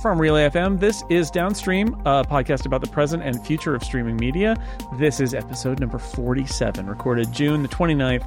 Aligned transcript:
From 0.00 0.18
Relay 0.18 0.48
FM, 0.48 0.80
this 0.80 1.04
is 1.10 1.30
Downstream, 1.30 1.92
a 2.06 2.24
podcast 2.24 2.64
about 2.64 2.80
the 2.80 2.88
present 2.88 3.22
and 3.22 3.44
future 3.46 3.74
of 3.74 3.84
streaming 3.84 4.16
media. 4.16 4.56
This 4.96 5.20
is 5.20 5.34
episode 5.34 5.78
number 5.78 5.98
47, 5.98 6.86
recorded 6.86 7.30
June 7.32 7.62
the 7.62 7.68
29th, 7.68 8.24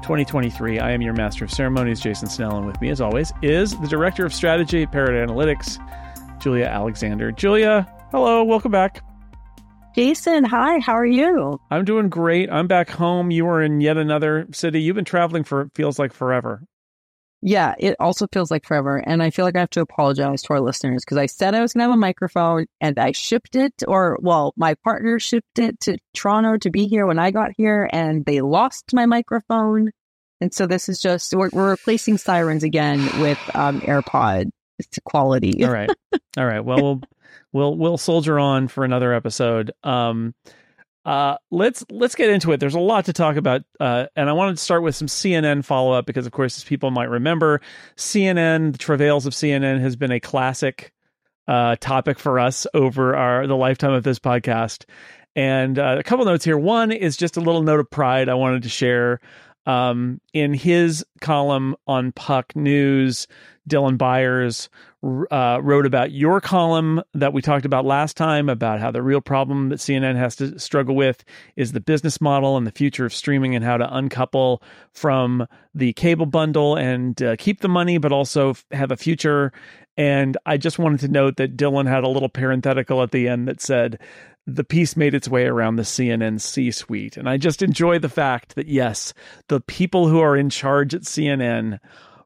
2023. 0.00 0.78
I 0.78 0.90
am 0.90 1.02
your 1.02 1.12
master 1.12 1.44
of 1.44 1.50
ceremonies, 1.50 2.00
Jason 2.00 2.30
Snell, 2.30 2.56
and 2.56 2.66
with 2.66 2.80
me, 2.80 2.88
as 2.88 3.02
always, 3.02 3.30
is 3.42 3.78
the 3.80 3.88
director 3.88 4.24
of 4.24 4.32
strategy 4.32 4.84
at 4.84 4.92
Parrot 4.92 5.28
Analytics, 5.28 5.78
Julia 6.40 6.64
Alexander. 6.64 7.30
Julia, 7.30 7.86
hello, 8.10 8.42
welcome 8.42 8.72
back. 8.72 9.04
Jason, 9.94 10.44
hi, 10.44 10.78
how 10.78 10.94
are 10.94 11.04
you? 11.04 11.60
I'm 11.70 11.84
doing 11.84 12.08
great. 12.08 12.50
I'm 12.50 12.68
back 12.68 12.88
home. 12.88 13.30
You 13.30 13.46
are 13.48 13.60
in 13.60 13.82
yet 13.82 13.98
another 13.98 14.46
city. 14.52 14.80
You've 14.80 14.96
been 14.96 15.04
traveling 15.04 15.44
for 15.44 15.68
feels 15.74 15.98
like 15.98 16.14
forever. 16.14 16.62
Yeah, 17.44 17.74
it 17.76 17.96
also 17.98 18.28
feels 18.32 18.52
like 18.52 18.64
forever. 18.64 18.96
And 18.96 19.20
I 19.20 19.30
feel 19.30 19.44
like 19.44 19.56
I 19.56 19.60
have 19.60 19.70
to 19.70 19.80
apologize 19.80 20.42
to 20.42 20.52
our 20.52 20.60
listeners 20.60 21.04
because 21.04 21.18
I 21.18 21.26
said 21.26 21.54
I 21.54 21.60
was 21.60 21.72
going 21.72 21.80
to 21.80 21.90
have 21.90 21.94
a 21.94 22.00
microphone 22.00 22.66
and 22.80 22.98
I 23.00 23.10
shipped 23.10 23.56
it, 23.56 23.74
or 23.88 24.16
well, 24.22 24.54
my 24.56 24.74
partner 24.84 25.18
shipped 25.18 25.58
it 25.58 25.80
to 25.80 25.98
Toronto 26.14 26.56
to 26.58 26.70
be 26.70 26.86
here 26.86 27.04
when 27.04 27.18
I 27.18 27.32
got 27.32 27.50
here 27.56 27.88
and 27.92 28.24
they 28.24 28.40
lost 28.40 28.94
my 28.94 29.06
microphone. 29.06 29.90
And 30.40 30.54
so 30.54 30.66
this 30.66 30.88
is 30.88 31.00
just, 31.00 31.34
we're, 31.34 31.50
we're 31.52 31.70
replacing 31.70 32.18
sirens 32.18 32.62
again 32.62 32.98
with 33.20 33.38
um, 33.54 33.80
AirPod 33.80 34.50
quality. 35.04 35.64
All 35.64 35.72
right. 35.72 35.90
All 36.36 36.46
right. 36.46 36.64
Well, 36.64 36.80
we'll 36.82 37.00
we'll 37.52 37.76
we'll 37.76 37.98
soldier 37.98 38.38
on 38.38 38.68
for 38.68 38.84
another 38.84 39.12
episode. 39.12 39.72
Um, 39.84 40.34
uh, 41.04 41.36
let's 41.50 41.84
let's 41.90 42.14
get 42.14 42.30
into 42.30 42.52
it. 42.52 42.60
There's 42.60 42.74
a 42.74 42.80
lot 42.80 43.06
to 43.06 43.12
talk 43.12 43.36
about, 43.36 43.62
uh, 43.80 44.06
and 44.14 44.30
I 44.30 44.32
wanted 44.32 44.56
to 44.56 44.62
start 44.62 44.82
with 44.82 44.94
some 44.94 45.08
CNN 45.08 45.64
follow 45.64 45.92
up 45.92 46.06
because, 46.06 46.26
of 46.26 46.32
course, 46.32 46.56
as 46.56 46.64
people 46.64 46.90
might 46.90 47.10
remember, 47.10 47.60
CNN, 47.96 48.72
the 48.72 48.78
travails 48.78 49.26
of 49.26 49.32
CNN, 49.32 49.80
has 49.80 49.96
been 49.96 50.12
a 50.12 50.20
classic 50.20 50.92
uh, 51.48 51.76
topic 51.80 52.18
for 52.18 52.38
us 52.38 52.66
over 52.72 53.16
our 53.16 53.46
the 53.46 53.56
lifetime 53.56 53.92
of 53.92 54.04
this 54.04 54.20
podcast. 54.20 54.84
And 55.34 55.78
uh, 55.78 55.96
a 55.98 56.02
couple 56.02 56.24
notes 56.24 56.44
here. 56.44 56.58
One 56.58 56.92
is 56.92 57.16
just 57.16 57.36
a 57.36 57.40
little 57.40 57.62
note 57.62 57.80
of 57.80 57.90
pride 57.90 58.28
I 58.28 58.34
wanted 58.34 58.62
to 58.62 58.68
share. 58.68 59.20
Um, 59.64 60.20
in 60.32 60.54
his 60.54 61.04
column 61.20 61.76
on 61.86 62.10
Puck 62.12 62.56
News, 62.56 63.28
Dylan 63.68 63.96
Byers 63.96 64.68
uh, 65.02 65.58
wrote 65.60 65.84
about 65.84 66.12
your 66.12 66.40
column 66.40 67.02
that 67.12 67.32
we 67.32 67.42
talked 67.42 67.64
about 67.64 67.84
last 67.84 68.16
time 68.16 68.48
about 68.48 68.80
how 68.80 68.90
the 68.90 69.02
real 69.02 69.20
problem 69.20 69.68
that 69.70 69.80
CNN 69.80 70.16
has 70.16 70.36
to 70.36 70.58
struggle 70.58 70.94
with 70.94 71.24
is 71.56 71.72
the 71.72 71.80
business 71.80 72.20
model 72.20 72.56
and 72.56 72.66
the 72.66 72.72
future 72.72 73.04
of 73.04 73.12
streaming 73.12 73.56
and 73.56 73.64
how 73.64 73.76
to 73.76 73.96
uncouple 73.96 74.62
from 74.92 75.46
the 75.74 75.92
cable 75.94 76.26
bundle 76.26 76.76
and 76.76 77.20
uh, 77.22 77.34
keep 77.36 77.60
the 77.60 77.68
money, 77.68 77.98
but 77.98 78.12
also 78.12 78.54
have 78.70 78.92
a 78.92 78.96
future. 78.96 79.52
And 79.96 80.36
I 80.46 80.56
just 80.56 80.78
wanted 80.78 81.00
to 81.00 81.08
note 81.08 81.36
that 81.36 81.56
Dylan 81.56 81.88
had 81.88 82.04
a 82.04 82.08
little 82.08 82.28
parenthetical 82.28 83.02
at 83.02 83.10
the 83.10 83.28
end 83.28 83.48
that 83.48 83.60
said, 83.60 83.98
the 84.46 84.64
piece 84.64 84.96
made 84.96 85.14
its 85.14 85.28
way 85.28 85.46
around 85.46 85.76
the 85.76 85.82
CNN 85.82 86.40
C 86.40 86.70
suite. 86.70 87.16
And 87.16 87.28
I 87.28 87.36
just 87.36 87.62
enjoy 87.62 87.98
the 87.98 88.08
fact 88.08 88.54
that, 88.54 88.66
yes, 88.66 89.14
the 89.48 89.60
people 89.60 90.08
who 90.08 90.20
are 90.20 90.36
in 90.36 90.50
charge 90.50 90.94
at 90.94 91.02
CNN 91.02 91.78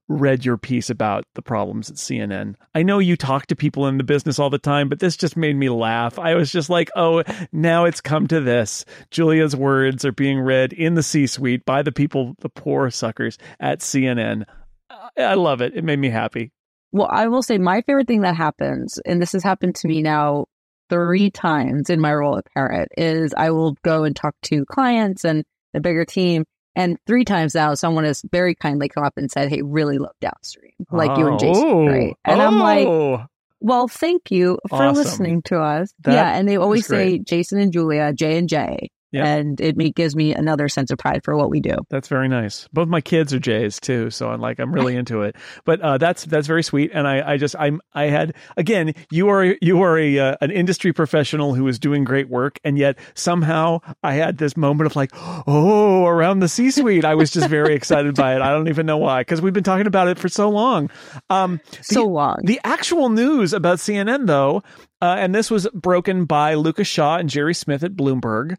read 0.08 0.44
your 0.44 0.56
piece 0.56 0.88
about 0.88 1.24
the 1.34 1.42
problems 1.42 1.90
at 1.90 1.96
CNN. 1.96 2.54
I 2.74 2.82
know 2.82 2.98
you 2.98 3.16
talk 3.16 3.46
to 3.46 3.56
people 3.56 3.86
in 3.86 3.98
the 3.98 4.04
business 4.04 4.38
all 4.38 4.50
the 4.50 4.58
time, 4.58 4.88
but 4.88 5.00
this 5.00 5.16
just 5.16 5.36
made 5.36 5.56
me 5.56 5.68
laugh. 5.68 6.18
I 6.18 6.34
was 6.34 6.52
just 6.52 6.70
like, 6.70 6.90
oh, 6.94 7.24
now 7.52 7.84
it's 7.84 8.00
come 8.00 8.26
to 8.28 8.40
this. 8.40 8.84
Julia's 9.10 9.56
words 9.56 10.04
are 10.04 10.12
being 10.12 10.40
read 10.40 10.72
in 10.72 10.94
the 10.94 11.02
C 11.02 11.26
suite 11.26 11.64
by 11.64 11.82
the 11.82 11.92
people, 11.92 12.34
the 12.40 12.48
poor 12.48 12.90
suckers 12.90 13.38
at 13.58 13.80
CNN. 13.80 14.44
I 15.18 15.34
love 15.34 15.60
it. 15.60 15.74
It 15.74 15.84
made 15.84 15.98
me 15.98 16.10
happy. 16.10 16.52
Well, 16.92 17.08
I 17.10 17.26
will 17.26 17.42
say 17.42 17.58
my 17.58 17.82
favorite 17.82 18.06
thing 18.06 18.22
that 18.22 18.36
happens, 18.36 18.98
and 19.04 19.20
this 19.20 19.32
has 19.32 19.42
happened 19.42 19.74
to 19.76 19.88
me 19.88 20.02
now 20.02 20.46
three 20.88 21.30
times 21.30 21.90
in 21.90 22.00
my 22.00 22.14
role 22.14 22.38
at 22.38 22.46
Parrot, 22.54 22.88
is 22.96 23.34
I 23.36 23.50
will 23.50 23.76
go 23.82 24.04
and 24.04 24.14
talk 24.14 24.34
to 24.44 24.64
clients 24.66 25.24
and 25.24 25.44
the 25.72 25.80
bigger 25.80 26.04
team 26.04 26.44
and 26.76 26.98
three 27.06 27.24
times 27.24 27.54
now, 27.54 27.72
someone 27.74 28.04
has 28.04 28.22
very 28.30 28.54
kindly 28.54 28.90
come 28.90 29.02
up 29.02 29.14
and 29.16 29.30
said, 29.30 29.48
Hey, 29.48 29.62
really 29.62 29.96
love 29.96 30.14
downstream, 30.20 30.74
like 30.92 31.10
oh, 31.12 31.18
you 31.18 31.26
and 31.26 31.40
Jason, 31.40 31.64
oh, 31.64 31.86
right? 31.86 32.14
And 32.24 32.40
oh. 32.40 32.46
I'm 32.46 32.58
like, 32.60 32.86
oh. 32.86 33.24
well, 33.60 33.88
thank 33.88 34.30
you 34.30 34.58
for 34.68 34.82
awesome. 34.82 34.94
listening 34.94 35.42
to 35.46 35.58
us. 35.58 35.92
That 36.00 36.12
yeah. 36.12 36.36
And 36.36 36.46
they 36.46 36.56
always 36.56 36.86
say 36.86 37.18
Jason 37.18 37.58
and 37.58 37.72
Julia, 37.72 38.12
J 38.12 38.36
and 38.36 38.48
J. 38.48 38.90
Yep. 39.16 39.24
And 39.24 39.60
it 39.60 39.76
me, 39.76 39.92
gives 39.92 40.14
me 40.14 40.34
another 40.34 40.68
sense 40.68 40.90
of 40.90 40.98
pride 40.98 41.22
for 41.24 41.36
what 41.36 41.48
we 41.48 41.60
do. 41.60 41.74
That's 41.88 42.08
very 42.08 42.28
nice. 42.28 42.68
Both 42.72 42.88
my 42.88 43.00
kids 43.00 43.32
are 43.32 43.38
Jays 43.38 43.80
too, 43.80 44.10
so 44.10 44.30
I'm 44.30 44.40
like 44.40 44.58
I'm 44.58 44.72
really 44.72 44.94
into 44.96 45.22
it. 45.22 45.36
But 45.64 45.80
uh, 45.80 45.98
that's 45.98 46.24
that's 46.26 46.46
very 46.46 46.62
sweet. 46.62 46.90
And 46.92 47.08
I, 47.08 47.32
I 47.32 47.36
just 47.38 47.56
I'm 47.58 47.80
I 47.94 48.04
had 48.04 48.34
again 48.58 48.92
you 49.10 49.28
are 49.28 49.56
you 49.62 49.82
are 49.82 49.98
a 49.98 50.18
uh, 50.18 50.36
an 50.42 50.50
industry 50.50 50.92
professional 50.92 51.54
who 51.54 51.66
is 51.66 51.78
doing 51.78 52.04
great 52.04 52.28
work, 52.28 52.58
and 52.62 52.76
yet 52.76 52.98
somehow 53.14 53.80
I 54.02 54.14
had 54.14 54.36
this 54.36 54.56
moment 54.56 54.86
of 54.86 54.96
like 54.96 55.10
oh 55.46 56.04
around 56.04 56.40
the 56.40 56.48
C-suite. 56.48 57.04
I 57.04 57.14
was 57.14 57.30
just 57.30 57.48
very 57.48 57.74
excited 57.74 58.14
by 58.16 58.36
it. 58.36 58.42
I 58.42 58.50
don't 58.50 58.68
even 58.68 58.84
know 58.84 58.98
why 58.98 59.22
because 59.22 59.40
we've 59.40 59.54
been 59.54 59.64
talking 59.64 59.86
about 59.86 60.08
it 60.08 60.18
for 60.18 60.28
so 60.28 60.50
long. 60.50 60.90
Um, 61.30 61.60
the, 61.70 61.84
so 61.84 62.04
long. 62.04 62.36
The 62.44 62.60
actual 62.64 63.08
news 63.08 63.54
about 63.54 63.78
CNN 63.78 64.26
though. 64.26 64.62
Uh, 65.02 65.14
and 65.18 65.34
this 65.34 65.50
was 65.50 65.68
broken 65.74 66.24
by 66.24 66.54
Lucas 66.54 66.88
Shaw 66.88 67.16
and 67.18 67.28
Gerry 67.28 67.54
Smith 67.54 67.84
at 67.84 67.92
Bloomberg 67.92 68.56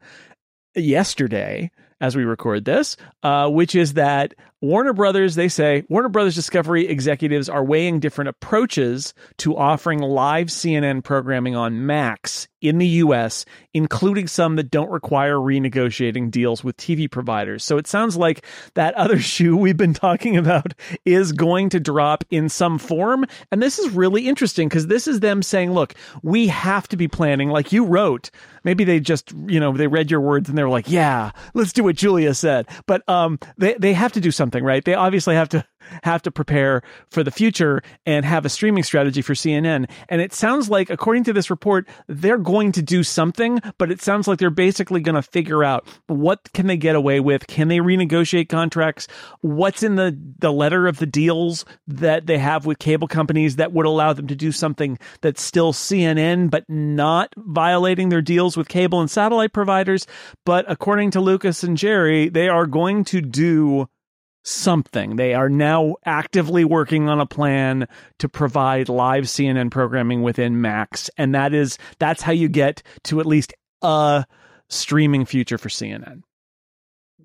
yesterday 0.77 1.71
as 1.99 2.15
we 2.15 2.23
record 2.23 2.65
this, 2.65 2.95
uh, 3.23 3.49
which 3.49 3.75
is 3.75 3.93
that 3.93 4.33
Warner 4.61 4.93
Brothers, 4.93 5.35
they 5.35 5.47
say, 5.47 5.83
Warner 5.89 6.09
Brothers 6.09 6.35
Discovery 6.35 6.87
executives 6.87 7.49
are 7.49 7.63
weighing 7.63 7.99
different 7.99 8.29
approaches 8.29 9.13
to 9.37 9.57
offering 9.57 9.99
live 9.99 10.47
CNN 10.47 11.03
programming 11.03 11.55
on 11.55 11.85
Max 11.85 12.47
in 12.61 12.79
the 12.79 12.87
US, 12.87 13.45
including 13.73 14.27
some 14.27 14.55
that 14.55 14.71
don't 14.71 14.89
require 14.89 15.35
renegotiating 15.35 16.31
deals 16.31 16.63
with 16.63 16.75
TV 16.77 17.09
providers. 17.09 17.63
So 17.63 17.77
it 17.77 17.87
sounds 17.87 18.17
like 18.17 18.43
that 18.73 18.95
other 18.95 19.19
shoe 19.33 19.55
we've 19.55 19.77
been 19.77 19.93
talking 19.93 20.37
about 20.37 20.73
is 21.05 21.31
going 21.31 21.69
to 21.69 21.79
drop 21.79 22.23
in 22.29 22.49
some 22.49 22.77
form. 22.77 23.25
And 23.51 23.61
this 23.61 23.79
is 23.79 23.91
really 23.91 24.27
interesting 24.27 24.67
because 24.67 24.87
this 24.87 25.07
is 25.07 25.19
them 25.19 25.41
saying, 25.41 25.71
look, 25.71 25.93
we 26.23 26.47
have 26.47 26.87
to 26.89 26.97
be 26.97 27.07
planning, 27.07 27.49
like 27.49 27.71
you 27.71 27.85
wrote. 27.85 28.31
Maybe 28.63 28.83
they 28.83 28.99
just, 28.99 29.31
you 29.45 29.59
know, 29.59 29.71
they 29.71 29.87
read 29.87 30.11
your 30.11 30.19
words 30.19 30.49
and 30.49 30.57
they 30.57 30.63
were 30.63 30.69
like, 30.69 30.89
yeah, 30.89 31.31
let's 31.53 31.71
do 31.71 31.83
what 31.83 31.95
Julia 31.95 32.33
said. 32.33 32.67
But 32.85 33.07
um, 33.07 33.39
they, 33.57 33.75
they 33.75 33.93
have 33.93 34.11
to 34.13 34.19
do 34.19 34.31
something 34.31 34.57
something, 34.57 34.63
right? 34.63 34.83
They 34.83 34.93
obviously 34.93 35.35
have 35.35 35.49
to 35.49 35.65
have 36.03 36.21
to 36.23 36.31
prepare 36.31 36.81
for 37.09 37.23
the 37.23 37.31
future 37.31 37.81
and 38.05 38.25
have 38.25 38.45
a 38.45 38.49
streaming 38.49 38.83
strategy 38.83 39.21
for 39.21 39.33
CNN. 39.33 39.89
And 40.09 40.21
it 40.21 40.33
sounds 40.33 40.69
like, 40.69 40.89
according 40.89 41.23
to 41.25 41.33
this 41.33 41.49
report, 41.49 41.87
they're 42.07 42.37
going 42.37 42.71
to 42.73 42.81
do 42.81 43.03
something, 43.03 43.59
but 43.77 43.91
it 43.91 44.01
sounds 44.01 44.27
like 44.27 44.39
they're 44.39 44.49
basically 44.49 45.01
going 45.01 45.15
to 45.15 45.21
figure 45.21 45.63
out 45.63 45.87
what 46.07 46.51
can 46.53 46.67
they 46.67 46.77
get 46.77 46.95
away 46.95 47.19
with? 47.19 47.47
Can 47.47 47.67
they 47.67 47.79
renegotiate 47.79 48.49
contracts? 48.49 49.07
What's 49.41 49.83
in 49.83 49.95
the, 49.95 50.17
the 50.39 50.51
letter 50.51 50.87
of 50.87 50.97
the 50.97 51.05
deals 51.05 51.65
that 51.87 52.25
they 52.25 52.37
have 52.37 52.65
with 52.65 52.79
cable 52.79 53.07
companies 53.07 53.55
that 53.57 53.73
would 53.73 53.85
allow 53.85 54.13
them 54.13 54.27
to 54.27 54.35
do 54.35 54.51
something 54.51 54.97
that's 55.21 55.41
still 55.41 55.73
CNN, 55.73 56.49
but 56.49 56.65
not 56.69 57.33
violating 57.37 58.09
their 58.09 58.21
deals 58.21 58.57
with 58.57 58.67
cable 58.67 58.99
and 58.99 59.09
satellite 59.09 59.53
providers? 59.53 60.05
But 60.45 60.65
according 60.69 61.11
to 61.11 61.21
Lucas 61.21 61.63
and 61.63 61.77
Gerry, 61.77 62.29
they 62.29 62.47
are 62.47 62.65
going 62.65 63.03
to 63.05 63.21
do 63.21 63.87
something. 64.47 65.15
They 65.17 65.33
are 65.33 65.49
now 65.49 65.95
actively 66.05 66.63
working 66.63 67.09
on 67.09 67.19
a 67.19 67.25
plan 67.25 67.87
to 68.19 68.29
provide 68.29 68.89
live 68.89 69.25
CNN 69.25 69.71
programming 69.71 70.21
within 70.21 70.61
Max, 70.61 71.09
and 71.17 71.35
that 71.35 71.53
is 71.53 71.77
that's 71.99 72.21
how 72.21 72.31
you 72.31 72.47
get 72.47 72.81
to 73.03 73.19
at 73.19 73.25
least 73.25 73.53
a 73.81 74.25
streaming 74.69 75.25
future 75.25 75.57
for 75.57 75.69
CNN. 75.69 76.21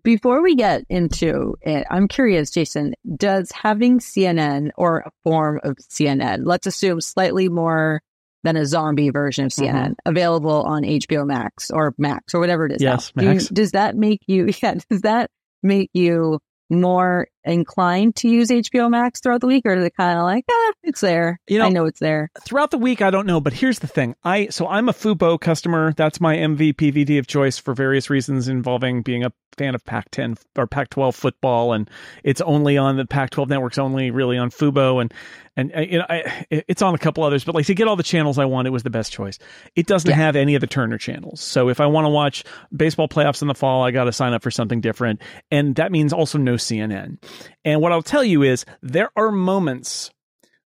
Before 0.02 0.42
we 0.42 0.56
get 0.56 0.82
into 0.88 1.54
it, 1.62 1.86
I'm 1.88 2.08
curious, 2.08 2.50
Jason, 2.50 2.94
does 3.16 3.52
having 3.52 4.00
CNN 4.00 4.70
or 4.76 4.98
a 4.98 5.10
form 5.22 5.60
of 5.62 5.76
CNN, 5.76 6.40
let's 6.44 6.66
assume 6.66 7.00
slightly 7.00 7.48
more 7.48 8.02
than 8.42 8.56
a 8.56 8.66
zombie 8.66 9.10
version 9.10 9.44
of 9.44 9.52
CNN 9.52 9.90
mm-hmm. 9.90 9.92
available 10.06 10.62
on 10.62 10.82
HBO 10.82 11.24
Max 11.24 11.70
or 11.70 11.94
Max 11.98 12.34
or 12.34 12.40
whatever 12.40 12.66
it 12.66 12.72
is. 12.72 12.82
Yes, 12.82 13.12
now, 13.14 13.22
Max. 13.22 13.46
Do, 13.46 13.54
does 13.54 13.70
that 13.72 13.94
make 13.96 14.22
you, 14.26 14.48
yeah, 14.62 14.74
does 14.90 15.02
that 15.02 15.30
make 15.62 15.90
you 15.92 16.40
more 16.72 17.28
inclined 17.44 18.16
to 18.16 18.28
use 18.28 18.48
HBO 18.48 18.90
Max 18.90 19.20
throughout 19.20 19.40
the 19.40 19.46
week, 19.46 19.64
or 19.66 19.74
are 19.74 19.80
they 19.80 19.90
kind 19.90 20.18
of 20.18 20.24
like, 20.24 20.44
ah, 20.50 20.72
it's 20.82 21.00
there? 21.00 21.40
You 21.48 21.58
know, 21.58 21.66
I 21.66 21.68
know 21.70 21.86
it's 21.86 22.00
there. 22.00 22.30
Throughout 22.44 22.70
the 22.70 22.78
week, 22.78 23.02
I 23.02 23.10
don't 23.10 23.26
know, 23.26 23.40
but 23.40 23.52
here's 23.52 23.80
the 23.80 23.86
thing: 23.86 24.14
I 24.24 24.48
so 24.48 24.68
I'm 24.68 24.88
a 24.88 24.92
Fubo 24.92 25.40
customer. 25.40 25.92
That's 25.96 26.20
my 26.20 26.36
MVPVD 26.36 27.18
of 27.18 27.26
choice 27.26 27.58
for 27.58 27.74
various 27.74 28.10
reasons 28.10 28.48
involving 28.48 29.02
being 29.02 29.24
a 29.24 29.32
fan 29.56 29.74
of 29.74 29.84
Pac-10 29.84 30.38
or 30.56 30.66
Pac-12 30.66 31.14
football, 31.14 31.72
and 31.72 31.88
it's 32.24 32.40
only 32.40 32.78
on 32.78 32.96
the 32.96 33.04
Pac-12 33.04 33.48
networks, 33.48 33.78
only 33.78 34.10
really 34.10 34.38
on 34.38 34.50
Fubo, 34.50 35.00
and 35.00 35.12
and 35.56 35.72
uh, 35.76 35.80
you 35.80 35.98
know 35.98 36.06
I, 36.08 36.46
it's 36.50 36.80
on 36.80 36.94
a 36.94 36.98
couple 36.98 37.24
others, 37.24 37.44
but 37.44 37.54
like 37.54 37.66
to 37.66 37.74
get 37.74 37.86
all 37.86 37.96
the 37.96 38.02
channels 38.02 38.38
I 38.38 38.46
want, 38.46 38.66
it 38.66 38.70
was 38.70 38.82
the 38.82 38.90
best 38.90 39.12
choice. 39.12 39.38
It 39.76 39.86
doesn't 39.86 40.08
yeah. 40.08 40.16
have 40.16 40.36
any 40.36 40.54
of 40.54 40.60
the 40.60 40.66
Turner 40.66 40.98
channels, 40.98 41.40
so 41.40 41.68
if 41.68 41.80
I 41.80 41.86
want 41.86 42.06
to 42.06 42.10
watch 42.10 42.44
baseball 42.74 43.08
playoffs 43.08 43.42
in 43.42 43.48
the 43.48 43.54
fall, 43.54 43.82
I 43.82 43.90
got 43.90 44.04
to 44.04 44.12
sign 44.12 44.32
up 44.32 44.42
for 44.42 44.50
something 44.50 44.80
different, 44.80 45.20
and 45.50 45.74
that 45.76 45.92
means 45.92 46.12
also 46.12 46.38
no 46.38 46.54
CNN. 46.54 47.22
And 47.64 47.80
what 47.80 47.92
I'll 47.92 48.02
tell 48.02 48.24
you 48.24 48.42
is 48.42 48.64
there 48.82 49.10
are 49.16 49.30
moments 49.30 50.10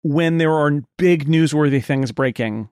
when 0.04 0.38
there 0.38 0.54
are 0.54 0.81
big 0.98 1.27
newsworthy 1.27 1.83
things 1.83 2.12
breaking, 2.12 2.69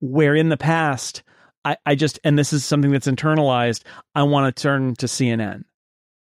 where 0.00 0.34
in 0.34 0.48
the 0.48 0.56
past, 0.56 1.22
I, 1.64 1.76
I 1.84 1.94
just, 1.94 2.18
and 2.24 2.38
this 2.38 2.52
is 2.52 2.64
something 2.64 2.90
that's 2.90 3.08
internalized, 3.08 3.82
I 4.14 4.22
want 4.22 4.54
to 4.54 4.62
turn 4.62 4.94
to 4.96 5.06
CNN. 5.06 5.64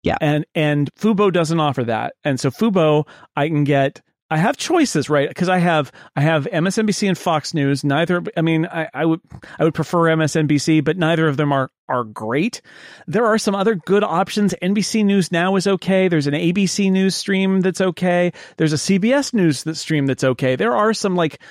Yeah. 0.03 0.17
And, 0.19 0.45
and 0.55 0.93
Fubo 0.95 1.31
doesn't 1.31 1.59
offer 1.59 1.83
that. 1.85 2.13
And 2.23 2.39
so 2.39 2.49
Fubo, 2.49 3.07
I 3.35 3.47
can 3.47 3.63
get, 3.63 4.01
I 4.31 4.37
have 4.37 4.55
choices, 4.55 5.09
right? 5.09 5.27
Because 5.27 5.49
I 5.49 5.57
have 5.57 5.91
I 6.15 6.21
have 6.21 6.45
MSNBC 6.45 7.05
and 7.09 7.17
Fox 7.17 7.53
News. 7.53 7.83
Neither, 7.83 8.23
I 8.37 8.41
mean, 8.41 8.65
I, 8.65 8.87
I, 8.93 9.05
would 9.05 9.19
I 9.59 9.65
would 9.65 9.73
prefer 9.73 10.03
MSNBC, 10.03 10.85
but 10.85 10.97
neither 10.97 11.27
of 11.27 11.35
them 11.35 11.51
are 11.51 11.69
are 11.89 12.05
great. 12.05 12.61
There 13.07 13.25
are 13.25 13.37
some 13.37 13.55
other 13.55 13.75
good 13.75 14.05
options. 14.05 14.55
NBC 14.61 15.03
News 15.03 15.33
Now 15.33 15.57
is 15.57 15.67
okay. 15.67 16.07
There's 16.07 16.27
an 16.27 16.33
ABC 16.33 16.89
News 16.89 17.13
stream 17.13 17.59
that's 17.59 17.81
okay. 17.81 18.31
There's 18.55 18.71
a 18.71 18.77
CBS 18.77 19.33
News 19.33 19.63
that 19.63 19.75
stream 19.75 20.05
that's 20.05 20.23
okay. 20.23 20.55
There 20.55 20.77
are 20.77 20.93
some 20.93 21.17
like 21.17 21.41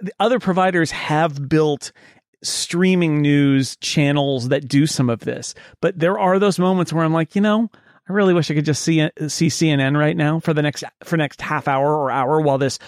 the 0.00 0.12
other 0.20 0.38
providers 0.38 0.92
have 0.92 1.48
built 1.48 1.90
streaming 2.44 3.20
news 3.20 3.74
channels 3.78 4.50
that 4.50 4.68
do 4.68 4.86
some 4.86 5.10
of 5.10 5.18
this, 5.20 5.56
but 5.82 5.98
there 5.98 6.20
are 6.20 6.38
those 6.38 6.60
moments 6.60 6.92
where 6.92 7.04
I'm 7.04 7.12
like, 7.12 7.34
you 7.34 7.40
know 7.40 7.68
I 8.08 8.12
really 8.12 8.32
wish 8.32 8.50
I 8.50 8.54
could 8.54 8.64
just 8.64 8.82
see 8.82 9.08
see 9.26 9.48
CNN 9.48 9.96
right 9.98 10.16
now 10.16 10.40
for 10.40 10.54
the 10.54 10.62
next 10.62 10.82
for 11.04 11.16
next 11.16 11.40
half 11.42 11.68
hour 11.68 11.94
or 11.94 12.10
hour 12.10 12.40
while 12.40 12.56
this 12.56 12.78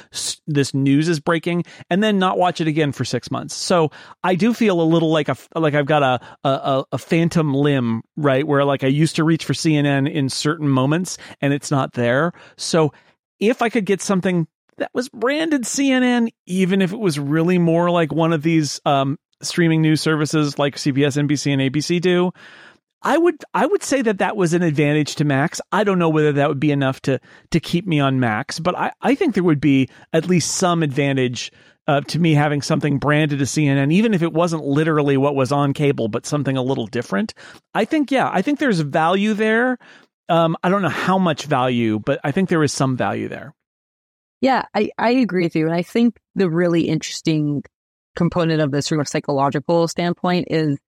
this 0.46 0.72
news 0.72 1.08
is 1.08 1.20
breaking, 1.20 1.64
and 1.90 2.02
then 2.02 2.18
not 2.18 2.38
watch 2.38 2.60
it 2.60 2.68
again 2.68 2.92
for 2.92 3.04
six 3.04 3.30
months. 3.30 3.54
So 3.54 3.90
I 4.24 4.34
do 4.34 4.54
feel 4.54 4.80
a 4.80 4.82
little 4.82 5.10
like 5.10 5.28
a 5.28 5.36
like 5.54 5.74
I've 5.74 5.86
got 5.86 6.02
a 6.02 6.20
a, 6.48 6.84
a 6.92 6.98
phantom 6.98 7.52
limb, 7.52 8.02
right? 8.16 8.46
Where 8.46 8.64
like 8.64 8.82
I 8.82 8.88
used 8.88 9.16
to 9.16 9.24
reach 9.24 9.44
for 9.44 9.52
CNN 9.52 10.10
in 10.10 10.30
certain 10.30 10.68
moments, 10.68 11.18
and 11.40 11.52
it's 11.52 11.70
not 11.70 11.92
there. 11.92 12.32
So 12.56 12.92
if 13.38 13.60
I 13.60 13.68
could 13.68 13.84
get 13.84 14.00
something 14.00 14.46
that 14.78 14.90
was 14.94 15.10
branded 15.10 15.64
CNN, 15.64 16.30
even 16.46 16.80
if 16.80 16.92
it 16.92 16.98
was 16.98 17.18
really 17.18 17.58
more 17.58 17.90
like 17.90 18.12
one 18.12 18.32
of 18.32 18.42
these 18.42 18.80
um, 18.86 19.18
streaming 19.42 19.82
news 19.82 20.00
services 20.00 20.58
like 20.58 20.76
CBS, 20.76 21.22
NBC, 21.22 21.52
and 21.52 21.60
ABC 21.60 22.00
do 22.00 22.32
I 23.02 23.16
would 23.16 23.44
I 23.54 23.66
would 23.66 23.82
say 23.82 24.02
that 24.02 24.18
that 24.18 24.36
was 24.36 24.52
an 24.52 24.62
advantage 24.62 25.14
to 25.16 25.24
Max. 25.24 25.60
I 25.72 25.84
don't 25.84 25.98
know 25.98 26.08
whether 26.08 26.32
that 26.32 26.48
would 26.48 26.60
be 26.60 26.70
enough 26.70 27.00
to 27.02 27.20
to 27.50 27.60
keep 27.60 27.86
me 27.86 28.00
on 28.00 28.20
Max, 28.20 28.58
but 28.58 28.76
I, 28.76 28.92
I 29.00 29.14
think 29.14 29.34
there 29.34 29.44
would 29.44 29.60
be 29.60 29.88
at 30.12 30.28
least 30.28 30.52
some 30.52 30.82
advantage 30.82 31.50
uh, 31.86 32.02
to 32.02 32.18
me 32.18 32.34
having 32.34 32.62
something 32.62 32.98
branded 32.98 33.38
to 33.38 33.44
CNN, 33.46 33.92
even 33.92 34.14
if 34.14 34.22
it 34.22 34.32
wasn't 34.32 34.64
literally 34.64 35.16
what 35.16 35.34
was 35.34 35.50
on 35.50 35.72
cable, 35.72 36.08
but 36.08 36.26
something 36.26 36.56
a 36.56 36.62
little 36.62 36.86
different. 36.86 37.34
I 37.74 37.84
think 37.84 38.10
yeah, 38.10 38.30
I 38.32 38.42
think 38.42 38.58
there's 38.58 38.80
value 38.80 39.34
there. 39.34 39.78
Um, 40.28 40.56
I 40.62 40.68
don't 40.68 40.82
know 40.82 40.88
how 40.88 41.18
much 41.18 41.46
value, 41.46 41.98
but 41.98 42.20
I 42.22 42.30
think 42.30 42.48
there 42.48 42.62
is 42.62 42.72
some 42.72 42.96
value 42.96 43.28
there. 43.28 43.54
Yeah, 44.40 44.64
I, 44.74 44.90
I 44.96 45.10
agree 45.10 45.44
with 45.44 45.56
you. 45.56 45.66
And 45.66 45.74
I 45.74 45.82
think 45.82 46.16
the 46.34 46.48
really 46.48 46.82
interesting 46.82 47.62
component 48.16 48.60
of 48.60 48.70
this 48.70 48.88
from 48.88 49.00
a 49.00 49.06
psychological 49.06 49.88
standpoint 49.88 50.48
is 50.50 50.78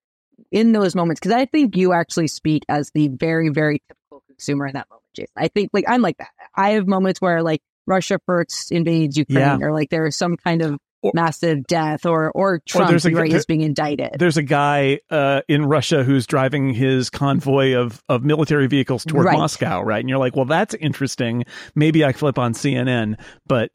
in 0.50 0.72
those 0.72 0.94
moments, 0.94 1.20
because 1.20 1.32
I 1.32 1.46
think 1.46 1.76
you 1.76 1.92
actually 1.92 2.28
speak 2.28 2.64
as 2.68 2.90
the 2.94 3.08
very, 3.08 3.48
very 3.48 3.82
typical 3.88 4.22
consumer 4.26 4.66
in 4.66 4.74
that 4.74 4.88
moment, 4.90 5.04
Jason. 5.14 5.32
I 5.36 5.48
think 5.48 5.70
like 5.72 5.84
I'm 5.88 6.02
like 6.02 6.18
that. 6.18 6.30
I 6.54 6.70
have 6.70 6.86
moments 6.86 7.20
where 7.20 7.42
like 7.42 7.62
Russia 7.86 8.18
first 8.26 8.72
invades 8.72 9.16
Ukraine, 9.16 9.60
yeah. 9.60 9.66
or 9.66 9.72
like 9.72 9.90
there 9.90 10.06
is 10.06 10.16
some 10.16 10.36
kind 10.36 10.62
of 10.62 10.78
or, 11.02 11.10
massive 11.14 11.66
death, 11.66 12.06
or 12.06 12.30
or 12.30 12.60
Trump 12.60 12.92
or 12.92 13.08
a, 13.08 13.12
right, 13.12 13.32
is 13.32 13.44
being 13.44 13.60
indicted. 13.60 14.10
There's 14.18 14.36
a 14.36 14.42
guy 14.42 15.00
uh, 15.10 15.42
in 15.48 15.66
Russia 15.66 16.04
who's 16.04 16.26
driving 16.26 16.72
his 16.72 17.10
convoy 17.10 17.74
of 17.74 18.02
of 18.08 18.22
military 18.24 18.68
vehicles 18.68 19.04
toward 19.04 19.26
right. 19.26 19.36
Moscow, 19.36 19.82
right? 19.82 19.98
And 19.98 20.08
you're 20.08 20.18
like, 20.18 20.36
well, 20.36 20.44
that's 20.44 20.74
interesting. 20.74 21.44
Maybe 21.74 22.04
I 22.04 22.12
flip 22.12 22.38
on 22.38 22.54
CNN, 22.54 23.18
but 23.46 23.70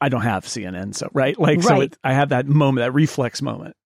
I 0.00 0.08
don't 0.08 0.22
have 0.22 0.44
CNN, 0.44 0.94
so 0.94 1.08
right, 1.12 1.38
like 1.38 1.58
right. 1.58 1.64
so 1.64 1.80
it, 1.80 1.98
I 2.04 2.14
have 2.14 2.28
that 2.28 2.46
moment, 2.46 2.84
that 2.84 2.94
reflex 2.94 3.42
moment. 3.42 3.76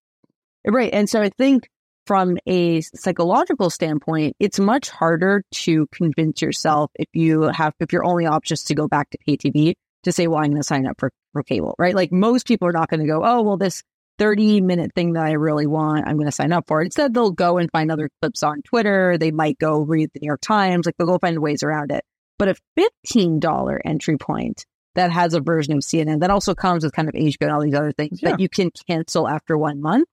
Right, 0.65 0.93
and 0.93 1.09
so 1.09 1.21
I 1.21 1.29
think 1.29 1.69
from 2.09 2.39
a 2.47 2.81
psychological 2.81 3.69
standpoint, 3.69 4.35
it's 4.39 4.59
much 4.59 4.89
harder 4.89 5.43
to 5.51 5.85
convince 5.91 6.41
yourself 6.41 6.89
if 6.95 7.07
you 7.13 7.43
have, 7.43 7.75
if 7.79 7.93
your 7.93 8.03
only 8.03 8.25
option 8.25 8.55
is 8.55 8.63
to 8.63 8.73
go 8.73 8.87
back 8.87 9.11
to 9.11 9.19
pay 9.19 9.37
TV 9.37 9.75
to 10.05 10.11
say, 10.11 10.25
well, 10.25 10.39
I'm 10.39 10.49
going 10.49 10.57
to 10.59 10.63
sign 10.63 10.87
up 10.87 10.99
for, 10.99 11.11
for 11.33 11.43
cable, 11.43 11.75
right? 11.77 11.93
Like 11.93 12.11
most 12.11 12.47
people 12.47 12.67
are 12.67 12.71
not 12.71 12.89
going 12.89 13.01
to 13.01 13.05
go, 13.05 13.23
oh, 13.23 13.43
well, 13.43 13.57
this 13.57 13.83
30 14.17 14.59
minute 14.61 14.91
thing 14.95 15.13
that 15.13 15.23
I 15.23 15.33
really 15.33 15.67
want, 15.67 16.07
I'm 16.07 16.15
going 16.15 16.25
to 16.25 16.31
sign 16.31 16.51
up 16.51 16.65
for. 16.67 16.81
it. 16.81 16.85
Instead, 16.85 17.13
they'll 17.13 17.29
go 17.29 17.59
and 17.59 17.69
find 17.69 17.91
other 17.91 18.09
clips 18.23 18.41
on 18.41 18.63
Twitter. 18.63 19.19
They 19.19 19.29
might 19.29 19.59
go 19.59 19.81
read 19.81 20.09
the 20.11 20.19
New 20.19 20.29
York 20.29 20.41
Times, 20.41 20.87
like 20.87 20.95
they'll 20.97 21.05
go 21.05 21.19
find 21.19 21.37
ways 21.37 21.61
around 21.61 21.91
it. 21.91 22.03
But 22.39 22.49
a 22.49 22.89
$15 23.07 23.79
entry 23.85 24.17
point 24.17 24.65
that 24.95 25.11
has 25.11 25.35
a 25.35 25.41
version 25.41 25.73
of 25.73 25.83
CNN 25.83 26.21
that 26.21 26.31
also 26.31 26.55
comes 26.55 26.83
with 26.83 26.91
kind 26.91 27.07
of 27.07 27.13
HBO 27.13 27.37
and 27.41 27.51
all 27.51 27.61
these 27.61 27.75
other 27.75 27.91
things 27.91 28.19
yeah. 28.19 28.31
that 28.31 28.39
you 28.39 28.49
can 28.49 28.71
cancel 28.87 29.27
after 29.27 29.55
one 29.55 29.79
month 29.79 30.07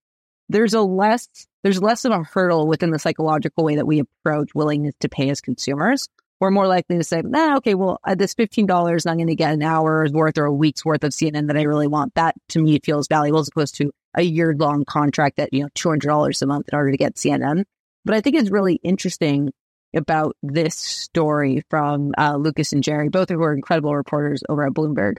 there's 0.48 0.74
a 0.74 0.80
less 0.80 1.28
there's 1.66 1.82
less 1.82 2.04
of 2.04 2.12
a 2.12 2.22
hurdle 2.22 2.68
within 2.68 2.92
the 2.92 2.98
psychological 3.00 3.64
way 3.64 3.74
that 3.74 3.88
we 3.88 3.98
approach 3.98 4.54
willingness 4.54 4.94
to 5.00 5.08
pay 5.08 5.30
as 5.30 5.40
consumers. 5.40 6.08
We're 6.38 6.52
more 6.52 6.68
likely 6.68 6.96
to 6.98 7.02
say, 7.02 7.22
nah, 7.24 7.56
okay, 7.56 7.74
well, 7.74 7.98
at 8.06 8.18
this 8.18 8.34
fifteen 8.34 8.66
dollars, 8.66 9.04
I'm 9.04 9.16
going 9.16 9.26
to 9.26 9.34
get 9.34 9.52
an 9.52 9.64
hour's 9.64 10.12
worth 10.12 10.38
or 10.38 10.44
a 10.44 10.52
week's 10.52 10.84
worth 10.84 11.02
of 11.02 11.10
CNN 11.10 11.48
that 11.48 11.56
I 11.56 11.62
really 11.62 11.88
want. 11.88 12.14
That 12.14 12.36
to 12.50 12.60
me 12.60 12.78
feels 12.84 13.08
valuable 13.08 13.40
as 13.40 13.48
opposed 13.48 13.74
to 13.78 13.90
a 14.14 14.22
year 14.22 14.54
long 14.56 14.84
contract 14.84 15.40
at 15.40 15.52
you 15.52 15.62
know 15.62 15.68
two 15.74 15.88
hundred 15.88 16.06
dollars 16.06 16.40
a 16.40 16.46
month 16.46 16.68
in 16.70 16.76
order 16.76 16.92
to 16.92 16.96
get 16.96 17.16
CNN. 17.16 17.64
But 18.04 18.14
I 18.14 18.20
think 18.20 18.36
it's 18.36 18.50
really 18.50 18.78
interesting 18.84 19.52
about 19.92 20.36
this 20.44 20.76
story 20.76 21.64
from 21.68 22.12
uh, 22.16 22.36
Lucas 22.36 22.74
and 22.74 22.84
Gerry, 22.84 23.08
both 23.08 23.32
of 23.32 23.38
who 23.38 23.42
are 23.42 23.54
incredible 23.54 23.96
reporters 23.96 24.44
over 24.48 24.64
at 24.64 24.72
Bloomberg. 24.72 25.16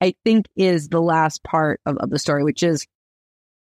I 0.00 0.14
think 0.24 0.46
is 0.56 0.88
the 0.88 1.02
last 1.02 1.42
part 1.42 1.82
of, 1.84 1.98
of 1.98 2.08
the 2.08 2.18
story, 2.18 2.42
which 2.42 2.62
is 2.62 2.86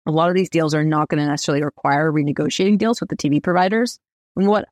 a 0.08 0.12
lot 0.12 0.30
of 0.30 0.34
these 0.34 0.50
deals 0.50 0.74
are 0.74 0.84
not 0.84 1.08
going 1.08 1.22
to 1.22 1.28
necessarily 1.28 1.62
require 1.62 2.10
renegotiating 2.10 2.78
deals 2.78 3.00
with 3.00 3.10
the 3.10 3.16
TV 3.16 3.42
providers. 3.42 3.98
And 4.36 4.48
what 4.48 4.66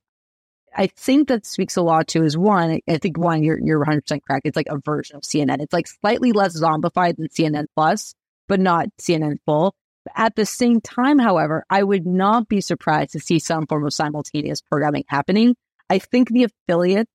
I 0.74 0.88
think 0.88 1.28
that 1.28 1.46
speaks 1.46 1.76
a 1.76 1.82
lot 1.82 2.08
to 2.08 2.24
is 2.24 2.36
one, 2.36 2.80
I 2.88 2.98
think 2.98 3.18
one, 3.18 3.42
you're, 3.42 3.58
you're 3.62 3.84
100% 3.84 4.20
correct. 4.26 4.46
It's 4.46 4.56
like 4.56 4.68
a 4.68 4.78
version 4.78 5.16
of 5.16 5.22
CNN. 5.22 5.60
It's 5.60 5.72
like 5.72 5.88
slightly 5.88 6.32
less 6.32 6.58
zombified 6.58 7.16
than 7.16 7.28
CNN 7.28 7.66
Plus, 7.74 8.14
but 8.48 8.60
not 8.60 8.88
CNN 9.00 9.36
full. 9.44 9.74
At 10.14 10.36
the 10.36 10.46
same 10.46 10.80
time, 10.80 11.18
however, 11.18 11.64
I 11.68 11.82
would 11.82 12.06
not 12.06 12.48
be 12.48 12.60
surprised 12.60 13.12
to 13.12 13.20
see 13.20 13.38
some 13.38 13.66
form 13.66 13.84
of 13.84 13.92
simultaneous 13.92 14.60
programming 14.62 15.04
happening. 15.08 15.56
I 15.90 15.98
think 15.98 16.28
the 16.28 16.44
affiliates 16.44 17.10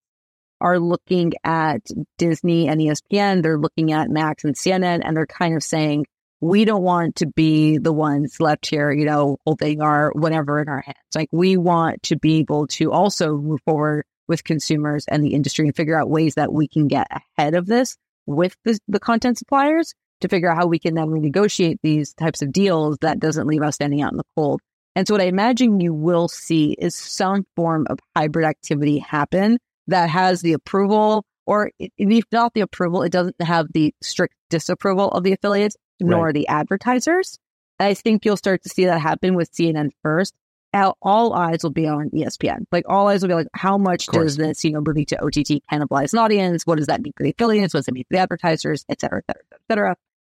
are 0.60 0.80
looking 0.80 1.34
at 1.44 1.82
Disney 2.18 2.68
and 2.68 2.80
ESPN. 2.80 3.42
They're 3.42 3.58
looking 3.58 3.92
at 3.92 4.10
Max 4.10 4.44
and 4.44 4.56
CNN, 4.56 5.02
and 5.04 5.18
they're 5.18 5.26
kind 5.26 5.56
of 5.56 5.64
saying, 5.64 6.06
we 6.42 6.66
don't 6.66 6.82
want 6.82 7.18
to 7.18 7.28
be 7.28 7.78
the 7.78 7.94
ones 7.94 8.40
left 8.40 8.68
here, 8.68 8.92
you 8.92 9.06
know, 9.06 9.38
holding 9.46 9.82
our 9.82 10.12
whatever 10.14 10.60
in 10.60 10.68
our 10.68 10.82
hands. 10.82 10.98
Like 11.14 11.30
we 11.32 11.56
want 11.56 12.04
to 12.04 12.18
be 12.18 12.40
able 12.40 12.68
to 12.68 12.92
also 12.92 13.38
move 13.38 13.60
forward 13.64 14.06
with 14.28 14.44
consumers 14.44 15.06
and 15.08 15.24
the 15.24 15.34
industry 15.34 15.68
and 15.68 15.76
figure 15.76 16.00
out 16.00 16.10
ways 16.10 16.36
that 16.36 16.52
we 16.52 16.68
can 16.68 16.88
get 16.88 17.08
ahead 17.12 17.54
of 17.54 17.68
this 17.68 17.96
with 18.26 18.56
the, 18.66 18.80
the 18.88 19.00
content 19.00 19.38
suppliers 19.38 19.94
to 20.22 20.28
figure 20.28 20.50
out 20.50 20.58
how 20.58 20.68
we 20.68 20.80
can 20.80 20.96
then 20.96 21.08
renegotiate 21.08 21.78
these 21.84 22.14
types 22.14 22.42
of 22.42 22.52
deals 22.52 22.98
that 23.02 23.20
doesn't 23.20 23.48
leave 23.48 23.62
us 23.62 23.76
standing 23.76 24.02
out 24.02 24.12
in 24.12 24.18
the 24.18 24.24
cold. 24.36 24.62
And 24.96 25.08
so 25.08 25.14
what 25.14 25.22
I 25.22 25.26
imagine 25.26 25.80
you 25.80 25.94
will 25.94 26.28
see 26.28 26.76
is 26.78 26.96
some 26.96 27.46
form 27.56 27.88
of 27.90 28.00
hybrid 28.16 28.46
activity 28.46 29.00
happen 29.00 29.58
that 29.88 30.10
has 30.10 30.42
the 30.42 30.54
approval 30.54 31.24
or 31.46 31.72
if 31.78 32.24
not 32.32 32.54
the 32.54 32.62
approval, 32.62 33.02
it 33.02 33.12
doesn't 33.12 33.42
have 33.42 33.68
the 33.74 33.94
strict 34.02 34.36
disapproval 34.50 35.10
of 35.10 35.24
the 35.24 35.34
affiliates, 35.34 35.76
nor 36.02 36.26
right. 36.26 36.34
the 36.34 36.48
advertisers. 36.48 37.38
I 37.80 37.94
think 37.94 38.26
you'll 38.26 38.38
start 38.38 38.64
to 38.64 38.70
see 38.70 38.86
that 38.86 39.00
happen 39.00 39.36
with 39.36 39.52
CNN 39.52 39.90
first. 40.04 40.34
All 40.74 41.34
eyes 41.34 41.64
will 41.64 41.72
be 41.72 41.88
on 41.88 42.10
ESPN. 42.12 42.66
Like 42.72 42.86
all 42.88 43.08
eyes 43.08 43.22
will 43.22 43.30
be 43.30 43.36
like, 43.36 43.48
how 43.54 43.78
much 43.78 44.06
does 44.08 44.38
this, 44.38 44.64
you 44.64 44.72
know, 44.72 44.82
moving 44.82 45.06
to 45.08 45.22
OTT 45.22 45.62
cannibalize 45.72 46.14
an 46.14 46.20
audience? 46.20 46.66
What 46.66 46.78
does 46.78 46.88
that 46.88 47.02
mean 47.02 47.14
for 47.18 47.24
the 47.24 47.32
affiliates? 47.32 47.74
What 47.74 47.80
does 47.80 47.88
it 47.88 47.94
mean 47.94 48.04
for 48.06 48.16
the 48.16 48.20
advertisers, 48.20 48.86
et 48.88 49.02
cetera, 49.02 49.20
et 49.20 49.26
cetera, 49.28 49.44
et 49.52 49.62
cetera. 49.70 49.96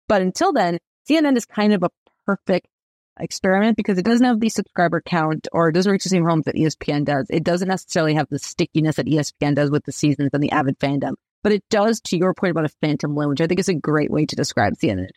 But 0.09 0.23
until 0.23 0.53
then, 0.53 0.79
CNN 1.09 1.37
is 1.37 1.45
kind 1.45 1.75
of 1.75 1.83
a 1.83 1.91
perfect 2.25 2.69
experiment 3.21 3.77
because 3.77 3.99
it 3.99 4.05
doesn't 4.05 4.25
have 4.25 4.41
the 4.41 4.49
subscriber 4.49 5.03
count 5.03 5.49
or 5.53 5.69
it 5.69 5.73
doesn't 5.73 5.93
reach 5.93 6.05
the 6.05 6.09
same 6.09 6.25
homes 6.25 6.47
that 6.47 6.55
ESPN 6.55 7.05
does. 7.05 7.27
It 7.29 7.45
doesn't 7.45 7.69
necessarily 7.69 8.15
have 8.15 8.29
the 8.31 8.39
stickiness 8.39 8.97
that 8.97 9.07
ESPN 9.07 9.55
does 9.55 9.71
with 9.71 9.85
the 9.85 9.93
seasons 9.93 10.31
and 10.33 10.43
the 10.43 10.51
avid 10.53 10.79
fandom. 10.79 11.15
But 11.43 11.53
it 11.53 11.65
does, 11.69 12.01
to 12.03 12.17
your 12.17 12.35
point 12.35 12.53
about 12.53 12.65
a 12.65 12.75
phantom 12.81 13.17
limb, 13.17 13.29
which 13.29 13.41
I 13.41 13.49
think 13.49 13.61
is 13.61 13.69
a 13.69 13.75
great 13.75 14.11
way 14.11 14.25
to 14.27 14.37
describe 14.37 14.75
CNN 14.75 14.99
in 14.99 15.09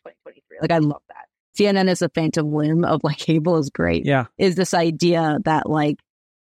2023. 0.61 0.61
Like, 0.61 0.71
I 0.71 0.79
love 0.79 1.01
that. 1.09 1.25
CNN 1.57 1.89
is 1.89 2.01
a 2.01 2.09
phantom 2.09 2.53
limb 2.53 2.83
of 2.83 3.01
like 3.03 3.17
cable 3.17 3.57
is 3.57 3.69
great. 3.69 4.05
Yeah. 4.05 4.25
Is 4.37 4.55
this 4.55 4.73
idea 4.73 5.39
that 5.45 5.69
like, 5.69 5.97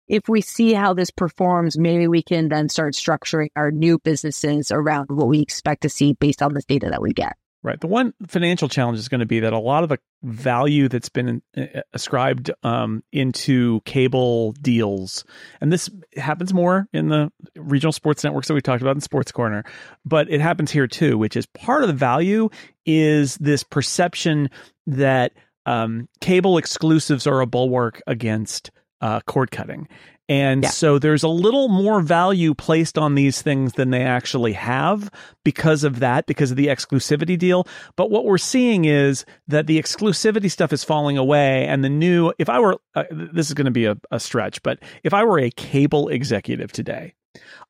if 0.09 0.28
we 0.28 0.40
see 0.40 0.73
how 0.73 0.92
this 0.92 1.11
performs, 1.11 1.78
maybe 1.78 2.09
we 2.09 2.23
can 2.23 2.49
then 2.49 2.69
start 2.69 2.95
structuring 2.95 3.49
our 3.54 3.71
new 3.71 3.99
businesses 4.00 4.73
around 4.73 5.07
what 5.09 5.28
we 5.28 5.40
expect 5.40 5.83
to 5.83 5.88
see 5.88 6.14
based 6.14 6.42
on 6.42 6.52
this 6.52 6.64
data 6.64 6.90
that 6.90 7.00
we 7.00 7.12
get. 7.12 7.37
Right. 7.62 7.79
The 7.79 7.88
one 7.88 8.14
financial 8.26 8.71
challenge 8.71 8.99
is 8.99 9.09
going 9.09 9.21
to 9.21 9.26
be 9.26 9.40
that 9.40 9.52
a 9.52 9.59
lot 9.59 9.83
of 9.83 9.90
the 9.90 9.99
value 10.23 10.88
that's 10.88 11.11
been 11.11 11.43
uh, 11.55 11.83
ascribed 11.93 12.50
um, 12.62 13.05
into 13.12 13.83
cable 13.83 14.52
deals, 14.52 15.26
and 15.61 15.71
this 15.71 15.90
happens 16.17 16.55
more 16.55 16.88
in 16.95 17.09
the 17.09 17.31
regional 17.55 17.93
sports 17.93 18.25
networks 18.25 18.49
that 18.49 18.55
we 18.55 18.62
talked 18.62 18.81
about 18.81 18.97
in 18.97 19.02
Sports 19.02 19.31
Corner, 19.31 19.62
but 20.07 20.31
it 20.31 20.40
happens 20.40 20.71
here 20.71 20.87
too, 20.87 21.19
which 21.19 21.37
is 21.37 21.45
part 21.45 21.83
of 21.83 21.88
the 21.88 21.95
value 21.95 22.49
is 22.87 23.37
this 23.37 23.62
perception 23.62 24.49
that 24.87 25.33
um, 25.67 26.09
cable 26.23 26.57
exclusives 26.57 27.26
are 27.26 27.43
a 27.43 27.47
bulwark 27.47 28.00
against 28.07 28.71
uh, 29.02 29.21
cord 29.26 29.50
cutting. 29.50 29.87
And 30.30 30.62
yeah. 30.62 30.68
so 30.68 31.00
there's 31.00 31.25
a 31.25 31.28
little 31.28 31.68
more 31.68 32.00
value 32.00 32.54
placed 32.54 32.96
on 32.96 33.16
these 33.16 33.42
things 33.42 33.72
than 33.72 33.90
they 33.90 34.02
actually 34.02 34.52
have 34.52 35.10
because 35.44 35.82
of 35.82 35.99
that, 35.99 36.26
because 36.26 36.52
of 36.52 36.56
the 36.56 36.68
exclusivity 36.68 37.37
deal. 37.37 37.66
But 37.96 38.12
what 38.12 38.25
we're 38.25 38.38
seeing 38.38 38.84
is 38.84 39.25
that 39.49 39.66
the 39.66 39.76
exclusivity 39.76 40.49
stuff 40.49 40.72
is 40.72 40.84
falling 40.84 41.18
away. 41.18 41.66
And 41.66 41.82
the 41.82 41.88
new, 41.88 42.32
if 42.38 42.49
I 42.49 42.60
were, 42.60 42.76
uh, 42.94 43.04
this 43.10 43.49
is 43.49 43.54
going 43.54 43.64
to 43.64 43.72
be 43.72 43.87
a, 43.87 43.96
a 44.12 44.20
stretch, 44.20 44.62
but 44.62 44.78
if 45.02 45.12
I 45.12 45.25
were 45.25 45.40
a 45.40 45.50
cable 45.50 46.08
executive 46.08 46.70
today, 46.70 47.14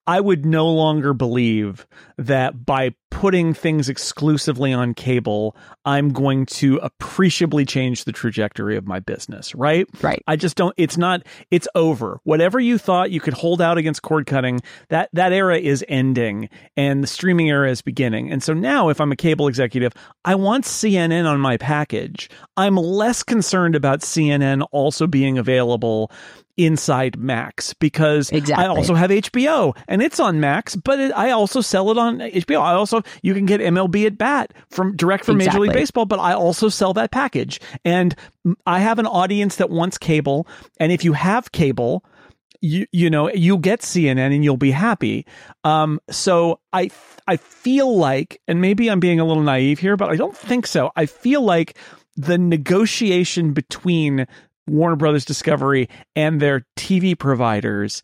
I 0.06 0.20
would 0.20 0.44
no 0.44 0.66
longer 0.68 1.12
believe 1.12 1.86
that 2.16 2.64
by 2.64 2.94
putting 3.10 3.52
things 3.52 3.88
exclusively 3.88 4.72
on 4.72 4.94
cable, 4.94 5.56
I'm 5.84 6.12
going 6.12 6.46
to 6.46 6.78
appreciably 6.78 7.64
change 7.64 8.04
the 8.04 8.12
trajectory 8.12 8.76
of 8.76 8.86
my 8.86 9.00
business, 9.00 9.54
right? 9.54 9.86
Right. 10.02 10.22
I 10.26 10.36
just 10.36 10.56
don't 10.56 10.74
it's 10.76 10.96
not 10.96 11.22
it's 11.50 11.68
over. 11.74 12.18
Whatever 12.24 12.58
you 12.58 12.78
thought 12.78 13.10
you 13.10 13.20
could 13.20 13.34
hold 13.34 13.60
out 13.60 13.78
against 13.78 14.02
cord 14.02 14.26
cutting, 14.26 14.60
that 14.88 15.10
that 15.12 15.32
era 15.32 15.58
is 15.58 15.84
ending 15.88 16.48
and 16.76 17.02
the 17.02 17.08
streaming 17.08 17.50
era 17.50 17.70
is 17.70 17.82
beginning. 17.82 18.32
And 18.32 18.42
so 18.42 18.54
now 18.54 18.88
if 18.88 19.00
I'm 19.00 19.12
a 19.12 19.16
cable 19.16 19.48
executive, 19.48 19.92
I 20.24 20.34
want 20.34 20.64
CNN 20.64 21.28
on 21.28 21.40
my 21.40 21.56
package. 21.56 22.30
I'm 22.56 22.76
less 22.76 23.22
concerned 23.22 23.74
about 23.74 24.00
CNN 24.00 24.66
also 24.72 25.06
being 25.06 25.36
available 25.38 26.10
inside 26.64 27.18
Max 27.18 27.74
because 27.74 28.30
exactly. 28.30 28.64
I 28.64 28.68
also 28.68 28.94
have 28.94 29.10
HBO 29.10 29.76
and 29.88 30.02
it's 30.02 30.20
on 30.20 30.40
Max, 30.40 30.76
but 30.76 30.98
it, 30.98 31.12
I 31.12 31.30
also 31.30 31.60
sell 31.60 31.90
it 31.90 31.98
on 31.98 32.18
HBO. 32.18 32.60
I 32.60 32.72
also 32.72 33.02
you 33.22 33.34
can 33.34 33.46
get 33.46 33.60
MLB 33.60 34.06
at 34.06 34.18
bat 34.18 34.52
from 34.70 34.96
direct 34.96 35.24
from 35.24 35.36
exactly. 35.36 35.60
Major 35.60 35.72
League 35.72 35.80
Baseball, 35.80 36.06
but 36.06 36.18
I 36.18 36.32
also 36.34 36.68
sell 36.68 36.92
that 36.94 37.10
package. 37.10 37.60
And 37.84 38.14
I 38.66 38.80
have 38.80 38.98
an 38.98 39.06
audience 39.06 39.56
that 39.56 39.70
wants 39.70 39.98
cable, 39.98 40.46
and 40.78 40.92
if 40.92 41.04
you 41.04 41.12
have 41.12 41.52
cable, 41.52 42.04
you 42.60 42.86
you 42.92 43.10
know 43.10 43.30
you'll 43.30 43.58
get 43.58 43.80
CNN 43.80 44.34
and 44.34 44.44
you'll 44.44 44.56
be 44.56 44.70
happy. 44.70 45.26
Um, 45.64 46.00
so 46.10 46.60
I 46.72 46.90
I 47.26 47.36
feel 47.36 47.96
like, 47.96 48.40
and 48.48 48.60
maybe 48.60 48.90
I'm 48.90 49.00
being 49.00 49.20
a 49.20 49.24
little 49.24 49.42
naive 49.42 49.78
here, 49.78 49.96
but 49.96 50.10
I 50.10 50.16
don't 50.16 50.36
think 50.36 50.66
so. 50.66 50.90
I 50.96 51.06
feel 51.06 51.42
like 51.42 51.76
the 52.16 52.38
negotiation 52.38 53.52
between 53.52 54.26
Warner 54.70 54.96
Brothers 54.96 55.24
Discovery 55.24 55.88
and 56.14 56.40
their 56.40 56.66
TV 56.76 57.18
providers 57.18 58.02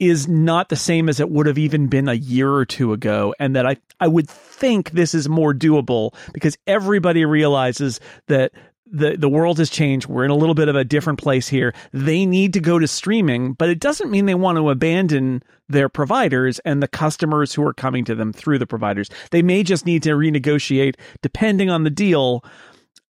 is 0.00 0.26
not 0.26 0.68
the 0.68 0.76
same 0.76 1.08
as 1.08 1.20
it 1.20 1.30
would 1.30 1.46
have 1.46 1.58
even 1.58 1.86
been 1.86 2.08
a 2.08 2.14
year 2.14 2.52
or 2.52 2.64
two 2.64 2.92
ago 2.92 3.34
and 3.38 3.54
that 3.56 3.66
I 3.66 3.76
I 4.00 4.08
would 4.08 4.28
think 4.28 4.90
this 4.90 5.14
is 5.14 5.28
more 5.28 5.54
doable 5.54 6.14
because 6.32 6.56
everybody 6.66 7.24
realizes 7.24 8.00
that 8.26 8.52
the 8.86 9.16
the 9.16 9.28
world 9.28 9.58
has 9.58 9.70
changed. 9.70 10.06
We're 10.06 10.24
in 10.24 10.30
a 10.30 10.36
little 10.36 10.54
bit 10.54 10.68
of 10.68 10.76
a 10.76 10.84
different 10.84 11.18
place 11.18 11.48
here. 11.48 11.74
They 11.92 12.26
need 12.26 12.52
to 12.54 12.60
go 12.60 12.78
to 12.78 12.86
streaming, 12.86 13.54
but 13.54 13.70
it 13.70 13.80
doesn't 13.80 14.10
mean 14.10 14.26
they 14.26 14.34
want 14.34 14.56
to 14.56 14.70
abandon 14.70 15.42
their 15.68 15.88
providers 15.88 16.58
and 16.60 16.82
the 16.82 16.88
customers 16.88 17.54
who 17.54 17.66
are 17.66 17.74
coming 17.74 18.04
to 18.04 18.14
them 18.14 18.32
through 18.32 18.58
the 18.58 18.66
providers. 18.66 19.08
They 19.30 19.42
may 19.42 19.62
just 19.62 19.86
need 19.86 20.02
to 20.02 20.10
renegotiate 20.10 20.96
depending 21.22 21.70
on 21.70 21.84
the 21.84 21.90
deal 21.90 22.44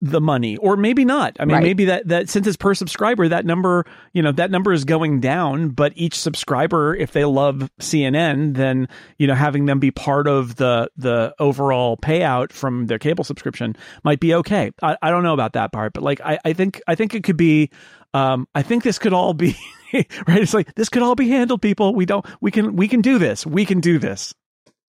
the 0.00 0.20
money 0.20 0.56
or 0.58 0.76
maybe 0.76 1.04
not. 1.04 1.36
I 1.40 1.44
mean 1.44 1.54
right. 1.54 1.62
maybe 1.62 1.86
that 1.86 2.08
that 2.08 2.28
since 2.28 2.46
it's 2.46 2.56
per 2.56 2.74
subscriber 2.74 3.28
that 3.28 3.46
number 3.46 3.86
you 4.12 4.22
know 4.22 4.32
that 4.32 4.50
number 4.50 4.72
is 4.72 4.84
going 4.84 5.20
down 5.20 5.70
but 5.70 5.92
each 5.96 6.14
subscriber 6.14 6.94
if 6.94 7.12
they 7.12 7.24
love 7.24 7.70
cnn 7.80 8.54
then 8.54 8.88
you 9.18 9.26
know 9.26 9.34
having 9.34 9.64
them 9.64 9.78
be 9.78 9.90
part 9.90 10.28
of 10.28 10.56
the 10.56 10.90
the 10.96 11.34
overall 11.38 11.96
payout 11.96 12.52
from 12.52 12.86
their 12.86 12.98
cable 12.98 13.24
subscription 13.24 13.74
might 14.04 14.20
be 14.20 14.34
okay. 14.34 14.70
I, 14.82 14.96
I 15.00 15.10
don't 15.10 15.22
know 15.22 15.34
about 15.34 15.54
that 15.54 15.72
part 15.72 15.94
but 15.94 16.02
like 16.02 16.20
i 16.20 16.38
i 16.44 16.52
think 16.52 16.82
i 16.86 16.94
think 16.94 17.14
it 17.14 17.24
could 17.24 17.38
be 17.38 17.70
um 18.12 18.46
i 18.54 18.62
think 18.62 18.82
this 18.82 18.98
could 18.98 19.14
all 19.14 19.32
be 19.32 19.56
right? 20.26 20.42
It's 20.42 20.54
like 20.54 20.74
this 20.74 20.88
could 20.88 21.02
all 21.02 21.14
be 21.14 21.28
handled 21.28 21.62
people. 21.62 21.94
We 21.94 22.06
don't 22.06 22.26
we 22.40 22.50
can 22.50 22.76
we 22.76 22.88
can 22.88 23.00
do 23.00 23.18
this. 23.18 23.46
We 23.46 23.64
can 23.64 23.80
do 23.80 23.98
this. 23.98 24.34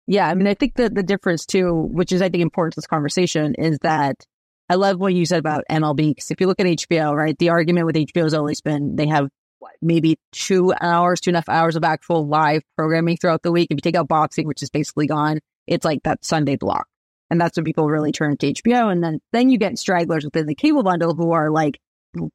Yeah 0.06 0.26
i 0.26 0.34
mean 0.34 0.48
i 0.48 0.54
think 0.54 0.74
that 0.74 0.92
the 0.92 1.04
difference 1.04 1.46
too 1.46 1.72
which 1.92 2.10
is 2.10 2.20
i 2.20 2.28
think 2.28 2.42
important 2.42 2.74
to 2.74 2.80
this 2.80 2.86
conversation 2.86 3.54
is 3.54 3.78
that 3.82 4.26
I 4.70 4.76
love 4.76 5.00
what 5.00 5.12
you 5.12 5.26
said 5.26 5.40
about 5.40 5.64
MLB 5.68 6.14
because 6.14 6.30
if 6.30 6.40
you 6.40 6.46
look 6.46 6.60
at 6.60 6.66
HBO, 6.66 7.12
right, 7.12 7.36
the 7.36 7.48
argument 7.48 7.86
with 7.86 7.96
HBO 7.96 8.22
has 8.22 8.34
always 8.34 8.60
been 8.60 8.94
they 8.94 9.08
have 9.08 9.28
what, 9.58 9.72
maybe 9.82 10.16
two 10.30 10.72
hours, 10.80 11.20
two 11.20 11.30
and 11.30 11.36
a 11.36 11.38
half 11.38 11.48
hours 11.48 11.74
of 11.74 11.82
actual 11.82 12.28
live 12.28 12.62
programming 12.76 13.16
throughout 13.16 13.42
the 13.42 13.50
week. 13.50 13.66
If 13.70 13.78
you 13.78 13.80
take 13.80 13.96
out 13.96 14.06
boxing, 14.06 14.46
which 14.46 14.62
is 14.62 14.70
basically 14.70 15.08
gone, 15.08 15.40
it's 15.66 15.84
like 15.84 16.04
that 16.04 16.24
Sunday 16.24 16.54
block. 16.54 16.86
And 17.30 17.40
that's 17.40 17.58
when 17.58 17.64
people 17.64 17.90
really 17.90 18.12
turn 18.12 18.36
to 18.36 18.52
HBO. 18.52 18.92
And 18.92 19.02
then, 19.02 19.18
then 19.32 19.50
you 19.50 19.58
get 19.58 19.76
stragglers 19.76 20.24
within 20.24 20.46
the 20.46 20.54
cable 20.54 20.84
bundle 20.84 21.16
who 21.16 21.32
are 21.32 21.50
like 21.50 21.80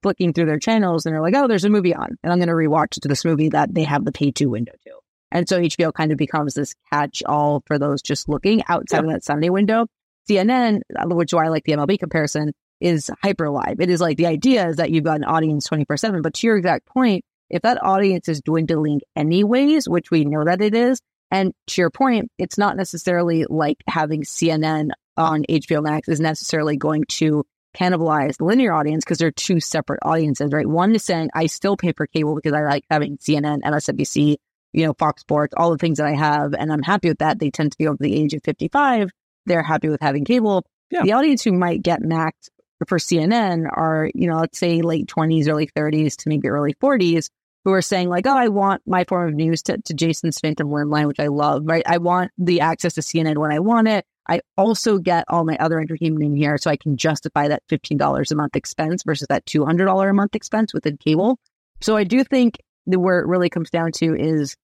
flicking 0.04 0.34
through 0.34 0.48
their 0.48 0.60
channels 0.60 1.06
and 1.06 1.16
they're 1.16 1.22
like, 1.22 1.36
oh, 1.38 1.48
there's 1.48 1.64
a 1.64 1.70
movie 1.70 1.96
on. 1.96 2.18
And 2.22 2.34
I'm 2.34 2.40
going 2.40 2.50
to 2.50 2.54
rewatch 2.54 3.00
to 3.00 3.08
this 3.08 3.24
movie 3.24 3.48
that 3.50 3.74
they 3.74 3.84
have 3.86 4.04
the 4.04 4.12
pay 4.12 4.32
to 4.32 4.48
window 4.48 4.74
to. 4.84 4.92
And 5.32 5.48
so 5.48 5.62
HBO 5.62 5.94
kind 5.94 6.12
of 6.12 6.18
becomes 6.18 6.54
this 6.54 6.76
catch 6.92 7.24
all 7.26 7.64
for 7.66 7.80
those 7.80 8.02
just 8.02 8.28
looking 8.28 8.62
outside 8.68 8.98
yeah. 8.98 9.04
of 9.04 9.10
that 9.12 9.24
Sunday 9.24 9.50
window. 9.50 9.88
CNN, 10.30 10.82
which 11.06 11.34
why 11.34 11.46
I 11.46 11.50
like 11.50 11.64
the 11.64 11.74
MLB 11.74 12.00
comparison, 12.00 12.54
is 12.82 13.10
hyper 13.22 13.50
live. 13.50 13.80
It 13.80 13.90
is 13.90 14.02
like 14.02 14.18
the 14.18 14.26
idea 14.26 14.68
is 14.68 14.78
that 14.78 14.92
you've 14.92 15.04
got 15.04 15.18
an 15.18 15.24
audience 15.24 15.66
24 15.66 15.98
7. 15.98 16.22
But 16.22 16.34
to 16.36 16.48
your 16.48 16.58
exact 16.58 16.86
point, 16.88 17.24
if 17.50 17.62
that 17.62 17.82
audience 17.84 18.28
is 18.28 18.42
dwindling 18.42 19.02
anyways, 19.16 19.88
which 19.88 20.12
we 20.12 20.26
know 20.26 20.44
that 20.44 20.62
it 20.62 20.74
is, 20.76 21.00
and 21.32 21.54
to 21.68 21.82
your 21.82 21.90
point, 21.90 22.32
it's 22.38 22.58
not 22.58 22.78
necessarily 22.78 23.46
like 23.50 23.78
having 23.88 24.24
CNN 24.24 24.92
on 25.18 25.44
HBO 25.50 25.84
Max 25.84 26.08
is 26.08 26.20
necessarily 26.20 26.78
going 26.78 27.06
to 27.08 27.46
cannibalize 27.76 28.38
the 28.38 28.46
linear 28.46 28.74
audience 28.74 29.04
because 29.04 29.18
they're 29.18 29.32
two 29.32 29.60
separate 29.60 30.00
audiences, 30.04 30.52
right? 30.52 30.68
One 30.68 30.96
is 30.96 31.04
saying, 31.04 31.30
I 31.34 31.48
still 31.48 31.78
pay 31.78 31.94
for 31.94 32.08
cable 32.08 32.36
because 32.36 32.54
I 32.54 32.64
like 32.64 32.86
having 32.90 33.18
CNN, 33.18 33.62
MSNBC, 33.62 34.38
you 34.74 34.86
know, 34.86 34.94
Fox 34.98 35.22
Sports, 35.22 35.54
all 35.58 35.72
the 35.72 35.78
things 35.78 35.98
that 35.98 36.08
I 36.08 36.14
have, 36.14 36.54
and 36.54 36.72
I'm 36.72 36.84
happy 36.84 37.10
with 37.10 37.20
that. 37.20 37.40
They 37.40 37.50
tend 37.50 37.72
to 37.72 37.78
be 37.78 37.88
over 37.88 37.98
the 38.00 38.16
age 38.16 38.34
of 38.34 38.44
55 38.44 39.10
they're 39.46 39.64
happy 39.64 39.90
with 39.90 40.02
having 40.02 40.26
cable. 40.26 40.66
Yeah. 40.92 41.04
The 41.04 41.14
audience 41.14 41.44
who 41.44 41.52
might 41.52 41.82
get 41.82 42.02
maxed 42.02 42.50
for 42.88 42.98
CNN 42.98 43.68
are, 43.72 44.10
you 44.14 44.28
know, 44.28 44.38
let's 44.38 44.58
say 44.58 44.82
late 44.82 45.08
20s, 45.08 45.48
early 45.48 45.68
30s 45.68 46.18
to 46.18 46.30
maybe 46.30 46.48
early 46.48 46.74
40s 46.76 47.30
who 47.64 47.72
are 47.72 47.82
saying 47.82 48.10
like, 48.10 48.28
oh, 48.28 48.38
I 48.38 48.50
want 48.50 48.84
my 48.86 49.04
form 49.06 49.30
of 49.30 49.34
news 49.34 49.64
to, 49.64 49.82
to 49.82 49.94
Jason's 49.94 50.40
Phantom 50.40 50.72
Limb 50.72 50.90
line, 50.90 51.08
which 51.08 51.20
I 51.20 51.28
love, 51.28 51.64
right? 51.66 51.84
I 51.86 51.98
want 51.98 52.32
the 52.38 52.62
access 52.62 52.94
to 52.94 53.02
CNN 53.02 53.38
when 53.38 53.52
I 53.52 53.60
want 53.60 53.88
it. 53.88 54.06
I 54.28 54.42
also 54.58 54.98
get 54.98 55.26
all 55.28 55.46
my 55.46 55.58
other 55.58 55.80
entertainment 55.80 56.24
in 56.24 56.36
here 56.36 56.58
so 56.58 56.70
I 56.70 56.78
can 56.78 56.98
justify 56.98 57.48
that 57.48 57.64
$15 57.70 58.32
a 58.32 58.36
month 58.36 58.56
expense 58.56 59.04
versus 59.04 59.28
that 59.30 59.46
$200 59.46 60.10
a 60.10 60.14
month 60.14 60.36
expense 60.36 60.74
within 60.74 60.98
cable. 60.98 61.40
So 61.82 61.96
I 61.98 62.04
do 62.04 62.24
think 62.24 62.58
the 62.86 63.00
where 63.00 63.20
it 63.20 63.28
really 63.28 63.50
comes 63.50 63.70
down 63.70 63.92
to 63.94 64.16
is 64.16 64.56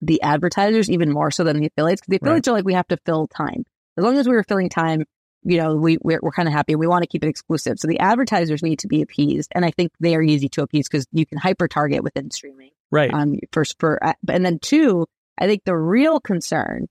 the 0.00 0.22
advertisers 0.22 0.88
even 0.88 1.12
more 1.12 1.30
so 1.30 1.44
than 1.44 1.58
the 1.58 1.66
affiliates. 1.66 2.00
Because 2.00 2.10
the 2.10 2.16
affiliates 2.24 2.48
right. 2.48 2.52
are 2.52 2.56
like, 2.58 2.64
we 2.64 2.74
have 2.74 2.88
to 2.88 2.96
fill 3.04 3.26
time 3.26 3.64
as 3.96 4.04
long 4.04 4.16
as 4.16 4.28
we 4.28 4.34
were 4.34 4.44
filling 4.44 4.68
time, 4.68 5.04
you 5.42 5.58
know, 5.58 5.74
we 5.76 5.98
we're, 6.02 6.20
we're 6.22 6.32
kind 6.32 6.48
of 6.48 6.52
happy. 6.52 6.74
We 6.74 6.86
want 6.86 7.02
to 7.02 7.08
keep 7.08 7.24
it 7.24 7.28
exclusive. 7.28 7.78
So 7.78 7.88
the 7.88 7.98
advertisers 7.98 8.62
need 8.62 8.80
to 8.80 8.88
be 8.88 9.02
appeased, 9.02 9.50
and 9.54 9.64
I 9.64 9.70
think 9.70 9.92
they 10.00 10.14
are 10.14 10.22
easy 10.22 10.48
to 10.50 10.62
appease 10.62 10.88
because 10.88 11.06
you 11.12 11.24
can 11.24 11.38
hyper 11.38 11.68
target 11.68 12.02
within 12.02 12.30
streaming. 12.30 12.70
Right. 12.90 13.12
Um. 13.12 13.36
First, 13.52 13.76
for 13.78 14.02
uh, 14.04 14.14
and 14.28 14.44
then 14.44 14.58
two, 14.58 15.06
I 15.38 15.46
think 15.46 15.62
the 15.64 15.76
real 15.76 16.20
concern, 16.20 16.88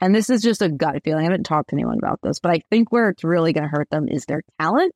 and 0.00 0.14
this 0.14 0.30
is 0.30 0.42
just 0.42 0.62
a 0.62 0.70
gut 0.70 1.02
feeling. 1.04 1.20
I 1.20 1.24
haven't 1.24 1.44
talked 1.44 1.70
to 1.70 1.76
anyone 1.76 1.98
about 1.98 2.20
this, 2.22 2.40
but 2.40 2.52
I 2.52 2.62
think 2.70 2.90
where 2.90 3.10
it's 3.10 3.24
really 3.24 3.52
going 3.52 3.64
to 3.64 3.70
hurt 3.70 3.90
them 3.90 4.08
is 4.08 4.24
their 4.24 4.42
talent. 4.58 4.92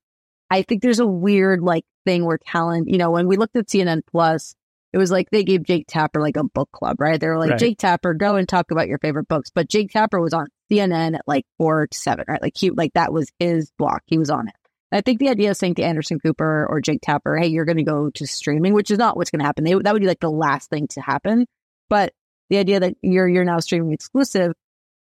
I 0.50 0.62
think 0.62 0.82
there's 0.82 1.00
a 1.00 1.06
weird 1.06 1.61
like 1.61 1.84
thing 2.06 2.25
where 2.25 2.38
talent. 2.38 2.88
You 2.88 2.99
know, 2.99 3.11
when 3.11 3.26
we 3.26 3.37
looked 3.37 3.56
at 3.56 3.66
CNN 3.66 4.02
Plus, 4.11 4.54
it 4.94 4.99
was 4.99 5.11
like 5.11 5.28
they 5.30 5.44
gave 5.44 5.64
Jake 5.64 5.87
Tapper 5.88 6.20
like 6.20 6.37
a 6.37 6.44
book 6.44 6.70
club, 6.73 7.00
right? 7.00 7.20
They 7.20 7.26
were 7.26 7.38
like, 7.38 7.50
right. 7.50 7.58
Jake 7.58 7.78
Tapper, 7.78 8.14
go 8.14 8.37
and 8.37 8.49
talk 8.49 8.70
about 8.70 8.88
your 8.88 8.99
favorite 8.99 9.28
books. 9.28 9.50
But 9.52 9.68
Jake 9.68 9.90
Tapper 9.90 10.20
was 10.20 10.32
on 10.32 10.46
CNN 10.71 11.14
at 11.14 11.23
like 11.26 11.44
four 11.59 11.87
to 11.87 11.99
seven, 11.99 12.25
right? 12.28 12.42
Like 12.42 12.56
he, 12.56 12.71
like 12.71 12.92
that 12.94 13.12
was 13.12 13.30
his 13.38 13.71
block. 13.78 14.02
He 14.06 14.18
was 14.18 14.30
on 14.30 14.49
it. 14.49 14.54
I 14.92 15.00
think 15.00 15.18
the 15.18 15.28
idea 15.28 15.50
of 15.50 15.56
saying 15.56 15.75
to 15.76 15.83
Anderson 15.83 16.21
Cooper 16.21 16.66
or 16.68 16.80
Jake 16.80 17.00
Tapper, 17.02 17.37
hey, 17.37 17.49
you're 17.49 17.64
going 17.64 17.78
to 17.78 17.83
go 17.83 18.11
to 18.11 18.26
streaming, 18.26 18.75
which 18.75 18.92
is 18.92 18.99
not 18.99 19.16
what's 19.16 19.30
going 19.30 19.40
to 19.40 19.44
happen. 19.44 19.64
They, 19.64 19.75
that 19.75 19.92
would 19.92 20.02
be 20.02 20.06
like 20.06 20.21
the 20.21 20.30
last 20.30 20.71
thing 20.71 20.87
to 20.88 21.00
happen. 21.00 21.47
But 21.88 22.12
the 22.49 22.59
idea 22.59 22.78
that 22.80 22.94
you're, 23.02 23.28
you're 23.28 23.44
now 23.44 23.59
streaming 23.59 23.92
exclusive, 23.92 24.52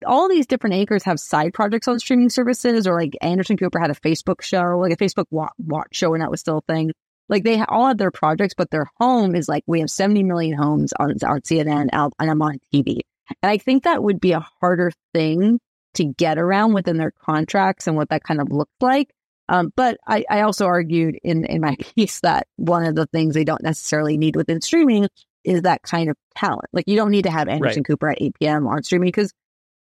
all 0.04 0.28
these 0.28 0.48
different 0.48 0.74
anchors 0.74 1.04
have 1.04 1.20
side 1.20 1.54
projects 1.54 1.86
on 1.86 2.00
streaming 2.00 2.28
services 2.28 2.88
or 2.88 3.00
like 3.00 3.16
Anderson 3.22 3.56
Cooper 3.56 3.78
had 3.78 3.90
a 3.90 3.94
Facebook 3.94 4.42
show, 4.42 4.78
like 4.78 4.92
a 4.92 4.96
Facebook 4.96 5.26
watch, 5.30 5.52
watch 5.58 5.94
show 5.94 6.10
when 6.10 6.20
that 6.20 6.30
was 6.30 6.40
still 6.40 6.58
a 6.58 6.72
thing. 6.72 6.90
Like 7.28 7.44
they 7.44 7.62
all 7.62 7.86
have 7.86 7.98
their 7.98 8.10
projects, 8.10 8.54
but 8.56 8.70
their 8.70 8.86
home 8.98 9.36
is 9.36 9.48
like, 9.48 9.62
we 9.66 9.80
have 9.80 9.90
70 9.90 10.24
million 10.24 10.58
homes 10.58 10.92
on, 10.98 11.12
on 11.24 11.40
CNN 11.40 11.88
and 11.92 12.30
I'm 12.30 12.42
on 12.42 12.58
TV. 12.72 13.00
And 13.42 13.50
I 13.50 13.58
think 13.58 13.84
that 13.84 14.02
would 14.02 14.20
be 14.20 14.32
a 14.32 14.46
harder 14.60 14.92
thing 15.12 15.60
to 15.94 16.04
get 16.04 16.38
around 16.38 16.74
within 16.74 16.96
their 16.96 17.12
contracts 17.12 17.86
and 17.86 17.96
what 17.96 18.08
that 18.10 18.24
kind 18.24 18.40
of 18.40 18.50
looked 18.50 18.82
like. 18.82 19.10
Um, 19.48 19.72
but 19.76 19.98
I, 20.06 20.24
I 20.30 20.40
also 20.40 20.66
argued 20.66 21.18
in, 21.22 21.44
in 21.44 21.60
my 21.60 21.76
piece 21.96 22.20
that 22.20 22.46
one 22.56 22.84
of 22.84 22.94
the 22.94 23.06
things 23.06 23.34
they 23.34 23.44
don't 23.44 23.62
necessarily 23.62 24.16
need 24.16 24.36
within 24.36 24.60
streaming 24.60 25.08
is 25.44 25.62
that 25.62 25.82
kind 25.82 26.10
of 26.10 26.16
talent. 26.36 26.68
Like 26.72 26.84
you 26.88 26.96
don't 26.96 27.10
need 27.10 27.24
to 27.24 27.30
have 27.30 27.48
Anderson 27.48 27.80
right. 27.80 27.86
Cooper 27.86 28.10
at 28.10 28.20
8 28.20 28.34
p.m. 28.40 28.66
on 28.66 28.82
streaming 28.82 29.08
because 29.08 29.32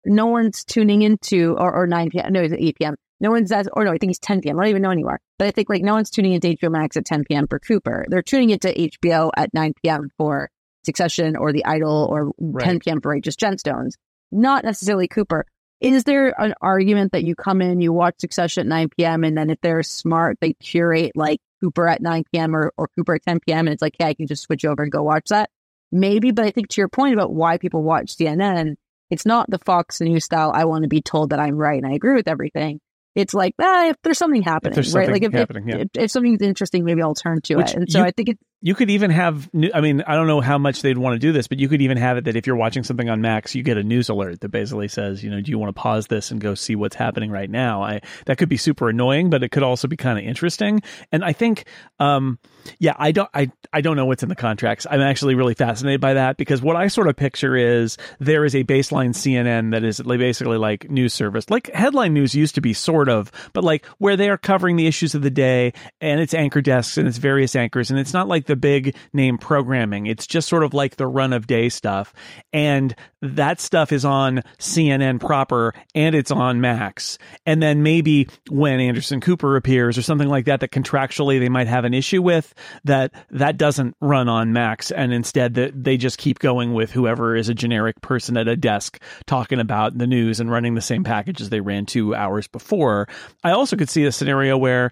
no 0.05 0.25
one's 0.25 0.63
tuning 0.63 1.03
into 1.03 1.55
or, 1.57 1.71
or 1.71 1.87
9 1.87 2.09
p.m. 2.09 2.33
No, 2.33 2.41
it's 2.41 2.53
8 2.57 2.77
p.m. 2.77 2.95
No 3.19 3.29
one's 3.29 3.49
that, 3.49 3.67
or 3.73 3.85
no, 3.85 3.91
I 3.91 3.99
think 3.99 4.09
he's 4.09 4.19
10 4.19 4.41
p.m. 4.41 4.59
I 4.59 4.63
don't 4.63 4.69
even 4.71 4.81
know 4.81 4.89
anymore. 4.89 5.19
But 5.37 5.47
I 5.47 5.51
think 5.51 5.69
like 5.69 5.83
no 5.83 5.93
one's 5.93 6.09
tuning 6.09 6.33
into 6.33 6.47
HBO 6.47 6.71
Max 6.71 6.97
at 6.97 7.05
10 7.05 7.25
p.m. 7.25 7.45
for 7.47 7.59
Cooper. 7.59 8.05
They're 8.09 8.23
tuning 8.23 8.49
into 8.49 8.69
HBO 8.69 9.29
at 9.37 9.53
9 9.53 9.73
p.m. 9.83 10.09
for 10.17 10.49
Succession 10.85 11.35
or 11.35 11.53
The 11.53 11.65
Idol 11.65 12.07
or 12.09 12.31
right. 12.39 12.65
10 12.65 12.79
p.m. 12.79 13.01
for 13.01 13.09
Righteous 13.09 13.35
Gemstones. 13.35 13.93
Not 14.31 14.63
necessarily 14.63 15.07
Cooper. 15.07 15.45
Is 15.79 16.03
there 16.03 16.39
an 16.39 16.53
argument 16.61 17.13
that 17.13 17.23
you 17.23 17.35
come 17.35 17.61
in, 17.61 17.81
you 17.81 17.91
watch 17.91 18.15
Succession 18.19 18.61
at 18.61 18.67
9 18.67 18.89
p.m., 18.97 19.23
and 19.23 19.35
then 19.35 19.49
if 19.49 19.59
they're 19.61 19.83
smart, 19.83 20.37
they 20.39 20.53
curate 20.53 21.13
like 21.15 21.39
Cooper 21.61 21.87
at 21.87 22.01
9 22.01 22.23
p.m. 22.31 22.55
or, 22.55 22.71
or 22.77 22.87
Cooper 22.95 23.15
at 23.15 23.23
10 23.23 23.39
p.m., 23.45 23.67
and 23.67 23.73
it's 23.73 23.81
like, 23.81 23.95
hey, 23.97 24.09
I 24.09 24.13
can 24.13 24.27
just 24.27 24.43
switch 24.43 24.63
over 24.63 24.83
and 24.83 24.91
go 24.91 25.01
watch 25.01 25.29
that? 25.29 25.49
Maybe, 25.91 26.31
but 26.31 26.45
I 26.45 26.51
think 26.51 26.69
to 26.69 26.81
your 26.81 26.87
point 26.87 27.13
about 27.13 27.33
why 27.33 27.57
people 27.57 27.81
watch 27.81 28.15
CNN, 28.15 28.75
it's 29.09 29.25
not 29.25 29.49
the 29.49 29.59
Fox 29.59 29.99
News 29.99 30.23
style, 30.23 30.51
I 30.53 30.65
want 30.65 30.83
to 30.83 30.87
be 30.87 31.01
told 31.01 31.31
that 31.31 31.39
I'm 31.39 31.55
right 31.55 31.81
and 31.81 31.91
I 31.91 31.95
agree 31.95 32.13
with 32.13 32.27
everything. 32.27 32.79
It's 33.13 33.33
like, 33.33 33.53
ah, 33.59 33.89
if 33.89 33.97
there's 34.03 34.17
something 34.17 34.41
happening, 34.41 34.73
there's 34.73 34.93
right? 34.93 35.11
Like 35.11 35.23
if, 35.23 35.33
happening, 35.33 35.67
if, 35.67 35.75
yeah. 35.75 35.81
if, 35.81 35.89
if, 35.95 36.11
something's 36.11 36.41
interesting, 36.41 36.85
maybe 36.85 37.01
I'll 37.01 37.13
turn 37.13 37.41
to 37.41 37.55
Which 37.55 37.71
it. 37.71 37.75
And 37.75 37.91
so 37.91 37.99
you, 37.99 38.05
I 38.05 38.11
think 38.11 38.29
it's 38.29 38.41
you 38.61 38.75
could 38.75 38.89
even 38.89 39.11
have 39.11 39.51
new, 39.53 39.69
i 39.73 39.81
mean 39.81 40.01
i 40.07 40.15
don't 40.15 40.27
know 40.27 40.41
how 40.41 40.57
much 40.57 40.81
they'd 40.81 40.97
want 40.97 41.13
to 41.13 41.19
do 41.19 41.31
this 41.31 41.47
but 41.47 41.59
you 41.59 41.67
could 41.67 41.81
even 41.81 41.97
have 41.97 42.17
it 42.17 42.25
that 42.25 42.35
if 42.35 42.45
you're 42.45 42.55
watching 42.55 42.83
something 42.83 43.09
on 43.09 43.21
max 43.21 43.55
you 43.55 43.63
get 43.63 43.77
a 43.77 43.83
news 43.83 44.09
alert 44.09 44.39
that 44.41 44.49
basically 44.49 44.87
says 44.87 45.23
you 45.23 45.29
know 45.29 45.41
do 45.41 45.51
you 45.51 45.57
want 45.57 45.75
to 45.75 45.79
pause 45.79 46.07
this 46.07 46.31
and 46.31 46.39
go 46.39 46.55
see 46.55 46.75
what's 46.75 46.95
happening 46.95 47.31
right 47.31 47.49
now? 47.49 47.81
I 47.81 48.01
that 48.25 48.37
could 48.37 48.49
be 48.49 48.57
super 48.57 48.89
annoying 48.89 49.29
but 49.29 49.43
it 49.43 49.49
could 49.49 49.63
also 49.63 49.87
be 49.87 49.97
kind 49.97 50.19
of 50.19 50.25
interesting. 50.25 50.81
And 51.11 51.23
i 51.25 51.33
think 51.33 51.65
um 51.99 52.39
yeah 52.79 52.93
i 52.97 53.11
don't 53.11 53.29
i 53.33 53.51
i 53.73 53.81
don't 53.81 53.95
know 53.95 54.05
what's 54.05 54.23
in 54.23 54.29
the 54.29 54.35
contracts. 54.35 54.85
I'm 54.89 55.01
actually 55.01 55.35
really 55.35 55.55
fascinated 55.55 56.01
by 56.01 56.13
that 56.13 56.37
because 56.37 56.61
what 56.61 56.75
i 56.75 56.87
sort 56.87 57.07
of 57.07 57.15
picture 57.15 57.55
is 57.55 57.97
there 58.19 58.45
is 58.45 58.55
a 58.55 58.63
baseline 58.63 59.09
cnn 59.09 59.71
that 59.71 59.83
is 59.83 60.01
basically 60.01 60.57
like 60.57 60.89
news 60.89 61.13
service 61.13 61.49
like 61.49 61.71
headline 61.73 62.13
news 62.13 62.35
used 62.35 62.55
to 62.55 62.61
be 62.61 62.73
sort 62.73 63.09
of 63.09 63.31
but 63.53 63.63
like 63.63 63.85
where 63.97 64.15
they 64.15 64.29
are 64.29 64.37
covering 64.37 64.75
the 64.75 64.87
issues 64.87 65.15
of 65.15 65.21
the 65.21 65.29
day 65.29 65.73
and 65.99 66.19
it's 66.19 66.33
anchor 66.33 66.61
desks 66.61 66.97
and 66.97 67.07
it's 67.07 67.17
various 67.17 67.55
anchors 67.55 67.89
and 67.89 67.99
it's 67.99 68.13
not 68.13 68.27
like 68.27 68.45
the 68.51 68.57
big 68.57 68.97
name 69.13 69.37
programming. 69.37 70.07
It's 70.07 70.27
just 70.27 70.49
sort 70.49 70.65
of 70.65 70.73
like 70.73 70.97
the 70.97 71.07
run 71.07 71.31
of 71.31 71.47
day 71.47 71.69
stuff. 71.69 72.13
And 72.51 72.93
that 73.21 73.61
stuff 73.61 73.93
is 73.93 74.03
on 74.03 74.41
CNN 74.59 75.21
proper 75.21 75.73
and 75.95 76.13
it's 76.13 76.31
on 76.31 76.59
Max. 76.59 77.17
And 77.45 77.63
then 77.63 77.81
maybe 77.81 78.27
when 78.49 78.81
Anderson 78.81 79.21
Cooper 79.21 79.55
appears 79.55 79.97
or 79.97 80.01
something 80.01 80.27
like 80.27 80.45
that, 80.45 80.59
that 80.59 80.71
contractually 80.71 81.39
they 81.39 81.47
might 81.47 81.67
have 81.67 81.85
an 81.85 81.93
issue 81.93 82.21
with, 82.21 82.53
that 82.83 83.13
that 83.29 83.55
doesn't 83.55 83.95
run 84.01 84.27
on 84.27 84.51
Max. 84.51 84.91
And 84.91 85.13
instead 85.13 85.53
that 85.53 85.81
they 85.81 85.95
just 85.95 86.17
keep 86.17 86.39
going 86.39 86.73
with 86.73 86.91
whoever 86.91 87.37
is 87.37 87.47
a 87.47 87.53
generic 87.53 88.01
person 88.01 88.35
at 88.35 88.49
a 88.49 88.57
desk 88.57 89.01
talking 89.27 89.61
about 89.61 89.97
the 89.97 90.07
news 90.07 90.41
and 90.41 90.51
running 90.51 90.75
the 90.75 90.81
same 90.81 91.05
packages 91.05 91.49
they 91.49 91.61
ran 91.61 91.85
two 91.85 92.13
hours 92.13 92.47
before. 92.47 93.07
I 93.45 93.51
also 93.51 93.77
could 93.77 93.89
see 93.89 94.03
a 94.03 94.11
scenario 94.11 94.57
where 94.57 94.91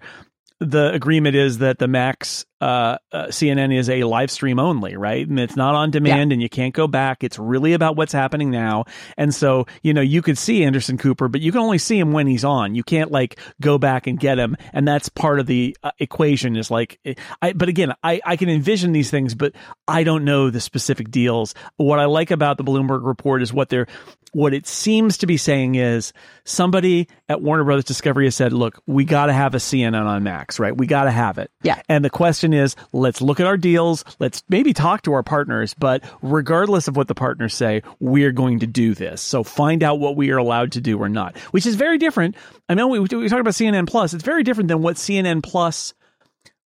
the 0.60 0.92
agreement 0.92 1.34
is 1.36 1.58
that 1.58 1.78
the 1.78 1.88
Max 1.88 2.44
uh, 2.60 2.98
uh, 3.12 3.26
CNN 3.28 3.74
is 3.74 3.88
a 3.88 4.04
live 4.04 4.30
stream 4.30 4.58
only, 4.58 4.94
right? 4.94 5.26
And 5.26 5.40
it's 5.40 5.56
not 5.56 5.74
on 5.74 5.90
demand, 5.90 6.30
yeah. 6.30 6.34
and 6.34 6.42
you 6.42 6.50
can't 6.50 6.74
go 6.74 6.86
back. 6.86 7.24
It's 7.24 7.38
really 7.38 7.72
about 7.72 7.96
what's 7.96 8.12
happening 8.12 8.50
now. 8.50 8.84
And 9.16 9.34
so, 9.34 9.66
you 9.82 9.94
know, 9.94 10.02
you 10.02 10.20
could 10.20 10.36
see 10.36 10.62
Anderson 10.62 10.98
Cooper, 10.98 11.28
but 11.28 11.40
you 11.40 11.52
can 11.52 11.62
only 11.62 11.78
see 11.78 11.98
him 11.98 12.12
when 12.12 12.26
he's 12.26 12.44
on. 12.44 12.74
You 12.74 12.82
can't 12.82 13.10
like 13.10 13.40
go 13.62 13.78
back 13.78 14.06
and 14.06 14.20
get 14.20 14.38
him, 14.38 14.56
and 14.74 14.86
that's 14.86 15.08
part 15.08 15.40
of 15.40 15.46
the 15.46 15.74
uh, 15.82 15.92
equation. 15.98 16.56
Is 16.56 16.70
like, 16.70 17.00
I. 17.40 17.54
But 17.54 17.70
again, 17.70 17.94
I 18.02 18.20
I 18.24 18.36
can 18.36 18.50
envision 18.50 18.92
these 18.92 19.10
things, 19.10 19.34
but 19.34 19.54
I 19.88 20.04
don't 20.04 20.24
know 20.24 20.50
the 20.50 20.60
specific 20.60 21.10
deals. 21.10 21.54
What 21.78 21.98
I 21.98 22.04
like 22.04 22.30
about 22.30 22.58
the 22.58 22.64
Bloomberg 22.64 23.04
report 23.06 23.40
is 23.40 23.52
what 23.54 23.70
they're 23.70 23.86
what 24.32 24.54
it 24.54 24.66
seems 24.66 25.18
to 25.18 25.26
be 25.26 25.36
saying 25.36 25.74
is 25.74 26.12
somebody 26.44 27.08
at 27.28 27.42
Warner 27.42 27.64
Brothers 27.64 27.84
Discovery 27.84 28.26
has 28.26 28.36
said, 28.36 28.52
look, 28.52 28.80
we 28.86 29.04
got 29.04 29.26
to 29.26 29.32
have 29.32 29.54
a 29.54 29.58
CNN 29.58 30.04
on 30.04 30.22
Max, 30.22 30.60
right? 30.60 30.76
We 30.76 30.86
got 30.86 31.04
to 31.04 31.10
have 31.10 31.38
it. 31.38 31.50
Yeah. 31.62 31.82
And 31.88 32.04
the 32.04 32.10
question 32.10 32.52
is, 32.52 32.76
let's 32.92 33.20
look 33.20 33.40
at 33.40 33.46
our 33.46 33.56
deals. 33.56 34.04
Let's 34.18 34.42
maybe 34.48 34.72
talk 34.72 35.02
to 35.02 35.12
our 35.14 35.22
partners, 35.22 35.74
but 35.74 36.04
regardless 36.22 36.86
of 36.86 36.96
what 36.96 37.08
the 37.08 37.14
partners 37.14 37.54
say, 37.54 37.82
we're 37.98 38.32
going 38.32 38.60
to 38.60 38.66
do 38.66 38.94
this. 38.94 39.20
So 39.20 39.42
find 39.42 39.82
out 39.82 39.98
what 39.98 40.16
we 40.16 40.30
are 40.30 40.38
allowed 40.38 40.72
to 40.72 40.80
do 40.80 40.98
or 40.98 41.08
not, 41.08 41.36
which 41.52 41.66
is 41.66 41.74
very 41.74 41.98
different. 41.98 42.36
I 42.68 42.74
know 42.74 42.88
we, 42.88 43.00
we 43.00 43.08
talked 43.08 43.40
about 43.40 43.54
CNN 43.54 43.88
Plus. 43.88 44.14
It's 44.14 44.24
very 44.24 44.44
different 44.44 44.68
than 44.68 44.82
what 44.82 44.96
CNN 44.96 45.42
Plus 45.42 45.94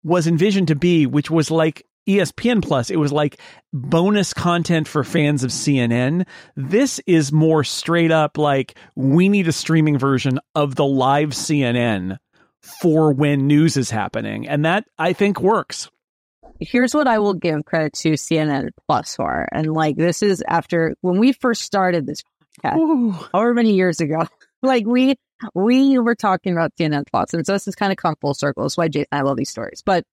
was 0.02 0.26
envisioned 0.26 0.68
to 0.68 0.74
be, 0.74 1.06
which 1.06 1.30
was 1.30 1.50
like 1.50 1.86
ESPN 2.08 2.62
Plus, 2.62 2.90
it 2.90 2.96
was 2.96 3.12
like 3.12 3.40
bonus 3.72 4.34
content 4.34 4.88
for 4.88 5.04
fans 5.04 5.44
of 5.44 5.50
CNN. 5.50 6.26
This 6.56 7.00
is 7.06 7.32
more 7.32 7.64
straight 7.64 8.10
up 8.10 8.38
like 8.38 8.76
we 8.94 9.28
need 9.28 9.48
a 9.48 9.52
streaming 9.52 9.98
version 9.98 10.38
of 10.54 10.74
the 10.74 10.84
live 10.84 11.30
CNN 11.30 12.18
for 12.62 13.12
when 13.12 13.46
news 13.46 13.76
is 13.76 13.90
happening. 13.90 14.48
And 14.48 14.64
that 14.64 14.84
I 14.98 15.12
think 15.12 15.40
works. 15.40 15.90
Here's 16.60 16.94
what 16.94 17.08
I 17.08 17.18
will 17.18 17.34
give 17.34 17.64
credit 17.64 17.94
to 17.94 18.12
CNN 18.12 18.70
Plus 18.86 19.16
for. 19.16 19.48
And 19.52 19.72
like 19.72 19.96
this 19.96 20.22
is 20.22 20.42
after 20.46 20.94
when 21.00 21.18
we 21.18 21.32
first 21.32 21.62
started 21.62 22.06
this 22.06 22.22
podcast, 22.62 22.76
Ooh. 22.78 23.10
however 23.32 23.54
many 23.54 23.74
years 23.74 24.00
ago, 24.00 24.26
like 24.62 24.86
we 24.86 25.16
we 25.54 25.98
were 25.98 26.14
talking 26.14 26.52
about 26.52 26.72
CNN 26.78 27.04
Plus. 27.10 27.34
And 27.34 27.44
so 27.44 27.52
this 27.52 27.68
is 27.68 27.74
kind 27.74 27.92
of 27.92 27.98
come 27.98 28.14
full 28.20 28.34
circle. 28.34 28.62
That's 28.62 28.76
why 28.76 28.88
Jason 28.88 29.08
I 29.12 29.22
love 29.22 29.36
these 29.36 29.50
stories. 29.50 29.82
But 29.84 30.04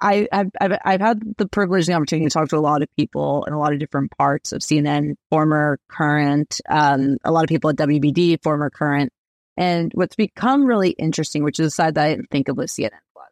I, 0.00 0.28
have 0.32 0.50
I've, 0.60 1.00
had 1.00 1.36
the 1.36 1.46
privilege 1.46 1.86
and 1.86 1.94
the 1.94 1.96
opportunity 1.96 2.26
to 2.26 2.32
talk 2.32 2.48
to 2.48 2.56
a 2.56 2.58
lot 2.58 2.82
of 2.82 2.88
people 2.96 3.44
in 3.44 3.52
a 3.52 3.58
lot 3.58 3.72
of 3.72 3.78
different 3.78 4.16
parts 4.16 4.52
of 4.52 4.62
CNN, 4.62 5.16
former, 5.30 5.78
current, 5.88 6.60
um, 6.68 7.18
a 7.24 7.30
lot 7.30 7.44
of 7.44 7.48
people 7.48 7.70
at 7.70 7.76
WBD, 7.76 8.42
former, 8.42 8.70
current. 8.70 9.12
And 9.56 9.92
what's 9.94 10.16
become 10.16 10.64
really 10.64 10.90
interesting, 10.90 11.44
which 11.44 11.60
is 11.60 11.66
a 11.66 11.70
side 11.70 11.96
that 11.96 12.06
I 12.06 12.14
didn't 12.14 12.30
think 12.30 12.48
of 12.48 12.56
with 12.56 12.70
CNN 12.70 12.90
Plus, 13.12 13.28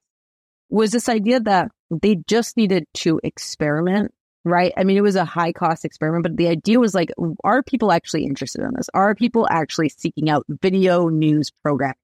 was 0.68 0.90
this 0.90 1.08
idea 1.08 1.40
that 1.40 1.70
they 1.90 2.16
just 2.26 2.56
needed 2.56 2.84
to 2.94 3.18
experiment, 3.24 4.12
right? 4.44 4.72
I 4.76 4.84
mean, 4.84 4.98
it 4.98 5.02
was 5.02 5.16
a 5.16 5.24
high 5.24 5.52
cost 5.52 5.86
experiment, 5.86 6.24
but 6.24 6.36
the 6.36 6.48
idea 6.48 6.78
was 6.78 6.94
like, 6.94 7.10
are 7.44 7.62
people 7.62 7.92
actually 7.92 8.24
interested 8.24 8.62
in 8.62 8.72
this? 8.74 8.90
Are 8.92 9.14
people 9.14 9.46
actually 9.50 9.88
seeking 9.88 10.28
out 10.28 10.44
video 10.48 11.08
news 11.08 11.50
programming? 11.62 11.96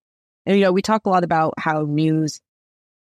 And, 0.46 0.56
you 0.56 0.64
know, 0.64 0.72
we 0.72 0.82
talk 0.82 1.06
a 1.06 1.10
lot 1.10 1.24
about 1.24 1.54
how 1.58 1.82
news 1.82 2.40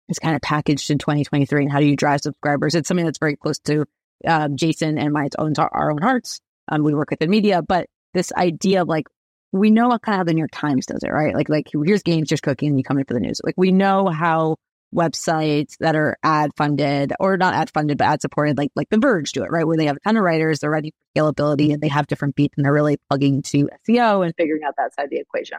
is 0.08 0.18
kind 0.18 0.36
of 0.36 0.42
packaged 0.42 0.90
in 0.90 0.98
2023 0.98 1.62
and 1.62 1.72
how 1.72 1.80
do 1.80 1.86
you 1.86 1.96
drive 1.96 2.20
subscribers? 2.20 2.74
It's 2.74 2.88
something 2.88 3.06
that's 3.06 3.18
very 3.18 3.36
close 3.36 3.58
to 3.60 3.86
um, 4.26 4.56
Jason 4.56 4.98
and 4.98 5.12
my 5.12 5.28
own 5.38 5.54
our 5.58 5.90
own 5.90 6.02
hearts. 6.02 6.40
Um, 6.68 6.82
we 6.82 6.94
work 6.94 7.10
within 7.10 7.30
media, 7.30 7.62
but 7.62 7.86
this 8.14 8.32
idea 8.32 8.82
of 8.82 8.88
like 8.88 9.06
we 9.52 9.70
know 9.70 9.88
what 9.88 10.02
kind 10.02 10.20
of 10.20 10.26
the 10.26 10.34
New 10.34 10.40
York 10.40 10.50
Times 10.52 10.86
does 10.86 11.02
it, 11.02 11.10
right? 11.10 11.34
Like 11.34 11.48
like 11.48 11.68
here's 11.72 12.02
games, 12.02 12.28
just 12.28 12.42
cooking, 12.42 12.70
and 12.70 12.78
you 12.78 12.84
come 12.84 12.98
in 12.98 13.04
for 13.04 13.14
the 13.14 13.20
news. 13.20 13.40
Like 13.44 13.54
we 13.56 13.72
know 13.72 14.08
how 14.08 14.56
websites 14.94 15.76
that 15.80 15.96
are 15.96 16.16
ad 16.22 16.50
funded 16.56 17.12
or 17.18 17.36
not 17.36 17.54
ad 17.54 17.70
funded 17.70 17.98
but 17.98 18.06
ad 18.06 18.22
supported, 18.22 18.56
like 18.58 18.70
like 18.74 18.88
The 18.90 18.98
Verge 18.98 19.32
do 19.32 19.44
it, 19.44 19.50
right? 19.50 19.66
Where 19.66 19.76
they 19.76 19.86
have 19.86 19.96
a 19.96 20.00
ton 20.00 20.16
of 20.16 20.24
writers, 20.24 20.60
they're 20.60 20.70
ready 20.70 20.92
for 20.92 21.20
scalability, 21.20 21.72
and 21.72 21.80
they 21.80 21.88
have 21.88 22.06
different 22.06 22.34
beats, 22.34 22.54
and 22.56 22.64
they're 22.64 22.72
really 22.72 22.98
plugging 23.08 23.42
to 23.42 23.68
SEO 23.88 24.24
and 24.24 24.34
figuring 24.36 24.62
out 24.66 24.74
that 24.78 24.94
side 24.94 25.04
of 25.04 25.10
the 25.10 25.18
equation. 25.18 25.58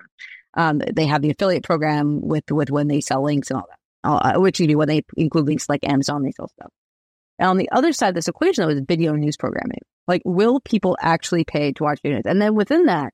Um, 0.53 0.79
they 0.79 1.05
have 1.05 1.21
the 1.21 1.29
affiliate 1.29 1.63
program 1.63 2.21
with 2.21 2.51
with 2.51 2.69
when 2.69 2.87
they 2.87 3.01
sell 3.01 3.23
links 3.23 3.49
and 3.49 3.59
all 3.59 3.67
that 3.69 3.79
uh, 4.15 4.39
which 4.39 4.59
you 4.59 4.67
do 4.67 4.77
when 4.77 4.87
they 4.87 5.03
include 5.15 5.47
links 5.47 5.69
like 5.69 5.87
Amazon, 5.87 6.23
they 6.23 6.31
sell 6.31 6.47
stuff. 6.47 6.71
And 7.39 7.49
on 7.49 7.57
the 7.57 7.69
other 7.71 7.93
side 7.93 8.09
of 8.09 8.15
this 8.15 8.27
equation, 8.27 8.63
though, 8.63 8.73
is 8.73 8.81
video 8.87 9.13
news 9.13 9.37
programming. 9.37 9.81
Like, 10.07 10.21
will 10.25 10.59
people 10.59 10.97
actually 11.01 11.43
pay 11.43 11.71
to 11.73 11.83
watch 11.83 11.99
news? 12.03 12.23
And 12.25 12.41
then 12.41 12.55
within 12.55 12.85
that, 12.85 13.13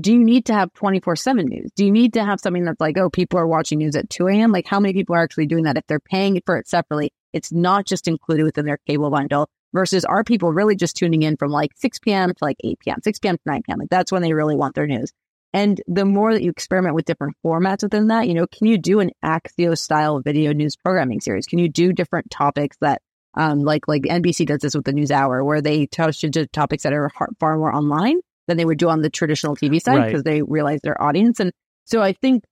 do 0.00 0.12
you 0.12 0.24
need 0.24 0.46
to 0.46 0.54
have 0.54 0.72
24 0.72 1.16
7 1.16 1.44
news? 1.44 1.70
Do 1.76 1.84
you 1.84 1.92
need 1.92 2.14
to 2.14 2.24
have 2.24 2.40
something 2.40 2.64
that's 2.64 2.80
like, 2.80 2.96
oh, 2.96 3.10
people 3.10 3.38
are 3.38 3.46
watching 3.46 3.78
news 3.78 3.94
at 3.94 4.08
2 4.08 4.26
a.m.? 4.28 4.50
Like, 4.50 4.66
how 4.66 4.80
many 4.80 4.94
people 4.94 5.14
are 5.14 5.22
actually 5.22 5.46
doing 5.46 5.64
that? 5.64 5.76
If 5.76 5.86
they're 5.86 6.00
paying 6.00 6.40
for 6.46 6.56
it 6.56 6.66
separately, 6.66 7.12
it's 7.32 7.52
not 7.52 7.84
just 7.84 8.08
included 8.08 8.44
within 8.44 8.64
their 8.64 8.78
cable 8.86 9.10
bundle 9.10 9.48
versus 9.74 10.04
are 10.04 10.24
people 10.24 10.52
really 10.52 10.76
just 10.76 10.96
tuning 10.96 11.22
in 11.22 11.36
from 11.36 11.50
like 11.50 11.70
6 11.76 11.98
p.m. 11.98 12.30
to 12.30 12.36
like 12.40 12.56
8 12.64 12.78
p.m., 12.80 12.98
6 13.02 13.18
p.m. 13.18 13.36
to 13.36 13.42
9 13.44 13.62
p.m.? 13.64 13.78
Like, 13.80 13.90
that's 13.90 14.10
when 14.10 14.22
they 14.22 14.32
really 14.32 14.56
want 14.56 14.74
their 14.74 14.86
news. 14.86 15.12
And 15.52 15.80
the 15.86 16.04
more 16.04 16.32
that 16.32 16.42
you 16.42 16.50
experiment 16.50 16.94
with 16.94 17.04
different 17.04 17.36
formats 17.44 17.82
within 17.82 18.08
that, 18.08 18.26
you 18.26 18.34
know, 18.34 18.46
can 18.46 18.66
you 18.66 18.78
do 18.78 19.00
an 19.00 19.10
Axios 19.22 19.78
style 19.78 20.20
video 20.20 20.52
news 20.52 20.76
programming 20.76 21.20
series? 21.20 21.46
Can 21.46 21.58
you 21.58 21.68
do 21.68 21.92
different 21.92 22.30
topics 22.30 22.76
that, 22.80 23.02
um, 23.34 23.60
like, 23.60 23.86
like 23.86 24.02
NBC 24.02 24.46
does 24.46 24.60
this 24.60 24.74
with 24.74 24.84
the 24.84 24.92
news 24.92 25.10
hour 25.10 25.44
where 25.44 25.60
they 25.60 25.86
touch 25.86 26.24
into 26.24 26.46
topics 26.46 26.84
that 26.84 26.94
are 26.94 27.10
far 27.38 27.58
more 27.58 27.74
online 27.74 28.20
than 28.48 28.56
they 28.56 28.64
would 28.64 28.78
do 28.78 28.88
on 28.88 29.02
the 29.02 29.10
traditional 29.10 29.54
TV 29.54 29.80
side 29.80 30.06
because 30.06 30.20
right. 30.20 30.24
they 30.24 30.42
realize 30.42 30.80
their 30.82 31.00
audience. 31.00 31.38
And 31.38 31.52
so 31.84 32.00
I 32.00 32.14
think 32.14 32.44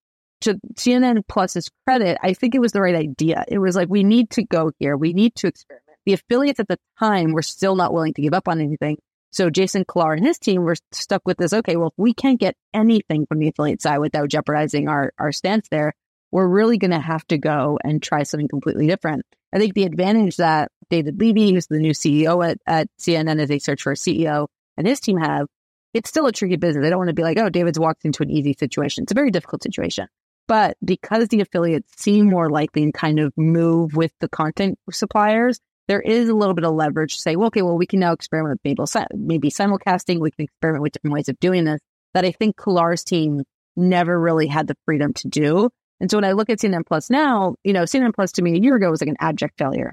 to 0.43 0.59
CNN 0.75 1.27
Plus's 1.27 1.71
credit, 1.87 2.19
I 2.23 2.35
think 2.35 2.55
it 2.55 2.61
was 2.61 2.73
the 2.73 2.81
right 2.83 2.95
idea. 2.95 3.45
It 3.49 3.59
was 3.59 3.77
like, 3.77 3.89
we 3.89 4.05
need 4.05 4.31
to 4.31 4.45
go 4.45 4.73
here. 4.79 4.97
We 4.97 5.13
need 5.15 5.35
to 5.37 5.47
experiment. 5.49 5.85
The 6.07 6.15
affiliates 6.15 6.61
at 6.61 6.69
the 6.69 6.79
time 6.99 7.33
were 7.33 7.43
still 7.43 7.77
not 7.77 7.93
willing 7.93 8.15
to 8.15 8.23
give 8.23 8.35
up 8.35 8.49
on 8.49 8.61
anything 8.61 8.99
So 9.31 9.51
Jason 9.51 9.85
Kilar 9.85 10.17
and 10.17 10.27
his 10.27 10.39
team 10.39 10.63
were 10.63 10.77
stuck 10.93 11.23
with 11.25 11.39
this. 11.39 11.53
Okay, 11.53 11.77
well, 11.77 11.89
if 11.89 11.95
we 11.97 12.13
can't 12.13 12.41
get 12.41 12.57
anything 12.75 13.27
from 13.27 13.39
the 13.39 13.49
affiliate 13.49 13.81
side 13.81 13.99
without 13.99 14.29
jeopardizing 14.29 14.89
our, 14.89 15.13
our 15.19 15.33
stance 15.33 15.69
there, 15.71 15.95
we're 16.33 16.47
really 16.47 16.79
going 16.79 16.91
to 16.91 17.01
have 17.01 17.27
to 17.29 17.39
go 17.39 17.79
and 17.83 18.03
try 18.03 18.23
something 18.23 18.49
completely 18.49 18.87
different. 18.87 19.25
I 19.53 19.59
think 19.59 19.75
the 19.75 19.85
advantage 19.85 20.37
that 20.37 20.71
David 20.91 21.19
Leavy, 21.19 21.53
who's 21.53 21.67
the 21.67 21.79
new 21.79 21.93
CEO 21.93 22.49
at, 22.49 22.59
at 22.67 22.89
CNN 23.01 23.41
as 23.41 23.49
they 23.49 23.59
search 23.59 23.83
for 23.83 23.93
a 23.93 23.97
CEO, 23.97 24.47
and 24.77 24.87
his 24.87 25.01
team 25.01 25.19
have, 25.19 25.47
it's 25.93 26.09
still 26.09 26.27
a 26.27 26.33
tricky 26.33 26.57
business. 26.57 26.83
They 26.83 26.91
don't 26.91 26.99
want 26.99 27.09
to 27.09 27.15
be 27.15 27.23
like, 27.23 27.39
oh, 27.39 27.49
David's 27.49 27.79
walked 27.79 28.05
into 28.05 28.23
an 28.23 28.31
easy 28.31 28.55
situation. 28.59 29.03
It's 29.03 29.13
a 29.13 29.17
very 29.17 29.31
difficult 29.31 29.63
situation. 29.63 30.07
But 30.47 30.77
because 30.85 31.29
the 31.29 31.41
affiliates 31.41 31.93
seem 31.97 32.29
more 32.29 32.51
likely 32.51 32.83
and 32.83 32.95
kind 32.95 33.21
of 33.21 33.33
move 33.37 33.95
with 33.95 34.13
the 34.21 34.29
content 34.29 34.79
suppliers, 34.91 35.61
there 35.91 36.01
is 36.01 36.29
a 36.29 36.35
little 36.35 36.55
bit 36.55 36.65
of 36.65 36.73
leverage 36.73 37.15
to 37.15 37.21
say, 37.21 37.35
well, 37.35 37.49
okay, 37.49 37.63
well, 37.63 37.77
we 37.77 37.85
can 37.85 37.99
now 37.99 38.13
experiment 38.13 38.61
with 38.65 39.07
maybe, 39.13 39.51
simulcasting. 39.51 40.21
We 40.21 40.31
can 40.31 40.45
experiment 40.45 40.83
with 40.83 40.93
different 40.93 41.15
ways 41.15 41.29
of 41.29 41.41
doing 41.41 41.65
this 41.65 41.81
that 42.15 42.25
I 42.25 42.31
think 42.31 42.57
Kilar's 42.57 43.03
team 43.03 43.43
never 43.77 44.17
really 44.17 44.47
had 44.47 44.69
the 44.69 44.77
freedom 44.85 45.13
to 45.15 45.27
do. 45.27 45.69
And 45.99 46.09
so 46.09 46.17
when 46.17 46.25
I 46.25 46.31
look 46.31 46.49
at 46.49 46.59
CNN 46.59 46.87
Plus 46.87 47.11
now, 47.11 47.57
you 47.65 47.73
know, 47.73 47.83
CNN 47.83 48.15
Plus 48.15 48.31
to 48.33 48.43
me 48.43 48.53
a 48.53 48.61
year 48.61 48.77
ago 48.77 48.89
was 48.89 49.01
like 49.01 49.11
an 49.11 49.17
abject 49.19 49.59
failure. 49.59 49.93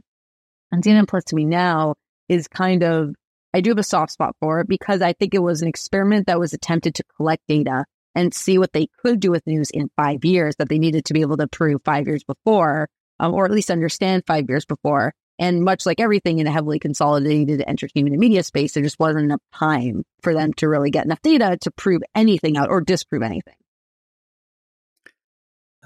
And 0.71 0.83
CNN 0.83 1.07
Plus 1.07 1.23
to 1.25 1.35
me 1.35 1.45
now 1.45 1.95
is 2.29 2.47
kind 2.47 2.83
of, 2.83 3.15
I 3.55 3.61
do 3.61 3.71
have 3.71 3.79
a 3.79 3.83
soft 3.83 4.11
spot 4.11 4.35
for 4.39 4.59
it 4.59 4.67
because 4.67 5.01
I 5.01 5.13
think 5.13 5.33
it 5.33 5.41
was 5.41 5.63
an 5.63 5.67
experiment 5.67 6.27
that 6.27 6.39
was 6.39 6.53
attempted 6.53 6.93
to 6.93 7.03
collect 7.17 7.41
data 7.47 7.85
and 8.13 8.35
see 8.35 8.59
what 8.59 8.71
they 8.71 8.87
could 9.01 9.19
do 9.19 9.31
with 9.31 9.47
news 9.47 9.71
in 9.71 9.89
five 9.95 10.23
years 10.23 10.57
that 10.57 10.69
they 10.69 10.77
needed 10.77 11.05
to 11.05 11.15
be 11.15 11.21
able 11.21 11.37
to 11.37 11.47
prove 11.47 11.81
five 11.83 12.05
years 12.05 12.23
before, 12.23 12.87
um, 13.19 13.33
or 13.33 13.45
at 13.45 13.51
least 13.51 13.71
understand 13.71 14.25
five 14.27 14.45
years 14.47 14.63
before. 14.63 15.15
And 15.39 15.63
much 15.63 15.85
like 15.85 15.99
everything 15.99 16.39
in 16.39 16.47
a 16.47 16.51
heavily 16.51 16.79
consolidated 16.79 17.63
entertainment 17.67 18.13
and 18.13 18.19
media 18.19 18.43
space, 18.43 18.73
there 18.73 18.83
just 18.83 18.99
wasn't 18.99 19.25
enough 19.25 19.41
time 19.53 20.03
for 20.21 20.33
them 20.33 20.53
to 20.53 20.67
really 20.67 20.89
get 20.89 21.05
enough 21.05 21.21
data 21.21 21.57
to 21.61 21.71
prove 21.71 22.01
anything 22.15 22.57
out 22.57 22.69
or 22.69 22.81
disprove 22.81 23.21
anything. 23.21 23.55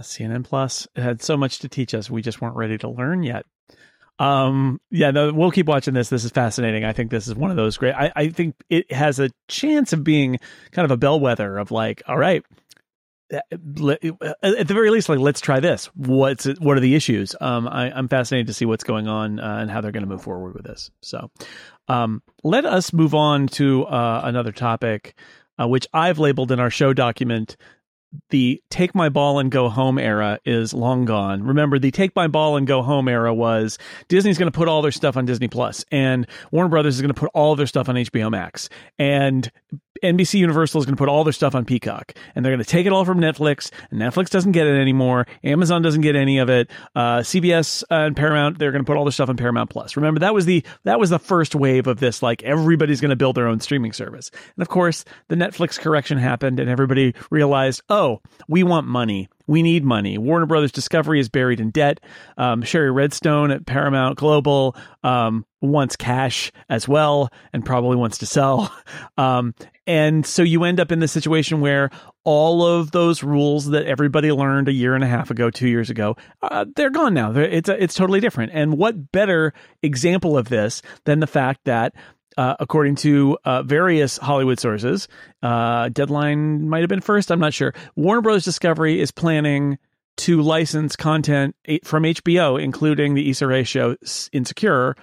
CNN 0.01 0.43
Plus 0.43 0.87
had 0.95 1.21
so 1.21 1.37
much 1.37 1.59
to 1.59 1.69
teach 1.69 1.93
us. 1.93 2.09
We 2.09 2.21
just 2.21 2.41
weren't 2.41 2.55
ready 2.55 2.77
to 2.79 2.89
learn 2.89 3.23
yet. 3.23 3.45
Um, 4.19 4.79
yeah, 4.91 5.11
no, 5.11 5.33
we'll 5.33 5.51
keep 5.51 5.65
watching 5.65 5.93
this. 5.93 6.09
This 6.09 6.23
is 6.23 6.31
fascinating. 6.31 6.85
I 6.85 6.93
think 6.93 7.09
this 7.09 7.27
is 7.27 7.35
one 7.35 7.49
of 7.49 7.57
those 7.57 7.77
great. 7.77 7.95
I, 7.95 8.11
I 8.15 8.29
think 8.29 8.55
it 8.69 8.91
has 8.91 9.19
a 9.19 9.31
chance 9.47 9.93
of 9.93 10.03
being 10.03 10.37
kind 10.71 10.85
of 10.85 10.91
a 10.91 10.97
bellwether 10.97 11.57
of 11.57 11.71
like, 11.71 12.03
all 12.07 12.17
right, 12.17 12.45
uh, 12.51 12.60
at 13.31 14.67
the 14.67 14.73
very 14.73 14.89
least, 14.89 15.09
like 15.09 15.19
let's 15.19 15.41
try 15.41 15.59
this. 15.59 15.85
What's 15.95 16.45
what 16.59 16.77
are 16.77 16.81
the 16.81 16.95
issues? 16.95 17.35
Um, 17.39 17.67
I, 17.67 17.97
am 17.97 18.07
fascinated 18.07 18.47
to 18.47 18.53
see 18.53 18.65
what's 18.65 18.83
going 18.83 19.07
on 19.07 19.39
uh, 19.39 19.57
and 19.61 19.71
how 19.71 19.81
they're 19.81 19.91
going 19.91 20.03
to 20.03 20.09
move 20.09 20.23
forward 20.23 20.53
with 20.53 20.65
this. 20.65 20.91
So, 21.01 21.31
um, 21.87 22.21
let 22.43 22.65
us 22.65 22.93
move 22.93 23.15
on 23.15 23.47
to 23.49 23.85
uh, 23.85 24.21
another 24.23 24.51
topic, 24.51 25.15
uh, 25.59 25.67
which 25.67 25.87
I've 25.93 26.19
labeled 26.19 26.51
in 26.51 26.59
our 26.59 26.69
show 26.69 26.93
document 26.93 27.57
the 28.29 28.61
take 28.69 28.93
my 28.93 29.09
ball 29.09 29.39
and 29.39 29.49
go 29.49 29.69
home 29.69 29.97
era 29.97 30.39
is 30.45 30.73
long 30.73 31.05
gone. 31.05 31.43
Remember, 31.43 31.79
the 31.79 31.91
take 31.91 32.15
my 32.15 32.27
ball 32.27 32.57
and 32.57 32.67
go 32.67 32.81
home 32.81 33.07
era 33.07 33.33
was 33.33 33.77
Disney's 34.09 34.37
going 34.37 34.51
to 34.51 34.57
put 34.57 34.67
all 34.67 34.81
their 34.81 34.91
stuff 34.91 35.15
on 35.15 35.25
Disney 35.25 35.47
Plus, 35.47 35.85
and 35.91 36.27
Warner 36.51 36.69
Brothers 36.69 36.95
is 36.95 37.01
going 37.01 37.13
to 37.13 37.19
put 37.19 37.31
all 37.33 37.55
their 37.55 37.67
stuff 37.67 37.87
on 37.87 37.95
HBO 37.95 38.29
Max, 38.29 38.69
and 38.99 39.49
NBC 40.01 40.35
Universal 40.35 40.79
is 40.79 40.85
going 40.85 40.95
to 40.95 40.99
put 40.99 41.09
all 41.09 41.23
their 41.23 41.33
stuff 41.33 41.55
on 41.55 41.65
Peacock, 41.65 42.13
and 42.35 42.43
they're 42.43 42.51
going 42.51 42.63
to 42.63 42.69
take 42.69 42.85
it 42.85 42.91
all 42.91 43.05
from 43.05 43.19
Netflix. 43.19 43.71
Netflix 43.91 44.29
doesn't 44.29 44.51
get 44.51 44.67
it 44.67 44.79
anymore. 44.79 45.27
Amazon 45.43 45.81
doesn't 45.81 46.01
get 46.01 46.15
any 46.15 46.39
of 46.39 46.49
it. 46.49 46.69
Uh, 46.95 47.19
CBS 47.19 47.83
uh, 47.83 48.05
and 48.05 48.15
Paramount 48.15 48.59
they're 48.59 48.71
going 48.71 48.83
to 48.83 48.87
put 48.87 48.97
all 48.97 49.05
their 49.05 49.11
stuff 49.11 49.29
on 49.29 49.37
Paramount 49.37 49.69
Plus. 49.69 49.95
Remember 49.95 50.19
that 50.19 50.33
was 50.33 50.45
the 50.45 50.63
that 50.83 50.99
was 50.99 51.09
the 51.09 51.19
first 51.19 51.55
wave 51.55 51.87
of 51.87 51.99
this. 51.99 52.21
Like 52.23 52.43
everybody's 52.43 53.01
going 53.01 53.09
to 53.09 53.15
build 53.15 53.35
their 53.35 53.47
own 53.47 53.59
streaming 53.59 53.93
service, 53.93 54.31
and 54.55 54.61
of 54.61 54.69
course 54.69 55.05
the 55.27 55.35
Netflix 55.35 55.79
correction 55.79 56.17
happened, 56.17 56.59
and 56.59 56.69
everybody 56.69 57.13
realized, 57.29 57.81
oh, 57.89 58.21
we 58.47 58.63
want 58.63 58.87
money. 58.87 59.29
We 59.47 59.63
need 59.63 59.83
money. 59.83 60.17
Warner 60.17 60.45
Brothers 60.45 60.71
Discovery 60.71 61.19
is 61.19 61.27
buried 61.27 61.59
in 61.59 61.71
debt. 61.71 61.99
Um, 62.37 62.61
Shari 62.61 62.89
Redstone 62.89 63.51
at 63.51 63.65
Paramount 63.65 64.17
Global 64.17 64.77
um, 65.03 65.45
wants 65.61 65.95
cash 65.95 66.51
as 66.69 66.87
well 66.87 67.29
and 67.51 67.65
probably 67.65 67.97
wants 67.97 68.19
to 68.19 68.25
sell. 68.25 68.73
Um, 69.17 69.53
and 69.91 70.25
so 70.25 70.41
you 70.41 70.63
end 70.63 70.79
up 70.79 70.89
in 70.89 70.99
the 70.99 71.07
situation 71.09 71.59
where 71.59 71.89
all 72.23 72.65
of 72.65 72.91
those 72.91 73.23
rules 73.23 73.65
that 73.71 73.85
everybody 73.85 74.31
learned 74.31 74.69
a 74.69 74.71
year 74.71 74.95
and 74.95 75.03
a 75.03 75.07
half 75.07 75.29
ago, 75.29 75.49
two 75.49 75.67
years 75.67 75.89
ago, 75.89 76.15
uh, 76.41 76.63
they're 76.77 76.89
gone 76.89 77.13
now. 77.13 77.33
They're, 77.33 77.43
it's 77.43 77.67
it's 77.67 77.93
totally 77.93 78.21
different. 78.21 78.53
And 78.53 78.77
what 78.77 79.11
better 79.11 79.53
example 79.81 80.37
of 80.37 80.47
this 80.47 80.81
than 81.03 81.19
the 81.19 81.27
fact 81.27 81.65
that 81.65 81.93
uh, 82.37 82.55
according 82.61 82.95
to 82.95 83.37
uh, 83.43 83.63
various 83.63 84.17
Hollywood 84.17 84.57
sources. 84.61 85.09
Uh, 85.43 85.89
Deadline 85.89 86.69
might 86.69 86.79
have 86.79 86.87
been 86.87 87.01
first. 87.01 87.29
I'm 87.29 87.41
not 87.41 87.53
sure. 87.53 87.73
Warner 87.97 88.21
Bros. 88.21 88.45
Discovery 88.45 89.01
is 89.01 89.11
planning 89.11 89.77
to 90.19 90.41
license 90.41 90.95
content 90.95 91.53
from 91.83 92.03
HBO, 92.03 92.63
including 92.63 93.15
the 93.15 93.29
Issa 93.29 93.45
Rae 93.45 93.63
show 93.63 93.97
Insecure, 94.31 94.95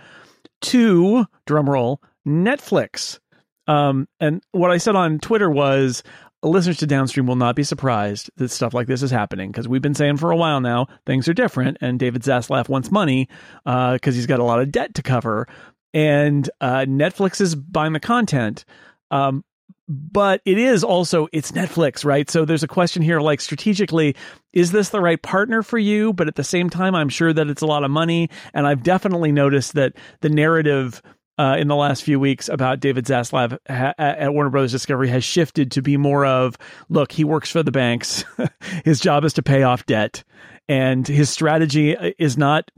to 0.62 1.26
drumroll 1.46 1.98
Netflix. 2.26 3.18
Um, 3.68 4.08
and 4.18 4.42
what 4.50 4.72
I 4.72 4.78
said 4.78 4.96
on 4.96 5.20
Twitter 5.20 5.48
was 5.48 6.02
listeners 6.42 6.78
to 6.78 6.86
downstream 6.86 7.26
will 7.26 7.36
not 7.36 7.54
be 7.54 7.62
surprised 7.62 8.30
that 8.36 8.50
stuff 8.50 8.74
like 8.74 8.86
this 8.86 9.02
is 9.02 9.10
happening 9.10 9.50
because 9.50 9.68
we've 9.68 9.82
been 9.82 9.94
saying 9.94 10.16
for 10.16 10.30
a 10.30 10.36
while 10.36 10.60
now 10.60 10.86
things 11.04 11.26
are 11.26 11.34
different 11.34 11.76
and 11.80 11.98
david 11.98 12.22
zaslav 12.22 12.68
wants 12.68 12.92
money 12.92 13.28
because 13.64 13.98
uh, 14.06 14.12
he's 14.12 14.26
got 14.26 14.38
a 14.38 14.44
lot 14.44 14.60
of 14.60 14.70
debt 14.70 14.94
to 14.94 15.02
cover 15.02 15.48
and 15.94 16.48
uh, 16.60 16.84
Netflix 16.86 17.40
is 17.40 17.54
buying 17.54 17.92
the 17.92 18.00
content. 18.00 18.64
Um, 19.10 19.44
but 19.88 20.42
it 20.44 20.58
is 20.58 20.84
also 20.84 21.28
it's 21.32 21.52
Netflix, 21.52 22.04
right? 22.04 22.28
So 22.28 22.44
there's 22.44 22.62
a 22.62 22.68
question 22.68 23.02
here 23.02 23.20
like 23.20 23.40
strategically, 23.40 24.14
is 24.52 24.70
this 24.70 24.90
the 24.90 25.00
right 25.00 25.20
partner 25.20 25.62
for 25.62 25.78
you? 25.78 26.12
But 26.12 26.28
at 26.28 26.34
the 26.34 26.44
same 26.44 26.68
time, 26.68 26.94
I'm 26.94 27.08
sure 27.08 27.32
that 27.32 27.48
it's 27.48 27.62
a 27.62 27.66
lot 27.66 27.84
of 27.84 27.90
money, 27.90 28.28
and 28.52 28.66
I've 28.66 28.82
definitely 28.82 29.32
noticed 29.32 29.72
that 29.74 29.94
the 30.20 30.28
narrative 30.28 31.00
uh, 31.38 31.56
in 31.58 31.68
the 31.68 31.76
last 31.76 32.02
few 32.02 32.18
weeks 32.18 32.48
about 32.48 32.80
David 32.80 33.04
Zaslav 33.04 33.56
ha- 33.68 33.94
at 33.96 34.32
Warner 34.32 34.50
Brothers 34.50 34.72
Discovery 34.72 35.08
has 35.08 35.24
shifted 35.24 35.70
to 35.72 35.82
be 35.82 35.96
more 35.96 36.26
of 36.26 36.58
look, 36.88 37.12
he 37.12 37.24
works 37.24 37.50
for 37.50 37.62
the 37.62 37.70
banks. 37.70 38.24
his 38.84 39.00
job 39.00 39.24
is 39.24 39.32
to 39.34 39.42
pay 39.42 39.62
off 39.62 39.86
debt. 39.86 40.24
And 40.68 41.06
his 41.06 41.30
strategy 41.30 41.92
is 42.18 42.36
not 42.36 42.70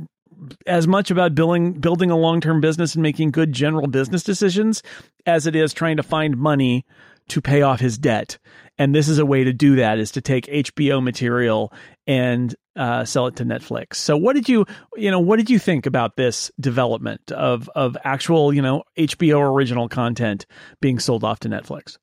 as 0.66 0.86
much 0.86 1.10
about 1.10 1.34
building 1.34 1.72
building 1.72 2.10
a 2.10 2.16
long 2.16 2.40
term 2.40 2.60
business 2.60 2.94
and 2.94 3.02
making 3.02 3.30
good 3.30 3.52
general 3.52 3.86
business 3.86 4.22
decisions 4.22 4.82
as 5.26 5.46
it 5.46 5.56
is 5.56 5.72
trying 5.72 5.96
to 5.96 6.02
find 6.02 6.36
money 6.36 6.84
to 7.28 7.40
pay 7.40 7.62
off 7.62 7.80
his 7.80 7.98
debt. 7.98 8.38
And 8.78 8.94
this 8.94 9.08
is 9.08 9.18
a 9.18 9.26
way 9.26 9.44
to 9.44 9.52
do 9.52 9.76
that: 9.76 9.98
is 9.98 10.10
to 10.12 10.20
take 10.20 10.46
HBO 10.46 11.02
material 11.02 11.72
and 12.10 12.56
uh, 12.74 13.04
sell 13.04 13.28
it 13.28 13.36
to 13.36 13.44
Netflix. 13.44 13.94
So, 13.94 14.16
what 14.16 14.34
did 14.34 14.48
you, 14.48 14.66
you 14.96 15.12
know, 15.12 15.20
what 15.20 15.36
did 15.36 15.48
you 15.48 15.60
think 15.60 15.86
about 15.86 16.16
this 16.16 16.50
development 16.58 17.30
of 17.30 17.70
of 17.76 17.96
actual, 18.02 18.52
you 18.52 18.62
know, 18.62 18.82
HBO 18.98 19.40
original 19.48 19.88
content 19.88 20.44
being 20.80 20.98
sold 20.98 21.22
off 21.22 21.38
to 21.40 21.48
Netflix? 21.48 21.98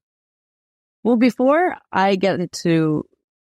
Well, 1.04 1.18
before 1.18 1.76
I 1.92 2.16
get 2.16 2.40
into 2.40 3.04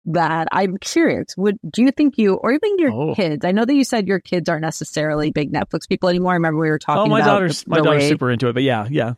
that 0.04 0.48
I'm 0.52 0.76
curious. 0.78 1.34
Would 1.38 1.58
do 1.70 1.82
you 1.82 1.90
think 1.90 2.18
you 2.18 2.34
or 2.34 2.52
even 2.52 2.78
your 2.78 2.92
oh. 2.92 3.14
kids? 3.14 3.46
I 3.46 3.52
know 3.52 3.64
that 3.64 3.74
you 3.74 3.84
said 3.84 4.06
your 4.06 4.20
kids 4.20 4.48
aren't 4.48 4.62
necessarily 4.62 5.30
big 5.30 5.52
Netflix 5.52 5.88
people 5.88 6.10
anymore. 6.10 6.32
I 6.32 6.34
remember 6.34 6.60
we 6.60 6.68
were 6.68 6.78
talking. 6.78 7.02
Oh, 7.02 7.06
my 7.06 7.20
about 7.20 7.34
daughter's 7.34 7.64
the, 7.64 7.70
my 7.70 7.78
the 7.78 7.84
daughter's 7.84 8.02
way, 8.02 8.08
super 8.08 8.30
into 8.30 8.48
it, 8.48 8.52
but 8.52 8.62
yeah, 8.62 8.86
yeah. 8.90 9.14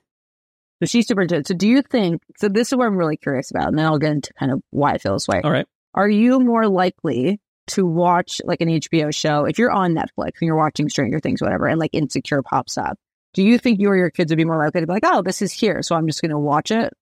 So 0.82 0.86
she's 0.86 1.08
super 1.08 1.22
into 1.22 1.36
it. 1.36 1.48
So 1.48 1.54
do 1.54 1.66
you 1.66 1.82
think? 1.82 2.22
So 2.36 2.48
this 2.48 2.68
is 2.68 2.76
what 2.76 2.86
I'm 2.86 2.96
really 2.96 3.16
curious 3.16 3.50
about, 3.50 3.68
and 3.68 3.78
then 3.78 3.86
I'll 3.86 3.98
get 3.98 4.12
into 4.12 4.32
kind 4.34 4.52
of 4.52 4.62
why 4.70 4.92
I 4.92 4.98
feel 4.98 5.14
this 5.14 5.26
way. 5.26 5.40
All 5.42 5.50
right. 5.50 5.66
Are 5.94 6.08
you 6.08 6.40
more 6.40 6.68
likely 6.68 7.40
to 7.68 7.86
watch 7.86 8.40
like 8.44 8.60
an 8.60 8.68
HBO 8.68 9.14
show 9.14 9.46
if 9.46 9.58
you're 9.58 9.70
on 9.70 9.94
Netflix 9.94 10.32
and 10.40 10.42
you're 10.42 10.56
watching 10.56 10.88
Stranger 10.88 11.20
Things, 11.20 11.40
whatever, 11.40 11.66
and 11.66 11.78
like 11.78 11.94
Insecure 11.94 12.42
pops 12.42 12.76
up? 12.76 12.98
Do 13.32 13.42
you 13.42 13.58
think 13.58 13.80
you 13.80 13.88
or 13.88 13.96
your 13.96 14.10
kids 14.10 14.30
would 14.30 14.36
be 14.36 14.44
more 14.44 14.58
likely 14.58 14.80
to 14.80 14.86
be 14.86 14.92
like, 14.92 15.04
"Oh, 15.06 15.22
this 15.22 15.42
is 15.42 15.52
here, 15.52 15.82
so 15.82 15.96
I'm 15.96 16.06
just 16.06 16.20
going 16.20 16.30
to 16.30 16.38
watch 16.38 16.70
it," 16.70 16.92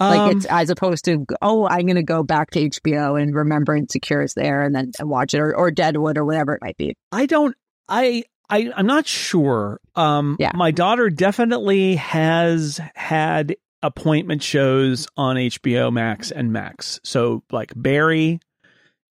like 0.00 0.18
um, 0.18 0.30
it's 0.36 0.46
as 0.46 0.70
opposed 0.70 1.04
to 1.06 1.24
oh 1.40 1.66
i'm 1.66 1.86
going 1.86 1.96
to 1.96 2.02
go 2.02 2.22
back 2.22 2.50
to 2.50 2.68
hbo 2.68 3.20
and 3.20 3.34
remember 3.34 3.74
insecure 3.74 4.22
is 4.22 4.34
there 4.34 4.62
and 4.62 4.74
then 4.74 4.92
watch 5.00 5.32
it 5.34 5.40
or, 5.40 5.56
or 5.56 5.70
deadwood 5.70 6.18
or 6.18 6.24
whatever 6.24 6.54
it 6.54 6.60
might 6.62 6.76
be 6.76 6.94
i 7.12 7.26
don't 7.26 7.54
i 7.88 8.22
I, 8.48 8.70
I'm 8.76 8.86
not 8.86 9.08
sure. 9.08 9.80
Um, 9.96 10.36
yeah. 10.38 10.52
My 10.54 10.70
daughter 10.70 11.10
definitely 11.10 11.96
has 11.96 12.80
had 12.94 13.56
appointment 13.82 14.42
shows 14.42 15.06
on 15.16 15.36
HBO 15.36 15.92
Max 15.92 16.30
and 16.30 16.52
Max. 16.52 17.00
So 17.04 17.42
like 17.50 17.72
Barry 17.76 18.40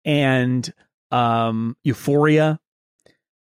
and 0.03 0.71
um, 1.11 1.77
Euphoria 1.83 2.59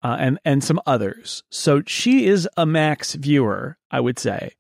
uh, 0.03 0.17
and 0.19 0.39
and 0.45 0.63
some 0.65 0.81
others. 0.87 1.43
So 1.51 1.83
she 1.87 2.27
is 2.27 2.49
a 2.57 2.67
Max 2.67 3.15
viewer, 3.15 3.77
I 3.91 4.01
would 4.01 4.19
say. 4.19 4.53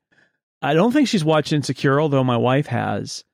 I 0.62 0.74
don't 0.74 0.92
think 0.92 1.08
she's 1.08 1.24
watched 1.24 1.52
Insecure, 1.52 2.00
although 2.00 2.24
my 2.24 2.36
wife 2.36 2.66
has. 2.66 3.24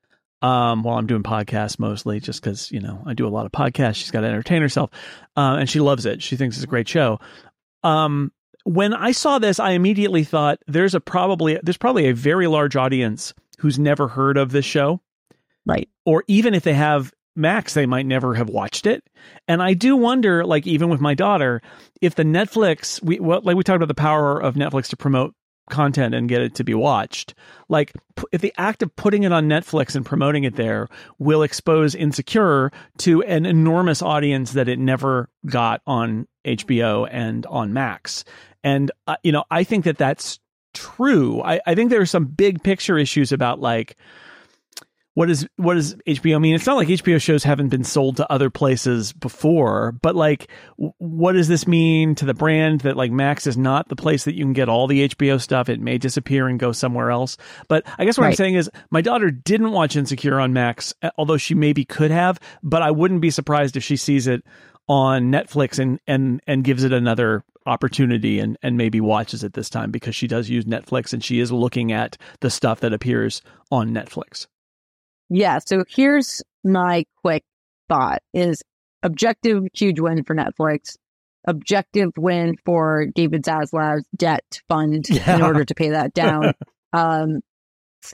Um, 0.42 0.82
while 0.82 0.98
I'm 0.98 1.06
doing 1.06 1.22
podcasts 1.22 1.78
mostly, 1.78 2.20
just 2.20 2.42
because 2.42 2.70
you 2.70 2.78
know 2.78 3.02
I 3.06 3.14
do 3.14 3.26
a 3.26 3.30
lot 3.30 3.46
of 3.46 3.52
podcasts. 3.52 3.96
She's 3.96 4.10
got 4.10 4.20
to 4.20 4.26
entertain 4.26 4.60
herself, 4.60 4.90
uh, 5.34 5.56
and 5.58 5.68
she 5.68 5.80
loves 5.80 6.04
it. 6.04 6.22
She 6.22 6.36
thinks 6.36 6.56
it's 6.56 6.64
a 6.64 6.68
great 6.68 6.86
show. 6.86 7.18
Um, 7.82 8.32
when 8.66 8.94
I 8.94 9.12
saw 9.12 9.38
this, 9.38 9.60
I 9.60 9.70
immediately 9.70 10.24
thought 10.24 10.58
there's 10.66 10.94
a 10.94 11.00
probably 11.00 11.58
there's 11.62 11.76
probably 11.76 12.08
a 12.08 12.14
very 12.14 12.48
large 12.48 12.74
audience 12.74 13.32
who's 13.58 13.78
never 13.78 14.08
heard 14.08 14.36
of 14.36 14.50
this 14.50 14.64
show. 14.64 15.00
Right. 15.64 15.88
Or 16.04 16.24
even 16.26 16.52
if 16.52 16.64
they 16.64 16.74
have 16.74 17.12
Max, 17.36 17.74
they 17.74 17.86
might 17.86 18.06
never 18.06 18.34
have 18.34 18.48
watched 18.48 18.86
it. 18.86 19.04
And 19.46 19.62
I 19.62 19.74
do 19.74 19.96
wonder, 19.96 20.44
like 20.44 20.66
even 20.66 20.88
with 20.88 21.00
my 21.00 21.14
daughter, 21.14 21.62
if 22.00 22.16
the 22.16 22.24
Netflix, 22.24 23.00
we 23.02 23.20
well, 23.20 23.40
like 23.42 23.56
we 23.56 23.62
talked 23.62 23.76
about 23.76 23.88
the 23.88 23.94
power 23.94 24.40
of 24.42 24.54
Netflix 24.56 24.88
to 24.88 24.96
promote 24.96 25.34
content 25.70 26.14
and 26.14 26.28
get 26.28 26.42
it 26.42 26.54
to 26.56 26.64
be 26.64 26.74
watched. 26.74 27.34
Like 27.68 27.92
if 28.32 28.40
the 28.40 28.54
act 28.56 28.82
of 28.82 28.94
putting 28.96 29.24
it 29.24 29.32
on 29.32 29.48
Netflix 29.48 29.94
and 29.94 30.04
promoting 30.04 30.44
it 30.44 30.56
there 30.56 30.88
will 31.18 31.42
expose 31.42 31.94
Insecure 31.94 32.72
to 32.98 33.22
an 33.22 33.46
enormous 33.46 34.02
audience 34.02 34.52
that 34.52 34.68
it 34.68 34.78
never 34.78 35.28
got 35.44 35.82
on 35.86 36.26
HBO 36.44 37.08
and 37.10 37.44
on 37.46 37.72
Max. 37.72 38.24
And 38.66 38.90
uh, 39.06 39.14
you 39.22 39.30
know, 39.30 39.44
I 39.48 39.62
think 39.62 39.84
that 39.84 39.96
that's 39.96 40.40
true. 40.74 41.40
I, 41.40 41.60
I 41.66 41.76
think 41.76 41.90
there 41.90 42.00
are 42.00 42.06
some 42.06 42.26
big 42.26 42.64
picture 42.64 42.98
issues 42.98 43.30
about 43.30 43.60
like 43.60 43.96
what 45.14 45.30
is 45.30 45.48
what 45.54 45.74
does 45.74 45.94
HBO 46.08 46.40
mean? 46.40 46.56
It's 46.56 46.66
not 46.66 46.76
like 46.76 46.88
HBO 46.88 47.22
shows 47.22 47.44
haven't 47.44 47.68
been 47.68 47.84
sold 47.84 48.16
to 48.16 48.30
other 48.30 48.50
places 48.50 49.12
before, 49.12 49.92
but 50.02 50.16
like, 50.16 50.50
what 50.76 51.34
does 51.34 51.46
this 51.46 51.68
mean 51.68 52.16
to 52.16 52.24
the 52.24 52.34
brand 52.34 52.80
that 52.80 52.96
like 52.96 53.12
Max 53.12 53.46
is 53.46 53.56
not 53.56 53.88
the 53.88 53.94
place 53.94 54.24
that 54.24 54.34
you 54.34 54.44
can 54.44 54.52
get 54.52 54.68
all 54.68 54.88
the 54.88 55.08
HBO 55.10 55.40
stuff? 55.40 55.68
It 55.68 55.80
may 55.80 55.96
disappear 55.96 56.48
and 56.48 56.58
go 56.58 56.72
somewhere 56.72 57.12
else. 57.12 57.36
But 57.68 57.86
I 57.98 58.04
guess 58.04 58.18
what 58.18 58.24
right. 58.24 58.30
I'm 58.30 58.36
saying 58.36 58.56
is, 58.56 58.68
my 58.90 59.00
daughter 59.00 59.30
didn't 59.30 59.70
watch 59.70 59.94
Insecure 59.94 60.40
on 60.40 60.52
Max, 60.52 60.92
although 61.16 61.36
she 61.38 61.54
maybe 61.54 61.84
could 61.84 62.10
have. 62.10 62.40
But 62.64 62.82
I 62.82 62.90
wouldn't 62.90 63.20
be 63.20 63.30
surprised 63.30 63.76
if 63.76 63.84
she 63.84 63.96
sees 63.96 64.26
it 64.26 64.42
on 64.88 65.30
Netflix 65.30 65.78
and 65.78 66.00
and 66.08 66.42
and 66.48 66.64
gives 66.64 66.82
it 66.82 66.92
another 66.92 67.44
opportunity 67.66 68.38
and 68.38 68.56
and 68.62 68.76
maybe 68.76 69.00
watches 69.00 69.44
it 69.44 69.52
this 69.52 69.68
time 69.68 69.90
because 69.90 70.14
she 70.14 70.26
does 70.26 70.48
use 70.48 70.64
Netflix 70.64 71.12
and 71.12 71.22
she 71.22 71.40
is 71.40 71.52
looking 71.52 71.92
at 71.92 72.16
the 72.40 72.50
stuff 72.50 72.80
that 72.80 72.92
appears 72.92 73.42
on 73.70 73.90
Netflix. 73.90 74.46
Yeah. 75.28 75.58
So 75.58 75.84
here's 75.88 76.42
my 76.64 77.04
quick 77.22 77.44
thought 77.88 78.22
is 78.32 78.62
objective 79.02 79.64
huge 79.72 80.00
win 80.00 80.24
for 80.24 80.34
Netflix. 80.34 80.96
Objective 81.48 82.10
win 82.16 82.56
for 82.64 83.06
David 83.14 83.44
Zaslav's 83.44 84.04
debt 84.16 84.60
fund 84.68 85.06
yeah. 85.10 85.36
in 85.36 85.42
order 85.42 85.64
to 85.64 85.74
pay 85.74 85.90
that 85.90 86.12
down. 86.12 86.52
um, 86.92 87.40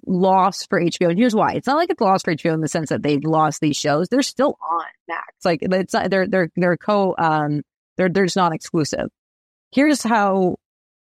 loss 0.06 0.66
for 0.66 0.80
HBO. 0.80 1.10
And 1.10 1.18
here's 1.18 1.34
why. 1.34 1.52
It's 1.54 1.66
not 1.66 1.76
like 1.76 1.90
it's 1.90 2.00
lost 2.00 2.24
for 2.24 2.34
HBO 2.34 2.54
in 2.54 2.60
the 2.60 2.68
sense 2.68 2.90
that 2.90 3.02
they've 3.02 3.22
lost 3.22 3.60
these 3.60 3.76
shows. 3.76 4.08
They're 4.08 4.22
still 4.22 4.56
on 4.70 4.84
Max. 5.08 5.26
Like 5.44 5.60
it's 5.62 5.94
not, 5.94 6.10
they're, 6.10 6.26
they're, 6.26 6.50
they're 6.56 6.76
co, 6.76 7.14
um, 7.18 7.62
they're, 7.96 8.08
they're 8.08 8.26
just 8.26 8.36
not 8.36 8.54
exclusive. 8.54 9.08
Here's 9.72 10.02
how 10.02 10.56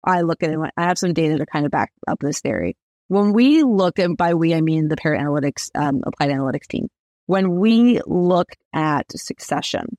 I 0.05 0.23
look 0.23 0.43
at 0.43 0.51
it. 0.51 0.59
I 0.77 0.83
have 0.85 0.99
some 0.99 1.13
data 1.13 1.39
to 1.39 1.47
kind 1.47 1.65
of 1.65 1.71
back 1.71 1.93
up 2.09 2.19
this 2.21 2.41
theory 2.41 2.77
when 3.13 3.35
we 3.35 3.63
look 3.63 3.99
and 3.99 4.17
by 4.17 4.33
we, 4.33 4.55
I 4.55 4.63
mean 4.63 4.89
the 4.89 4.97
Parrot 4.97 5.21
Analytics, 5.21 5.71
um, 5.75 6.03
applied 6.07 6.31
analytics 6.31 6.67
team, 6.67 6.89
when 7.27 7.57
we 7.57 8.01
look 8.07 8.53
at 8.73 9.05
succession, 9.15 9.99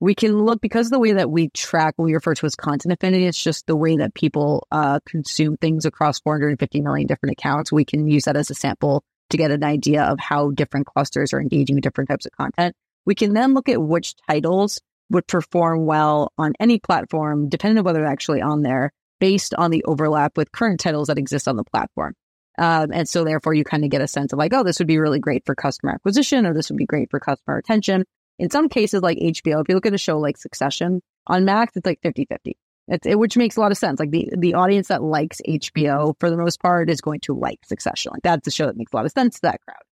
we 0.00 0.14
can 0.14 0.36
look 0.36 0.60
because 0.60 0.90
the 0.90 0.98
way 0.98 1.12
that 1.12 1.30
we 1.30 1.48
track 1.48 1.94
what 1.96 2.04
we 2.04 2.12
refer 2.12 2.34
to 2.34 2.44
as 2.44 2.54
content 2.54 2.92
affinity. 2.92 3.26
It's 3.26 3.42
just 3.42 3.66
the 3.66 3.76
way 3.76 3.96
that 3.96 4.14
people 4.14 4.66
uh, 4.70 5.00
consume 5.06 5.56
things 5.56 5.86
across 5.86 6.20
450 6.20 6.82
million 6.82 7.06
different 7.06 7.32
accounts. 7.32 7.72
We 7.72 7.86
can 7.86 8.06
use 8.06 8.24
that 8.24 8.36
as 8.36 8.50
a 8.50 8.54
sample 8.54 9.02
to 9.30 9.38
get 9.38 9.50
an 9.50 9.64
idea 9.64 10.02
of 10.02 10.18
how 10.20 10.50
different 10.50 10.86
clusters 10.86 11.32
are 11.32 11.40
engaging 11.40 11.76
with 11.76 11.84
different 11.84 12.10
types 12.10 12.26
of 12.26 12.32
content. 12.32 12.76
We 13.06 13.14
can 13.14 13.32
then 13.32 13.54
look 13.54 13.70
at 13.70 13.80
which 13.80 14.14
titles 14.28 14.78
would 15.12 15.26
perform 15.26 15.84
well 15.84 16.32
on 16.38 16.54
any 16.58 16.78
platform, 16.78 17.48
depending 17.48 17.78
on 17.78 17.84
whether 17.84 18.00
they're 18.00 18.08
actually 18.08 18.40
on 18.40 18.62
there, 18.62 18.92
based 19.20 19.54
on 19.54 19.70
the 19.70 19.84
overlap 19.84 20.36
with 20.36 20.50
current 20.52 20.80
titles 20.80 21.08
that 21.08 21.18
exist 21.18 21.46
on 21.46 21.56
the 21.56 21.64
platform. 21.64 22.14
Um, 22.58 22.90
and 22.92 23.08
so 23.08 23.24
therefore 23.24 23.54
you 23.54 23.64
kind 23.64 23.84
of 23.84 23.90
get 23.90 24.02
a 24.02 24.08
sense 24.08 24.32
of 24.32 24.38
like, 24.38 24.52
oh, 24.52 24.62
this 24.62 24.78
would 24.78 24.88
be 24.88 24.98
really 24.98 25.20
great 25.20 25.44
for 25.46 25.54
customer 25.54 25.92
acquisition 25.92 26.46
or 26.46 26.54
this 26.54 26.70
would 26.70 26.76
be 26.76 26.86
great 26.86 27.10
for 27.10 27.20
customer 27.20 27.56
retention. 27.56 28.04
In 28.38 28.50
some 28.50 28.68
cases, 28.68 29.02
like 29.02 29.18
HBO, 29.18 29.60
if 29.60 29.68
you 29.68 29.74
look 29.74 29.86
at 29.86 29.94
a 29.94 29.98
show 29.98 30.18
like 30.18 30.36
Succession 30.36 31.00
on 31.26 31.44
Max, 31.44 31.76
it's 31.76 31.86
like 31.86 32.00
50 32.02 32.26
50. 32.26 32.56
it, 32.88 33.18
which 33.18 33.36
makes 33.36 33.56
a 33.56 33.60
lot 33.60 33.72
of 33.72 33.78
sense. 33.78 34.00
Like 34.00 34.10
the, 34.10 34.28
the 34.36 34.54
audience 34.54 34.88
that 34.88 35.02
likes 35.02 35.40
HBO 35.46 36.14
for 36.18 36.30
the 36.30 36.36
most 36.36 36.60
part 36.60 36.90
is 36.90 37.00
going 37.00 37.20
to 37.20 37.34
like 37.34 37.60
Succession. 37.64 38.12
Like 38.12 38.22
that's 38.22 38.46
a 38.46 38.50
show 38.50 38.66
that 38.66 38.76
makes 38.76 38.92
a 38.92 38.96
lot 38.96 39.06
of 39.06 39.12
sense 39.12 39.36
to 39.36 39.42
that 39.42 39.60
crowd. 39.62 39.82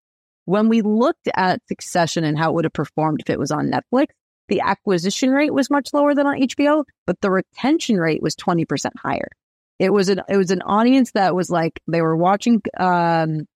When 0.47 0.69
we 0.69 0.83
looked 0.83 1.29
at 1.35 1.61
Succession 1.69 2.25
and 2.25 2.39
how 2.39 2.51
it 2.51 2.55
would 2.55 2.65
have 2.65 2.73
performed 2.73 3.21
if 3.21 3.31
it 3.31 3.39
was 3.39 3.51
on 3.51 3.71
Netflix, 3.71 4.09
the 4.51 4.61
acquisition 4.61 5.31
rate 5.31 5.55
was 5.55 5.71
much 5.71 5.95
lower 5.95 6.15
than 6.15 6.27
on 6.27 6.41
HBO, 6.41 6.85
but 7.07 7.21
the 7.21 7.31
retention 7.31 7.97
rate 7.97 8.21
was 8.21 8.37
20% 8.37 8.91
higher. 8.99 9.29
It 9.79 9.93
was 9.95 10.11
an 10.11 10.21
it 10.29 10.37
was 10.37 10.51
an 10.51 10.61
audience 10.61 11.13
that 11.13 11.35
was 11.35 11.49
like 11.49 11.81
they 11.87 12.03
were 12.03 12.17
watching 12.17 12.61
um, 12.77 13.47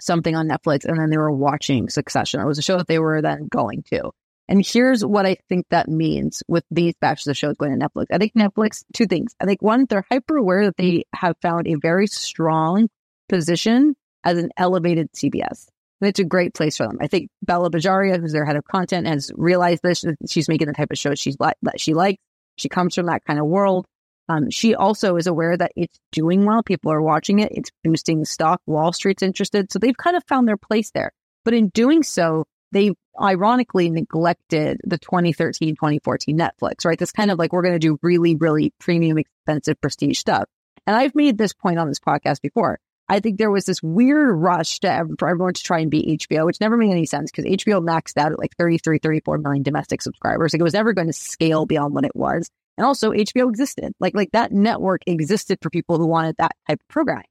something 0.00 0.34
on 0.34 0.48
Netflix 0.48 0.84
and 0.84 0.98
then 0.98 1.10
they 1.10 1.18
were 1.18 1.30
watching 1.30 1.88
Succession. 1.88 2.40
It 2.40 2.46
was 2.46 2.58
a 2.58 2.62
show 2.62 2.78
that 2.78 2.88
they 2.88 2.98
were 2.98 3.22
then 3.22 3.46
going 3.46 3.84
to. 3.92 4.10
And 4.48 4.66
here's 4.66 5.04
what 5.04 5.24
I 5.24 5.36
think 5.48 5.66
that 5.70 5.88
means 5.88 6.42
with 6.48 6.64
these 6.70 6.94
batches 7.00 7.28
of 7.28 7.36
shows 7.36 7.56
going 7.56 7.78
to 7.78 7.86
Netflix. 7.86 8.06
I 8.10 8.18
think 8.18 8.34
Netflix, 8.34 8.82
two 8.92 9.06
things. 9.06 9.36
I 9.40 9.44
think 9.44 9.62
one, 9.62 9.86
they're 9.88 10.04
hyper 10.10 10.36
aware 10.36 10.64
that 10.64 10.76
they 10.76 11.04
have 11.14 11.36
found 11.40 11.68
a 11.68 11.76
very 11.76 12.08
strong 12.08 12.88
position 13.28 13.94
as 14.24 14.38
an 14.38 14.50
elevated 14.56 15.12
CBS. 15.12 15.68
And 16.02 16.08
it's 16.08 16.18
a 16.18 16.24
great 16.24 16.52
place 16.52 16.76
for 16.76 16.84
them. 16.84 16.98
I 17.00 17.06
think 17.06 17.30
Bela 17.42 17.70
Bajaria, 17.70 18.18
who's 18.18 18.32
their 18.32 18.44
head 18.44 18.56
of 18.56 18.64
content, 18.64 19.06
has 19.06 19.30
realized 19.36 19.84
this. 19.84 20.04
She's 20.28 20.48
making 20.48 20.66
the 20.66 20.72
type 20.72 20.90
of 20.90 20.98
show 20.98 21.14
she's 21.14 21.36
that 21.36 21.54
she 21.78 21.94
likes. 21.94 22.20
She 22.56 22.68
comes 22.68 22.96
from 22.96 23.06
that 23.06 23.24
kind 23.24 23.38
of 23.38 23.46
world. 23.46 23.86
Um, 24.28 24.50
she 24.50 24.74
also 24.74 25.14
is 25.14 25.28
aware 25.28 25.56
that 25.56 25.70
it's 25.76 26.00
doing 26.10 26.44
well. 26.44 26.64
People 26.64 26.90
are 26.90 27.00
watching 27.00 27.38
it. 27.38 27.52
It's 27.52 27.70
boosting 27.84 28.24
stock. 28.24 28.60
Wall 28.66 28.92
Street's 28.92 29.22
interested. 29.22 29.70
So 29.70 29.78
they've 29.78 29.96
kind 29.96 30.16
of 30.16 30.24
found 30.26 30.48
their 30.48 30.56
place 30.56 30.90
there. 30.90 31.12
But 31.44 31.54
in 31.54 31.68
doing 31.68 32.02
so, 32.02 32.46
they 32.72 32.90
ironically 33.20 33.88
neglected 33.88 34.80
the 34.82 34.98
2013, 34.98 35.76
2014 35.76 36.36
Netflix, 36.36 36.84
right? 36.84 36.98
This 36.98 37.12
kind 37.12 37.30
of 37.30 37.38
like, 37.38 37.52
we're 37.52 37.62
going 37.62 37.74
to 37.74 37.78
do 37.78 37.96
really, 38.02 38.34
really 38.34 38.74
premium, 38.80 39.18
expensive 39.18 39.80
prestige 39.80 40.18
stuff. 40.18 40.46
And 40.84 40.96
I've 40.96 41.14
made 41.14 41.38
this 41.38 41.52
point 41.52 41.78
on 41.78 41.86
this 41.86 42.00
podcast 42.00 42.42
before. 42.42 42.80
I 43.12 43.20
think 43.20 43.36
there 43.36 43.50
was 43.50 43.66
this 43.66 43.82
weird 43.82 44.34
rush 44.38 44.80
to, 44.80 45.06
for 45.18 45.28
everyone 45.28 45.52
to 45.52 45.62
try 45.62 45.80
and 45.80 45.90
beat 45.90 46.20
HBO, 46.20 46.46
which 46.46 46.62
never 46.62 46.78
made 46.78 46.92
any 46.92 47.04
sense 47.04 47.30
because 47.30 47.44
HBO 47.44 47.84
maxed 47.84 48.16
out 48.16 48.32
at 48.32 48.38
like 48.38 48.56
33, 48.56 49.00
34 49.00 49.36
million 49.36 49.62
domestic 49.62 50.00
subscribers. 50.00 50.54
Like 50.54 50.60
it 50.60 50.64
was 50.64 50.72
never 50.72 50.94
going 50.94 51.08
to 51.08 51.12
scale 51.12 51.66
beyond 51.66 51.92
what 51.94 52.06
it 52.06 52.16
was. 52.16 52.48
And 52.78 52.86
also 52.86 53.10
HBO 53.10 53.50
existed. 53.50 53.92
Like, 54.00 54.14
like 54.14 54.30
that 54.32 54.50
network 54.50 55.02
existed 55.06 55.58
for 55.60 55.68
people 55.68 55.98
who 55.98 56.06
wanted 56.06 56.36
that 56.38 56.52
type 56.66 56.80
of 56.80 56.88
programming. 56.88 57.26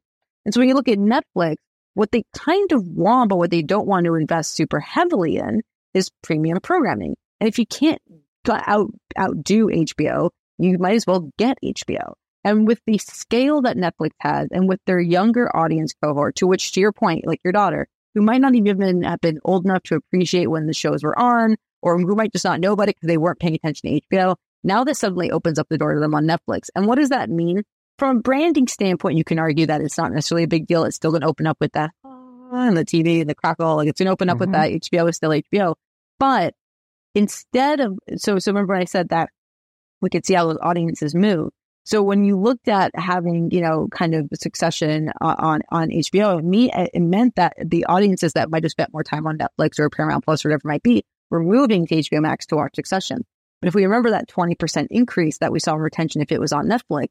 And 0.45 0.53
so 0.53 0.61
when 0.61 0.69
you 0.69 0.75
look 0.75 0.87
at 0.87 0.99
Netflix, 0.99 1.55
what 1.95 2.11
they 2.11 2.25
kind 2.37 2.71
of 2.73 2.85
want, 2.85 3.29
but 3.29 3.37
what 3.37 3.49
they 3.49 3.63
don't 3.63 3.87
want 3.87 4.05
to 4.05 4.13
invest 4.13 4.53
super 4.53 4.79
heavily 4.79 5.37
in 5.37 5.63
is 5.95 6.11
premium 6.21 6.59
programming. 6.61 7.15
And 7.39 7.47
if 7.47 7.57
you 7.57 7.65
can't 7.65 7.99
out, 8.47 8.91
outdo 9.19 9.65
HBO, 9.65 10.29
you 10.59 10.77
might 10.77 10.93
as 10.93 11.07
well 11.07 11.31
get 11.39 11.57
HBO. 11.65 12.13
And 12.43 12.67
with 12.67 12.81
the 12.87 12.97
scale 12.97 13.61
that 13.61 13.77
Netflix 13.77 14.11
has 14.19 14.47
and 14.51 14.67
with 14.67 14.79
their 14.85 14.99
younger 14.99 15.55
audience 15.55 15.93
cohort, 16.03 16.35
to 16.37 16.47
which, 16.47 16.71
to 16.73 16.79
your 16.79 16.91
point, 16.91 17.27
like 17.27 17.39
your 17.43 17.53
daughter, 17.53 17.87
who 18.15 18.21
might 18.21 18.41
not 18.41 18.55
even 18.55 19.03
have 19.03 19.21
been 19.21 19.39
old 19.45 19.65
enough 19.65 19.83
to 19.83 19.95
appreciate 19.95 20.47
when 20.47 20.65
the 20.65 20.73
shows 20.73 21.03
were 21.03 21.17
on, 21.17 21.55
or 21.81 21.99
who 21.99 22.15
might 22.15 22.31
just 22.31 22.45
not 22.45 22.59
know 22.59 22.73
about 22.73 22.89
it 22.89 22.95
because 22.95 23.07
they 23.07 23.17
weren't 23.17 23.39
paying 23.39 23.55
attention 23.55 23.89
to 23.89 24.01
HBO, 24.11 24.35
now 24.63 24.83
this 24.83 24.99
suddenly 24.99 25.31
opens 25.31 25.59
up 25.59 25.67
the 25.69 25.77
door 25.77 25.93
to 25.93 25.99
them 25.99 26.15
on 26.15 26.25
Netflix. 26.25 26.69
And 26.75 26.87
what 26.87 26.97
does 26.97 27.09
that 27.09 27.29
mean? 27.29 27.63
From 27.97 28.17
a 28.17 28.21
branding 28.21 28.67
standpoint, 28.67 29.17
you 29.17 29.23
can 29.23 29.39
argue 29.39 29.67
that 29.67 29.81
it's 29.81 29.97
not 29.97 30.11
necessarily 30.11 30.43
a 30.43 30.47
big 30.47 30.67
deal. 30.67 30.83
It's 30.83 30.95
still 30.95 31.11
going 31.11 31.21
to 31.21 31.27
open 31.27 31.47
up 31.47 31.57
with 31.59 31.73
that 31.73 31.91
and 32.03 32.77
the 32.77 32.85
TV 32.85 33.21
and 33.21 33.29
the 33.29 33.35
crackle. 33.35 33.75
Like 33.75 33.87
it's 33.87 33.99
going 33.99 34.07
to 34.07 34.11
open 34.11 34.29
up 34.29 34.37
mm-hmm. 34.37 34.51
with 34.51 34.53
that. 34.53 34.71
HBO 34.71 35.09
is 35.09 35.15
still 35.15 35.31
HBO. 35.31 35.75
But 36.19 36.53
instead 37.15 37.79
of, 37.79 37.97
so, 38.17 38.39
so 38.39 38.51
remember 38.51 38.73
when 38.73 38.81
I 38.81 38.85
said 38.85 39.09
that 39.09 39.29
we 40.01 40.09
could 40.09 40.25
see 40.25 40.33
how 40.33 40.47
those 40.47 40.57
audiences 40.61 41.15
move. 41.15 41.51
So 41.83 42.03
when 42.03 42.23
you 42.23 42.37
looked 42.37 42.67
at 42.67 42.91
having, 42.95 43.49
you 43.51 43.61
know, 43.61 43.87
kind 43.91 44.13
of 44.13 44.29
succession 44.35 45.11
on, 45.19 45.61
on 45.69 45.89
HBO, 45.89 46.43
me, 46.43 46.71
it 46.71 47.01
meant 47.01 47.35
that 47.35 47.53
the 47.63 47.85
audiences 47.85 48.33
that 48.33 48.51
might 48.51 48.63
have 48.63 48.71
spent 48.71 48.93
more 48.93 49.03
time 49.03 49.25
on 49.25 49.37
Netflix 49.37 49.79
or 49.79 49.89
Paramount 49.89 50.23
Plus 50.23 50.45
or 50.45 50.49
whatever 50.49 50.69
it 50.69 50.71
might 50.71 50.83
be 50.83 51.03
were 51.31 51.41
moving 51.41 51.87
to 51.87 51.95
HBO 51.95 52.21
Max 52.21 52.45
to 52.47 52.55
watch 52.55 52.75
Succession. 52.75 53.25
But 53.61 53.69
if 53.69 53.75
we 53.75 53.83
remember 53.83 54.11
that 54.11 54.29
20% 54.29 54.87
increase 54.91 55.39
that 55.39 55.51
we 55.51 55.59
saw 55.59 55.73
in 55.73 55.81
retention 55.81 56.21
if 56.21 56.31
it 56.31 56.39
was 56.39 56.53
on 56.53 56.67
Netflix, 56.67 57.07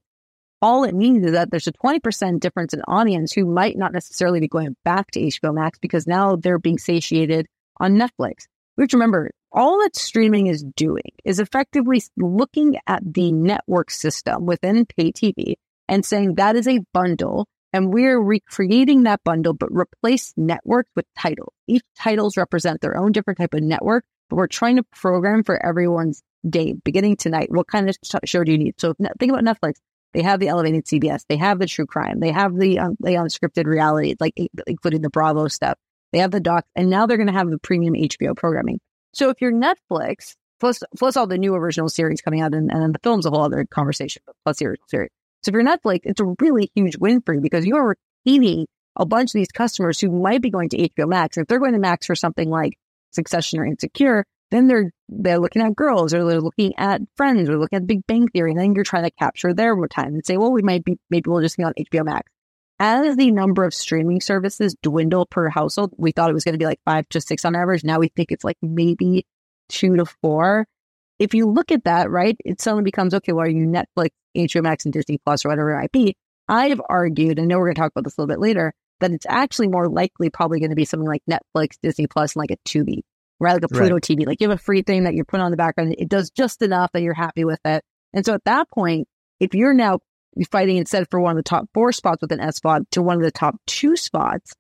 all 0.63 0.85
it 0.85 0.95
means 0.95 1.25
is 1.25 1.33
that 1.33 1.51
there's 1.51 1.67
a 1.67 1.73
20% 1.73 2.39
difference 2.39 2.75
in 2.75 2.83
audience 2.83 3.33
who 3.33 3.47
might 3.47 3.79
not 3.79 3.93
necessarily 3.93 4.41
be 4.41 4.49
going 4.49 4.77
back 4.85 5.11
to 5.13 5.21
HBO 5.21 5.55
Max 5.55 5.79
because 5.79 6.07
now 6.07 6.37
they're 6.37 6.59
being 6.59 6.79
satiated 6.79 7.47
on 7.79 7.97
Netflix. 7.97 8.45
To 8.79 8.97
remember 8.97 9.31
all 9.53 9.81
that 9.81 9.97
streaming 9.97 10.47
is 10.47 10.63
doing 10.77 11.13
is 11.25 11.41
effectively 11.41 12.03
looking 12.17 12.77
at 12.87 13.03
the 13.05 13.33
network 13.33 13.91
system 13.91 14.47
within 14.47 14.87
pay 14.87 15.13
TV 15.13 15.55
and 15.89 16.05
saying 16.05 16.35
that 16.37 16.57
is 16.57 16.69
a 16.69 16.81
bundle 16.93 17.47
and 17.73 17.93
we're 17.93 18.21
recreating 18.21 19.05
that 19.05 19.23
bundle, 19.25 19.55
but 19.55 19.69
replace 19.71 20.33
networks 20.37 20.91
with 20.97 21.07
titles. 21.17 21.53
Each 21.69 21.83
titles 21.97 22.37
represent 22.37 22.81
their 22.81 22.97
own 22.97 23.13
different 23.13 23.39
type 23.39 23.55
of 23.55 23.63
network, 23.63 24.05
but 24.29 24.37
we're 24.37 24.49
trying 24.49 24.77
to 24.77 24.83
program 24.83 25.45
for 25.45 25.65
everyone's 25.65 26.23
day, 26.49 26.73
beginning 26.73 27.17
tonight. 27.17 27.51
What 27.51 27.69
kind 27.69 27.89
of 27.89 27.97
show 28.25 28.43
do 28.43 28.53
you 28.53 28.59
need? 28.59 28.81
So 28.81 28.95
think 29.19 29.33
about 29.33 29.45
Netflix. 29.45 29.75
They 30.13 30.23
have 30.23 30.41
the 30.41 30.49
elevated 30.49 30.87
CBS. 30.87 31.25
They 31.29 31.37
have 31.37 31.61
the 31.61 31.67
true 31.67 31.87
crime. 31.87 32.19
They 32.19 32.33
have 32.33 32.59
the 32.59 32.81
um, 32.81 32.97
the 32.99 33.11
unscripted 33.11 33.67
reality, 33.67 34.17
like 34.19 34.35
including 34.67 35.03
the 35.03 35.11
Bravo 35.11 35.47
stuff. 35.47 35.79
They 36.13 36.19
have 36.19 36.33
the 36.33 36.41
doc, 36.41 36.65
and 36.75 36.91
now 36.91 37.07
they're 37.07 37.17
going 37.17 37.29
to 37.29 37.33
have 37.33 37.49
the 37.49 37.59
premium 37.59 37.95
HBO 37.95 38.37
programming. 38.37 38.81
So 39.13 39.31
if 39.31 39.41
you're 39.41 39.53
Netflix, 39.53 40.37
plus 40.61 40.83
plus 40.97 41.17
all 41.17 41.27
the 41.27 41.39
new 41.39 41.55
original 41.55 41.89
series 41.89 42.21
coming 42.21 42.41
out, 42.41 42.55
and, 42.55 42.71
and 42.71 42.95
the 42.95 42.99
film's 43.03 43.27
a 43.27 43.31
whole 43.31 43.43
other 43.43 43.67
conversation, 43.71 44.23
but 44.27 44.37
plus 44.45 44.59
the 44.59 44.67
original 44.67 44.89
series. 44.89 45.11
So 45.43 45.51
if 45.51 45.55
you're 45.55 45.65
Netflix, 45.65 46.01
it's 46.05 46.21
a 46.21 46.35
really 46.41 46.71
huge 46.75 46.97
win 46.99 47.23
for 47.23 47.35
you 47.35 47.41
because 47.41 47.67
you 47.67 47.77
are 47.77 47.97
retaining 48.27 48.67
a 48.97 49.07
bunch 49.07 49.31
of 49.31 49.39
these 49.39 49.51
customers 49.53 49.99
who 49.99 50.11
might 50.11 50.43
be 50.43 50.51
going 50.51 50.69
to 50.71 50.89
HBO 50.89 51.09
Max. 51.09 51.39
If 51.39 51.47
they're 51.47 51.59
going 51.59 51.73
to 51.73 51.79
Max 51.79 52.07
for 52.07 52.15
something 52.15 52.51
like 52.51 52.77
Succession 53.13 53.59
or 53.59 53.67
Insecure, 53.67 54.25
then 54.51 54.67
they're 54.67 54.93
they're 55.09 55.39
looking 55.39 55.63
at 55.63 55.75
girls 55.75 56.13
or 56.13 56.25
they're 56.25 56.41
looking 56.41 56.75
at 56.77 57.01
friends 57.17 57.49
or 57.49 57.59
looking 57.59 57.79
at 57.79 57.87
Big 57.87 58.07
Bang 58.07 58.29
Theory. 58.29 58.51
And 58.51 58.61
then 58.61 58.75
you're 58.75 58.85
trying 58.85 59.05
to 59.05 59.11
capture 59.11 59.55
their 59.55 59.75
time 59.89 60.15
and 60.15 60.27
say, 60.27 60.37
well, 60.37 60.53
we 60.53 60.63
might 60.63 60.85
be 60.85 60.99
maybe 61.09 61.31
we'll 61.31 61.41
just 61.41 61.57
be 61.57 61.65
on 61.65 61.73
HBO 61.79 62.05
Max. 62.05 62.30
As 62.83 63.15
the 63.19 63.31
number 63.31 63.65
of 63.65 63.75
streaming 63.75 64.23
services 64.23 64.75
dwindle 64.83 65.27
per 65.27 65.51
household, 65.51 65.93
we 65.99 66.13
thought 66.13 66.31
it 66.31 66.35
was 66.35 66.45
going 66.45 66.55
to 66.55 66.59
be 66.59 66.65
like 66.65 66.81
five 66.87 67.07
to 67.11 67.21
six 67.21 67.45
on 67.45 67.55
average. 67.55 67.85
Now 67.85 67.99
we 67.99 68.09
think 68.09 68.33
it's 68.33 68.43
like 68.43 68.57
maybe 68.63 69.27
two 69.69 69.97
to 69.97 70.07
four. 70.07 70.67
If 71.19 71.35
you 71.35 71.45
look 71.45 71.73
at 71.73 71.85
that, 71.85 72.11
right, 72.11 72.39
it 72.43 72.59
suddenly 72.59 72.85
becomes 72.85 73.13
okay. 73.13 73.33
Well, 73.33 73.45
are 73.45 73.51
you 73.51 73.67
Netflix, 73.67 74.13
HBO 74.35 74.63
Max, 74.63 74.87
and 74.87 74.95
Disney 74.95 75.19
Plus 75.19 75.45
or 75.45 75.51
whatever 75.51 75.73
it 75.73 75.79
might 75.79 75.93
be? 75.93 76.17
I've 76.49 76.81
argued, 76.89 77.39
and 77.39 77.41
I 77.41 77.45
know 77.45 77.59
we're 77.59 77.67
going 77.67 77.75
to 77.75 77.81
talk 77.83 77.93
about 77.93 78.05
this 78.05 78.17
a 78.17 78.23
little 78.23 78.35
bit 78.35 78.41
later, 78.41 78.73
that 79.01 79.11
it's 79.11 79.27
actually 79.29 79.69
more 79.69 79.87
likely 79.87 80.31
probably 80.31 80.59
going 80.59 80.71
to 80.71 80.77
be 80.77 80.87
something 80.87 81.07
like 81.07 81.23
Netflix, 81.31 81.77
Disney 81.83 82.07
Plus, 82.07 82.35
and 82.35 82.41
like 82.41 82.51
a 82.51 82.57
Tubi, 82.67 83.01
rather 83.41 83.57
like 83.61 83.65
a 83.65 83.69
Pluto 83.69 83.95
right. 83.97 84.03
TV. 84.03 84.27
Like 84.27 84.41
you 84.41 84.49
have 84.49 84.59
a 84.59 84.63
free 84.63 84.81
thing 84.81 85.05
that 85.05 85.13
you're 85.13 85.27
putting 85.27 85.45
on 85.45 85.51
the 85.51 85.59
background. 85.59 85.95
It 85.99 86.09
does 86.09 86.31
just 86.31 86.63
enough 86.63 86.91
that 86.93 87.03
you're 87.03 87.13
happy 87.13 87.45
with 87.45 87.61
it. 87.67 87.85
And 88.15 88.25
so 88.25 88.33
at 88.33 88.45
that 88.45 88.71
point, 88.71 89.07
if 89.39 89.55
you're 89.55 89.75
now 89.75 90.01
fighting 90.51 90.77
instead 90.77 91.09
for 91.11 91.21
one 91.21 91.33
of 91.33 91.37
the 91.37 91.43
top 91.43 91.69
four 91.75 91.93
spots 91.93 92.23
with 92.23 92.33
an 92.33 92.41
SVOD 92.41 92.85
to 92.93 93.03
one 93.03 93.17
of 93.17 93.23
the 93.23 93.31
top 93.31 93.57
two 93.67 93.97
spots, 93.97 94.53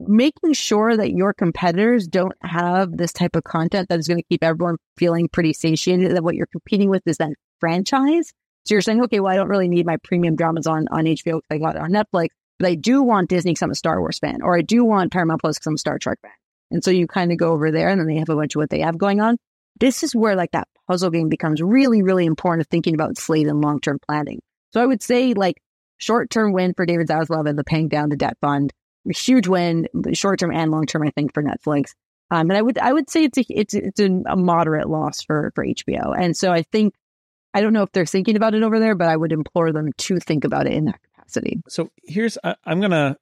making 0.00 0.52
sure 0.52 0.96
that 0.96 1.12
your 1.12 1.32
competitors 1.32 2.06
don't 2.06 2.34
have 2.42 2.96
this 2.96 3.12
type 3.12 3.36
of 3.36 3.44
content 3.44 3.88
that 3.88 3.98
is 3.98 4.08
going 4.08 4.18
to 4.18 4.26
keep 4.28 4.42
everyone 4.42 4.76
feeling 4.96 5.28
pretty 5.28 5.52
satiated, 5.52 6.14
that 6.14 6.24
what 6.24 6.34
you're 6.34 6.46
competing 6.46 6.90
with 6.90 7.02
is 7.06 7.18
that 7.18 7.30
franchise. 7.60 8.32
So 8.64 8.74
you're 8.74 8.82
saying, 8.82 9.02
okay, 9.04 9.20
well, 9.20 9.32
I 9.32 9.36
don't 9.36 9.48
really 9.48 9.68
need 9.68 9.86
my 9.86 9.96
premium 10.02 10.34
dramas 10.34 10.66
on, 10.66 10.88
on 10.90 11.04
HBO. 11.04 11.40
I 11.50 11.58
got 11.58 11.76
it 11.76 11.82
on 11.82 11.92
Netflix, 11.92 12.28
but 12.58 12.68
I 12.68 12.74
do 12.74 13.02
want 13.02 13.28
Disney 13.28 13.52
because 13.52 13.62
I'm 13.62 13.70
a 13.70 13.76
Star 13.76 14.00
Wars 14.00 14.18
fan, 14.18 14.42
or 14.42 14.56
I 14.56 14.62
do 14.62 14.84
want 14.84 15.12
Paramount 15.12 15.40
Plus 15.40 15.56
because 15.56 15.66
I'm 15.68 15.74
a 15.74 15.78
Star 15.78 15.98
Trek 15.98 16.18
fan. 16.20 16.32
And 16.72 16.82
so 16.82 16.90
you 16.90 17.06
kind 17.06 17.30
of 17.30 17.38
go 17.38 17.52
over 17.52 17.70
there 17.70 17.88
and 17.88 18.00
then 18.00 18.08
they 18.08 18.16
have 18.16 18.28
a 18.28 18.34
bunch 18.34 18.56
of 18.56 18.60
what 18.60 18.70
they 18.70 18.80
have 18.80 18.98
going 18.98 19.20
on. 19.20 19.36
This 19.78 20.02
is 20.02 20.16
where 20.16 20.34
like 20.34 20.50
that 20.52 20.66
puzzle 20.88 21.10
game 21.10 21.28
becomes 21.28 21.62
really, 21.62 22.02
really 22.02 22.26
important 22.26 22.62
of 22.62 22.68
thinking 22.68 22.94
about 22.94 23.18
slate 23.18 23.46
and 23.46 23.60
long-term 23.60 23.98
planning. 24.06 24.40
So 24.72 24.82
I 24.82 24.86
would 24.86 25.02
say 25.02 25.34
like 25.34 25.62
short-term 25.98 26.52
win 26.52 26.74
for 26.74 26.86
David 26.86 27.08
Zaslav 27.08 27.48
and 27.48 27.58
the 27.58 27.64
paying 27.64 27.88
down 27.88 28.08
the 28.08 28.16
debt 28.16 28.36
fund, 28.40 28.72
huge 29.08 29.48
win, 29.48 29.88
short-term 30.12 30.52
and 30.52 30.70
long-term, 30.70 31.02
I 31.02 31.10
think 31.10 31.32
for 31.32 31.42
Netflix. 31.42 31.92
Um, 32.30 32.50
and 32.50 32.56
I 32.56 32.62
would, 32.62 32.78
I 32.78 32.92
would 32.92 33.08
say 33.08 33.24
it's 33.24 33.38
a, 33.38 33.44
it's, 33.48 33.74
it's 33.74 34.00
a, 34.00 34.36
moderate 34.36 34.88
loss 34.88 35.22
for, 35.22 35.52
for 35.54 35.64
HBO. 35.64 36.14
And 36.18 36.36
so 36.36 36.52
I 36.52 36.62
think, 36.62 36.94
I 37.54 37.60
don't 37.60 37.72
know 37.72 37.84
if 37.84 37.92
they're 37.92 38.04
thinking 38.04 38.36
about 38.36 38.54
it 38.54 38.62
over 38.62 38.80
there, 38.80 38.96
but 38.96 39.08
I 39.08 39.16
would 39.16 39.32
implore 39.32 39.72
them 39.72 39.92
to 39.96 40.18
think 40.18 40.44
about 40.44 40.66
it 40.66 40.72
in 40.72 40.86
that 40.86 41.00
capacity. 41.02 41.62
So 41.68 41.90
here's, 42.02 42.36
I, 42.42 42.56
I'm 42.64 42.80
going 42.80 42.90
to 42.90 43.16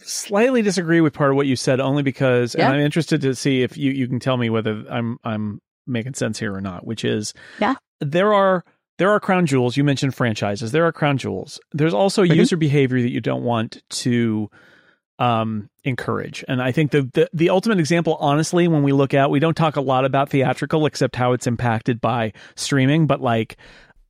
slightly 0.00 0.62
disagree 0.62 1.00
with 1.00 1.14
part 1.14 1.30
of 1.30 1.36
what 1.36 1.46
you 1.46 1.56
said 1.56 1.80
only 1.80 2.02
because 2.02 2.54
yeah. 2.56 2.66
and 2.66 2.76
I'm 2.76 2.80
interested 2.80 3.20
to 3.22 3.34
see 3.34 3.62
if 3.62 3.76
you 3.76 3.92
you 3.92 4.08
can 4.08 4.20
tell 4.20 4.36
me 4.36 4.50
whether 4.50 4.84
I'm 4.90 5.18
I'm 5.24 5.60
making 5.86 6.14
sense 6.14 6.38
here 6.38 6.54
or 6.54 6.60
not, 6.60 6.86
which 6.86 7.04
is 7.04 7.34
yeah. 7.60 7.74
there 8.00 8.32
are 8.32 8.64
there 8.98 9.10
are 9.10 9.20
crown 9.20 9.46
jewels. 9.46 9.76
You 9.76 9.84
mentioned 9.84 10.14
franchises. 10.14 10.72
There 10.72 10.86
are 10.86 10.92
crown 10.92 11.18
jewels. 11.18 11.60
There's 11.72 11.94
also 11.94 12.22
mm-hmm. 12.22 12.34
user 12.34 12.56
behavior 12.56 13.00
that 13.00 13.10
you 13.10 13.20
don't 13.20 13.42
want 13.42 13.82
to 13.90 14.50
um, 15.18 15.70
encourage. 15.84 16.44
And 16.48 16.62
I 16.62 16.72
think 16.72 16.90
the, 16.90 17.08
the, 17.12 17.30
the 17.32 17.50
ultimate 17.50 17.78
example, 17.78 18.16
honestly, 18.20 18.68
when 18.68 18.82
we 18.82 18.92
look 18.92 19.14
at, 19.14 19.30
we 19.30 19.40
don't 19.40 19.56
talk 19.56 19.76
a 19.76 19.80
lot 19.80 20.04
about 20.04 20.30
theatrical, 20.30 20.86
except 20.86 21.16
how 21.16 21.32
it's 21.32 21.46
impacted 21.46 22.00
by 22.00 22.32
streaming. 22.56 23.06
But 23.06 23.20
like, 23.20 23.56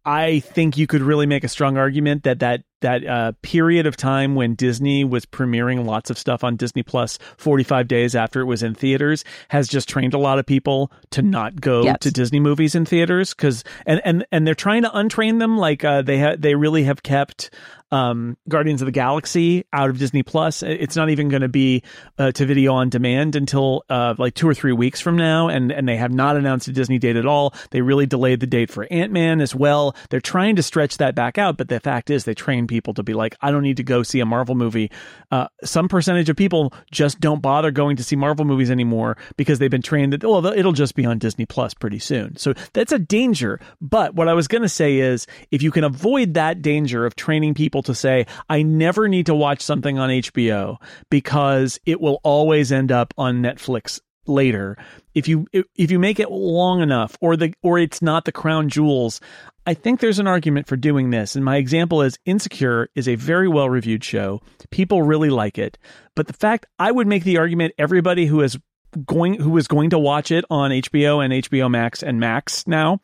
I 0.04 0.40
think 0.40 0.76
you 0.76 0.86
could 0.86 1.02
really 1.02 1.26
make 1.26 1.44
a 1.44 1.48
strong 1.48 1.76
argument 1.76 2.24
that 2.24 2.40
that 2.40 2.62
that 2.82 3.06
uh, 3.06 3.32
period 3.42 3.86
of 3.86 3.96
time 3.96 4.34
when 4.34 4.54
Disney 4.54 5.04
was 5.04 5.26
premiering 5.26 5.84
lots 5.84 6.10
of 6.10 6.18
stuff 6.18 6.44
on 6.44 6.56
Disney 6.56 6.82
Plus 6.82 7.18
45 7.38 7.88
days 7.88 8.14
after 8.14 8.40
it 8.40 8.44
was 8.44 8.62
in 8.62 8.74
theaters 8.74 9.24
has 9.48 9.68
just 9.68 9.88
trained 9.88 10.14
a 10.14 10.18
lot 10.18 10.38
of 10.38 10.46
people 10.46 10.92
to 11.10 11.22
not 11.22 11.60
go 11.60 11.82
yes. 11.82 11.98
to 12.00 12.10
Disney 12.10 12.40
movies 12.40 12.74
in 12.74 12.84
theaters 12.84 13.34
cuz 13.34 13.64
and 13.86 14.00
and 14.04 14.26
and 14.30 14.46
they're 14.46 14.54
trying 14.54 14.82
to 14.82 14.90
untrain 14.90 15.38
them 15.38 15.56
like 15.56 15.84
uh, 15.84 16.02
they 16.02 16.20
ha- 16.20 16.36
they 16.38 16.54
really 16.54 16.84
have 16.84 17.02
kept 17.02 17.50
um, 17.92 18.38
Guardians 18.48 18.80
of 18.80 18.86
the 18.86 18.92
Galaxy 18.92 19.66
out 19.72 19.90
of 19.90 19.98
Disney 19.98 20.22
Plus. 20.22 20.62
It's 20.62 20.96
not 20.96 21.10
even 21.10 21.28
going 21.28 21.42
to 21.42 21.48
be 21.48 21.82
uh, 22.18 22.32
to 22.32 22.46
video 22.46 22.72
on 22.72 22.88
demand 22.88 23.36
until 23.36 23.84
uh, 23.88 24.14
like 24.18 24.34
two 24.34 24.48
or 24.48 24.54
three 24.54 24.72
weeks 24.72 25.00
from 25.00 25.16
now, 25.16 25.48
and 25.48 25.70
and 25.70 25.86
they 25.86 25.98
have 25.98 26.10
not 26.10 26.36
announced 26.36 26.66
a 26.68 26.72
Disney 26.72 26.98
date 26.98 27.16
at 27.16 27.26
all. 27.26 27.54
They 27.70 27.82
really 27.82 28.06
delayed 28.06 28.40
the 28.40 28.46
date 28.46 28.70
for 28.70 28.86
Ant 28.90 29.12
Man 29.12 29.40
as 29.40 29.54
well. 29.54 29.94
They're 30.08 30.20
trying 30.20 30.56
to 30.56 30.62
stretch 30.62 30.96
that 30.96 31.14
back 31.14 31.36
out, 31.36 31.58
but 31.58 31.68
the 31.68 31.78
fact 31.80 32.08
is, 32.08 32.24
they 32.24 32.34
train 32.34 32.66
people 32.72 32.94
to 32.94 33.02
be 33.02 33.12
like, 33.12 33.36
I 33.42 33.50
don't 33.50 33.62
need 33.62 33.76
to 33.76 33.82
go 33.82 34.02
see 34.02 34.20
a 34.20 34.26
Marvel 34.26 34.54
movie. 34.54 34.90
Uh, 35.30 35.48
some 35.62 35.88
percentage 35.88 36.30
of 36.30 36.36
people 36.36 36.72
just 36.90 37.20
don't 37.20 37.42
bother 37.42 37.70
going 37.70 37.96
to 37.96 38.02
see 38.02 38.16
Marvel 38.16 38.46
movies 38.46 38.70
anymore 38.70 39.18
because 39.36 39.58
they've 39.58 39.70
been 39.70 39.82
trained 39.82 40.14
that 40.14 40.24
oh, 40.24 40.44
it'll 40.46 40.72
just 40.72 40.94
be 40.94 41.04
on 41.04 41.18
Disney 41.18 41.44
Plus 41.44 41.74
pretty 41.74 41.98
soon. 41.98 42.36
So 42.36 42.54
that's 42.72 42.92
a 42.92 42.98
danger. 42.98 43.60
But 43.82 44.14
what 44.14 44.26
I 44.26 44.32
was 44.32 44.48
going 44.48 44.62
to 44.62 44.68
say 44.70 44.98
is, 44.98 45.26
if 45.50 45.62
you 45.62 45.70
can 45.70 45.84
avoid 45.84 46.32
that 46.34 46.62
danger 46.62 47.04
of 47.04 47.14
training 47.14 47.52
people 47.52 47.82
to 47.82 47.94
say, 47.94 48.26
I 48.48 48.62
never 48.62 49.06
need 49.06 49.26
to 49.26 49.34
watch 49.34 49.60
something 49.60 49.98
on 49.98 50.08
HBO 50.08 50.78
because 51.10 51.78
it 51.84 52.00
will 52.00 52.20
always 52.24 52.72
end 52.72 52.90
up 52.90 53.12
on 53.18 53.42
Netflix 53.42 54.00
later 54.26 54.78
if 55.14 55.26
you 55.26 55.46
if 55.52 55.90
you 55.90 55.98
make 55.98 56.20
it 56.20 56.30
long 56.30 56.80
enough 56.80 57.16
or 57.20 57.36
the 57.36 57.52
or 57.62 57.78
it's 57.78 58.00
not 58.00 58.24
the 58.24 58.32
crown 58.32 58.68
jewels 58.68 59.20
i 59.66 59.74
think 59.74 60.00
there's 60.00 60.18
an 60.18 60.26
argument 60.26 60.66
for 60.66 60.76
doing 60.76 61.10
this 61.10 61.36
and 61.36 61.44
my 61.44 61.56
example 61.56 62.02
is 62.02 62.18
insecure 62.24 62.88
is 62.94 63.08
a 63.08 63.14
very 63.14 63.48
well 63.48 63.68
reviewed 63.68 64.04
show. 64.04 64.40
People 64.70 65.02
really 65.02 65.30
like 65.30 65.58
it. 65.58 65.78
But 66.14 66.26
the 66.26 66.32
fact 66.32 66.66
i 66.78 66.90
would 66.90 67.06
make 67.06 67.24
the 67.24 67.38
argument 67.38 67.74
everybody 67.78 68.26
who 68.26 68.40
is 68.42 68.58
going 69.06 69.34
who 69.34 69.56
is 69.56 69.66
going 69.66 69.90
to 69.90 69.98
watch 69.98 70.30
it 70.30 70.44
on 70.50 70.70
hbo 70.70 71.24
and 71.24 71.32
hbo 71.44 71.70
max 71.70 72.02
and 72.02 72.20
max 72.20 72.66
now 72.66 73.00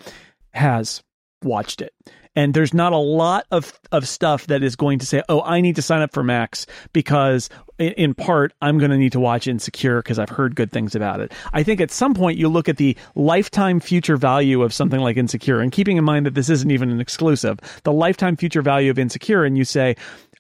has 0.53 1.03
watched 1.42 1.81
it 1.81 1.94
and 2.38 2.55
there's 2.55 2.72
not 2.72 2.92
a 2.92 2.98
lot 2.98 3.46
of 3.51 3.81
of 3.90 4.07
stuff 4.07 4.46
that 4.46 4.62
is 4.62 4.77
going 4.77 5.01
to 5.01 5.07
say, 5.07 5.24
"Oh, 5.29 5.42
I 5.42 5.61
need 5.61 5.74
to 5.74 5.83
sign 5.83 6.03
up 6.03 6.12
for 6.12 6.22
Max 6.22 6.66
because 6.92 7.51
in, 7.81 7.92
in 7.94 8.14
part 8.14 8.53
I'm 8.62 8.79
going 8.79 8.92
to 8.92 8.96
need 8.96 9.11
to 9.12 9.20
watch 9.20 9.48
Insecure 9.48 10.01
because 10.01 10.20
I've 10.20 10.29
heard 10.29 10.55
good 10.55 10.70
things 10.70 10.94
about 10.94 11.20
it." 11.20 11.33
I 11.53 11.64
think 11.64 11.81
at 11.81 11.90
some 11.90 12.14
point 12.14 12.38
you 12.38 12.48
look 12.48 12.68
at 12.68 12.77
the 12.77 12.96
lifetime 13.16 13.81
future 13.81 14.16
value 14.16 14.62
of 14.62 14.72
something 14.72 15.01
like 15.01 15.16
Insecure 15.16 15.59
and 15.59 15.72
keeping 15.72 15.96
in 15.96 16.05
mind 16.05 16.27
that 16.27 16.35
this 16.35 16.48
isn't 16.48 16.70
even 16.70 16.90
an 16.90 17.01
exclusive, 17.01 17.59
the 17.83 17.92
lifetime 17.92 18.37
future 18.37 18.62
value 18.62 18.92
of 18.92 19.01
Insecure 19.01 19.44
and 19.44 19.59
you 19.59 19.64
say, 19.64 19.96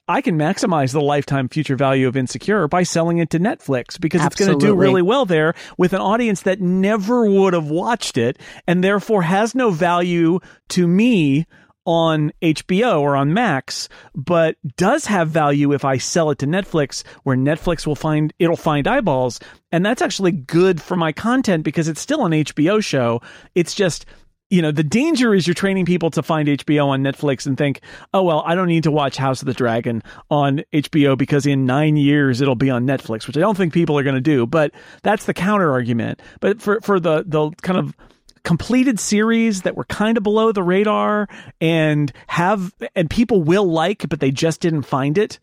I 0.08 0.22
can 0.22 0.38
maximize 0.38 0.92
the 0.92 1.02
lifetime 1.02 1.48
future 1.48 1.76
value 1.76 2.08
of 2.08 2.16
Insecure 2.16 2.66
by 2.66 2.82
selling 2.82 3.18
it 3.18 3.28
to 3.30 3.38
Netflix 3.38 4.00
because 4.00 4.22
Absolutely. 4.22 4.26
it's 4.26 4.38
going 4.38 4.58
to 4.58 4.66
do 4.66 4.74
really 4.74 5.02
well 5.02 5.26
there 5.26 5.54
with 5.76 5.92
an 5.92 6.00
audience 6.00 6.42
that 6.42 6.62
never 6.62 7.28
would 7.28 7.52
have 7.52 7.68
watched 7.68 8.16
it 8.16 8.38
and 8.66 8.82
therefore 8.82 9.22
has 9.22 9.54
no 9.54 9.70
value 9.70 10.40
to 10.70 10.86
me 10.88 11.46
on 11.84 12.32
HBO 12.42 13.00
or 13.00 13.16
on 13.16 13.32
Max, 13.32 13.88
but 14.14 14.56
does 14.76 15.06
have 15.06 15.28
value 15.28 15.72
if 15.72 15.84
I 15.84 15.96
sell 15.96 16.30
it 16.30 16.38
to 16.40 16.46
Netflix, 16.46 17.02
where 17.22 17.36
Netflix 17.36 17.86
will 17.86 17.96
find 17.96 18.32
it'll 18.38 18.56
find 18.56 18.86
eyeballs, 18.86 19.40
and 19.72 19.86
that's 19.86 20.02
actually 20.02 20.32
good 20.32 20.82
for 20.82 20.96
my 20.96 21.12
content 21.12 21.64
because 21.64 21.88
it's 21.88 22.00
still 22.00 22.26
an 22.26 22.32
HBO 22.32 22.84
show. 22.84 23.22
It's 23.54 23.74
just 23.74 24.04
you 24.50 24.62
know, 24.62 24.72
the 24.72 24.82
danger 24.82 25.34
is 25.34 25.46
you're 25.46 25.54
training 25.54 25.84
people 25.84 26.10
to 26.10 26.22
find 26.22 26.48
HBO 26.48 26.86
on 26.86 27.02
Netflix 27.02 27.46
and 27.46 27.58
think, 27.58 27.80
oh, 28.14 28.22
well, 28.22 28.42
I 28.46 28.54
don't 28.54 28.68
need 28.68 28.84
to 28.84 28.90
watch 28.90 29.16
House 29.16 29.42
of 29.42 29.46
the 29.46 29.52
Dragon 29.52 30.02
on 30.30 30.62
HBO 30.72 31.18
because 31.18 31.44
in 31.44 31.66
nine 31.66 31.96
years 31.96 32.40
it'll 32.40 32.54
be 32.54 32.70
on 32.70 32.86
Netflix, 32.86 33.26
which 33.26 33.36
I 33.36 33.40
don't 33.40 33.56
think 33.56 33.74
people 33.74 33.98
are 33.98 34.02
going 34.02 34.14
to 34.14 34.20
do. 34.20 34.46
But 34.46 34.72
that's 35.02 35.26
the 35.26 35.34
counter 35.34 35.70
argument. 35.70 36.22
But 36.40 36.62
for, 36.62 36.80
for 36.80 36.98
the, 36.98 37.24
the 37.26 37.50
kind 37.62 37.78
of 37.78 37.94
completed 38.42 38.98
series 38.98 39.62
that 39.62 39.76
were 39.76 39.84
kind 39.84 40.16
of 40.16 40.22
below 40.22 40.52
the 40.52 40.62
radar 40.62 41.28
and 41.60 42.10
have 42.28 42.72
and 42.94 43.10
people 43.10 43.42
will 43.42 43.70
like 43.70 44.08
but 44.08 44.20
they 44.20 44.30
just 44.30 44.60
didn't 44.60 44.82
find 44.82 45.18
it 45.18 45.38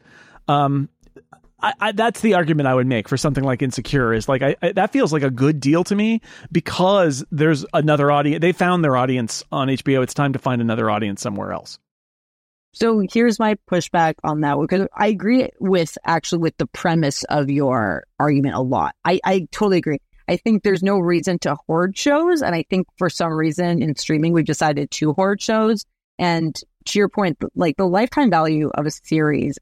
um 0.48 0.90
I, 1.66 1.74
I, 1.80 1.92
that's 1.94 2.22
the 2.22 2.36
argument 2.36 2.68
I 2.68 2.76
would 2.76 2.86
make 2.86 3.10
for 3.10 3.18
something 3.18 3.44
like 3.44 3.64
Insecure 3.64 4.14
is 4.14 4.30
like 4.30 4.44
I, 4.44 4.74
that 4.74 4.94
feels 4.94 5.12
like 5.12 5.24
a 5.24 5.32
good 5.32 5.60
deal 5.60 5.84
to 5.86 5.96
me 5.96 6.22
because 6.52 7.26
there's 7.32 7.66
another 7.74 8.12
audience. 8.12 8.42
They 8.42 8.52
found 8.52 8.84
their 8.84 8.96
audience 8.96 9.44
on 9.52 9.70
HBO. 9.70 10.04
It's 10.04 10.14
time 10.14 10.34
to 10.34 10.40
find 10.40 10.62
another 10.62 10.92
audience 10.92 11.22
somewhere 11.22 11.52
else. 11.52 11.80
So 12.74 13.04
here's 13.12 13.40
my 13.40 13.56
pushback 13.72 14.14
on 14.24 14.42
that 14.42 14.58
because 14.60 14.88
I 14.96 15.08
agree 15.08 15.50
with 15.60 15.98
actually 16.06 16.40
with 16.40 16.56
the 16.58 16.68
premise 16.68 17.24
of 17.24 17.50
your 17.50 18.04
argument 18.20 18.54
a 18.54 18.62
lot. 18.62 18.94
I, 19.04 19.20
I 19.24 19.48
totally 19.52 19.80
agree. 19.80 20.00
I 20.28 20.38
think 20.38 20.62
there's 20.62 20.84
no 20.84 21.00
reason 21.00 21.40
to 21.40 21.56
hoard 21.66 21.98
shows. 21.98 22.44
And 22.44 22.54
I 22.54 22.64
think 22.70 22.86
for 22.98 23.10
some 23.10 23.34
reason 23.34 23.82
in 23.82 23.96
streaming, 23.96 24.34
we've 24.34 24.46
decided 24.46 24.92
to 24.92 25.14
hoard 25.14 25.42
shows. 25.42 25.86
And 26.20 26.56
to 26.86 27.00
your 27.00 27.10
point, 27.10 27.38
like 27.56 27.78
the 27.78 27.88
lifetime 27.88 28.30
value 28.30 28.70
of 28.76 28.86
a 28.86 28.92
series 28.92 29.58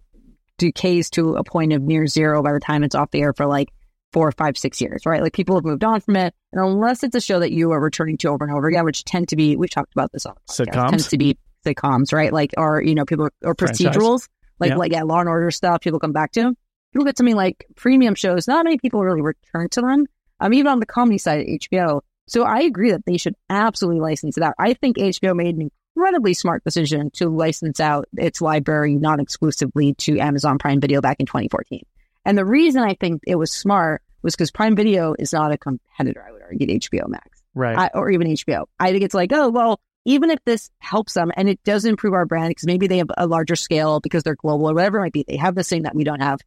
decays 0.57 1.09
to 1.11 1.35
a 1.35 1.43
point 1.43 1.73
of 1.73 1.81
near 1.81 2.07
zero 2.07 2.41
by 2.43 2.53
the 2.53 2.59
time 2.59 2.83
it's 2.83 2.95
off 2.95 3.11
the 3.11 3.21
air 3.21 3.33
for 3.33 3.45
like 3.45 3.69
four, 4.13 4.31
five, 4.31 4.57
six 4.57 4.79
years, 4.79 5.05
right? 5.05 5.21
Like 5.21 5.33
people 5.33 5.55
have 5.55 5.65
moved 5.65 5.83
on 5.83 5.99
from 5.99 6.15
it. 6.15 6.33
And 6.51 6.63
unless 6.63 7.03
it's 7.03 7.15
a 7.15 7.21
show 7.21 7.39
that 7.39 7.51
you 7.51 7.71
are 7.71 7.79
returning 7.79 8.17
to 8.17 8.29
over 8.29 8.45
and 8.45 8.53
over 8.53 8.67
again, 8.67 8.85
which 8.85 9.03
tend 9.03 9.29
to 9.29 9.35
be, 9.35 9.55
we've 9.57 9.71
talked 9.71 9.93
about 9.93 10.11
this 10.11 10.25
on 10.25 10.35
sitcoms, 10.49 10.89
tends 10.89 11.07
to 11.09 11.17
be 11.17 11.37
sitcoms, 11.65 12.13
right? 12.13 12.31
Like, 12.31 12.53
or, 12.55 12.81
you 12.81 12.95
know, 12.95 13.05
people, 13.05 13.29
or 13.43 13.55
procedurals, 13.55 13.93
Franchise. 13.93 14.29
like, 14.59 14.69
yeah. 14.69 14.77
like, 14.77 14.91
yeah, 14.91 15.03
Law 15.03 15.19
and 15.19 15.29
Order 15.29 15.49
stuff, 15.51 15.81
people 15.81 15.99
come 15.99 16.13
back 16.13 16.31
to. 16.33 16.41
Them. 16.41 16.57
People 16.93 17.05
get 17.05 17.17
something 17.17 17.35
like 17.35 17.65
premium 17.75 18.13
shows, 18.13 18.47
not 18.47 18.65
many 18.65 18.77
people 18.77 19.03
really 19.03 19.21
return 19.21 19.67
to 19.69 19.81
them. 19.81 20.05
Um, 20.39 20.53
even 20.53 20.67
on 20.67 20.79
the 20.79 20.85
comedy 20.85 21.17
side 21.17 21.41
of 21.41 21.47
HBO. 21.47 22.01
So 22.27 22.43
I 22.43 22.61
agree 22.61 22.91
that 22.91 23.05
they 23.05 23.17
should 23.17 23.35
absolutely 23.49 24.01
license 24.01 24.37
it 24.37 24.43
out. 24.43 24.53
I 24.59 24.73
think 24.73 24.97
HBO 24.97 25.35
made 25.35 25.55
an 25.55 25.71
incredibly 25.95 26.33
smart 26.33 26.63
decision 26.63 27.11
to 27.11 27.29
license 27.29 27.79
out 27.79 28.07
its 28.17 28.41
library 28.41 28.95
not 28.95 29.19
exclusively 29.19 29.93
to 29.95 30.19
Amazon 30.19 30.57
Prime 30.57 30.79
Video 30.79 31.01
back 31.01 31.17
in 31.19 31.25
2014. 31.25 31.83
And 32.25 32.37
the 32.37 32.45
reason 32.45 32.81
I 32.83 32.95
think 32.95 33.21
it 33.27 33.35
was 33.35 33.51
smart 33.51 34.01
was 34.21 34.35
because 34.35 34.51
Prime 34.51 34.75
Video 34.75 35.15
is 35.17 35.33
not 35.33 35.51
a 35.51 35.57
competitor, 35.57 36.23
I 36.27 36.31
would 36.31 36.41
argue, 36.41 36.67
to 36.67 36.79
HBO 36.79 37.07
Max. 37.07 37.43
Right. 37.53 37.77
I, 37.77 37.89
or 37.93 38.09
even 38.09 38.27
HBO. 38.27 38.65
I 38.79 38.91
think 38.91 39.03
it's 39.03 39.13
like, 39.13 39.31
oh, 39.33 39.49
well, 39.49 39.79
even 40.05 40.31
if 40.31 40.39
this 40.45 40.69
helps 40.79 41.13
them 41.13 41.31
and 41.35 41.47
it 41.47 41.63
does 41.63 41.85
improve 41.85 42.13
our 42.13 42.25
brand 42.25 42.49
because 42.49 42.65
maybe 42.65 42.87
they 42.87 42.97
have 42.97 43.11
a 43.17 43.27
larger 43.27 43.55
scale 43.55 43.99
because 43.99 44.23
they're 44.23 44.35
global 44.35 44.69
or 44.69 44.73
whatever 44.73 44.97
it 44.97 45.01
might 45.01 45.13
be, 45.13 45.25
they 45.27 45.37
have 45.37 45.55
this 45.55 45.69
thing 45.69 45.83
that 45.83 45.95
we 45.95 46.03
don't 46.03 46.21
have. 46.21 46.39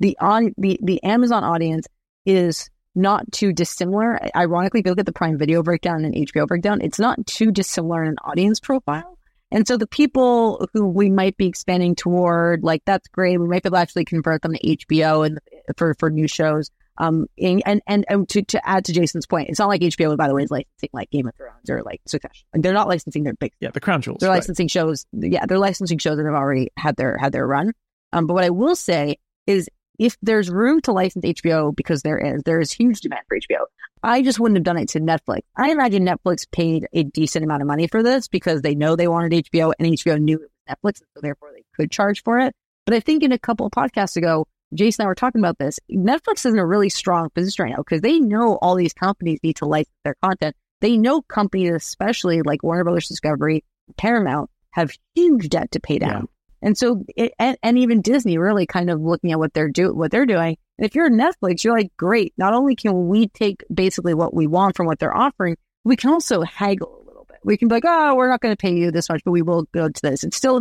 The 0.00 0.16
on 0.20 0.54
the, 0.56 0.78
the 0.82 1.02
Amazon 1.02 1.42
audience 1.42 1.86
is 2.24 2.70
not 2.98 3.30
too 3.32 3.52
dissimilar. 3.52 4.18
Ironically, 4.36 4.80
if 4.80 4.86
you 4.86 4.92
look 4.92 5.00
at 5.00 5.06
the 5.06 5.12
Prime 5.12 5.38
Video 5.38 5.62
breakdown 5.62 6.04
and 6.04 6.14
HBO 6.14 6.46
breakdown, 6.46 6.80
it's 6.82 6.98
not 6.98 7.26
too 7.26 7.50
dissimilar 7.50 8.02
in 8.02 8.10
an 8.10 8.16
audience 8.24 8.60
profile. 8.60 9.18
And 9.50 9.66
so 9.66 9.78
the 9.78 9.86
people 9.86 10.68
who 10.74 10.86
we 10.86 11.08
might 11.08 11.36
be 11.36 11.46
expanding 11.46 11.94
toward, 11.94 12.62
like 12.62 12.82
that's 12.84 13.08
great. 13.08 13.38
We 13.38 13.48
might 13.48 13.62
be 13.62 13.68
able 13.68 13.76
to 13.76 13.80
actually 13.80 14.04
convert 14.04 14.42
them 14.42 14.52
to 14.52 14.60
HBO 14.60 15.24
and 15.24 15.38
for 15.76 15.94
for 15.94 16.10
new 16.10 16.28
shows. 16.28 16.70
Um, 16.98 17.26
and 17.38 17.62
and 17.86 18.04
and 18.08 18.28
to, 18.30 18.42
to 18.42 18.68
add 18.68 18.84
to 18.86 18.92
Jason's 18.92 19.26
point, 19.26 19.48
it's 19.48 19.58
not 19.58 19.68
like 19.68 19.80
HBO, 19.80 20.16
by 20.16 20.28
the 20.28 20.34
way, 20.34 20.42
is 20.42 20.50
licensing 20.50 20.90
like 20.92 21.10
Game 21.10 21.28
of 21.28 21.34
Thrones 21.36 21.70
or 21.70 21.82
like 21.82 22.00
Succession. 22.06 22.46
They're 22.52 22.74
not 22.74 22.88
licensing 22.88 23.22
their 23.22 23.34
big. 23.34 23.52
Yeah, 23.60 23.70
the 23.72 23.80
crown 23.80 24.02
jewels. 24.02 24.18
They're 24.20 24.28
right. 24.28 24.36
licensing 24.36 24.68
shows. 24.68 25.06
Yeah, 25.12 25.46
they're 25.46 25.58
licensing 25.58 25.98
shows 25.98 26.16
that 26.16 26.26
have 26.26 26.34
already 26.34 26.70
had 26.76 26.96
their 26.96 27.16
had 27.16 27.32
their 27.32 27.46
run. 27.46 27.72
Um, 28.12 28.26
but 28.26 28.34
what 28.34 28.44
I 28.44 28.50
will 28.50 28.76
say 28.76 29.16
is 29.46 29.70
if 29.98 30.16
there's 30.22 30.50
room 30.50 30.80
to 30.82 30.92
license 30.92 31.24
HBO, 31.24 31.74
because 31.74 32.02
there 32.02 32.18
is, 32.18 32.42
there 32.44 32.60
is 32.60 32.72
huge 32.72 33.00
demand 33.00 33.22
for 33.28 33.38
HBO. 33.38 33.64
I 34.02 34.22
just 34.22 34.38
wouldn't 34.38 34.56
have 34.56 34.64
done 34.64 34.78
it 34.78 34.88
to 34.90 35.00
Netflix. 35.00 35.40
I 35.56 35.70
imagine 35.70 36.04
Netflix 36.04 36.48
paid 36.50 36.86
a 36.92 37.02
decent 37.02 37.44
amount 37.44 37.62
of 37.62 37.68
money 37.68 37.88
for 37.88 38.02
this 38.02 38.28
because 38.28 38.62
they 38.62 38.74
know 38.74 38.94
they 38.94 39.08
wanted 39.08 39.32
HBO 39.32 39.72
and 39.78 39.88
HBO 39.88 40.20
knew 40.20 40.36
it 40.36 40.42
was 40.42 40.76
Netflix, 40.76 40.98
so 41.14 41.20
therefore 41.20 41.50
they 41.52 41.64
could 41.74 41.90
charge 41.90 42.22
for 42.22 42.38
it. 42.38 42.54
But 42.86 42.94
I 42.94 43.00
think 43.00 43.22
in 43.22 43.32
a 43.32 43.38
couple 43.38 43.66
of 43.66 43.72
podcasts 43.72 44.16
ago, 44.16 44.46
Jason 44.74 45.02
and 45.02 45.06
I 45.06 45.08
were 45.08 45.14
talking 45.14 45.40
about 45.40 45.58
this. 45.58 45.80
Netflix 45.90 46.46
is 46.46 46.52
in 46.52 46.58
a 46.58 46.66
really 46.66 46.90
strong 46.90 47.30
position 47.30 47.64
right 47.64 47.70
now 47.70 47.78
because 47.78 48.02
they 48.02 48.20
know 48.20 48.56
all 48.56 48.74
these 48.76 48.92
companies 48.92 49.40
need 49.42 49.56
to 49.56 49.66
license 49.66 49.94
their 50.04 50.16
content. 50.22 50.54
They 50.80 50.96
know 50.96 51.22
companies, 51.22 51.72
especially 51.72 52.42
like 52.42 52.62
Warner 52.62 52.84
Brothers 52.84 53.08
Discovery, 53.08 53.64
Paramount, 53.96 54.50
have 54.70 54.92
huge 55.14 55.48
debt 55.48 55.72
to 55.72 55.80
pay 55.80 55.98
down. 55.98 56.28
And 56.60 56.76
so, 56.76 57.04
it, 57.16 57.32
and, 57.38 57.56
and, 57.62 57.78
even 57.78 58.02
Disney 58.02 58.36
really 58.38 58.66
kind 58.66 58.90
of 58.90 59.00
looking 59.00 59.32
at 59.32 59.38
what 59.38 59.54
they're 59.54 59.68
do 59.68 59.94
what 59.94 60.10
they're 60.10 60.26
doing. 60.26 60.56
And 60.76 60.84
if 60.86 60.94
you're 60.94 61.10
Netflix, 61.10 61.62
you're 61.62 61.76
like, 61.76 61.96
great. 61.96 62.34
Not 62.36 62.52
only 62.52 62.74
can 62.74 63.08
we 63.08 63.28
take 63.28 63.64
basically 63.72 64.14
what 64.14 64.34
we 64.34 64.46
want 64.46 64.76
from 64.76 64.86
what 64.86 64.98
they're 64.98 65.16
offering, 65.16 65.56
we 65.84 65.96
can 65.96 66.10
also 66.10 66.42
haggle 66.42 67.02
a 67.02 67.04
little 67.06 67.24
bit. 67.28 67.38
We 67.44 67.56
can 67.56 67.68
be 67.68 67.76
like, 67.76 67.84
oh, 67.86 68.14
we're 68.14 68.28
not 68.28 68.40
going 68.40 68.52
to 68.52 68.60
pay 68.60 68.74
you 68.74 68.90
this 68.90 69.08
much, 69.08 69.22
but 69.24 69.30
we 69.30 69.42
will 69.42 69.66
go 69.72 69.88
to 69.88 70.02
this. 70.02 70.24
It's 70.24 70.36
still 70.36 70.60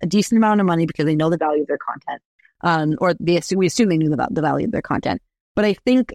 a, 0.00 0.06
decent 0.06 0.38
amount 0.38 0.60
of 0.60 0.66
money 0.66 0.86
because 0.86 1.04
they 1.04 1.16
know 1.16 1.30
the 1.30 1.36
value 1.36 1.62
of 1.62 1.68
their 1.68 1.78
content, 1.78 2.22
um, 2.62 2.94
or 3.00 3.14
they 3.20 3.36
assume, 3.36 3.58
we 3.58 3.66
assume 3.66 3.88
they 3.88 3.98
knew 3.98 4.12
about 4.12 4.34
the 4.34 4.42
value 4.42 4.66
of 4.66 4.72
their 4.72 4.82
content. 4.82 5.20
But 5.54 5.64
I 5.64 5.74
think 5.74 6.14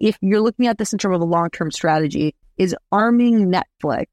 if 0.00 0.16
you're 0.20 0.40
looking 0.40 0.66
at 0.66 0.78
this 0.78 0.92
in 0.92 0.98
terms 0.98 1.16
of 1.16 1.22
a 1.22 1.26
long 1.26 1.50
term 1.50 1.70
strategy, 1.70 2.34
is 2.56 2.76
arming 2.90 3.52
Netflix 3.52 4.06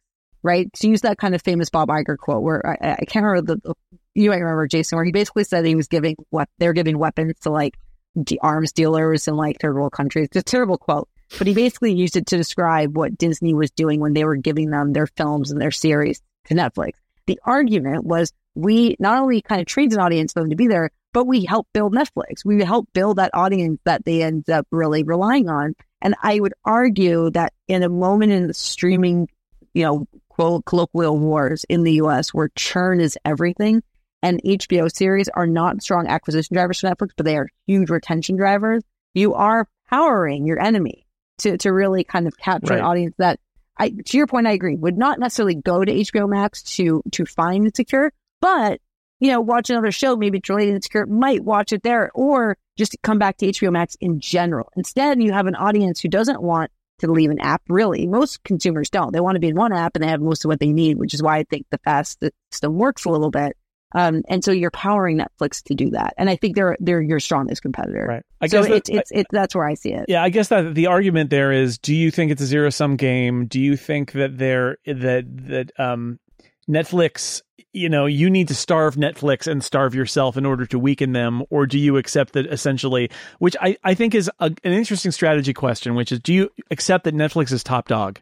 right? 0.43 0.71
To 0.73 0.89
use 0.89 1.01
that 1.01 1.17
kind 1.17 1.35
of 1.35 1.41
famous 1.41 1.69
Bob 1.69 1.89
Iger 1.89 2.17
quote, 2.17 2.43
where 2.43 2.65
I, 2.65 2.97
I 2.99 3.05
can't 3.05 3.25
remember 3.25 3.55
the, 3.55 3.75
you 4.15 4.29
might 4.29 4.37
remember 4.37 4.67
Jason, 4.67 4.95
where 4.95 5.05
he 5.05 5.11
basically 5.11 5.43
said 5.43 5.65
he 5.65 5.75
was 5.75 5.87
giving 5.87 6.15
what 6.29 6.49
they're 6.57 6.73
giving 6.73 6.97
weapons 6.97 7.39
to 7.41 7.49
like 7.49 7.77
arms 8.41 8.71
dealers 8.71 9.27
in 9.27 9.35
like 9.35 9.59
third 9.59 9.75
world 9.75 9.91
countries. 9.91 10.27
It's 10.27 10.37
a 10.37 10.43
terrible 10.43 10.77
quote, 10.77 11.07
but 11.37 11.47
he 11.47 11.53
basically 11.53 11.93
used 11.93 12.17
it 12.17 12.25
to 12.27 12.37
describe 12.37 12.97
what 12.97 13.17
Disney 13.17 13.53
was 13.53 13.71
doing 13.71 13.99
when 13.99 14.13
they 14.13 14.25
were 14.25 14.35
giving 14.35 14.71
them 14.71 14.93
their 14.93 15.07
films 15.07 15.51
and 15.51 15.61
their 15.61 15.71
series 15.71 16.21
to 16.45 16.55
Netflix. 16.55 16.93
The 17.27 17.39
argument 17.45 18.03
was 18.03 18.33
we 18.55 18.95
not 18.99 19.21
only 19.21 19.41
kind 19.41 19.61
of 19.61 19.67
trained 19.67 19.93
an 19.93 19.99
audience 19.99 20.33
for 20.33 20.41
them 20.41 20.49
to 20.49 20.55
be 20.55 20.67
there, 20.67 20.89
but 21.13 21.25
we 21.25 21.45
help 21.45 21.67
build 21.73 21.93
Netflix. 21.93 22.43
We 22.43 22.63
help 22.63 22.87
build 22.93 23.17
that 23.17 23.31
audience 23.33 23.79
that 23.85 24.05
they 24.05 24.21
end 24.21 24.49
up 24.49 24.67
really 24.71 25.03
relying 25.03 25.49
on. 25.49 25.75
And 26.01 26.15
I 26.21 26.39
would 26.39 26.53
argue 26.65 27.29
that 27.31 27.53
in 27.67 27.83
a 27.83 27.89
moment 27.89 28.31
in 28.31 28.47
the 28.47 28.53
streaming, 28.53 29.29
you 29.73 29.83
know, 29.83 30.07
colloquial 30.65 31.17
wars 31.17 31.65
in 31.69 31.83
the 31.83 31.93
US 31.93 32.33
where 32.33 32.49
churn 32.55 32.99
is 33.01 33.17
everything, 33.25 33.83
and 34.21 34.41
HBO 34.43 34.93
series 34.93 35.29
are 35.29 35.47
not 35.47 35.81
strong 35.81 36.07
acquisition 36.07 36.55
drivers 36.55 36.79
for 36.79 36.87
Netflix, 36.87 37.09
but 37.15 37.25
they 37.25 37.37
are 37.37 37.49
huge 37.67 37.89
retention 37.89 38.35
drivers. 38.35 38.83
You 39.13 39.33
are 39.33 39.67
powering 39.89 40.45
your 40.45 40.59
enemy 40.59 41.05
to, 41.39 41.57
to 41.57 41.73
really 41.73 42.03
kind 42.03 42.27
of 42.27 42.37
capture 42.37 42.73
right. 42.73 42.79
an 42.79 42.85
audience 42.85 43.15
that 43.17 43.39
I, 43.77 43.89
to 43.89 44.17
your 44.17 44.27
point, 44.27 44.45
I 44.45 44.51
agree, 44.51 44.75
would 44.75 44.97
not 44.97 45.19
necessarily 45.19 45.55
go 45.55 45.85
to 45.85 45.91
HBO 45.91 46.29
Max 46.29 46.61
to, 46.75 47.01
to 47.13 47.25
find 47.25 47.65
Insecure, 47.65 48.11
but, 48.41 48.81
you 49.19 49.31
know, 49.31 49.39
watch 49.39 49.69
another 49.69 49.91
show, 49.91 50.17
maybe 50.17 50.39
it's 50.39 50.49
related 50.49 50.71
to 50.71 50.75
Insecure, 50.75 51.05
might 51.05 51.43
watch 51.45 51.71
it 51.71 51.83
there 51.83 52.11
or 52.13 52.57
just 52.77 52.97
come 53.03 53.19
back 53.19 53.37
to 53.37 53.47
HBO 53.47 53.71
Max 53.71 53.95
in 54.01 54.19
general. 54.19 54.69
Instead, 54.75 55.21
you 55.23 55.31
have 55.31 55.47
an 55.47 55.55
audience 55.55 56.01
who 56.01 56.09
doesn't 56.09 56.41
want 56.41 56.71
to 56.99 57.11
leave 57.11 57.29
an 57.29 57.39
app, 57.39 57.61
really. 57.69 58.07
Most 58.07 58.43
consumers 58.43 58.89
don't. 58.89 59.13
They 59.13 59.19
want 59.19 59.35
to 59.35 59.39
be 59.39 59.49
in 59.49 59.55
one 59.55 59.73
app 59.73 59.95
and 59.95 60.03
they 60.03 60.09
have 60.09 60.21
most 60.21 60.45
of 60.45 60.49
what 60.49 60.59
they 60.59 60.71
need, 60.71 60.97
which 60.97 61.13
is 61.13 61.23
why 61.23 61.37
I 61.37 61.43
think 61.43 61.65
the 61.69 61.79
fast 61.79 62.23
system 62.51 62.77
works 62.77 63.05
a 63.05 63.09
little 63.09 63.31
bit 63.31 63.55
um, 63.93 64.21
and 64.27 64.43
so 64.43 64.51
you're 64.51 64.71
powering 64.71 65.17
Netflix 65.17 65.63
to 65.63 65.73
do 65.73 65.91
that. 65.91 66.13
And 66.17 66.29
I 66.29 66.35
think 66.35 66.55
they're 66.55 66.77
they're 66.79 67.01
your 67.01 67.19
strongest 67.19 67.61
competitor. 67.61 68.05
Right. 68.07 68.23
I 68.41 68.47
so 68.47 68.61
guess 68.61 68.71
it's, 68.71 68.89
it's, 68.89 69.11
it's, 69.11 69.29
that's 69.31 69.55
where 69.55 69.65
I 69.65 69.73
see 69.73 69.93
it. 69.93 70.05
Yeah. 70.07 70.23
I 70.23 70.29
guess 70.29 70.49
that 70.49 70.75
the 70.75 70.87
argument 70.87 71.29
there 71.29 71.51
is, 71.51 71.77
do 71.77 71.95
you 71.95 72.11
think 72.11 72.31
it's 72.31 72.41
a 72.41 72.45
zero 72.45 72.69
sum 72.69 72.97
game? 72.97 73.47
Do 73.47 73.59
you 73.59 73.75
think 73.75 74.11
that 74.13 74.37
they're, 74.37 74.77
that, 74.85 75.25
that, 75.47 75.71
um, 75.79 76.19
Netflix, 76.69 77.41
you 77.73 77.89
know, 77.89 78.05
you 78.05 78.29
need 78.29 78.47
to 78.47 78.55
starve 78.55 78.95
Netflix 78.95 79.47
and 79.47 79.63
starve 79.63 79.95
yourself 79.95 80.37
in 80.37 80.45
order 80.45 80.65
to 80.67 80.79
weaken 80.79 81.13
them, 81.13 81.43
or 81.49 81.65
do 81.65 81.79
you 81.79 81.97
accept 81.97 82.33
that 82.33 82.45
essentially, 82.47 83.09
which 83.39 83.55
I, 83.59 83.77
I 83.83 83.93
think 83.93 84.15
is 84.15 84.29
a, 84.39 84.45
an 84.45 84.71
interesting 84.73 85.11
strategy 85.11 85.53
question, 85.53 85.95
which 85.95 86.11
is 86.11 86.19
do 86.19 86.33
you 86.33 86.51
accept 86.71 87.05
that 87.05 87.15
Netflix 87.15 87.51
is 87.51 87.63
top 87.63 87.87
dog? 87.87 88.19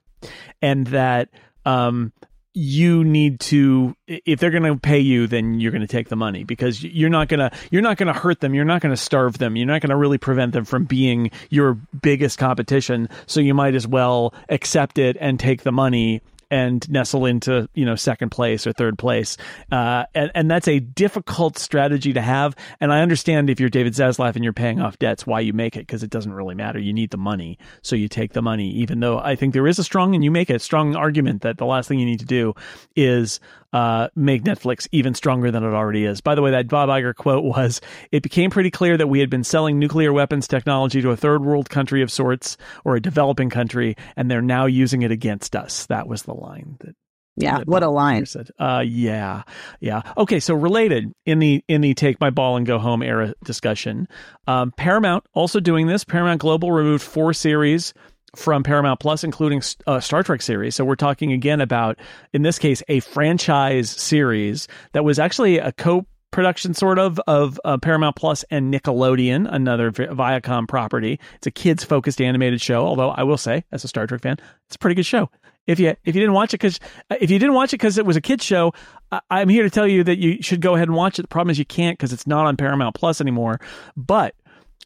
And 0.61 0.87
that 0.87 1.29
um, 1.65 2.11
you 2.59 3.03
need 3.03 3.39
to 3.39 3.95
if 4.07 4.39
they're 4.39 4.49
going 4.49 4.63
to 4.63 4.75
pay 4.79 4.97
you 4.97 5.27
then 5.27 5.59
you're 5.59 5.71
going 5.71 5.79
to 5.79 5.87
take 5.87 6.09
the 6.09 6.15
money 6.15 6.43
because 6.43 6.83
you're 6.83 7.07
not 7.07 7.27
going 7.27 7.39
to 7.39 7.55
you're 7.69 7.83
not 7.83 7.97
going 7.97 8.11
to 8.11 8.19
hurt 8.19 8.39
them 8.39 8.55
you're 8.55 8.65
not 8.65 8.81
going 8.81 8.91
to 8.91 8.99
starve 8.99 9.37
them 9.37 9.55
you're 9.55 9.67
not 9.67 9.79
going 9.79 9.91
to 9.91 9.95
really 9.95 10.17
prevent 10.17 10.53
them 10.53 10.65
from 10.65 10.83
being 10.83 11.29
your 11.51 11.75
biggest 12.01 12.39
competition 12.39 13.07
so 13.27 13.39
you 13.39 13.53
might 13.53 13.75
as 13.75 13.85
well 13.85 14.33
accept 14.49 14.97
it 14.97 15.15
and 15.19 15.39
take 15.39 15.61
the 15.61 15.71
money 15.71 16.19
and 16.49 16.89
nestle 16.89 17.25
into 17.25 17.69
you 17.73 17.85
know 17.85 17.95
second 17.95 18.29
place 18.29 18.65
or 18.65 18.73
third 18.73 18.97
place, 18.97 19.37
uh, 19.71 20.05
and 20.13 20.31
and 20.35 20.51
that's 20.51 20.67
a 20.67 20.79
difficult 20.79 21.57
strategy 21.57 22.13
to 22.13 22.21
have. 22.21 22.55
And 22.79 22.91
I 22.91 23.01
understand 23.01 23.49
if 23.49 23.59
you're 23.59 23.69
David 23.69 23.93
Zaslav 23.93 24.35
and 24.35 24.43
you're 24.43 24.53
paying 24.53 24.81
off 24.81 24.99
debts, 24.99 25.25
why 25.25 25.39
you 25.41 25.53
make 25.53 25.75
it 25.75 25.81
because 25.81 26.03
it 26.03 26.09
doesn't 26.09 26.33
really 26.33 26.55
matter. 26.55 26.79
You 26.79 26.93
need 26.93 27.11
the 27.11 27.17
money, 27.17 27.57
so 27.81 27.95
you 27.95 28.07
take 28.07 28.33
the 28.33 28.41
money. 28.41 28.69
Even 28.71 28.99
though 28.99 29.19
I 29.19 29.35
think 29.35 29.53
there 29.53 29.67
is 29.67 29.79
a 29.79 29.83
strong 29.83 30.15
and 30.15 30.23
you 30.23 30.31
make 30.31 30.49
a 30.49 30.59
strong 30.59 30.95
argument 30.95 31.41
that 31.41 31.57
the 31.57 31.65
last 31.65 31.87
thing 31.87 31.99
you 31.99 32.05
need 32.05 32.19
to 32.19 32.25
do 32.25 32.53
is 32.95 33.39
uh, 33.78 34.09
make 34.15 34.41
Netflix 34.41 34.88
even 34.91 35.13
stronger 35.13 35.51
than 35.51 35.63
it 35.63 35.67
already 35.67 36.03
is. 36.03 36.19
By 36.19 36.34
the 36.34 36.41
way, 36.41 36.49
that 36.49 36.67
Bob 36.67 36.89
Iger 36.89 37.13
quote 37.13 37.43
was 37.43 37.80
It 38.11 38.23
became 38.23 38.49
pretty 38.49 38.71
clear 38.71 38.97
that 38.97 39.05
we 39.05 39.19
had 39.19 39.30
been 39.30 39.43
selling 39.43 39.78
nuclear 39.78 40.11
weapons 40.11 40.47
technology 40.47 40.99
to 41.03 41.11
a 41.11 41.15
third 41.15 41.45
world 41.45 41.69
country 41.69 42.01
of 42.01 42.11
sorts 42.11 42.57
or 42.84 42.95
a 42.95 42.99
developing 42.99 43.51
country, 43.51 43.95
and 44.15 44.32
they're 44.32 44.41
now 44.41 44.65
using 44.65 45.03
it 45.03 45.11
against 45.11 45.55
us. 45.55 45.86
That 45.86 46.07
was 46.07 46.23
the 46.23 46.34
line 46.34 46.78
that. 46.80 46.95
Yeah, 47.39 47.61
what 47.65 47.84
a 47.84 47.89
line! 47.89 48.25
Said. 48.25 48.49
Uh, 48.57 48.84
yeah, 48.84 49.43
yeah. 49.80 50.01
Okay, 50.17 50.39
so 50.39 50.55
related 50.55 51.13
in 51.28 51.38
the 51.38 51.63
in 51.67 51.82
the 51.82 51.93
take 51.93 52.19
my 52.19 52.32
ball 52.32 52.57
and 52.57 52.65
go 52.65 52.80
home 52.80 53.03
era 53.03 53.36
discussion, 53.43 54.07
um, 54.47 54.73
Paramount 54.75 55.23
also 55.36 55.59
doing 55.59 55.86
this. 55.86 56.03
Paramount 56.03 56.41
Global 56.41 56.71
removed 56.71 57.03
four 57.03 57.34
series 57.34 57.93
from 58.38 58.63
Paramount 58.63 58.99
Plus, 58.99 59.23
including 59.23 59.61
uh, 59.88 59.99
Star 59.99 60.23
Trek 60.23 60.41
series. 60.41 60.75
So 60.75 60.85
we're 60.85 60.95
talking 60.95 61.33
again 61.33 61.59
about, 61.59 61.97
in 62.33 62.43
this 62.43 62.59
case, 62.59 62.83
a 62.88 62.99
franchise 63.01 63.89
series 63.89 64.67
that 64.93 65.03
was 65.03 65.19
actually 65.19 65.57
a 65.57 65.71
co 65.71 66.05
production, 66.31 66.73
sort 66.73 66.99
of, 66.99 67.19
of 67.27 67.59
uh, 67.65 67.77
Paramount 67.77 68.15
Plus 68.15 68.43
and 68.51 68.73
Nickelodeon, 68.73 69.47
another 69.51 69.91
Viacom 69.91 70.67
property. 70.67 71.19
It's 71.35 71.47
a 71.47 71.51
kids 71.51 71.83
focused 71.83 72.21
animated 72.21 72.61
show. 72.61 72.85
Although 72.85 73.09
I 73.09 73.23
will 73.23 73.38
say, 73.38 73.63
as 73.71 73.83
a 73.83 73.88
Star 73.88 74.05
Trek 74.07 74.21
fan, 74.21 74.38
it's 74.67 74.75
a 74.75 74.79
pretty 74.79 74.95
good 74.95 75.05
show. 75.05 75.29
If 75.65 75.79
you 75.79 75.89
if 76.05 76.15
you 76.15 76.21
didn't 76.21 76.33
watch 76.33 76.53
it 76.53 76.61
because 76.61 76.79
if 77.19 77.29
you 77.29 77.39
didn't 77.39 77.55
watch 77.55 77.73
it 77.73 77.77
because 77.77 77.97
it 77.97 78.05
was 78.05 78.15
a 78.15 78.21
kids 78.21 78.45
show, 78.45 78.73
I, 79.11 79.19
I'm 79.29 79.49
here 79.49 79.63
to 79.63 79.69
tell 79.69 79.88
you 79.88 80.03
that 80.05 80.17
you 80.17 80.41
should 80.41 80.61
go 80.61 80.75
ahead 80.75 80.88
and 80.88 80.95
watch 80.95 81.19
it. 81.19 81.23
The 81.23 81.27
problem 81.27 81.51
is 81.51 81.59
you 81.59 81.65
can't 81.65 81.97
because 81.97 82.13
it's 82.13 82.25
not 82.25 82.45
on 82.45 82.55
Paramount 82.55 82.95
Plus 82.95 83.19
anymore. 83.19 83.59
But 83.97 84.33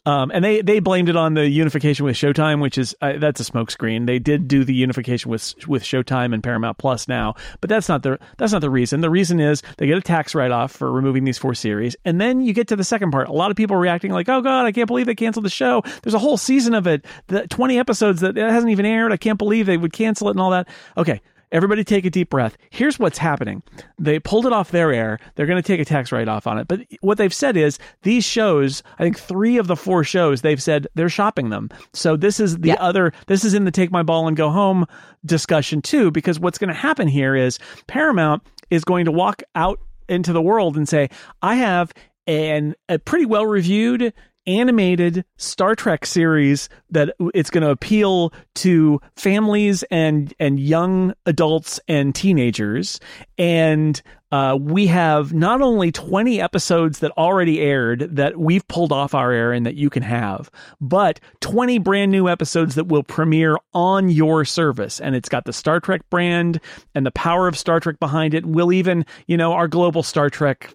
um, 0.06 0.32
and 0.32 0.44
they 0.44 0.62
they 0.62 0.80
blamed 0.80 1.10
it 1.10 1.16
on 1.16 1.36
the 1.36 1.48
unification 1.48 2.06
with 2.06 2.16
Showtime, 2.16 2.60
which 2.60 2.78
is 2.78 2.96
uh, 3.02 3.14
that's 3.18 3.40
a 3.40 3.44
smokescreen. 3.44 4.08
They 4.08 4.18
did 4.18 4.48
do 4.48 4.64
the 4.64 4.74
unification 4.74 5.30
with 5.30 5.54
with 5.68 5.84
Showtime 5.84 6.34
and 6.34 6.44
Paramount 6.44 6.80
Plus 6.80 7.08
now, 7.08 7.36
but 7.60 7.70
that's 7.70 7.88
not 7.88 8.02
the 8.02 8.18
that's 8.38 8.52
not 8.52 8.62
the 8.62 8.70
reason. 8.72 9.02
The 9.02 9.12
reason 9.12 9.40
is 9.40 9.62
they 9.78 9.86
get 9.86 9.98
a 9.98 10.02
tax 10.02 10.34
write 10.34 10.50
off 10.50 10.72
for 10.72 10.92
removing 10.92 11.24
these 11.24 11.38
four 11.38 11.54
series, 11.54 11.96
and 12.04 12.20
then 12.20 12.42
you 12.42 12.52
get 12.52 12.68
to 12.70 12.76
the 12.76 12.84
second 12.84 13.12
part. 13.12 13.28
A 13.28 13.34
lot 13.34 13.52
of 13.52 13.58
people 13.58 13.76
reacting 13.76 14.12
like, 14.12 14.28
"Oh 14.28 14.42
God, 14.42 14.66
I 14.66 14.72
can't 14.72 14.88
believe 14.88 15.06
they 15.06 15.14
canceled 15.14 15.46
the 15.46 15.52
show." 15.52 15.84
There's 16.02 16.16
a 16.16 16.20
whole 16.20 16.38
season 16.38 16.74
of 16.74 16.88
it, 16.88 17.06
the 17.28 17.48
20 17.48 17.78
episodes 17.78 18.22
that 18.22 18.36
hasn't 18.38 18.72
even 18.72 18.88
aired. 18.88 19.12
I 19.12 19.18
can't 19.18 19.38
believe 19.38 19.68
they 19.68 19.78
would 19.78 19.94
cancel 19.94 20.30
it 20.30 20.32
and 20.32 20.40
all 20.40 20.50
that. 20.50 20.68
Okay, 20.98 21.22
Everybody 21.52 21.84
take 21.84 22.06
a 22.06 22.10
deep 22.10 22.30
breath. 22.30 22.58
Here's 22.70 22.98
what's 22.98 23.18
happening. 23.18 23.62
They 24.00 24.20
pulled 24.20 24.46
it 24.46 24.54
off 24.54 24.72
their 24.72 24.94
air. 24.94 25.20
They're 25.36 25.46
going 25.46 25.62
to 25.62 25.68
take 25.68 25.80
a 25.82 25.86
tax 25.86 26.12
write 26.12 26.28
off 26.28 26.48
on 26.48 26.58
it. 26.58 26.68
But 26.68 26.82
what 27.02 27.18
they've 27.18 27.34
said 27.34 27.58
is 27.58 27.78
these 28.04 28.24
shows, 28.24 28.84
I 28.98 29.04
think 29.04 29.20
three 29.20 29.58
of 29.58 29.68
the 29.68 29.76
four 29.76 30.04
shows, 30.04 30.42
they've 30.42 30.62
said 30.62 30.88
they're 30.96 31.10
shopping 31.10 31.50
them. 31.50 31.70
So 31.94 32.16
this 32.16 32.40
is 32.40 32.60
the 32.60 32.70
yeah. 32.70 32.76
other, 32.80 33.12
this 33.28 33.44
is 33.44 33.54
in 33.54 33.66
the 33.66 33.72
take 33.72 33.92
my 33.92 34.04
ball 34.04 34.28
and 34.28 34.38
go 34.38 34.50
home 34.50 34.86
discussion 35.26 35.82
too, 35.82 36.10
because 36.12 36.40
what's 36.40 36.58
going 36.58 36.70
to 36.70 36.74
happen 36.74 37.08
here 37.08 37.36
is 37.36 37.60
Paramount 37.88 38.44
is 38.70 38.84
going 38.86 39.06
to 39.06 39.12
walk 39.12 39.44
out 39.54 39.80
into 40.08 40.34
the 40.34 40.42
world 40.42 40.78
and 40.78 40.88
say, 40.88 41.10
I 41.42 41.56
have 41.56 41.92
an, 42.28 42.76
a 42.88 42.98
pretty 42.98 43.26
well 43.26 43.46
reviewed 43.46 44.14
animated 44.48 45.26
Star 45.38 45.76
Trek 45.76 46.06
series 46.06 46.70
that 46.90 47.16
it's 47.34 47.50
going 47.50 47.64
to 47.64 47.70
appeal 47.70 48.34
to 48.56 49.00
families 49.16 49.84
and 49.92 50.34
and 50.40 50.60
young 50.60 51.14
adults 51.26 51.80
and 51.88 52.14
teenagers 52.14 53.00
and 53.38 54.02
uh, 54.32 54.58
we 54.60 54.88
have 54.88 55.34
not 55.34 55.62
only 55.62 55.92
20 55.92 56.40
episodes 56.40 57.00
that 57.00 57.12
already 57.18 57.60
aired 57.60 58.16
that 58.16 58.38
we've 58.38 58.66
pulled 58.70 58.92
off 58.92 59.14
our 59.14 59.32
air 59.32 59.52
and 59.52 59.66
that 59.66 59.76
you 59.76 59.90
can 59.90 60.04
have, 60.04 60.50
but 60.80 61.20
20 61.42 61.80
brand 61.80 62.12
new 62.12 62.30
episodes 62.30 62.76
that 62.76 62.88
will 62.88 63.04
premiere 63.04 63.58
on 63.74 64.10
your 64.10 64.46
service. 64.46 65.02
And 65.02 65.16
it's 65.16 65.28
got 65.28 65.44
the 65.44 65.54
Star 65.54 65.82
Trek 65.82 66.10
brand 66.10 66.62
and 66.96 67.06
the 67.06 67.12
power 67.12 67.48
of 67.48 67.58
Star 67.58 67.82
Trek 67.82 68.00
behind 68.00 68.34
it. 68.34 68.46
We'll 68.46 68.72
even, 68.72 69.06
you 69.28 69.36
know, 69.36 69.52
our 69.52 69.68
global 69.68 70.02
Star 70.02 70.30
Trek 70.30 70.74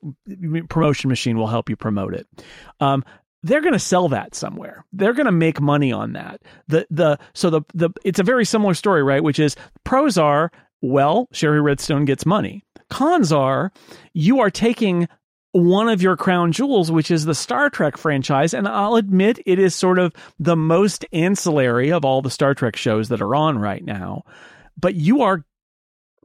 promotion 0.68 1.08
machine 1.08 1.38
will 1.38 1.46
help 1.46 1.70
you 1.70 1.76
promote 1.76 2.12
it. 2.14 2.26
Um, 2.80 3.04
they're 3.46 3.60
going 3.60 3.72
to 3.72 3.78
sell 3.78 4.08
that 4.08 4.34
somewhere. 4.34 4.84
They're 4.92 5.14
going 5.14 5.26
to 5.26 5.32
make 5.32 5.60
money 5.60 5.92
on 5.92 6.14
that. 6.14 6.42
The 6.68 6.86
the 6.90 7.18
so 7.34 7.50
the 7.50 7.62
the 7.74 7.90
it's 8.04 8.18
a 8.18 8.24
very 8.24 8.44
similar 8.44 8.74
story, 8.74 9.02
right? 9.02 9.22
Which 9.22 9.38
is 9.38 9.56
pros 9.84 10.18
are 10.18 10.50
well, 10.82 11.28
Shari 11.32 11.60
Redstone 11.60 12.04
gets 12.04 12.26
money. 12.26 12.64
Cons 12.90 13.32
are 13.32 13.72
you 14.12 14.40
are 14.40 14.50
taking 14.50 15.08
one 15.52 15.88
of 15.88 16.02
your 16.02 16.16
crown 16.16 16.52
jewels, 16.52 16.92
which 16.92 17.10
is 17.10 17.24
the 17.24 17.34
Star 17.34 17.70
Trek 17.70 17.96
franchise, 17.96 18.52
and 18.52 18.68
I'll 18.68 18.96
admit 18.96 19.38
it 19.46 19.58
is 19.58 19.74
sort 19.74 19.98
of 19.98 20.12
the 20.38 20.56
most 20.56 21.06
ancillary 21.12 21.90
of 21.92 22.04
all 22.04 22.20
the 22.20 22.30
Star 22.30 22.54
Trek 22.54 22.76
shows 22.76 23.08
that 23.08 23.22
are 23.22 23.34
on 23.34 23.58
right 23.58 23.82
now. 23.82 24.24
But 24.78 24.96
you 24.96 25.22
are 25.22 25.44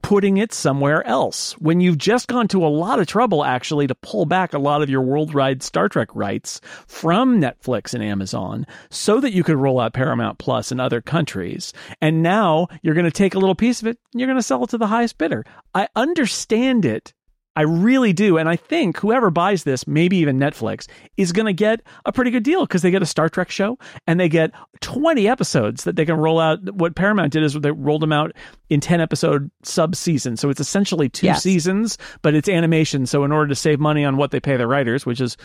putting 0.02 0.38
it 0.38 0.54
somewhere 0.54 1.06
else 1.08 1.54
when 1.60 1.80
you've 1.80 1.98
just 1.98 2.28
gone 2.28 2.48
to 2.48 2.66
a 2.66 2.68
lot 2.68 3.00
of 3.00 3.08
trouble 3.08 3.44
actually 3.44 3.88
to 3.88 3.96
pull 3.96 4.26
back 4.26 4.54
a 4.54 4.60
lot 4.60 4.82
of 4.82 4.90
your 4.90 5.02
worldwide 5.02 5.64
Star 5.64 5.90
Trek 5.90 6.10
rights 6.14 6.62
from 6.88 7.40
Netflix 7.40 7.94
and 7.94 8.04
Amazon 8.04 8.66
so 8.90 9.20
that 9.20 9.34
you 9.34 9.44
could 9.44 9.58
roll 9.58 9.80
out 9.80 9.94
Paramount 9.94 10.38
Plus 10.38 10.72
in 10.72 10.80
other 10.80 11.02
countries. 11.02 11.74
And 12.02 12.22
now 12.22 12.68
you're 12.82 12.96
going 12.96 13.06
to 13.06 13.12
take 13.12 13.36
a 13.36 13.40
little 13.40 13.56
piece 13.56 13.82
of 13.82 13.88
it 13.88 13.98
and 14.14 14.20
you're 14.20 14.28
going 14.28 14.38
to 14.38 14.44
sell 14.44 14.64
it 14.64 14.70
to 14.72 14.78
the 14.78 14.88
highest 14.88 15.18
bidder. 15.18 15.46
I 15.74 15.88
understand 15.96 16.86
it 16.86 17.14
I 17.62 17.66
really 17.66 18.12
do. 18.12 18.40
And 18.40 18.50
I 18.50 18.56
think 18.56 18.98
whoever 18.98 19.30
buys 19.30 19.66
this, 19.66 19.86
maybe 19.86 20.18
even 20.18 20.40
Netflix, 20.40 20.88
is 21.16 21.32
going 21.32 21.46
to 21.46 21.54
get 21.54 21.84
a 22.08 22.12
pretty 22.12 22.32
good 22.32 22.42
deal 22.42 22.62
because 22.62 22.82
they 22.82 22.90
get 22.90 23.04
a 23.04 23.06
Star 23.06 23.30
Trek 23.30 23.52
show 23.52 23.78
and 24.08 24.20
they 24.20 24.30
get 24.30 24.50
20 24.80 25.28
episodes 25.28 25.84
that 25.84 25.96
they 25.96 26.04
can 26.04 26.16
roll 26.16 26.40
out. 26.40 26.74
What 26.74 26.96
Paramount 26.96 27.34
did 27.34 27.44
is 27.44 27.54
they 27.54 27.70
rolled 27.70 28.02
them 28.02 28.12
out 28.12 28.32
in 28.72 28.80
10 28.80 29.00
episode 29.00 29.52
sub 29.62 29.96
seasons. 29.96 30.42
So 30.42 30.50
it's 30.50 30.60
essentially 30.60 31.08
two 31.08 31.28
yes. 31.28 31.44
seasons, 31.44 32.00
but 32.24 32.34
it's 32.34 32.50
animation. 32.50 33.06
So 33.06 33.24
in 33.26 33.32
order 33.32 33.50
to 33.50 33.56
save 33.56 33.80
money 33.80 34.04
on 34.06 34.18
what 34.18 34.32
they 34.32 34.40
pay 34.40 34.58
the 34.58 34.66
writers, 34.66 35.06
which 35.06 35.22
is 35.22 35.38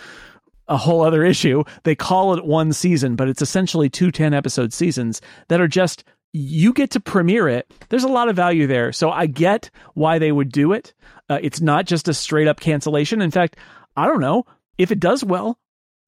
a 0.68 0.78
whole 0.78 1.02
other 1.02 1.22
issue, 1.22 1.64
they 1.84 1.94
call 1.94 2.32
it 2.32 2.46
one 2.46 2.72
season, 2.72 3.14
but 3.14 3.28
it's 3.28 3.42
essentially 3.42 3.90
two 3.90 4.10
10 4.10 4.32
episode 4.32 4.72
seasons 4.72 5.20
that 5.48 5.60
are 5.60 5.68
just 5.68 6.02
you 6.32 6.72
get 6.72 6.90
to 6.90 7.00
premiere 7.00 7.48
it. 7.48 7.72
There's 7.88 8.04
a 8.04 8.08
lot 8.08 8.28
of 8.28 8.36
value 8.36 8.66
there. 8.66 8.92
So 8.92 9.10
I 9.10 9.26
get 9.26 9.70
why 9.94 10.18
they 10.18 10.32
would 10.32 10.52
do 10.52 10.72
it. 10.72 10.94
Uh, 11.28 11.38
it's 11.42 11.60
not 11.60 11.86
just 11.86 12.08
a 12.08 12.14
straight 12.14 12.48
up 12.48 12.60
cancellation. 12.60 13.22
In 13.22 13.30
fact, 13.30 13.56
I 13.96 14.06
don't 14.06 14.20
know 14.20 14.44
if 14.78 14.90
it 14.90 15.00
does 15.00 15.24
well. 15.24 15.58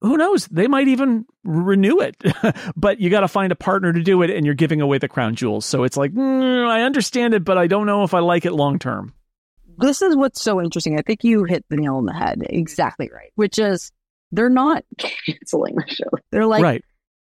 Who 0.01 0.15
knows? 0.15 0.47
They 0.47 0.67
might 0.67 0.87
even 0.87 1.25
renew 1.43 1.99
it, 1.99 2.15
but 2.75 3.01
you 3.01 3.09
got 3.09 3.21
to 3.21 3.27
find 3.27 3.51
a 3.51 3.55
partner 3.55 3.91
to 3.91 4.01
do 4.01 4.21
it, 4.21 4.29
and 4.29 4.45
you're 4.45 4.55
giving 4.55 4.79
away 4.79 4.97
the 4.97 5.09
crown 5.09 5.35
jewels. 5.35 5.65
So 5.65 5.83
it's 5.83 5.97
like, 5.97 6.13
mm, 6.13 6.67
I 6.67 6.83
understand 6.83 7.33
it, 7.33 7.43
but 7.43 7.57
I 7.57 7.67
don't 7.67 7.85
know 7.85 8.03
if 8.03 8.13
I 8.13 8.19
like 8.19 8.45
it 8.45 8.53
long 8.53 8.79
term. 8.79 9.13
This 9.77 10.01
is 10.01 10.15
what's 10.15 10.41
so 10.41 10.61
interesting. 10.61 10.97
I 10.97 11.01
think 11.01 11.25
you 11.25 11.43
hit 11.43 11.65
the 11.69 11.75
nail 11.75 11.95
on 11.95 12.05
the 12.05 12.13
head 12.13 12.41
exactly 12.49 13.09
right, 13.13 13.31
which 13.35 13.59
is 13.59 13.91
they're 14.31 14.49
not 14.49 14.85
canceling 14.97 15.75
the 15.75 15.87
show. 15.87 16.09
They're 16.31 16.45
like, 16.45 16.63
right. 16.63 16.83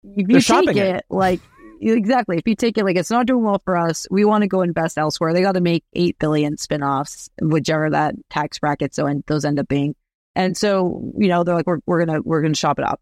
if 0.04 0.28
you 0.28 0.40
they're 0.40 0.62
take 0.62 0.76
it, 0.76 0.96
it, 0.96 1.04
like 1.08 1.40
exactly. 1.80 2.38
If 2.38 2.46
you 2.46 2.54
take 2.54 2.78
it 2.78 2.84
like 2.84 2.96
it's 2.96 3.10
not 3.10 3.26
doing 3.26 3.44
well 3.44 3.60
for 3.64 3.76
us, 3.76 4.06
we 4.10 4.24
want 4.24 4.42
to 4.42 4.48
go 4.48 4.62
invest 4.62 4.98
elsewhere. 4.98 5.32
They 5.32 5.42
got 5.42 5.52
to 5.52 5.60
make 5.60 5.84
eight 5.92 6.18
billion 6.18 6.56
spinoffs, 6.56 7.28
whichever 7.40 7.90
that 7.90 8.14
tax 8.30 8.58
bracket 8.58 8.94
so 8.94 9.06
and 9.06 9.24
those 9.26 9.44
end 9.44 9.58
up 9.58 9.68
being. 9.68 9.94
And 10.34 10.56
so 10.56 11.12
you 11.16 11.28
know 11.28 11.44
they're 11.44 11.54
like 11.54 11.66
we're 11.66 11.80
we're 11.86 12.04
gonna 12.04 12.20
we're 12.22 12.42
gonna 12.42 12.54
shop 12.54 12.78
it 12.78 12.84
up. 12.84 13.00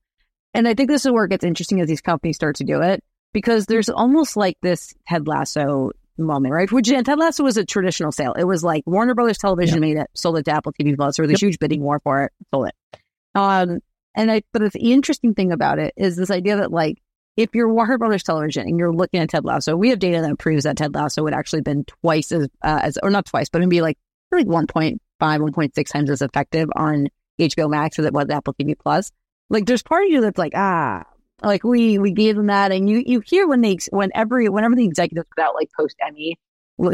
And 0.54 0.66
I 0.66 0.74
think 0.74 0.88
this 0.88 1.04
is 1.04 1.12
where 1.12 1.24
it 1.24 1.30
gets 1.30 1.44
interesting 1.44 1.80
as 1.80 1.88
these 1.88 2.00
companies 2.00 2.36
start 2.36 2.56
to 2.56 2.64
do 2.64 2.80
it 2.80 3.04
because 3.32 3.66
there's 3.66 3.90
almost 3.90 4.36
like 4.36 4.56
this 4.62 4.94
Ted 5.06 5.28
Lasso 5.28 5.90
moment, 6.18 6.54
right? 6.54 6.70
Which 6.72 6.88
Ted 6.88 7.18
Lasso 7.18 7.44
was 7.44 7.56
a 7.56 7.64
traditional 7.64 8.12
sale. 8.12 8.32
It 8.32 8.44
was 8.44 8.64
like 8.64 8.82
Warner 8.86 9.14
Brothers 9.14 9.38
Television 9.38 9.76
yep. 9.76 9.80
made 9.80 9.96
it, 9.98 10.10
sold 10.14 10.38
it 10.38 10.44
to 10.44 10.52
Apple 10.52 10.72
TV 10.72 10.96
Plus, 10.96 11.18
or 11.18 11.26
this 11.26 11.42
yep. 11.42 11.48
huge 11.48 11.58
bidding 11.58 11.82
war 11.82 12.00
for 12.00 12.22
it, 12.22 12.32
sold 12.50 12.68
it. 12.68 13.00
Um, 13.34 13.80
and 14.14 14.30
I, 14.30 14.42
but 14.52 14.72
the 14.72 14.92
interesting 14.92 15.34
thing 15.34 15.52
about 15.52 15.78
it 15.78 15.92
is 15.96 16.16
this 16.16 16.30
idea 16.30 16.56
that 16.56 16.72
like 16.72 16.96
if 17.36 17.54
you're 17.54 17.72
Warner 17.72 17.98
Brothers 17.98 18.22
Television 18.22 18.66
and 18.66 18.78
you're 18.78 18.92
looking 18.92 19.20
at 19.20 19.28
Ted 19.28 19.44
Lasso, 19.44 19.76
we 19.76 19.90
have 19.90 19.98
data 19.98 20.22
that 20.22 20.38
proves 20.38 20.64
that 20.64 20.76
Ted 20.76 20.94
Lasso 20.94 21.22
would 21.22 21.34
actually 21.34 21.62
been 21.62 21.84
twice 21.84 22.32
as, 22.32 22.48
uh, 22.62 22.80
as 22.82 22.98
or 23.02 23.10
not 23.10 23.26
twice, 23.26 23.48
but 23.48 23.60
it'd 23.60 23.70
be 23.70 23.82
like 23.82 23.98
like 24.32 24.46
1.5, 24.46 24.98
1.6 25.20 25.92
times 25.92 26.10
as 26.10 26.22
effective 26.22 26.68
on 26.74 27.08
HBO 27.40 27.70
Max 27.70 27.98
as 27.98 28.06
it 28.06 28.12
was 28.12 28.28
Apple 28.30 28.54
TV 28.54 28.74
Plus. 28.78 29.12
Like, 29.48 29.66
there's 29.66 29.82
part 29.82 30.04
of 30.04 30.10
you 30.10 30.20
that's 30.20 30.38
like, 30.38 30.52
ah, 30.54 31.04
like 31.42 31.64
we 31.64 31.98
we 31.98 32.12
gave 32.12 32.36
them 32.36 32.46
that, 32.46 32.72
and 32.72 32.88
you 32.88 33.02
you 33.06 33.22
hear 33.24 33.46
when 33.46 33.60
they 33.60 33.76
when 33.90 34.10
every 34.14 34.48
whenever 34.48 34.74
the 34.74 34.84
executives 34.84 35.28
put 35.36 35.44
out 35.44 35.54
like 35.54 35.68
post 35.78 35.96
Emmy 36.04 36.38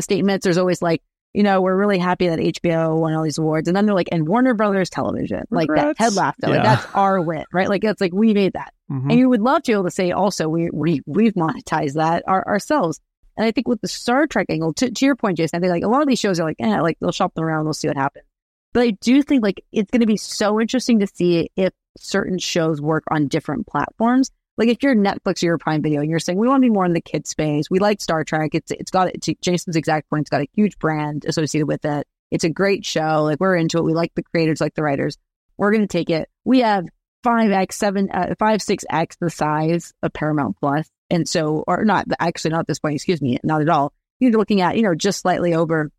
statements, 0.00 0.44
there's 0.44 0.58
always 0.58 0.82
like, 0.82 1.00
you 1.32 1.42
know, 1.42 1.60
we're 1.60 1.76
really 1.76 1.98
happy 1.98 2.28
that 2.28 2.38
HBO 2.38 2.98
won 2.98 3.14
all 3.14 3.22
these 3.22 3.38
awards, 3.38 3.68
and 3.68 3.76
then 3.76 3.86
they're 3.86 3.94
like, 3.94 4.08
and 4.12 4.26
Warner 4.28 4.54
Brothers 4.54 4.90
Television, 4.90 5.44
like 5.50 5.68
that 5.74 5.96
Ted 5.96 6.14
Lasso, 6.14 6.36
yeah. 6.42 6.48
like 6.48 6.62
that's 6.62 6.86
our 6.94 7.20
win, 7.20 7.44
right? 7.52 7.68
Like 7.68 7.84
it's 7.84 8.00
like 8.00 8.12
we 8.12 8.34
made 8.34 8.54
that. 8.54 8.74
Mm-hmm. 8.92 9.10
And 9.10 9.18
you 9.18 9.28
would 9.28 9.40
love 9.40 9.62
to 9.62 9.70
be 9.70 9.72
able 9.72 9.84
to 9.84 9.90
say 9.90 10.10
also 10.10 10.48
we, 10.48 10.68
we 10.70 11.00
we've 11.06 11.32
monetized 11.32 11.94
that 11.94 12.24
our, 12.26 12.46
ourselves. 12.46 13.00
And 13.36 13.46
I 13.46 13.50
think 13.50 13.66
with 13.66 13.80
the 13.80 13.88
Star 13.88 14.26
Trek 14.26 14.46
angle, 14.50 14.74
to, 14.74 14.90
to 14.90 15.06
your 15.06 15.16
point, 15.16 15.38
Jason, 15.38 15.56
I 15.56 15.60
think 15.60 15.70
like 15.70 15.84
a 15.84 15.88
lot 15.88 16.02
of 16.02 16.08
these 16.08 16.18
shows 16.18 16.38
are 16.38 16.44
like, 16.44 16.58
eh, 16.60 16.80
like 16.80 16.98
they'll 17.00 17.12
shop 17.12 17.34
them 17.34 17.44
around, 17.44 17.64
we'll 17.64 17.72
see 17.72 17.88
what 17.88 17.96
happens. 17.96 18.26
But 18.74 18.82
I 18.82 18.90
do 18.90 19.22
think 19.22 19.42
like 19.42 19.64
it's 19.72 19.90
going 19.90 20.00
to 20.00 20.06
be 20.06 20.18
so 20.18 20.60
interesting 20.60 21.00
to 21.00 21.06
see 21.06 21.50
if 21.56 21.72
certain 21.98 22.38
shows 22.38 22.80
work 22.80 23.04
on 23.10 23.28
different 23.28 23.66
platforms. 23.66 24.30
Like 24.58 24.68
if 24.68 24.82
you're 24.82 24.94
Netflix 24.94 25.42
or 25.42 25.46
your 25.46 25.58
Prime 25.58 25.80
Video 25.80 26.00
and 26.02 26.10
you're 26.10 26.18
saying 26.18 26.38
we 26.38 26.46
want 26.46 26.62
to 26.62 26.66
be 26.66 26.72
more 26.72 26.84
in 26.84 26.92
the 26.92 27.00
kid 27.00 27.26
space, 27.26 27.70
we 27.70 27.78
like 27.78 28.02
Star 28.02 28.24
Trek. 28.24 28.54
It's 28.54 28.70
it's 28.70 28.90
got 28.90 29.08
it's 29.08 29.28
Jason's 29.40 29.76
exact 29.76 30.10
point. 30.10 30.22
It's 30.22 30.30
got 30.30 30.42
a 30.42 30.48
huge 30.54 30.78
brand 30.78 31.24
associated 31.26 31.66
with 31.66 31.84
it. 31.86 32.06
It's 32.30 32.44
a 32.44 32.50
great 32.50 32.84
show. 32.84 33.24
Like 33.24 33.40
we're 33.40 33.56
into 33.56 33.78
it. 33.78 33.84
We 33.84 33.94
like 33.94 34.14
the 34.14 34.22
creators, 34.22 34.60
like 34.60 34.74
the 34.74 34.82
writers. 34.82 35.16
We're 35.56 35.70
going 35.70 35.86
to 35.86 35.86
take 35.86 36.10
it. 36.10 36.28
We 36.44 36.60
have 36.60 36.86
five 37.22 37.50
x, 37.50 37.76
seven, 37.76 38.10
uh, 38.10 38.34
five, 38.38 38.62
six 38.62 38.84
x 38.90 39.16
the 39.20 39.30
size 39.30 39.92
of 40.02 40.12
Paramount 40.12 40.56
Plus, 40.60 40.88
and 41.10 41.28
so, 41.28 41.64
or 41.66 41.84
not 41.84 42.06
actually 42.18 42.52
not 42.52 42.60
at 42.60 42.66
this 42.66 42.78
point. 42.78 42.96
Excuse 42.96 43.22
me, 43.22 43.38
not 43.42 43.62
at 43.62 43.68
all. 43.68 43.92
You're 44.20 44.32
looking 44.32 44.60
at 44.60 44.76
you 44.76 44.82
know 44.82 44.94
just 44.94 45.20
slightly 45.20 45.54
over 45.54 45.90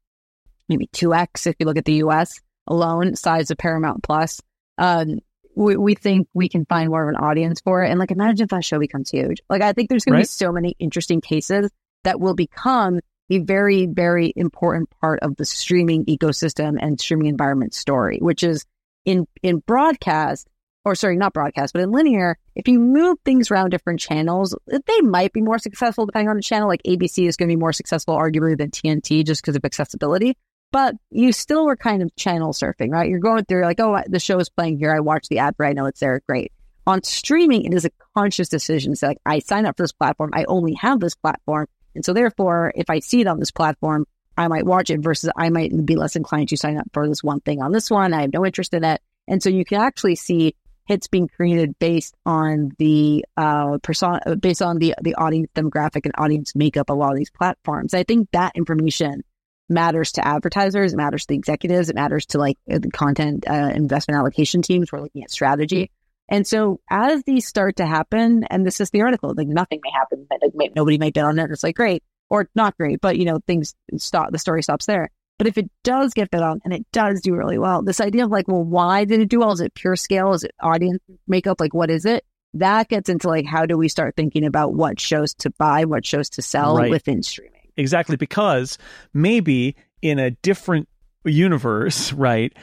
maybe 0.70 0.88
two 0.88 1.14
x 1.14 1.48
if 1.48 1.56
you 1.60 1.66
look 1.66 1.78
at 1.78 1.86
the 1.86 1.96
U.S. 1.96 2.40
alone 2.68 3.16
size 3.16 3.52
of 3.52 3.58
Paramount 3.58 4.04
Plus. 4.04 4.42
Um, 4.78 5.20
we, 5.56 5.76
we 5.78 5.94
think 5.94 6.28
we 6.34 6.50
can 6.50 6.66
find 6.66 6.90
more 6.90 7.04
of 7.04 7.10
an 7.10 7.16
audience 7.16 7.62
for 7.62 7.84
it, 7.84 7.90
and 7.90 8.00
like 8.00 8.12
imagine 8.12 8.44
if 8.46 8.50
that 8.50 8.66
show 8.66 8.80
becomes 8.80 9.10
huge. 9.10 9.42
Like 9.50 9.62
I 9.62 9.74
think 9.74 9.90
there's 9.90 10.06
going 10.06 10.14
right. 10.14 10.26
to 10.26 10.30
be 10.30 10.46
so 10.46 10.52
many 10.52 10.76
interesting 10.80 11.22
cases 11.22 11.70
that 12.04 12.20
will 12.20 12.36
become 12.36 13.00
a 13.30 13.40
very, 13.40 13.86
very 13.86 14.34
important 14.36 14.90
part 15.02 15.20
of 15.22 15.36
the 15.38 15.46
streaming 15.46 16.06
ecosystem 16.06 16.78
and 16.80 17.00
streaming 17.00 17.28
environment 17.28 17.74
story, 17.74 18.20
which 18.20 18.44
is 18.44 18.66
in 19.06 19.28
in 19.42 19.60
broadcast, 19.60 20.48
or 20.86 20.96
sorry, 20.96 21.18
not 21.18 21.34
broadcast, 21.34 21.74
but 21.74 21.82
in 21.82 21.92
linear, 21.92 22.38
if 22.56 22.68
you 22.68 22.80
move 22.80 23.18
things 23.24 23.50
around 23.50 23.70
different 23.70 24.00
channels, 24.00 24.56
they 24.68 25.02
might 25.02 25.34
be 25.34 25.42
more 25.42 25.58
successful 25.58 26.06
depending 26.06 26.30
on 26.30 26.36
the 26.36 26.42
channel. 26.42 26.68
Like 26.68 26.84
ABC 26.84 27.28
is 27.28 27.38
going 27.38 27.50
to 27.50 27.56
be 27.56 27.60
more 27.60 27.74
successful, 27.74 28.16
arguably, 28.16 28.58
than 28.58 28.72
TNT 28.72 29.26
just 29.26 29.42
because 29.42 29.56
of 29.56 29.64
accessibility. 29.64 30.38
But 30.72 30.96
you 31.12 31.32
still 31.32 31.66
were 31.66 31.78
kind 31.78 32.02
of 32.02 32.16
channel 32.16 32.52
surfing, 32.52 32.92
right? 32.92 33.10
You're 33.10 33.20
going 33.20 33.46
through 33.46 33.64
like, 33.64 33.80
oh, 33.80 34.02
the 34.08 34.20
show 34.20 34.40
is 34.40 34.50
playing 34.50 34.80
here. 34.80 34.94
I 34.94 35.00
watch 35.02 35.28
the 35.28 35.40
ad, 35.40 35.56
but 35.58 35.68
I 35.68 35.74
know 35.74 35.86
it's 35.86 36.00
there. 36.00 36.22
Great. 36.28 36.52
On 36.86 37.02
streaming, 37.04 37.66
it 37.66 37.74
is 37.74 37.86
a 37.86 37.92
conscious 38.18 38.50
decision. 38.50 38.96
So 38.96 39.08
like, 39.08 39.20
I 39.26 39.40
sign 39.40 39.66
up 39.66 39.78
for 39.78 39.84
this 39.84 39.92
platform. 39.92 40.32
I 40.34 40.46
only 40.46 40.74
have 40.74 41.00
this 41.00 41.16
platform. 41.16 41.68
And 41.96 42.04
so 42.04 42.12
therefore, 42.12 42.74
if 42.76 42.90
I 42.90 43.00
see 43.00 43.22
it 43.22 43.28
on 43.28 43.40
this 43.40 43.52
platform, 43.52 44.06
I 44.36 44.48
might 44.48 44.66
watch 44.66 44.90
it 44.90 45.00
versus 45.00 45.30
I 45.36 45.50
might 45.50 45.86
be 45.86 45.96
less 45.96 46.16
inclined 46.16 46.50
to 46.50 46.58
sign 46.58 46.78
up 46.78 46.88
for 46.92 47.08
this 47.08 47.24
one 47.24 47.40
thing 47.40 47.62
on 47.62 47.72
this 47.72 47.92
one. 47.92 48.14
I 48.14 48.22
have 48.22 48.34
no 48.34 48.46
interest 48.46 48.74
in 48.74 48.84
it. 48.84 49.00
And 49.28 49.42
so 49.42 49.50
you 49.50 49.64
can 49.64 49.80
actually 49.80 50.16
see 50.16 50.56
hits 50.86 51.08
being 51.08 51.28
created 51.28 51.78
based 51.80 52.16
on 52.26 52.72
the 52.78 53.26
uh, 53.38 53.78
persona, 53.82 54.36
based 54.36 54.62
on 54.62 54.80
the 54.80 54.96
the 55.02 55.16
audience 55.16 55.50
demographic 55.56 56.06
and 56.06 56.14
audience 56.18 56.56
makeup 56.56 56.90
of 56.90 56.96
a 56.96 57.00
lot 57.00 57.12
of 57.12 57.18
these 57.18 57.32
platforms. 57.32 57.94
I 57.94 58.04
think 58.04 58.30
that 58.32 58.54
information 58.56 59.24
matters 59.70 60.14
to 60.14 60.28
advertisers, 60.28 60.94
it 60.94 60.98
matters 60.98 61.24
to 61.24 61.28
the 61.30 61.36
executives, 61.36 61.90
it 61.90 61.96
matters 61.96 62.26
to 62.28 62.38
like 62.38 62.58
the 62.68 62.92
content 62.92 63.46
uh, 63.50 63.72
investment 63.74 64.20
allocation 64.20 64.62
teams 64.62 64.90
who 64.90 64.98
are 64.98 65.02
looking 65.02 65.24
at 65.24 65.32
strategy. 65.32 65.92
And 66.30 66.48
so 66.48 66.80
as 66.90 67.24
these 67.24 67.48
start 67.48 67.78
to 67.78 67.86
happen, 67.86 68.44
and 68.46 68.66
this 68.66 68.80
is 68.80 68.90
theoretical, 68.90 69.34
like 69.36 69.48
nothing 69.48 69.82
may 69.84 69.92
happen, 69.92 70.28
like 70.30 70.72
nobody 70.76 70.98
might 70.98 71.14
bet 71.14 71.26
on 71.26 71.40
it. 71.40 71.52
It's 71.52 71.64
like 71.64 71.76
great 71.76 72.04
or 72.30 72.50
not 72.56 72.78
great, 72.78 73.02
but 73.02 73.18
you 73.18 73.26
know 73.26 73.40
things 73.46 73.76
stop. 73.98 74.32
The 74.32 74.40
story 74.40 74.64
stops 74.64 74.86
there. 74.86 75.10
But 75.38 75.48
if 75.48 75.58
it 75.58 75.70
does 75.84 76.14
get 76.14 76.32
bid 76.32 76.42
on 76.42 76.62
and 76.64 76.74
it 76.74 76.86
does 76.92 77.22
do 77.22 77.36
really 77.36 77.58
well, 77.58 77.82
this 77.82 78.00
idea 78.00 78.26
of 78.26 78.32
like, 78.32 78.48
well, 78.48 78.64
why 78.64 79.06
did 79.06 79.20
it 79.20 79.30
do 79.30 79.40
well? 79.40 79.52
Is 79.52 79.62
it 79.62 79.74
pure 79.74 79.96
scale? 79.96 80.34
Is 80.34 80.44
it 80.44 80.52
audience 80.62 81.00
makeup? 81.28 81.60
Like, 81.60 81.74
what 81.74 81.90
is 81.90 82.06
it? 82.06 82.24
That 82.54 82.88
gets 82.90 83.10
into 83.10 83.28
like, 83.28 83.46
how 83.46 83.66
do 83.66 83.78
we 83.78 83.90
start 83.90 84.16
thinking 84.16 84.46
about 84.46 84.74
what 84.74 85.00
shows 85.00 85.34
to 85.36 85.50
buy, 85.52 85.86
what 85.86 86.06
shows 86.06 86.30
to 86.32 86.42
sell 86.42 86.78
right. 86.78 86.90
within 86.90 87.24
streaming? 87.24 87.68
Exactly. 87.78 88.16
Because 88.16 88.78
maybe 89.14 89.76
in 90.02 90.20
a 90.20 90.32
different 90.32 90.88
universe, 91.26 92.14
right? 92.14 92.54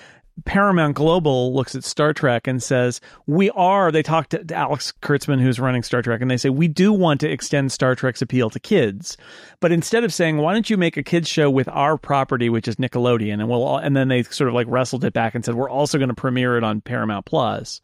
Paramount 0.45 0.97
Global 0.97 1.55
looks 1.55 1.75
at 1.75 1.85
Star 1.85 2.13
Trek 2.13 2.47
and 2.47 2.63
says, 2.63 3.01
We 3.27 3.51
are, 3.51 3.91
they 3.91 4.03
talk 4.03 4.29
to 4.31 4.55
Alex 4.55 4.93
Kurtzman, 5.03 5.41
who's 5.41 5.61
running 5.61 5.83
Star 5.83 6.03
Trek, 6.03 6.21
and 6.21 6.31
they 6.31 6.37
say, 6.37 6.51
We 6.51 6.69
do 6.69 6.93
want 6.93 7.21
to 7.21 7.31
extend 7.31 7.73
Star 7.73 7.95
Trek's 7.95 8.23
appeal 8.23 8.51
to 8.51 8.61
kids. 8.61 9.17
But 9.61 9.73
instead 9.73 10.05
of 10.05 10.13
saying, 10.13 10.39
Why 10.39 10.53
don't 10.53 10.71
you 10.71 10.77
make 10.77 10.97
a 10.97 11.03
kids 11.03 11.29
show 11.29 11.51
with 11.51 11.69
our 11.69 11.97
property, 11.97 12.49
which 12.49 12.69
is 12.69 12.77
Nickelodeon? 12.77 13.35
And 13.35 13.49
we'll, 13.49 13.77
and 13.77 13.97
then 13.97 14.09
they 14.09 14.23
sort 14.23 14.49
of 14.49 14.55
like 14.55 14.67
wrestled 14.69 15.05
it 15.05 15.13
back 15.13 15.35
and 15.35 15.45
said, 15.45 15.55
We're 15.55 15.71
also 15.71 15.99
going 15.99 16.09
to 16.09 16.15
premiere 16.15 16.57
it 16.57 16.65
on 16.65 16.81
Paramount 16.81 17.27
Plus 17.27 17.81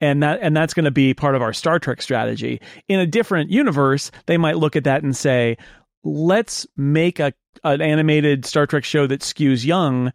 and 0.00 0.20
that 0.22 0.40
and 0.42 0.56
that's 0.56 0.74
going 0.74 0.84
to 0.84 0.90
be 0.90 1.14
part 1.14 1.36
of 1.36 1.42
our 1.42 1.52
Star 1.52 1.78
Trek 1.78 2.02
strategy. 2.02 2.60
In 2.88 2.98
a 2.98 3.06
different 3.06 3.50
universe, 3.50 4.10
they 4.26 4.36
might 4.36 4.58
look 4.58 4.74
at 4.74 4.84
that 4.84 5.04
and 5.04 5.16
say, 5.16 5.56
"Let's 6.02 6.66
make 6.76 7.20
a 7.20 7.32
an 7.64 7.80
animated 7.80 8.44
Star 8.44 8.66
Trek 8.66 8.84
show 8.84 9.06
that 9.06 9.20
skews 9.20 9.64
young 9.64 10.12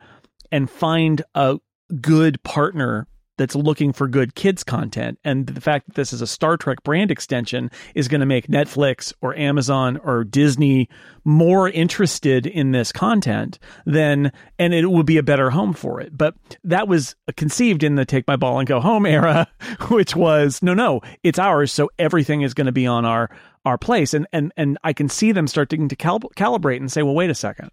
and 0.52 0.70
find 0.70 1.22
a 1.36 1.60
good 2.02 2.42
partner 2.44 3.08
that's 3.38 3.56
looking 3.56 3.94
for 3.94 4.08
good 4.08 4.36
kids 4.36 4.64
content. 4.64 5.20
And 5.24 5.46
the 5.46 5.62
fact 5.62 5.88
that 5.88 5.96
this 5.96 6.12
is 6.12 6.22
a 6.22 6.28
Star 6.28 6.58
Trek 6.58 6.84
brand 6.84 7.12
extension 7.12 7.70
is 7.96 8.08
going 8.08 8.20
to 8.20 8.26
make 8.26 8.48
Netflix 8.48 9.14
or 9.22 9.36
Amazon 9.36 9.98
or 9.98 10.24
Disney 10.24 10.90
more 11.24 11.70
interested 11.70 12.46
in 12.46 12.72
this 12.72 12.92
content 12.92 13.60
than, 13.86 14.32
and 14.58 14.74
it 14.74 14.88
will 14.88 15.04
be 15.04 15.18
a 15.18 15.24
better 15.24 15.50
home 15.50 15.74
for 15.74 16.02
it. 16.02 16.18
But 16.18 16.36
that 16.64 16.88
was 16.88 17.16
conceived 17.36 17.84
in 17.84 17.96
the 17.96 18.06
take 18.06 18.28
my 18.28 18.36
ball 18.36 18.60
and 18.60 18.68
go 18.68 18.80
home 18.80 19.06
era 19.06 19.48
which 19.90 20.16
was 20.16 20.62
no 20.64 20.74
no 20.74 21.02
it's 21.24 21.40
ours 21.40 21.72
so 21.72 21.90
everything 22.00 22.42
is 22.42 22.54
going 22.54 22.66
to 22.66 22.72
be 22.72 22.88
on 22.88 23.06
our 23.06 23.30
our 23.66 23.78
place. 23.78 24.14
And 24.14 24.28
and 24.34 24.52
and 24.58 24.78
I 24.84 24.94
can 24.94 25.10
see 25.10 25.32
them 25.32 25.48
starting 25.48 25.88
to 25.90 25.96
cal- 25.96 26.20
calibrate 26.20 26.78
and 26.78 26.92
say 26.92 27.04
well 27.04 27.16
wait 27.16 27.30
a 27.30 27.36
second. 27.36 27.70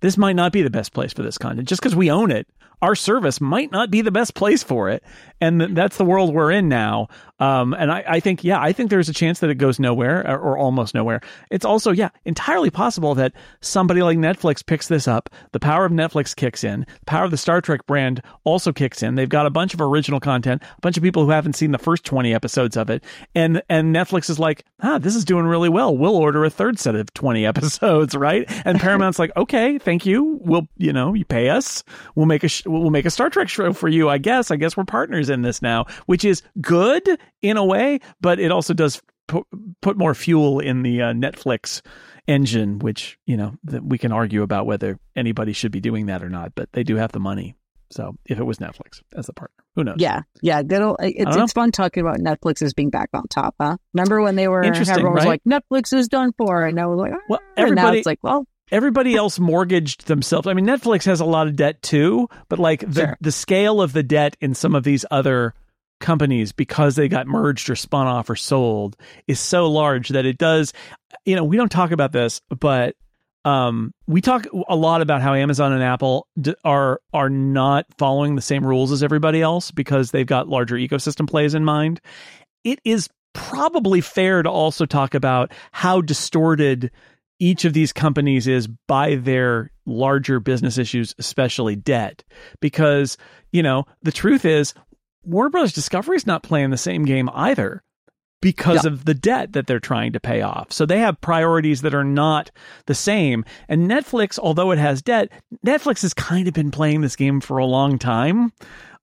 This 0.00 0.16
might 0.18 0.36
not 0.36 0.52
be 0.52 0.62
the 0.62 0.70
best 0.70 0.92
place 0.92 1.12
for 1.12 1.22
this 1.22 1.38
content. 1.38 1.68
Just 1.68 1.80
because 1.80 1.96
we 1.96 2.10
own 2.10 2.30
it 2.30 2.46
our 2.82 2.94
service 2.94 3.40
might 3.40 3.72
not 3.72 3.90
be 3.90 4.02
the 4.02 4.10
best 4.10 4.34
place 4.34 4.62
for 4.62 4.90
it. 4.90 5.02
And 5.40 5.76
that's 5.76 5.98
the 5.98 6.04
world 6.04 6.34
we're 6.34 6.50
in 6.50 6.68
now. 6.68 7.08
Um, 7.38 7.74
and 7.74 7.92
I, 7.92 8.04
I, 8.08 8.20
think, 8.20 8.42
yeah, 8.42 8.58
I 8.60 8.72
think 8.72 8.88
there's 8.88 9.10
a 9.10 9.14
chance 9.14 9.40
that 9.40 9.50
it 9.50 9.56
goes 9.56 9.78
nowhere 9.78 10.26
or, 10.26 10.38
or, 10.38 10.58
almost 10.58 10.94
nowhere. 10.94 11.20
It's 11.50 11.66
also, 11.66 11.90
yeah, 11.90 12.08
entirely 12.24 12.70
possible 12.70 13.14
that 13.16 13.34
somebody 13.60 14.02
like 14.02 14.16
Netflix 14.16 14.64
picks 14.64 14.88
this 14.88 15.06
up. 15.06 15.28
The 15.52 15.60
power 15.60 15.84
of 15.84 15.92
Netflix 15.92 16.34
kicks 16.34 16.64
in. 16.64 16.80
The 16.80 17.04
power 17.04 17.24
of 17.24 17.30
the 17.30 17.36
Star 17.36 17.60
Trek 17.60 17.86
brand 17.86 18.22
also 18.44 18.72
kicks 18.72 19.02
in. 19.02 19.16
They've 19.16 19.28
got 19.28 19.44
a 19.44 19.50
bunch 19.50 19.74
of 19.74 19.82
original 19.82 20.18
content, 20.18 20.62
a 20.62 20.80
bunch 20.80 20.96
of 20.96 21.02
people 21.02 21.26
who 21.26 21.30
haven't 21.30 21.56
seen 21.56 21.72
the 21.72 21.78
first 21.78 22.04
20 22.04 22.32
episodes 22.32 22.74
of 22.78 22.88
it. 22.88 23.04
And, 23.34 23.62
and 23.68 23.94
Netflix 23.94 24.30
is 24.30 24.38
like, 24.38 24.64
ah, 24.80 24.96
this 24.96 25.14
is 25.14 25.26
doing 25.26 25.44
really 25.44 25.68
well. 25.68 25.94
We'll 25.94 26.16
order 26.16 26.42
a 26.46 26.50
third 26.50 26.78
set 26.78 26.94
of 26.94 27.12
20 27.12 27.44
episodes, 27.46 28.14
right? 28.14 28.50
And 28.64 28.80
Paramount's 28.80 29.18
like, 29.18 29.32
okay, 29.36 29.78
thank 29.78 30.06
you. 30.06 30.40
We'll, 30.40 30.68
you 30.78 30.94
know, 30.94 31.12
you 31.12 31.26
pay 31.26 31.50
us. 31.50 31.84
We'll 32.14 32.24
make 32.24 32.44
a, 32.44 32.48
sh- 32.48 32.65
we'll 32.66 32.90
make 32.90 33.06
a 33.06 33.10
Star 33.10 33.30
Trek 33.30 33.48
show 33.48 33.72
for 33.72 33.88
you, 33.88 34.08
I 34.08 34.18
guess. 34.18 34.50
I 34.50 34.56
guess 34.56 34.76
we're 34.76 34.84
partners 34.84 35.30
in 35.30 35.42
this 35.42 35.62
now, 35.62 35.86
which 36.06 36.24
is 36.24 36.42
good 36.60 37.02
in 37.42 37.56
a 37.56 37.64
way, 37.64 38.00
but 38.20 38.38
it 38.38 38.50
also 38.50 38.74
does 38.74 39.00
put, 39.26 39.46
put 39.80 39.96
more 39.96 40.14
fuel 40.14 40.60
in 40.60 40.82
the 40.82 41.02
uh, 41.02 41.12
Netflix 41.12 41.82
engine, 42.26 42.78
which, 42.78 43.18
you 43.26 43.36
know, 43.36 43.54
that 43.64 43.84
we 43.84 43.98
can 43.98 44.12
argue 44.12 44.42
about 44.42 44.66
whether 44.66 44.98
anybody 45.14 45.52
should 45.52 45.72
be 45.72 45.80
doing 45.80 46.06
that 46.06 46.22
or 46.22 46.28
not, 46.28 46.54
but 46.54 46.70
they 46.72 46.82
do 46.82 46.96
have 46.96 47.12
the 47.12 47.20
money. 47.20 47.54
So 47.90 48.16
if 48.24 48.38
it 48.38 48.44
was 48.44 48.58
Netflix 48.58 49.02
as 49.14 49.26
the 49.26 49.32
partner, 49.32 49.64
who 49.76 49.84
knows? 49.84 49.96
Yeah, 49.98 50.22
yeah. 50.42 50.62
Good. 50.62 50.96
It's, 51.00 51.36
it's 51.36 51.52
fun 51.52 51.70
talking 51.70 52.00
about 52.00 52.18
Netflix 52.18 52.60
as 52.62 52.74
being 52.74 52.90
back 52.90 53.10
on 53.14 53.28
top, 53.28 53.54
huh? 53.60 53.76
Remember 53.94 54.20
when 54.22 54.34
they 54.34 54.48
were? 54.48 54.62
Interesting, 54.62 54.94
everyone 54.94 55.14
was 55.14 55.24
right? 55.24 55.40
like, 55.46 55.62
"Netflix 55.62 55.96
is 55.96 56.08
done 56.08 56.32
for," 56.36 56.64
and 56.64 56.80
I 56.80 56.86
was 56.86 56.98
like, 56.98 57.12
"Well, 57.28 57.40
everybody." 57.56 57.86
now 57.86 57.92
it's 57.92 58.06
like, 58.06 58.18
"Well, 58.22 58.44
everybody 58.70 59.14
else 59.14 59.38
mortgaged 59.38 60.06
themselves. 60.06 60.46
I 60.46 60.54
mean, 60.54 60.66
Netflix 60.66 61.04
has 61.04 61.20
a 61.20 61.24
lot 61.24 61.46
of 61.46 61.56
debt 61.56 61.82
too, 61.82 62.28
but 62.48 62.58
like 62.58 62.80
the 62.80 63.00
sure. 63.00 63.18
the 63.20 63.32
scale 63.32 63.80
of 63.80 63.92
the 63.92 64.02
debt 64.02 64.36
in 64.40 64.54
some 64.54 64.74
of 64.74 64.84
these 64.84 65.04
other 65.10 65.54
companies 66.00 66.52
because 66.52 66.96
they 66.96 67.08
got 67.08 67.26
merged 67.26 67.70
or 67.70 67.76
spun 67.76 68.06
off 68.06 68.28
or 68.28 68.36
sold 68.36 68.96
is 69.26 69.40
so 69.40 69.70
large 69.70 70.10
that 70.10 70.26
it 70.26 70.36
does 70.36 70.74
you 71.24 71.34
know 71.34 71.42
we 71.42 71.56
don't 71.56 71.70
talk 71.70 71.90
about 71.90 72.12
this 72.12 72.42
but 72.50 72.94
um, 73.46 73.94
we 74.08 74.20
talk 74.20 74.46
a 74.68 74.74
lot 74.74 75.02
about 75.02 75.22
how 75.22 75.32
Amazon 75.32 75.72
and 75.72 75.82
Apple 75.82 76.26
d- 76.38 76.56
are 76.64 77.00
are 77.14 77.30
not 77.30 77.86
following 77.96 78.34
the 78.34 78.42
same 78.42 78.66
rules 78.66 78.90
as 78.90 79.04
everybody 79.04 79.40
else 79.40 79.70
because 79.70 80.10
they've 80.10 80.26
got 80.26 80.48
larger 80.48 80.74
ecosystem 80.74 81.28
plays 81.28 81.54
in 81.54 81.64
mind. 81.64 82.00
It 82.64 82.80
is 82.84 83.08
probably 83.34 84.00
fair 84.00 84.42
to 84.42 84.50
also 84.50 84.84
talk 84.84 85.14
about 85.14 85.52
how 85.70 86.00
distorted 86.00 86.90
each 87.38 87.64
of 87.64 87.72
these 87.72 87.92
companies 87.92 88.46
is 88.46 88.66
by 88.66 89.16
their 89.16 89.70
larger 89.84 90.40
business 90.40 90.78
issues, 90.78 91.14
especially 91.18 91.76
debt. 91.76 92.24
Because, 92.60 93.16
you 93.52 93.62
know, 93.62 93.84
the 94.02 94.12
truth 94.12 94.44
is 94.44 94.74
Warner 95.24 95.50
Brothers 95.50 95.72
Discovery 95.72 96.16
is 96.16 96.26
not 96.26 96.42
playing 96.42 96.70
the 96.70 96.76
same 96.76 97.04
game 97.04 97.28
either 97.32 97.82
because 98.40 98.84
yeah. 98.84 98.92
of 98.92 99.04
the 99.04 99.14
debt 99.14 99.52
that 99.54 99.66
they're 99.66 99.80
trying 99.80 100.12
to 100.12 100.20
pay 100.20 100.42
off. 100.42 100.70
So 100.70 100.86
they 100.86 100.98
have 101.00 101.20
priorities 101.20 101.82
that 101.82 101.94
are 101.94 102.04
not 102.04 102.50
the 102.86 102.94
same. 102.94 103.44
And 103.68 103.90
Netflix, 103.90 104.38
although 104.38 104.70
it 104.70 104.78
has 104.78 105.02
debt, 105.02 105.30
Netflix 105.66 106.02
has 106.02 106.14
kind 106.14 106.46
of 106.46 106.54
been 106.54 106.70
playing 106.70 107.00
this 107.00 107.16
game 107.16 107.40
for 107.40 107.58
a 107.58 107.66
long 107.66 107.98
time. 107.98 108.52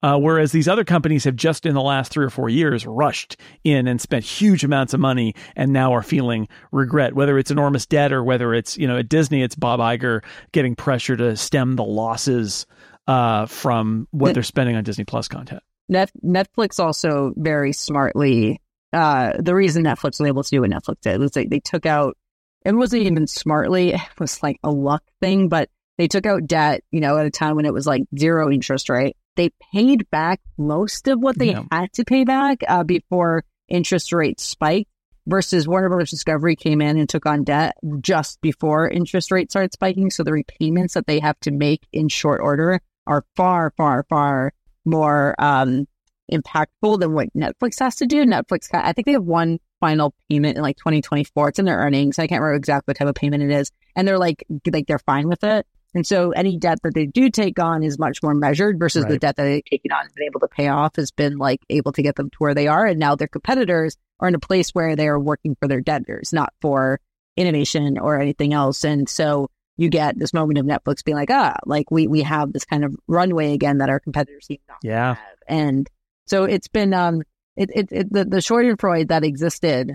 Uh, 0.04 0.18
whereas 0.18 0.51
these 0.51 0.68
other 0.68 0.84
companies 0.84 1.24
have 1.24 1.36
just 1.36 1.66
in 1.66 1.74
the 1.74 1.82
last 1.82 2.12
three 2.12 2.26
or 2.26 2.30
four 2.30 2.49
years 2.49 2.86
rushed 2.86 3.38
in 3.64 3.88
and 3.88 4.01
spent 4.01 4.26
huge 4.26 4.66
amounts 4.66 4.93
of 4.93 4.99
money 4.99 5.34
and 5.56 5.72
now 5.72 5.93
are 5.93 6.04
feeling 6.04 6.47
regret, 6.74 7.16
whether 7.16 7.38
it's 7.38 7.49
enormous 7.49 7.86
debt 7.86 8.12
or 8.12 8.22
whether 8.22 8.54
it's, 8.54 8.78
you 8.78 8.86
know, 8.86 8.97
at 8.97 9.08
Disney, 9.08 9.41
it's 9.41 9.56
Bob 9.56 9.80
Iger 9.80 10.22
getting 10.51 10.76
pressure 10.76 11.16
to 11.16 11.38
stem 11.38 11.78
the 11.78 11.86
losses 11.86 12.68
uh, 13.08 13.45
from 13.45 14.08
what 14.12 14.34
they're 14.34 14.43
spending 14.43 14.76
on 14.76 14.84
Disney 14.84 15.06
Plus 15.06 15.30
content. 15.30 15.64
Net- 15.88 16.12
Netflix 16.24 16.80
also 16.80 17.34
very 17.38 17.72
smartly. 17.72 18.62
Uh, 18.91 19.34
the 19.39 19.56
reason 19.56 19.84
Netflix 19.84 20.20
was 20.20 20.28
able 20.28 20.43
to 20.43 20.49
do 20.49 20.62
what 20.62 20.70
Netflix 20.70 21.01
did 21.01 21.20
was 21.20 21.32
they, 21.32 21.45
they 21.45 21.60
took 21.60 21.86
out. 21.86 22.18
It 22.66 22.74
wasn't 22.74 23.04
even 23.04 23.26
smartly. 23.28 23.93
It 23.93 24.20
was 24.20 24.43
like 24.43 24.58
a 24.64 24.70
luck 24.72 25.04
thing, 25.22 25.49
but 25.49 25.70
they 25.97 26.08
took 26.08 26.26
out 26.26 26.45
debt. 26.45 26.82
You 26.91 26.99
know, 26.99 27.18
at 27.18 27.26
a 27.26 27.32
time 27.32 27.56
when 27.56 27.66
it 27.66 27.74
was 27.74 27.88
like 27.88 28.04
zero 28.18 28.51
interest 28.51 28.89
rate. 28.89 29.16
They 29.36 29.51
paid 29.73 30.09
back 30.09 30.41
most 30.57 31.07
of 31.07 31.19
what 31.19 31.38
they 31.38 31.51
yeah. 31.51 31.63
had 31.71 31.91
to 31.93 32.05
pay 32.05 32.23
back 32.23 32.63
uh, 32.67 32.84
before 32.84 33.43
interest 33.67 34.13
rates 34.13 34.43
spiked. 34.43 34.89
Versus 35.25 35.65
Warner 35.65 35.88
Brothers 35.88 36.09
Discovery 36.09 36.57
came 36.57 36.81
in 36.81 36.97
and 36.97 37.07
took 37.07 37.25
on 37.25 37.45
debt 37.45 37.77
just 38.01 38.41
before 38.41 38.89
interest 38.89 39.31
rates 39.31 39.53
started 39.53 39.71
spiking. 39.71 40.09
So 40.09 40.21
the 40.21 40.34
repayments 40.34 40.95
that 40.95 41.07
they 41.07 41.19
have 41.19 41.39
to 41.41 41.51
make 41.51 41.88
in 41.93 42.09
short 42.09 42.41
order 42.41 42.81
are 43.07 43.23
far, 43.38 43.71
far, 43.77 44.05
far 44.09 44.51
more 44.84 45.34
um, 45.39 45.88
impactful 46.31 46.99
than 46.99 47.13
what 47.13 47.34
Netflix 47.34 47.79
has 47.79 47.95
to 47.97 48.05
do. 48.05 48.25
Netflix, 48.25 48.67
I 48.73 48.93
think 48.93 49.05
they 49.05 49.13
have 49.13 49.23
one 49.23 49.59
final 49.79 50.13
payment 50.29 50.57
in 50.57 50.63
like 50.63 50.77
2024. 50.77 51.49
It's 51.49 51.59
in 51.59 51.65
their 51.65 51.77
earnings. 51.77 52.19
I 52.19 52.27
can't 52.27 52.41
remember 52.41 52.55
exactly 52.55 52.91
what 52.91 52.97
type 52.97 53.07
of 53.07 53.15
payment 53.15 53.43
it 53.43 53.51
is, 53.51 53.71
and 53.95 54.07
they're 54.07 54.19
like, 54.19 54.43
like 54.71 54.88
they're 54.88 54.99
fine 54.99 55.27
with 55.27 55.43
it. 55.43 55.65
And 55.94 56.06
so 56.06 56.32
any 56.32 56.58
debt 56.58 56.80
that 56.84 56.94
they 56.94 57.06
do 57.06 57.30
take 57.30 57.60
on 57.60 57.84
is 57.84 58.00
much 58.00 58.24
more 58.24 58.34
measured 58.34 58.80
versus 58.80 59.04
right. 59.04 59.12
the 59.12 59.20
debt 59.20 59.36
that 59.36 59.44
they've 59.44 59.66
taken 59.66 59.91
on 59.91 60.06
and 60.06 60.14
been 60.16 60.26
able 60.26 60.39
to 60.39 60.48
pay 60.48 60.68
off 60.68 60.96
has 60.96 61.12
been 61.12 61.38
like 61.38 61.62
able 61.70 61.91
to 61.94 62.02
get 62.02 62.16
them 62.16 62.30
to 62.30 62.38
where 62.39 62.54
they 62.54 62.68
are. 62.68 62.86
And 62.86 63.00
now 63.00 63.16
their 63.16 63.28
competitors 63.28 63.98
are 64.20 64.28
in 64.28 64.36
a 64.36 64.39
place 64.39 64.72
where 64.72 64.96
they 64.96 65.08
are 65.08 65.20
working 65.20 65.56
for 65.60 65.68
their 65.68 65.82
debtors, 65.82 66.34
not 66.34 66.54
for 66.62 67.00
innovation 67.38 67.98
or 67.98 68.20
anything 68.20 68.54
else. 68.54 68.84
And 68.84 69.08
so 69.08 69.50
you 69.78 69.89
get 69.89 70.18
this 70.18 70.34
moment 70.34 70.60
of 70.60 70.66
Netflix 70.66 71.04
being 71.04 71.18
like, 71.18 71.32
ah, 71.32 71.58
like 71.66 71.89
we 71.89 72.08
we 72.08 72.22
have 72.22 72.54
this 72.54 72.66
kind 72.66 72.84
of 72.84 72.96
runway 73.08 73.54
again 73.54 73.80
that 73.80 73.89
our 73.89 74.00
competitors 74.00 74.46
seem 74.46 74.60
not 74.68 74.78
yeah. 74.84 75.16
have. 75.16 75.38
And 75.48 75.89
so 76.26 76.44
it's 76.44 76.68
been 76.68 76.94
um 76.94 77.22
it, 77.56 77.70
it, 77.74 77.88
it 77.91 78.14
the, 78.14 78.26
the 78.26 78.38
Schadenfreude 78.38 79.10
that 79.10 79.24
existed 79.24 79.91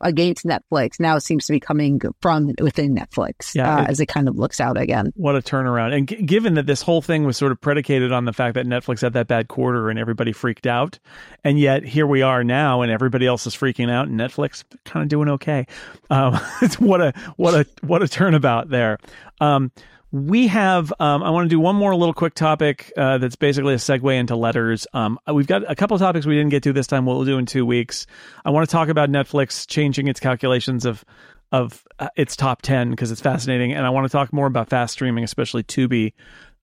against 0.00 0.44
Netflix 0.44 0.98
now 0.98 1.18
seems 1.18 1.46
to 1.46 1.52
be 1.52 1.60
coming 1.60 2.00
from 2.20 2.54
within 2.60 2.94
Netflix 2.94 3.54
yeah, 3.54 3.76
uh, 3.76 3.82
it, 3.82 3.90
as 3.90 4.00
it 4.00 4.06
kind 4.06 4.28
of 4.28 4.36
looks 4.38 4.60
out 4.60 4.80
again. 4.80 5.12
What 5.16 5.36
a 5.36 5.40
turnaround. 5.40 5.94
And 5.94 6.08
g- 6.08 6.22
given 6.22 6.54
that 6.54 6.66
this 6.66 6.82
whole 6.82 7.02
thing 7.02 7.24
was 7.24 7.36
sort 7.36 7.52
of 7.52 7.60
predicated 7.60 8.12
on 8.12 8.24
the 8.24 8.32
fact 8.32 8.54
that 8.54 8.66
Netflix 8.66 9.00
had 9.02 9.12
that 9.14 9.28
bad 9.28 9.48
quarter 9.48 9.90
and 9.90 9.98
everybody 9.98 10.32
freaked 10.32 10.66
out, 10.66 10.98
and 11.44 11.58
yet 11.58 11.84
here 11.84 12.06
we 12.06 12.22
are 12.22 12.44
now 12.44 12.82
and 12.82 12.90
everybody 12.90 13.26
else 13.26 13.46
is 13.46 13.54
freaking 13.54 13.90
out 13.90 14.08
and 14.08 14.18
Netflix 14.18 14.64
kind 14.84 15.02
of 15.02 15.08
doing 15.08 15.28
okay. 15.28 15.66
Um, 16.08 16.34
what 16.78 17.00
a 17.00 17.12
what 17.36 17.54
a 17.54 17.66
what 17.82 18.02
a 18.02 18.08
turnabout 18.08 18.70
there. 18.70 18.98
Um, 19.40 19.72
we 20.12 20.48
have 20.48 20.92
um, 20.98 21.22
i 21.22 21.30
want 21.30 21.44
to 21.44 21.48
do 21.48 21.60
one 21.60 21.76
more 21.76 21.94
little 21.94 22.14
quick 22.14 22.34
topic 22.34 22.92
uh, 22.96 23.18
that's 23.18 23.36
basically 23.36 23.74
a 23.74 23.78
segue 23.78 24.18
into 24.18 24.34
letters. 24.36 24.86
Um, 24.92 25.18
we've 25.32 25.46
got 25.46 25.70
a 25.70 25.74
couple 25.74 25.98
topics 25.98 26.26
we 26.26 26.34
didn't 26.34 26.50
get 26.50 26.62
to 26.64 26.72
this 26.72 26.86
time. 26.86 27.06
We'll 27.06 27.24
do 27.24 27.38
in 27.38 27.46
two 27.46 27.64
weeks. 27.64 28.06
I 28.44 28.50
want 28.50 28.68
to 28.68 28.72
talk 28.72 28.88
about 28.88 29.08
netflix 29.08 29.66
changing 29.68 30.08
its 30.08 30.20
calculations 30.20 30.84
of 30.84 31.04
of 31.52 31.84
uh, 31.98 32.08
its 32.16 32.36
top 32.36 32.62
10 32.62 32.90
because 32.90 33.10
it's 33.10 33.20
fascinating 33.20 33.72
and 33.72 33.84
i 33.84 33.90
want 33.90 34.04
to 34.04 34.10
talk 34.10 34.32
more 34.32 34.46
about 34.46 34.68
fast 34.68 34.94
streaming 34.94 35.24
especially 35.24 35.62
tubi. 35.62 36.12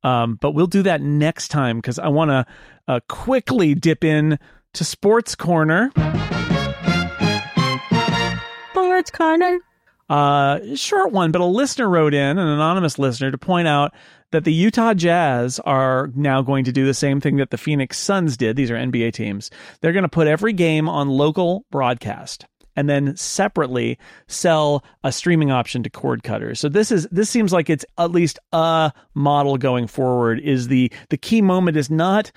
Um, 0.03 0.35
but 0.35 0.51
we'll 0.51 0.67
do 0.67 0.83
that 0.83 1.01
next 1.01 1.47
time 1.49 1.77
because 1.77 1.99
i 1.99 2.07
want 2.07 2.31
to 2.31 2.45
uh, 2.87 2.99
quickly 3.07 3.75
dip 3.75 4.03
in 4.03 4.39
to 4.73 4.83
sports 4.83 5.35
corner. 5.35 5.91
Sports 8.71 9.11
corner 9.11 9.59
uh, 10.09 10.75
short 10.75 11.11
one, 11.11 11.31
but 11.31 11.41
a 11.41 11.45
listener 11.45 11.89
wrote 11.89 12.13
in, 12.13 12.37
an 12.37 12.47
anonymous 12.47 12.97
listener, 12.97 13.31
to 13.31 13.37
point 13.37 13.67
out 13.67 13.93
that 14.31 14.43
the 14.43 14.53
Utah 14.53 14.93
Jazz 14.93 15.59
are 15.59 16.09
now 16.15 16.41
going 16.41 16.65
to 16.65 16.71
do 16.71 16.85
the 16.85 16.93
same 16.93 17.21
thing 17.21 17.37
that 17.37 17.49
the 17.49 17.57
Phoenix 17.57 17.97
Suns 17.97 18.37
did. 18.37 18.55
These 18.55 18.71
are 18.71 18.75
NBA 18.75 19.13
teams. 19.13 19.49
They're 19.81 19.93
going 19.93 20.03
to 20.03 20.09
put 20.09 20.27
every 20.27 20.53
game 20.53 20.89
on 20.89 21.09
local 21.09 21.65
broadcast 21.71 22.45
and 22.77 22.87
then 22.87 23.17
separately 23.17 23.97
sell 24.27 24.83
a 25.03 25.11
streaming 25.11 25.51
option 25.51 25.83
to 25.83 25.89
cord 25.89 26.23
cutters. 26.23 26.59
So 26.59 26.69
this 26.69 26.91
is 26.91 27.07
this 27.11 27.29
seems 27.29 27.51
like 27.51 27.69
it's 27.69 27.85
at 27.97 28.11
least 28.11 28.39
a 28.53 28.93
model 29.13 29.57
going 29.57 29.87
forward 29.87 30.39
is 30.39 30.67
the 30.67 30.91
the 31.09 31.17
key 31.17 31.41
moment 31.41 31.75
is 31.75 31.89
not 31.89 32.31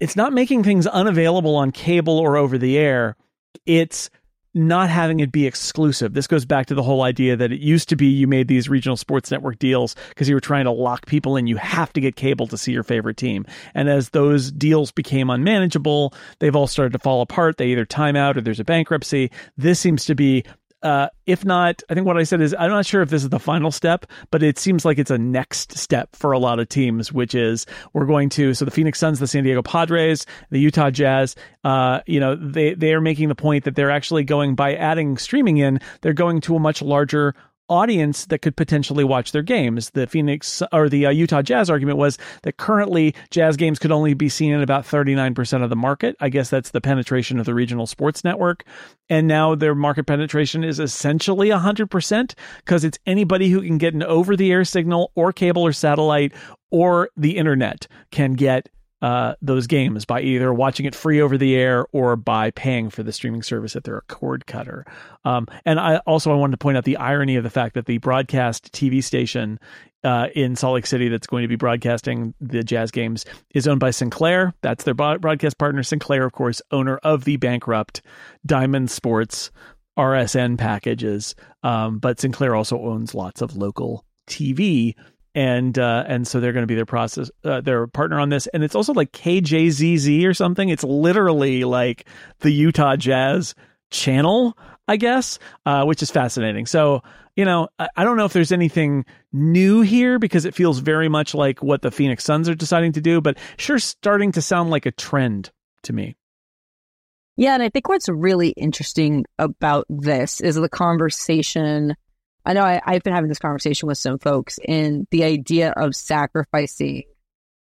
it's 0.00 0.16
not 0.16 0.32
making 0.32 0.64
things 0.64 0.86
unavailable 0.86 1.54
on 1.54 1.70
cable 1.70 2.18
or 2.18 2.36
over 2.36 2.58
the 2.58 2.76
air. 2.76 3.16
It's 3.64 4.10
not 4.54 4.88
having 4.88 5.20
it 5.20 5.32
be 5.32 5.46
exclusive. 5.46 6.14
This 6.14 6.26
goes 6.26 6.44
back 6.44 6.66
to 6.66 6.74
the 6.74 6.82
whole 6.82 7.02
idea 7.02 7.36
that 7.36 7.52
it 7.52 7.60
used 7.60 7.88
to 7.88 7.96
be 7.96 8.06
you 8.06 8.26
made 8.26 8.48
these 8.48 8.68
regional 8.68 8.96
sports 8.96 9.30
network 9.30 9.58
deals 9.58 9.96
because 10.10 10.28
you 10.28 10.34
were 10.34 10.40
trying 10.40 10.64
to 10.64 10.70
lock 10.70 11.06
people 11.06 11.36
in. 11.36 11.46
You 11.46 11.56
have 11.56 11.92
to 11.94 12.00
get 12.00 12.16
cable 12.16 12.46
to 12.46 12.56
see 12.56 12.72
your 12.72 12.84
favorite 12.84 13.16
team. 13.16 13.44
And 13.74 13.88
as 13.88 14.10
those 14.10 14.52
deals 14.52 14.92
became 14.92 15.28
unmanageable, 15.28 16.14
they've 16.38 16.54
all 16.54 16.68
started 16.68 16.92
to 16.92 16.98
fall 16.98 17.20
apart. 17.20 17.56
They 17.56 17.66
either 17.68 17.84
time 17.84 18.16
out 18.16 18.36
or 18.36 18.40
there's 18.40 18.60
a 18.60 18.64
bankruptcy. 18.64 19.30
This 19.56 19.80
seems 19.80 20.04
to 20.04 20.14
be 20.14 20.44
uh, 20.84 21.08
if 21.26 21.46
not, 21.46 21.82
I 21.88 21.94
think 21.94 22.06
what 22.06 22.18
I 22.18 22.24
said 22.24 22.42
is 22.42 22.54
I'm 22.58 22.70
not 22.70 22.84
sure 22.84 23.00
if 23.00 23.08
this 23.08 23.22
is 23.22 23.30
the 23.30 23.38
final 23.38 23.72
step, 23.72 24.04
but 24.30 24.42
it 24.42 24.58
seems 24.58 24.84
like 24.84 24.98
it's 24.98 25.10
a 25.10 25.16
next 25.16 25.78
step 25.78 26.14
for 26.14 26.32
a 26.32 26.38
lot 26.38 26.60
of 26.60 26.68
teams, 26.68 27.10
which 27.10 27.34
is 27.34 27.64
we're 27.94 28.04
going 28.04 28.28
to 28.30 28.52
so 28.52 28.66
the 28.66 28.70
Phoenix 28.70 28.98
Suns, 28.98 29.18
the 29.18 29.26
San 29.26 29.44
Diego 29.44 29.62
Padres, 29.62 30.26
the 30.50 30.60
Utah 30.60 30.90
Jazz. 30.90 31.36
Uh, 31.64 32.00
you 32.06 32.20
know, 32.20 32.36
they 32.36 32.74
they 32.74 32.92
are 32.92 33.00
making 33.00 33.30
the 33.30 33.34
point 33.34 33.64
that 33.64 33.74
they're 33.74 33.90
actually 33.90 34.24
going 34.24 34.54
by 34.54 34.74
adding 34.74 35.16
streaming 35.16 35.56
in, 35.56 35.80
they're 36.02 36.12
going 36.12 36.42
to 36.42 36.54
a 36.54 36.60
much 36.60 36.82
larger 36.82 37.34
audience 37.68 38.26
that 38.26 38.40
could 38.40 38.56
potentially 38.56 39.04
watch 39.04 39.32
their 39.32 39.42
games. 39.42 39.90
The 39.90 40.06
Phoenix 40.06 40.62
or 40.72 40.88
the 40.88 41.06
uh, 41.06 41.10
Utah 41.10 41.42
Jazz 41.42 41.70
argument 41.70 41.98
was 41.98 42.18
that 42.42 42.56
currently 42.56 43.14
Jazz 43.30 43.56
games 43.56 43.78
could 43.78 43.92
only 43.92 44.14
be 44.14 44.28
seen 44.28 44.52
in 44.52 44.62
about 44.62 44.84
39% 44.84 45.62
of 45.62 45.70
the 45.70 45.76
market. 45.76 46.16
I 46.20 46.28
guess 46.28 46.50
that's 46.50 46.70
the 46.70 46.80
penetration 46.80 47.38
of 47.38 47.46
the 47.46 47.54
regional 47.54 47.86
sports 47.86 48.24
network. 48.24 48.64
And 49.08 49.26
now 49.26 49.54
their 49.54 49.74
market 49.74 50.06
penetration 50.06 50.64
is 50.64 50.80
essentially 50.80 51.48
100% 51.48 52.34
because 52.58 52.84
it's 52.84 52.98
anybody 53.06 53.50
who 53.50 53.62
can 53.62 53.78
get 53.78 53.94
an 53.94 54.02
over 54.02 54.36
the 54.36 54.52
air 54.52 54.64
signal 54.64 55.12
or 55.14 55.32
cable 55.32 55.62
or 55.62 55.72
satellite 55.72 56.32
or 56.70 57.08
the 57.16 57.36
internet 57.36 57.86
can 58.10 58.32
get 58.32 58.68
uh, 59.02 59.34
those 59.42 59.66
games 59.66 60.04
by 60.04 60.20
either 60.20 60.52
watching 60.52 60.86
it 60.86 60.94
free 60.94 61.20
over 61.20 61.36
the 61.36 61.54
air 61.54 61.86
or 61.92 62.16
by 62.16 62.50
paying 62.52 62.88
for 62.88 63.02
the 63.02 63.12
streaming 63.12 63.42
service 63.42 63.76
if 63.76 63.82
they're 63.82 63.98
a 63.98 64.02
cord 64.02 64.46
cutter. 64.46 64.86
Um, 65.24 65.46
and 65.66 65.78
I 65.78 65.98
also 66.06 66.32
I 66.32 66.36
wanted 66.36 66.52
to 66.52 66.58
point 66.58 66.76
out 66.76 66.84
the 66.84 66.96
irony 66.96 67.36
of 67.36 67.44
the 67.44 67.50
fact 67.50 67.74
that 67.74 67.86
the 67.86 67.98
broadcast 67.98 68.72
TV 68.72 69.02
station 69.02 69.58
uh, 70.04 70.28
in 70.34 70.54
Salt 70.56 70.74
Lake 70.74 70.86
City 70.86 71.08
that's 71.08 71.26
going 71.26 71.42
to 71.42 71.48
be 71.48 71.56
broadcasting 71.56 72.34
the 72.40 72.62
Jazz 72.62 72.90
games 72.90 73.24
is 73.54 73.66
owned 73.66 73.80
by 73.80 73.90
Sinclair. 73.90 74.54
That's 74.60 74.84
their 74.84 74.94
broadcast 74.94 75.58
partner. 75.58 75.82
Sinclair, 75.82 76.24
of 76.24 76.32
course, 76.32 76.62
owner 76.70 76.98
of 76.98 77.24
the 77.24 77.36
bankrupt 77.36 78.02
Diamond 78.46 78.90
Sports 78.90 79.50
RSN 79.98 80.58
packages. 80.58 81.34
Um, 81.62 81.98
but 81.98 82.20
Sinclair 82.20 82.54
also 82.54 82.78
owns 82.78 83.14
lots 83.14 83.40
of 83.40 83.56
local 83.56 84.04
TV 84.26 84.94
and 85.34 85.78
uh, 85.78 86.04
and 86.06 86.26
so 86.26 86.40
they're 86.40 86.52
going 86.52 86.62
to 86.62 86.68
be 86.68 86.74
their 86.74 86.86
process 86.86 87.30
uh, 87.44 87.60
their 87.60 87.86
partner 87.86 88.20
on 88.20 88.28
this. 88.28 88.46
And 88.48 88.62
it's 88.62 88.74
also 88.74 88.92
like 88.92 89.12
KJZZ 89.12 90.26
or 90.26 90.34
something. 90.34 90.68
It's 90.68 90.84
literally 90.84 91.64
like 91.64 92.06
the 92.40 92.50
Utah 92.50 92.96
Jazz 92.96 93.54
channel 93.90 94.56
I 94.86 94.96
guess 94.96 95.38
uh, 95.66 95.84
which 95.84 96.02
is 96.02 96.10
fascinating. 96.10 96.66
So 96.66 97.02
you 97.36 97.44
know 97.44 97.68
I, 97.78 97.88
I, 97.96 98.04
don't 98.04 98.16
know 98.16 98.24
if 98.24 98.32
there's 98.32 98.52
anything 98.52 99.04
new 99.32 99.80
here 99.80 100.18
because 100.18 100.44
it 100.44 100.54
feels 100.54 100.78
very 100.78 101.08
much 101.08 101.34
like 101.34 101.62
what 101.62 101.82
the 101.82 101.90
Phoenix 101.90 102.24
Suns 102.24 102.48
are 102.48 102.54
deciding 102.54 102.92
to 102.92 103.00
do 103.00 103.20
but 103.20 103.38
sure 103.56 103.78
starting 103.78 104.32
to 104.32 104.42
sound 104.42 104.70
like 104.70 104.86
a 104.86 104.92
trend 104.92 105.50
to 105.84 105.92
me. 105.92 106.16
Yeah 107.36 107.54
and 107.54 107.62
I 107.62 107.68
think 107.68 107.88
what's 107.88 108.08
really 108.08 108.50
interesting 108.50 109.24
about 109.38 109.86
this 109.88 110.40
is 110.40 110.56
the 110.56 110.68
conversation 110.68 111.96
I 112.44 112.52
know 112.52 112.62
I, 112.62 112.80
have 112.86 113.02
been 113.02 113.14
having 113.14 113.28
this 113.28 113.38
conversation 113.38 113.86
with 113.86 113.98
some 113.98 114.18
folks 114.18 114.58
and 114.66 115.06
the 115.10 115.24
idea 115.24 115.70
of 115.70 115.96
sacrificing 115.96 117.04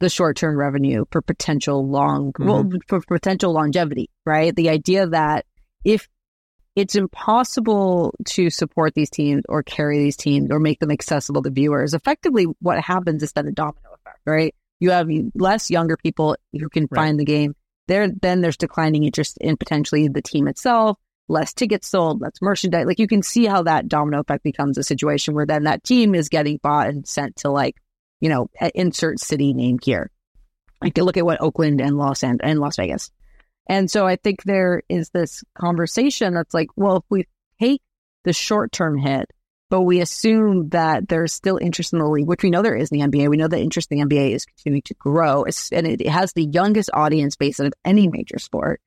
the 0.00 0.08
short 0.08 0.36
term 0.36 0.56
revenue 0.56 1.04
for 1.10 1.22
potential 1.22 1.88
long, 1.88 2.32
mm-hmm. 2.32 2.46
well, 2.46 2.68
for 2.88 3.00
potential 3.00 3.52
longevity, 3.52 4.10
right? 4.26 4.54
The 4.54 4.70
idea 4.70 5.06
that 5.06 5.46
if 5.84 6.08
it's 6.74 6.96
impossible 6.96 8.14
to 8.24 8.50
support 8.50 8.94
these 8.94 9.10
teams 9.10 9.44
or 9.48 9.62
carry 9.62 9.98
these 9.98 10.16
teams 10.16 10.50
or 10.50 10.58
make 10.58 10.80
them 10.80 10.90
accessible 10.90 11.42
to 11.42 11.50
viewers, 11.50 11.94
effectively 11.94 12.46
what 12.60 12.80
happens 12.80 13.22
is 13.22 13.32
then 13.32 13.46
a 13.46 13.52
domino 13.52 13.90
effect, 13.94 14.20
right? 14.26 14.54
You 14.80 14.90
have 14.90 15.08
less 15.34 15.70
younger 15.70 15.96
people 15.96 16.36
who 16.52 16.68
can 16.68 16.88
right. 16.90 16.98
find 16.98 17.20
the 17.20 17.24
game. 17.24 17.54
There, 17.86 18.08
then 18.08 18.40
there's 18.40 18.56
declining 18.56 19.04
interest 19.04 19.38
in 19.40 19.56
potentially 19.56 20.08
the 20.08 20.22
team 20.22 20.48
itself 20.48 20.98
less 21.32 21.52
tickets 21.52 21.88
sold, 21.88 22.20
less 22.20 22.40
merchandise. 22.40 22.86
Like 22.86 22.98
you 22.98 23.08
can 23.08 23.22
see 23.22 23.46
how 23.46 23.64
that 23.64 23.88
domino 23.88 24.20
effect 24.20 24.44
becomes 24.44 24.78
a 24.78 24.82
situation 24.82 25.34
where 25.34 25.46
then 25.46 25.64
that 25.64 25.82
team 25.82 26.14
is 26.14 26.28
getting 26.28 26.58
bought 26.62 26.88
and 26.88 27.06
sent 27.06 27.36
to 27.36 27.50
like, 27.50 27.76
you 28.20 28.28
know, 28.28 28.48
insert 28.74 29.18
city 29.18 29.52
name 29.52 29.78
here. 29.82 30.10
Like 30.80 30.96
look 30.98 31.16
at 31.16 31.24
what 31.24 31.40
Oakland 31.40 31.80
and 31.80 31.96
Los 31.96 32.22
and, 32.22 32.40
and 32.44 32.60
Las 32.60 32.76
Vegas. 32.76 33.10
And 33.66 33.90
so 33.90 34.06
I 34.06 34.16
think 34.16 34.42
there 34.42 34.82
is 34.88 35.10
this 35.10 35.42
conversation 35.54 36.34
that's 36.34 36.54
like, 36.54 36.68
well, 36.76 36.98
if 36.98 37.04
we 37.08 37.26
take 37.60 37.80
the 38.24 38.32
short 38.32 38.72
term 38.72 38.98
hit, 38.98 39.30
but 39.70 39.82
we 39.82 40.02
assume 40.02 40.68
that 40.68 41.08
there's 41.08 41.32
still 41.32 41.56
interest 41.56 41.94
in 41.94 41.98
the 41.98 42.06
league, 42.06 42.26
which 42.26 42.42
we 42.42 42.50
know 42.50 42.60
there 42.60 42.76
is 42.76 42.90
in 42.90 42.98
the 42.98 43.06
NBA. 43.06 43.30
We 43.30 43.38
know 43.38 43.48
that 43.48 43.58
interest 43.58 43.90
in 43.90 43.98
the 43.98 44.04
NBA 44.04 44.32
is 44.32 44.44
continuing 44.44 44.82
to 44.82 44.94
grow, 44.94 45.44
and 45.44 45.86
it 45.86 46.06
has 46.06 46.34
the 46.34 46.44
youngest 46.44 46.90
audience 46.92 47.36
base 47.36 47.58
of 47.58 47.72
any 47.82 48.06
major 48.06 48.38
sport. 48.38 48.82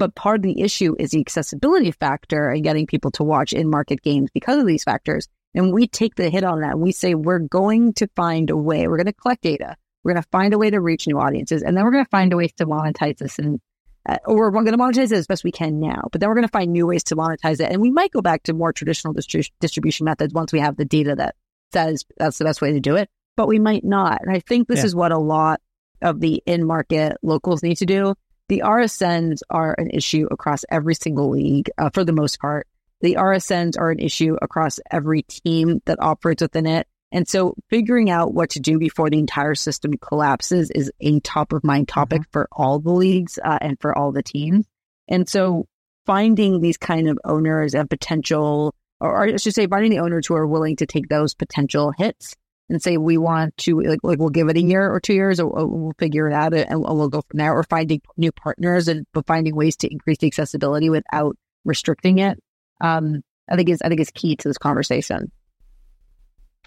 But 0.00 0.14
part 0.14 0.36
of 0.36 0.42
the 0.44 0.62
issue 0.62 0.96
is 0.98 1.10
the 1.10 1.20
accessibility 1.20 1.90
factor 1.90 2.48
and 2.48 2.64
getting 2.64 2.86
people 2.86 3.10
to 3.12 3.22
watch 3.22 3.52
in 3.52 3.68
market 3.68 4.00
games 4.00 4.30
because 4.32 4.58
of 4.58 4.66
these 4.66 4.82
factors. 4.82 5.28
And 5.54 5.74
we 5.74 5.86
take 5.86 6.14
the 6.14 6.30
hit 6.30 6.42
on 6.42 6.62
that. 6.62 6.78
We 6.78 6.90
say 6.90 7.14
we're 7.14 7.38
going 7.38 7.92
to 7.94 8.08
find 8.16 8.48
a 8.48 8.56
way. 8.56 8.88
We're 8.88 8.96
going 8.96 9.06
to 9.08 9.12
collect 9.12 9.42
data. 9.42 9.76
We're 10.02 10.14
going 10.14 10.22
to 10.22 10.28
find 10.30 10.54
a 10.54 10.58
way 10.58 10.70
to 10.70 10.80
reach 10.80 11.06
new 11.06 11.18
audiences, 11.18 11.62
and 11.62 11.76
then 11.76 11.84
we're 11.84 11.90
going 11.90 12.04
to 12.04 12.10
find 12.10 12.32
a 12.32 12.36
way 12.38 12.48
to 12.48 12.64
monetize 12.64 13.18
this. 13.18 13.38
And 13.38 13.60
uh, 14.08 14.16
or 14.24 14.50
we're 14.50 14.64
going 14.64 14.72
to 14.72 14.78
monetize 14.78 15.12
it 15.12 15.18
as 15.18 15.26
best 15.26 15.44
we 15.44 15.52
can 15.52 15.78
now. 15.78 16.08
But 16.10 16.22
then 16.22 16.30
we're 16.30 16.36
going 16.36 16.46
to 16.46 16.50
find 16.52 16.72
new 16.72 16.86
ways 16.86 17.04
to 17.04 17.16
monetize 17.16 17.60
it, 17.60 17.70
and 17.70 17.82
we 17.82 17.90
might 17.90 18.10
go 18.10 18.22
back 18.22 18.44
to 18.44 18.54
more 18.54 18.72
traditional 18.72 19.12
distri- 19.12 19.50
distribution 19.60 20.06
methods 20.06 20.32
once 20.32 20.50
we 20.50 20.60
have 20.60 20.78
the 20.78 20.86
data 20.86 21.14
that 21.16 21.34
says 21.74 22.06
that's 22.16 22.38
the 22.38 22.46
best 22.46 22.62
way 22.62 22.72
to 22.72 22.80
do 22.80 22.96
it. 22.96 23.10
But 23.36 23.48
we 23.48 23.58
might 23.58 23.84
not. 23.84 24.22
And 24.22 24.34
I 24.34 24.40
think 24.40 24.66
this 24.66 24.78
yeah. 24.78 24.86
is 24.86 24.94
what 24.94 25.12
a 25.12 25.18
lot 25.18 25.60
of 26.00 26.20
the 26.20 26.42
in 26.46 26.66
market 26.66 27.18
locals 27.22 27.62
need 27.62 27.76
to 27.76 27.86
do 27.86 28.14
the 28.50 28.62
RSNs 28.66 29.42
are 29.48 29.76
an 29.78 29.90
issue 29.90 30.26
across 30.28 30.64
every 30.68 30.96
single 30.96 31.30
league 31.30 31.70
uh, 31.78 31.88
for 31.94 32.02
the 32.02 32.12
most 32.12 32.40
part. 32.40 32.66
The 33.00 33.14
RSNs 33.14 33.78
are 33.78 33.92
an 33.92 34.00
issue 34.00 34.36
across 34.42 34.80
every 34.90 35.22
team 35.22 35.80
that 35.86 36.02
operates 36.02 36.42
within 36.42 36.66
it. 36.66 36.88
And 37.12 37.28
so 37.28 37.54
figuring 37.68 38.10
out 38.10 38.34
what 38.34 38.50
to 38.50 38.60
do 38.60 38.80
before 38.80 39.08
the 39.08 39.20
entire 39.20 39.54
system 39.54 39.92
collapses 39.98 40.72
is 40.72 40.90
a 41.00 41.20
top 41.20 41.52
of 41.52 41.62
mind 41.62 41.86
topic 41.86 42.22
mm-hmm. 42.22 42.30
for 42.32 42.48
all 42.50 42.80
the 42.80 42.90
leagues 42.90 43.38
uh, 43.42 43.58
and 43.60 43.78
for 43.80 43.96
all 43.96 44.10
the 44.10 44.22
teams. 44.22 44.66
And 45.06 45.28
so 45.28 45.66
finding 46.04 46.60
these 46.60 46.76
kind 46.76 47.08
of 47.08 47.20
owners 47.24 47.76
and 47.76 47.88
potential, 47.88 48.74
or 49.00 49.22
I 49.22 49.36
should 49.36 49.54
say, 49.54 49.68
finding 49.68 49.92
the 49.92 50.00
owners 50.00 50.26
who 50.26 50.34
are 50.34 50.46
willing 50.46 50.74
to 50.76 50.86
take 50.86 51.08
those 51.08 51.36
potential 51.36 51.92
hits 51.96 52.34
and 52.70 52.82
say 52.82 52.96
we 52.96 53.18
want 53.18 53.56
to 53.58 53.80
like, 53.80 54.00
like 54.02 54.18
we'll 54.18 54.30
give 54.30 54.48
it 54.48 54.56
a 54.56 54.62
year 54.62 54.90
or 54.90 55.00
two 55.00 55.12
years 55.12 55.40
or, 55.40 55.46
or 55.46 55.66
we'll 55.66 55.92
figure 55.98 56.28
it 56.28 56.32
out 56.32 56.54
and 56.54 56.80
we'll 56.80 57.08
go 57.08 57.22
from 57.28 57.38
there 57.38 57.52
or 57.52 57.64
finding 57.64 58.00
new 58.16 58.32
partners 58.32 58.88
and 58.88 59.06
but 59.12 59.26
finding 59.26 59.54
ways 59.54 59.76
to 59.76 59.90
increase 59.90 60.18
the 60.18 60.26
accessibility 60.26 60.88
without 60.88 61.36
restricting 61.64 62.18
it 62.18 62.38
um, 62.80 63.20
i 63.50 63.56
think 63.56 63.68
is 63.68 63.82
i 63.82 63.88
think 63.88 64.00
is 64.00 64.10
key 64.10 64.36
to 64.36 64.48
this 64.48 64.58
conversation 64.58 65.30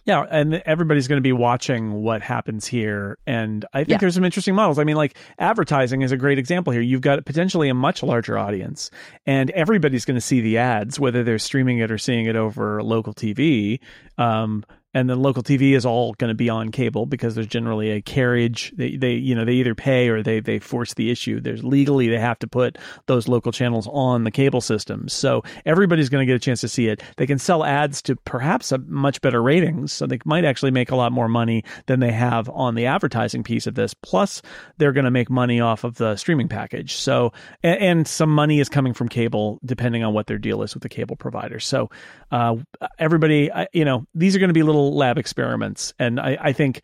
yeah, 0.05 0.25
and 0.29 0.55
everybody's 0.65 1.07
going 1.07 1.17
to 1.17 1.21
be 1.23 1.31
watching 1.31 1.93
what 1.93 2.21
happens 2.21 2.67
here. 2.67 3.17
And 3.25 3.63
I 3.71 3.79
think 3.79 3.89
yeah. 3.89 3.97
there's 3.99 4.15
some 4.15 4.25
interesting 4.25 4.53
models. 4.53 4.77
I 4.77 4.83
mean, 4.83 4.97
like 4.97 5.15
advertising 5.39 6.01
is 6.01 6.11
a 6.11 6.17
great 6.17 6.37
example 6.37 6.73
here. 6.73 6.81
You've 6.81 6.99
got 6.99 7.23
potentially 7.23 7.69
a 7.69 7.73
much 7.73 8.03
larger 8.03 8.37
audience, 8.37 8.91
and 9.25 9.49
everybody's 9.51 10.03
going 10.03 10.15
to 10.15 10.21
see 10.21 10.41
the 10.41 10.57
ads, 10.57 10.99
whether 10.99 11.23
they're 11.23 11.39
streaming 11.39 11.77
it 11.77 11.89
or 11.89 11.97
seeing 11.97 12.25
it 12.25 12.35
over 12.35 12.83
local 12.83 13.13
TV. 13.13 13.79
Um, 14.17 14.65
and 14.93 15.09
then 15.09 15.21
local 15.21 15.41
TV 15.41 15.73
is 15.73 15.85
all 15.85 16.13
going 16.13 16.29
to 16.29 16.35
be 16.35 16.49
on 16.49 16.69
cable 16.69 17.05
because 17.05 17.35
there's 17.35 17.47
generally 17.47 17.89
a 17.91 18.01
carriage. 18.01 18.71
They, 18.75 18.95
they, 18.95 19.13
you 19.13 19.33
know, 19.33 19.43
they 19.45 19.53
either 19.53 19.73
pay 19.73 20.09
or 20.09 20.21
they 20.21 20.39
they 20.39 20.59
force 20.59 20.93
the 20.93 21.09
issue. 21.09 21.39
There's 21.39 21.63
legally 21.63 22.09
they 22.09 22.19
have 22.19 22.39
to 22.39 22.47
put 22.47 22.77
those 23.07 23.27
local 23.27 23.51
channels 23.51 23.87
on 23.91 24.23
the 24.23 24.31
cable 24.31 24.61
system. 24.61 25.09
So 25.09 25.43
everybody's 25.65 26.09
going 26.09 26.25
to 26.25 26.31
get 26.31 26.35
a 26.35 26.39
chance 26.39 26.61
to 26.61 26.67
see 26.67 26.87
it. 26.87 27.01
They 27.17 27.25
can 27.25 27.39
sell 27.39 27.63
ads 27.63 28.01
to 28.03 28.15
perhaps 28.15 28.71
a 28.71 28.77
much 28.77 29.21
better 29.21 29.41
ratings, 29.41 29.91
so 29.91 30.05
they 30.05 30.19
might 30.25 30.45
actually 30.45 30.71
make 30.71 30.91
a 30.91 30.95
lot 30.95 31.11
more 31.11 31.27
money 31.27 31.63
than 31.87 31.99
they 31.99 32.11
have 32.11 32.49
on 32.49 32.75
the 32.75 32.85
advertising 32.85 33.43
piece 33.43 33.65
of 33.65 33.75
this. 33.75 33.93
Plus, 33.93 34.41
they're 34.77 34.93
going 34.93 35.05
to 35.05 35.11
make 35.11 35.29
money 35.29 35.59
off 35.59 35.83
of 35.83 35.95
the 35.95 36.15
streaming 36.15 36.47
package. 36.47 36.93
So 36.95 37.33
and, 37.63 37.79
and, 37.79 38.07
some 38.13 38.29
money 38.29 38.59
is 38.59 38.69
coming 38.69 38.93
from 38.93 39.07
cable 39.07 39.59
depending 39.65 40.03
on 40.03 40.13
what 40.13 40.27
their 40.27 40.37
deal 40.37 40.61
is 40.61 40.73
with 40.73 40.83
the 40.83 40.89
cable 40.89 41.15
provider. 41.15 41.59
So 41.59 41.89
uh, 42.31 42.57
everybody, 42.99 43.49
you 43.71 43.85
know, 43.85 44.05
these 44.13 44.35
are 44.35 44.39
going 44.39 44.49
to 44.49 44.53
be 44.53 44.61
little 44.61 44.82
little 44.83 44.97
lab 44.97 45.17
experiments. 45.17 45.93
And 45.99 46.19
I, 46.19 46.37
I 46.39 46.53
think, 46.53 46.81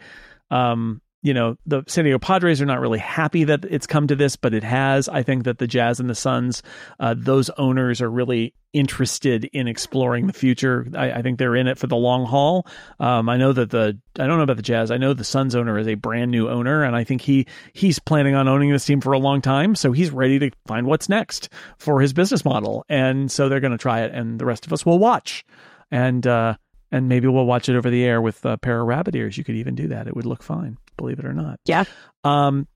um, 0.52 1.02
you 1.22 1.34
know, 1.34 1.58
the 1.66 1.84
San 1.88 2.06
Diego 2.06 2.18
Padres 2.18 2.62
are 2.62 2.66
not 2.66 2.80
really 2.80 3.00
happy 3.00 3.44
that 3.44 3.66
it's 3.66 3.86
come 3.86 4.08
to 4.08 4.16
this, 4.16 4.38
but 4.38 4.54
it 4.54 4.64
has. 4.64 5.10
I 5.10 5.22
think 5.22 5.44
that 5.44 5.58
the 5.58 5.68
Jazz 5.68 6.00
and 6.00 6.10
the 6.10 6.16
Suns, 6.16 6.64
uh, 7.00 7.14
those 7.18 7.50
owners 7.52 8.02
are 8.02 8.10
really 8.10 8.54
interested 8.72 9.46
in 9.46 9.68
exploring 9.68 10.28
the 10.28 10.34
future. 10.34 10.88
I, 10.96 11.12
I, 11.12 11.22
think 11.22 11.38
they're 11.38 11.56
in 11.56 11.68
it 11.68 11.78
for 11.78 11.88
the 11.88 11.98
long 11.98 12.26
haul. 12.26 12.68
Um, 13.00 13.28
I 13.28 13.36
know 13.36 13.52
that 13.52 13.72
the 13.72 14.00
I 14.18 14.28
don't 14.28 14.38
know 14.38 14.44
about 14.44 14.58
the 14.58 14.64
Jazz. 14.64 14.92
I 14.92 14.98
know 14.98 15.14
the 15.14 15.24
Suns 15.26 15.56
owner 15.56 15.78
is 15.78 15.88
a 15.88 15.96
brand 15.96 16.32
new 16.32 16.48
owner, 16.48 16.84
and 16.84 16.96
I 16.96 17.04
think 17.04 17.22
he 17.22 17.48
he's 17.74 18.00
planning 18.00 18.36
on 18.36 18.48
owning 18.48 18.70
this 18.70 18.86
team 18.86 19.02
for 19.02 19.12
a 19.12 19.20
long 19.20 19.42
time. 19.42 19.76
So 19.76 19.92
he's 19.92 20.12
ready 20.12 20.40
to 20.40 20.52
find 20.68 20.88
what's 20.88 21.10
next 21.10 21.50
for 21.78 22.00
his 22.00 22.14
business 22.14 22.46
model, 22.46 22.86
and 22.88 23.30
so 23.30 23.50
they're 23.50 23.60
going 23.60 23.72
to 23.72 23.78
try 23.78 24.02
it, 24.02 24.14
and 24.14 24.40
the 24.40 24.46
rest 24.46 24.66
of 24.66 24.72
us 24.72 24.86
will 24.86 25.00
watch. 25.00 25.44
And 25.92 26.26
uh, 26.26 26.56
and 26.92 27.08
maybe 27.08 27.28
we'll 27.28 27.46
watch 27.46 27.70
it 27.70 27.76
over 27.76 27.90
the 27.90 28.04
air 28.04 28.22
with 28.22 28.44
a 28.46 28.58
pair 28.58 28.82
of 28.82 28.88
rabbit 28.88 29.16
ears. 29.16 29.38
You 29.38 29.44
could 29.44 29.56
even 29.56 29.76
do 29.76 29.88
that; 29.88 30.08
it 30.08 30.16
would 30.16 30.26
look 30.26 30.44
fine, 30.44 30.78
believe 30.98 31.20
it 31.20 31.26
or 31.26 31.34
not. 31.34 31.60
Yeah. 31.66 31.86
Um, 32.24 32.68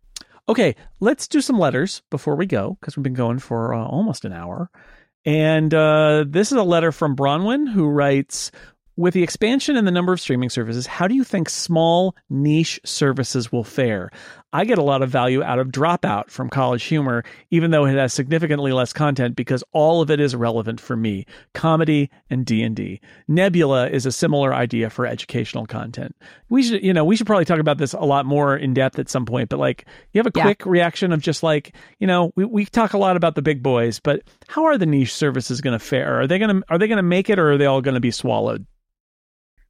okay, 0.48 0.76
let's 1.00 1.28
do 1.28 1.42
some 1.42 1.60
letters 1.60 2.02
before 2.10 2.36
we 2.36 2.46
go 2.46 2.78
because 2.80 2.98
we've 2.98 3.04
been 3.04 3.14
going 3.14 3.40
for 3.40 3.74
uh, 3.74 3.86
almost 3.86 4.26
an 4.26 4.34
hour. 4.34 4.70
And 5.26 5.74
uh, 5.74 6.26
this 6.28 6.52
is 6.52 6.58
a 6.58 6.64
letter 6.64 6.92
from 6.92 7.16
Bronwyn 7.16 7.72
who 7.72 7.88
writes 7.88 8.52
with 8.96 9.14
the 9.14 9.24
expansion 9.24 9.76
in 9.76 9.86
the 9.86 9.92
number 9.92 10.14
of 10.14 10.22
streaming 10.22 10.50
services, 10.50 10.86
how 10.86 11.08
do 11.08 11.16
you 11.16 11.24
think 11.24 11.50
small 11.50 12.16
niche 12.30 12.80
services 12.86 13.52
will 13.52 13.64
fare? 13.64 14.12
I 14.54 14.66
get 14.66 14.78
a 14.78 14.84
lot 14.84 15.02
of 15.02 15.10
value 15.10 15.42
out 15.42 15.58
of 15.58 15.70
Dropout 15.70 16.30
from 16.30 16.48
College 16.48 16.84
Humor, 16.84 17.24
even 17.50 17.72
though 17.72 17.86
it 17.86 17.96
has 17.96 18.14
significantly 18.14 18.72
less 18.72 18.94
content 18.94 19.36
because 19.36 19.64
all 19.72 20.02
of 20.02 20.12
it 20.12 20.20
is 20.20 20.36
relevant 20.36 20.80
for 20.80 20.96
me, 20.96 21.26
comedy 21.56 22.12
and 22.30 22.46
D&D. 22.46 23.02
Nebula 23.28 23.90
is 23.90 24.06
a 24.06 24.12
similar 24.12 24.54
idea 24.54 24.92
for 24.92 25.08
educational 25.08 25.66
content. 25.66 26.16
We 26.50 26.62
should, 26.62 26.84
you 26.84 26.94
know, 26.94 27.04
we 27.04 27.16
should 27.16 27.26
probably 27.26 27.46
talk 27.46 27.60
about 27.60 27.80
this 27.80 27.94
a 27.94 28.02
lot 28.02 28.28
more 28.28 28.56
in 28.56 28.76
depth 28.76 29.00
at 29.00 29.10
some 29.10 29.26
point, 29.26 29.50
but 29.50 29.58
like 29.58 29.88
you 30.12 30.20
have 30.20 30.28
a 30.28 30.32
quick 30.32 30.66
reaction 30.68 31.12
of 31.12 31.22
just 31.22 31.42
like, 31.42 31.76
you 31.98 32.06
know, 32.06 32.32
we, 32.36 32.46
we 32.46 32.66
talk 32.66 32.94
a 32.94 33.00
lot 33.00 33.18
about 33.18 33.34
the 33.34 33.42
big 33.42 33.64
boys, 33.64 34.00
but 34.00 34.22
how 34.48 34.66
are 34.66 34.78
the 34.78 34.86
niche 34.86 35.14
services 35.14 35.62
going 35.62 35.78
to 35.78 35.84
fare? 35.84 36.22
Are 36.22 36.28
they 36.28 36.38
going 36.38 36.62
to 36.62 36.64
are 36.70 36.78
they 36.78 36.88
going 36.88 36.98
to 36.98 37.04
make 37.04 37.30
it 37.32 37.40
or 37.40 37.54
are 37.54 37.58
they 37.58 37.66
all 37.66 37.82
going 37.82 37.96
to 37.96 38.00
be 38.00 38.12
swallowed? 38.12 38.68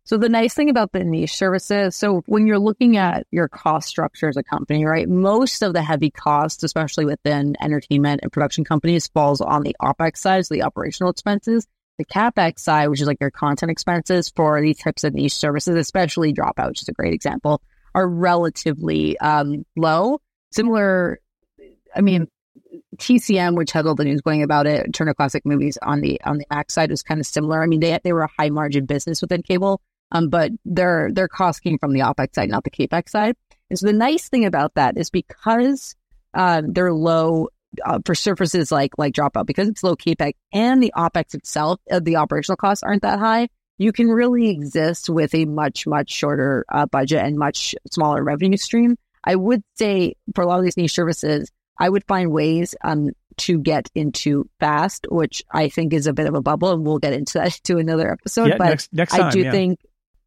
So 0.05 0.17
the 0.17 0.27
nice 0.27 0.53
thing 0.53 0.69
about 0.69 0.91
the 0.91 1.03
niche 1.05 1.33
services, 1.33 1.95
so 1.95 2.23
when 2.25 2.45
you're 2.45 2.59
looking 2.59 2.97
at 2.97 3.25
your 3.31 3.47
cost 3.47 3.87
structure 3.87 4.27
as 4.27 4.35
a 4.35 4.43
company, 4.43 4.83
right, 4.83 5.07
most 5.07 5.61
of 5.61 5.71
the 5.71 5.81
heavy 5.81 6.09
costs, 6.09 6.61
especially 6.61 7.05
within 7.05 7.55
entertainment 7.61 8.19
and 8.21 8.31
production 8.31 8.65
companies, 8.65 9.07
falls 9.07 9.39
on 9.39 9.63
the 9.63 9.75
OPEX 9.81 10.17
side, 10.17 10.45
so 10.45 10.55
the 10.55 10.63
operational 10.63 11.09
expenses. 11.09 11.67
The 11.99 12.05
CapEx 12.05 12.59
side, 12.59 12.87
which 12.87 12.99
is 12.99 13.07
like 13.07 13.21
your 13.21 13.31
content 13.31 13.71
expenses 13.71 14.29
for 14.35 14.59
these 14.59 14.79
types 14.79 15.05
of 15.05 15.13
niche 15.13 15.35
services, 15.35 15.77
especially 15.77 16.33
Dropout, 16.33 16.69
which 16.69 16.81
is 16.81 16.89
a 16.89 16.93
great 16.93 17.13
example, 17.13 17.61
are 17.95 18.07
relatively 18.07 19.17
um, 19.19 19.63
low. 19.77 20.19
Similar, 20.51 21.19
I 21.95 22.01
mean, 22.01 22.27
TCM, 22.97 23.55
which 23.55 23.71
had 23.71 23.85
all 23.85 23.95
the 23.95 24.03
news 24.03 24.21
going 24.21 24.43
about 24.43 24.67
it, 24.67 24.93
Turner 24.93 25.13
Classic 25.13 25.45
Movies 25.45 25.77
on 25.81 26.01
the 26.01 26.19
on 26.23 26.39
the 26.39 26.45
Max 26.49 26.73
side 26.73 26.89
was 26.89 27.03
kind 27.03 27.19
of 27.21 27.25
similar. 27.25 27.61
I 27.61 27.67
mean, 27.67 27.79
they 27.79 27.97
they 28.03 28.11
were 28.11 28.23
a 28.23 28.29
high 28.37 28.49
margin 28.49 28.85
business 28.85 29.21
within 29.21 29.43
cable, 29.43 29.81
um, 30.13 30.29
but 30.29 30.51
their 30.63 31.09
their 31.11 31.27
costs 31.27 31.59
came 31.59 31.77
from 31.77 31.91
the 31.91 32.01
OPEX 32.01 32.35
side, 32.35 32.49
not 32.49 32.63
the 32.63 32.69
CAPEX 32.69 33.09
side. 33.09 33.35
And 33.69 33.77
so 33.77 33.87
the 33.87 33.93
nice 33.93 34.29
thing 34.29 34.45
about 34.45 34.75
that 34.75 34.97
is 34.97 35.09
because 35.09 35.95
uh, 36.33 36.61
they're 36.65 36.93
low 36.93 37.49
uh, 37.83 37.99
for 38.05 38.13
surfaces 38.13 38.71
like 38.71 38.91
like 38.97 39.13
Dropout, 39.13 39.47
because 39.47 39.67
it's 39.67 39.83
low 39.83 39.95
CAPEX 39.95 40.33
and 40.53 40.81
the 40.81 40.93
OPEX 40.95 41.33
itself, 41.33 41.79
uh, 41.91 41.99
the 41.99 42.17
operational 42.17 42.57
costs 42.57 42.83
aren't 42.83 43.01
that 43.01 43.19
high. 43.19 43.49
You 43.79 43.91
can 43.91 44.07
really 44.07 44.49
exist 44.49 45.09
with 45.09 45.33
a 45.33 45.45
much 45.45 45.87
much 45.87 46.11
shorter 46.11 46.63
uh, 46.69 46.85
budget 46.85 47.25
and 47.25 47.37
much 47.37 47.75
smaller 47.91 48.23
revenue 48.23 48.57
stream. 48.57 48.95
I 49.23 49.35
would 49.35 49.63
say 49.75 50.15
for 50.35 50.43
a 50.43 50.47
lot 50.47 50.59
of 50.59 50.63
these 50.63 50.77
niche 50.77 50.93
services, 50.93 51.49
I 51.79 51.89
would 51.89 52.03
find 52.05 52.31
ways 52.31 52.75
um, 52.83 53.09
to 53.37 53.57
get 53.57 53.89
into 53.95 54.47
fast, 54.59 55.07
which 55.09 55.41
I 55.51 55.69
think 55.69 55.93
is 55.93 56.05
a 56.05 56.13
bit 56.13 56.27
of 56.27 56.35
a 56.35 56.41
bubble, 56.41 56.71
and 56.71 56.85
we'll 56.85 56.99
get 56.99 57.13
into 57.13 57.39
that 57.39 57.51
to 57.63 57.77
another 57.77 58.11
episode. 58.11 58.49
Yeah, 58.49 58.57
but 58.57 58.69
next, 58.69 58.93
next 58.93 59.11
time, 59.13 59.23
I 59.23 59.31
do 59.31 59.39
yeah. 59.39 59.51
think 59.51 59.79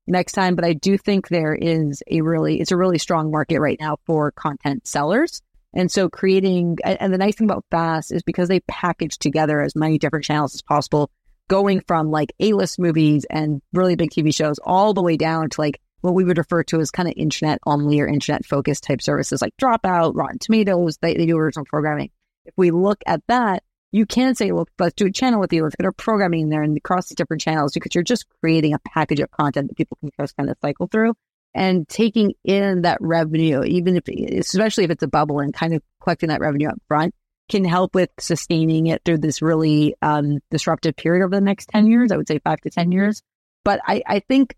next 0.06 0.32
time, 0.32 0.54
but 0.54 0.64
I 0.64 0.72
do 0.72 0.96
think 0.96 1.28
there 1.28 1.54
is 1.54 2.02
a 2.10 2.20
really, 2.20 2.60
it's 2.60 2.72
a 2.72 2.76
really 2.76 2.98
strong 2.98 3.30
market 3.30 3.60
right 3.60 3.78
now 3.80 3.96
for 4.06 4.32
content 4.32 4.86
sellers. 4.86 5.42
And 5.74 5.90
so 5.90 6.08
creating, 6.08 6.78
and 6.84 7.12
the 7.12 7.18
nice 7.18 7.36
thing 7.36 7.48
about 7.50 7.64
Fast 7.70 8.12
is 8.12 8.22
because 8.22 8.48
they 8.48 8.60
package 8.60 9.18
together 9.18 9.60
as 9.60 9.76
many 9.76 9.98
different 9.98 10.24
channels 10.24 10.54
as 10.54 10.62
possible, 10.62 11.10
going 11.48 11.80
from 11.86 12.10
like 12.10 12.32
A-list 12.40 12.78
movies 12.78 13.26
and 13.28 13.60
really 13.72 13.94
big 13.94 14.10
TV 14.10 14.34
shows 14.34 14.58
all 14.64 14.94
the 14.94 15.02
way 15.02 15.16
down 15.16 15.50
to 15.50 15.60
like 15.60 15.80
what 16.00 16.14
we 16.14 16.24
would 16.24 16.38
refer 16.38 16.62
to 16.64 16.80
as 16.80 16.90
kind 16.90 17.08
of 17.08 17.14
internet 17.16 17.58
only 17.66 18.00
or 18.00 18.06
internet 18.06 18.44
focused 18.46 18.84
type 18.84 19.02
services 19.02 19.42
like 19.42 19.56
Dropout, 19.60 20.12
Rotten 20.14 20.38
Tomatoes, 20.38 20.98
they, 20.98 21.14
they 21.14 21.26
do 21.26 21.36
original 21.36 21.66
programming. 21.66 22.10
If 22.44 22.54
we 22.56 22.70
look 22.70 22.98
at 23.06 23.22
that, 23.26 23.62
you 23.96 24.04
can 24.04 24.34
say, 24.34 24.52
well, 24.52 24.68
let's 24.78 24.94
do 24.94 25.06
a 25.06 25.10
channel 25.10 25.40
with 25.40 25.52
you. 25.52 25.62
Let's 25.62 25.74
get 25.74 25.86
our 25.86 25.92
programming 25.92 26.42
in 26.42 26.48
there 26.50 26.62
and 26.62 26.76
across 26.76 27.08
the 27.08 27.14
different 27.14 27.40
channels 27.40 27.72
because 27.72 27.94
you're 27.94 28.04
just 28.04 28.26
creating 28.40 28.74
a 28.74 28.78
package 28.78 29.20
of 29.20 29.30
content 29.30 29.68
that 29.68 29.76
people 29.76 29.96
can 30.00 30.10
just 30.20 30.36
kind 30.36 30.50
of 30.50 30.56
cycle 30.60 30.86
through 30.86 31.14
and 31.54 31.88
taking 31.88 32.34
in 32.44 32.82
that 32.82 32.98
revenue, 33.00 33.64
even 33.64 33.96
if, 33.96 34.06
especially 34.08 34.84
if 34.84 34.90
it's 34.90 35.02
a 35.02 35.08
bubble 35.08 35.40
and 35.40 35.54
kind 35.54 35.72
of 35.72 35.82
collecting 36.02 36.28
that 36.28 36.40
revenue 36.40 36.68
up 36.68 36.78
front 36.88 37.14
can 37.48 37.64
help 37.64 37.94
with 37.94 38.10
sustaining 38.18 38.88
it 38.88 39.00
through 39.04 39.18
this 39.18 39.40
really 39.40 39.94
um, 40.02 40.40
disruptive 40.50 40.94
period 40.96 41.24
over 41.24 41.34
the 41.34 41.40
next 41.40 41.70
10 41.70 41.86
years. 41.86 42.12
I 42.12 42.18
would 42.18 42.28
say 42.28 42.38
five 42.40 42.60
to 42.62 42.70
10 42.70 42.92
years. 42.92 43.22
But 43.64 43.80
I, 43.86 44.02
I 44.06 44.20
think 44.20 44.54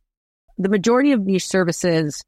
the 0.56 0.68
majority 0.68 1.12
of 1.12 1.24
niche 1.24 1.46
services 1.46 2.24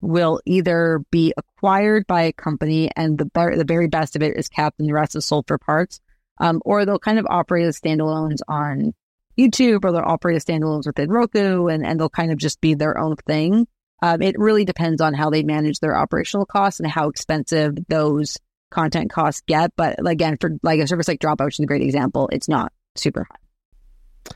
will 0.00 0.40
either 0.46 1.02
be 1.10 1.34
acquired 1.36 2.06
by 2.06 2.22
a 2.22 2.32
company 2.32 2.90
and 2.96 3.18
the, 3.18 3.24
the 3.34 3.64
very 3.66 3.88
best 3.88 4.16
of 4.16 4.22
it 4.22 4.36
is 4.36 4.48
capped 4.48 4.78
and 4.78 4.88
the 4.88 4.94
rest 4.94 5.16
is 5.16 5.26
sold 5.26 5.46
for 5.46 5.58
parts 5.58 6.00
um, 6.38 6.60
or 6.64 6.84
they'll 6.84 6.98
kind 6.98 7.18
of 7.18 7.26
operate 7.28 7.66
as 7.66 7.80
standalones 7.80 8.38
on 8.48 8.92
YouTube, 9.38 9.84
or 9.84 9.92
they'll 9.92 10.02
operate 10.04 10.36
as 10.36 10.44
standalones 10.44 10.86
within 10.86 11.10
Roku, 11.10 11.66
and, 11.66 11.84
and 11.84 11.98
they'll 11.98 12.08
kind 12.08 12.32
of 12.32 12.38
just 12.38 12.60
be 12.60 12.74
their 12.74 12.98
own 12.98 13.16
thing. 13.16 13.66
Um, 14.02 14.22
it 14.22 14.38
really 14.38 14.64
depends 14.64 15.00
on 15.00 15.14
how 15.14 15.30
they 15.30 15.42
manage 15.42 15.80
their 15.80 15.96
operational 15.96 16.46
costs 16.46 16.80
and 16.80 16.90
how 16.90 17.08
expensive 17.08 17.74
those 17.88 18.36
content 18.70 19.10
costs 19.10 19.42
get. 19.46 19.72
But 19.76 20.06
again, 20.06 20.36
for 20.40 20.50
like 20.62 20.80
a 20.80 20.86
service 20.86 21.08
like 21.08 21.20
Dropout, 21.20 21.46
which 21.46 21.58
is 21.58 21.64
a 21.64 21.66
great 21.66 21.82
example, 21.82 22.28
it's 22.32 22.48
not 22.48 22.72
super 22.96 23.26
high. 23.30 24.34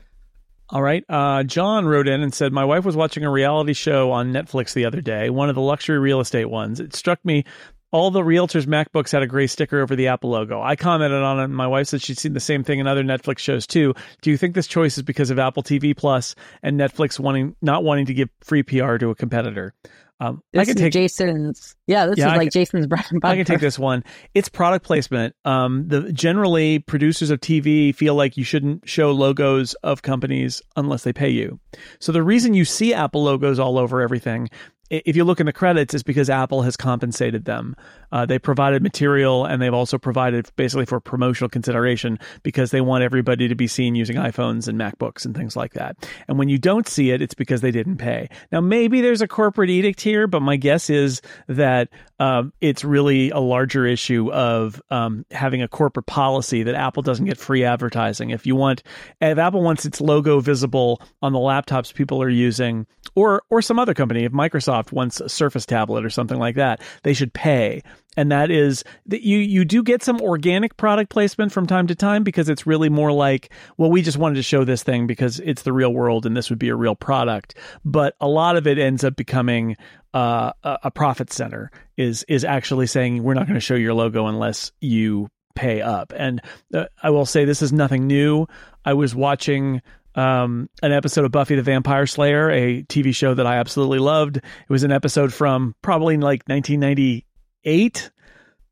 All 0.71 0.81
right. 0.81 1.03
Uh, 1.09 1.43
John 1.43 1.85
wrote 1.85 2.07
in 2.07 2.21
and 2.21 2.33
said, 2.33 2.53
My 2.53 2.65
wife 2.65 2.85
was 2.85 2.95
watching 2.95 3.25
a 3.25 3.31
reality 3.31 3.73
show 3.73 4.11
on 4.11 4.31
Netflix 4.31 4.73
the 4.73 4.85
other 4.85 5.01
day, 5.01 5.29
one 5.29 5.49
of 5.49 5.55
the 5.55 5.61
luxury 5.61 5.97
real 5.97 6.19
estate 6.19 6.45
ones. 6.45 6.79
It 6.79 6.95
struck 6.95 7.23
me 7.25 7.43
all 7.91 8.11
the 8.11 8.21
realtors' 8.21 8.65
MacBooks 8.65 9.11
had 9.11 9.23
a 9.23 9.27
gray 9.27 9.47
sticker 9.47 9.81
over 9.81 9.95
the 9.95 10.07
Apple 10.07 10.29
logo. 10.29 10.61
I 10.61 10.75
commented 10.75 11.21
on 11.21 11.39
it. 11.39 11.45
And 11.45 11.55
my 11.55 11.67
wife 11.67 11.87
said 11.87 12.01
she'd 12.01 12.17
seen 12.17 12.33
the 12.33 12.39
same 12.39 12.63
thing 12.63 12.79
in 12.79 12.87
other 12.87 13.03
Netflix 13.03 13.39
shows 13.39 13.65
too. 13.65 13.93
Do 14.21 14.31
you 14.31 14.37
think 14.37 14.55
this 14.55 14.67
choice 14.67 14.97
is 14.97 15.03
because 15.03 15.29
of 15.29 15.39
Apple 15.39 15.63
TV 15.63 15.95
Plus 15.95 16.35
and 16.61 16.79
Netflix 16.79 17.19
wanting 17.19 17.55
not 17.61 17.83
wanting 17.83 18.05
to 18.07 18.13
give 18.13 18.29
free 18.41 18.63
PR 18.63 18.97
to 18.97 19.09
a 19.09 19.15
competitor? 19.15 19.73
Um, 20.21 20.43
this 20.51 20.61
I 20.61 20.65
can 20.65 20.75
take 20.75 20.91
Jason's. 20.91 21.77
Yeah, 21.87 22.05
this 22.05 22.17
yeah, 22.17 22.33
is 22.33 22.37
like 22.37 22.51
can, 22.51 22.61
Jason's 22.61 22.87
bread 22.87 23.05
and 23.09 23.21
butter. 23.21 23.31
I 23.31 23.37
can 23.37 23.45
take 23.45 23.61
this 23.61 23.79
one. 23.79 24.03
It's 24.33 24.49
product 24.49 24.85
placement. 24.85 25.33
Um, 25.45 25.87
the 25.87 26.11
generally 26.11 26.79
producers 26.79 27.29
of 27.29 27.39
TV 27.39 27.95
feel 27.95 28.15
like 28.15 28.35
you 28.35 28.43
shouldn't 28.43 28.87
show 28.87 29.11
logos 29.11 29.75
of 29.75 30.01
companies 30.01 30.61
unless 30.75 31.03
they 31.03 31.13
pay 31.13 31.29
you. 31.29 31.59
So 31.99 32.11
the 32.11 32.21
reason 32.21 32.53
you 32.53 32.65
see 32.65 32.93
Apple 32.93 33.23
logos 33.23 33.59
all 33.59 33.77
over 33.77 34.01
everything 34.01 34.49
if 34.89 35.15
you 35.15 35.23
look 35.23 35.39
in 35.39 35.45
the 35.45 35.53
credits, 35.53 35.93
it's 35.93 36.03
because 36.03 36.29
Apple 36.29 36.61
has 36.63 36.75
compensated 36.75 37.45
them. 37.45 37.75
Uh, 38.11 38.25
they 38.25 38.39
provided 38.39 38.81
material 38.81 39.45
and 39.45 39.61
they've 39.61 39.73
also 39.73 39.97
provided 39.97 40.49
basically 40.55 40.85
for 40.85 40.99
promotional 40.99 41.49
consideration 41.49 42.17
because 42.43 42.71
they 42.71 42.81
want 42.81 43.03
everybody 43.03 43.47
to 43.47 43.55
be 43.55 43.67
seen 43.67 43.95
using 43.95 44.15
iPhones 44.15 44.67
and 44.67 44.79
MacBooks 44.79 45.25
and 45.25 45.35
things 45.35 45.55
like 45.55 45.73
that. 45.73 45.95
And 46.27 46.39
when 46.39 46.49
you 46.49 46.57
don't 46.57 46.87
see 46.87 47.11
it, 47.11 47.21
it's 47.21 47.35
because 47.35 47.61
they 47.61 47.71
didn't 47.71 47.97
pay. 47.97 48.29
Now, 48.51 48.61
maybe 48.61 49.01
there's 49.01 49.21
a 49.21 49.27
corporate 49.27 49.69
edict 49.69 50.01
here, 50.01 50.25
but 50.25 50.41
my 50.41 50.55
guess 50.55 50.89
is 50.89 51.21
that 51.47 51.89
um, 52.19 52.51
it's 52.59 52.83
really 52.83 53.29
a 53.29 53.39
larger 53.39 53.85
issue 53.85 54.31
of 54.31 54.81
um, 54.89 55.25
having 55.31 55.61
a 55.61 55.67
corporate 55.67 56.05
policy 56.05 56.63
that 56.63 56.75
Apple 56.75 57.03
doesn't 57.03 57.25
get 57.25 57.37
free 57.37 57.63
advertising. 57.63 58.31
If 58.31 58.45
you 58.45 58.55
want, 58.55 58.83
if 59.21 59.37
Apple 59.37 59.61
wants 59.61 59.85
its 59.85 60.01
logo 60.01 60.39
visible 60.39 61.01
on 61.21 61.31
the 61.31 61.39
laptops 61.39 61.93
people 61.93 62.21
are 62.21 62.29
using, 62.29 62.87
or 63.15 63.43
or 63.49 63.61
some 63.61 63.79
other 63.79 63.93
company, 63.93 64.23
if 64.23 64.31
Microsoft 64.31 64.78
wants 64.91 65.21
a 65.21 65.29
Surface 65.29 65.65
tablet 65.65 66.05
or 66.05 66.09
something 66.09 66.37
like 66.37 66.55
that, 66.55 66.81
they 67.03 67.13
should 67.13 67.33
pay. 67.33 67.81
And 68.17 68.31
that 68.31 68.51
is 68.51 68.83
that 69.05 69.21
you 69.21 69.37
you 69.37 69.63
do 69.63 69.83
get 69.83 70.03
some 70.03 70.19
organic 70.19 70.75
product 70.77 71.09
placement 71.09 71.51
from 71.51 71.67
time 71.67 71.87
to 71.87 71.95
time 71.95 72.23
because 72.23 72.49
it's 72.49 72.67
really 72.67 72.89
more 72.89 73.11
like 73.11 73.51
well 73.77 73.89
we 73.89 74.01
just 74.01 74.17
wanted 74.17 74.35
to 74.35 74.43
show 74.43 74.65
this 74.65 74.83
thing 74.83 75.07
because 75.07 75.39
it's 75.39 75.61
the 75.61 75.71
real 75.71 75.93
world 75.93 76.25
and 76.25 76.35
this 76.35 76.49
would 76.49 76.59
be 76.59 76.69
a 76.69 76.75
real 76.75 76.95
product. 76.95 77.55
But 77.85 78.15
a 78.19 78.27
lot 78.27 78.57
of 78.57 78.67
it 78.67 78.77
ends 78.77 79.03
up 79.03 79.15
becoming 79.15 79.77
uh, 80.13 80.51
a 80.63 80.89
profit 80.91 81.31
center 81.31 81.71
is 81.97 82.23
is 82.27 82.43
actually 82.43 82.87
saying 82.87 83.23
we're 83.23 83.35
not 83.35 83.45
going 83.45 83.55
to 83.55 83.61
show 83.61 83.75
your 83.75 83.93
logo 83.93 84.25
unless 84.25 84.71
you 84.81 85.29
pay 85.59 85.81
up 85.81 86.13
and 86.15 86.41
uh, 86.73 86.85
I 87.03 87.09
will 87.09 87.25
say 87.25 87.45
this 87.45 87.61
is 87.61 87.73
nothing 87.73 88.07
new 88.07 88.47
I 88.85 88.93
was 88.93 89.13
watching 89.13 89.81
um, 90.15 90.69
an 90.81 90.91
episode 90.91 91.25
of 91.25 91.31
Buffy 91.31 91.55
the 91.55 91.61
Vampire 91.61 92.07
Slayer, 92.07 92.49
a 92.49 92.83
TV 92.83 93.13
show 93.13 93.33
that 93.33 93.45
I 93.45 93.57
absolutely 93.57 93.99
loved. 93.99 94.37
It 94.37 94.69
was 94.69 94.83
an 94.83 94.91
episode 94.91 95.33
from 95.33 95.75
probably 95.81 96.17
like 96.17 96.43
1998 96.47 98.11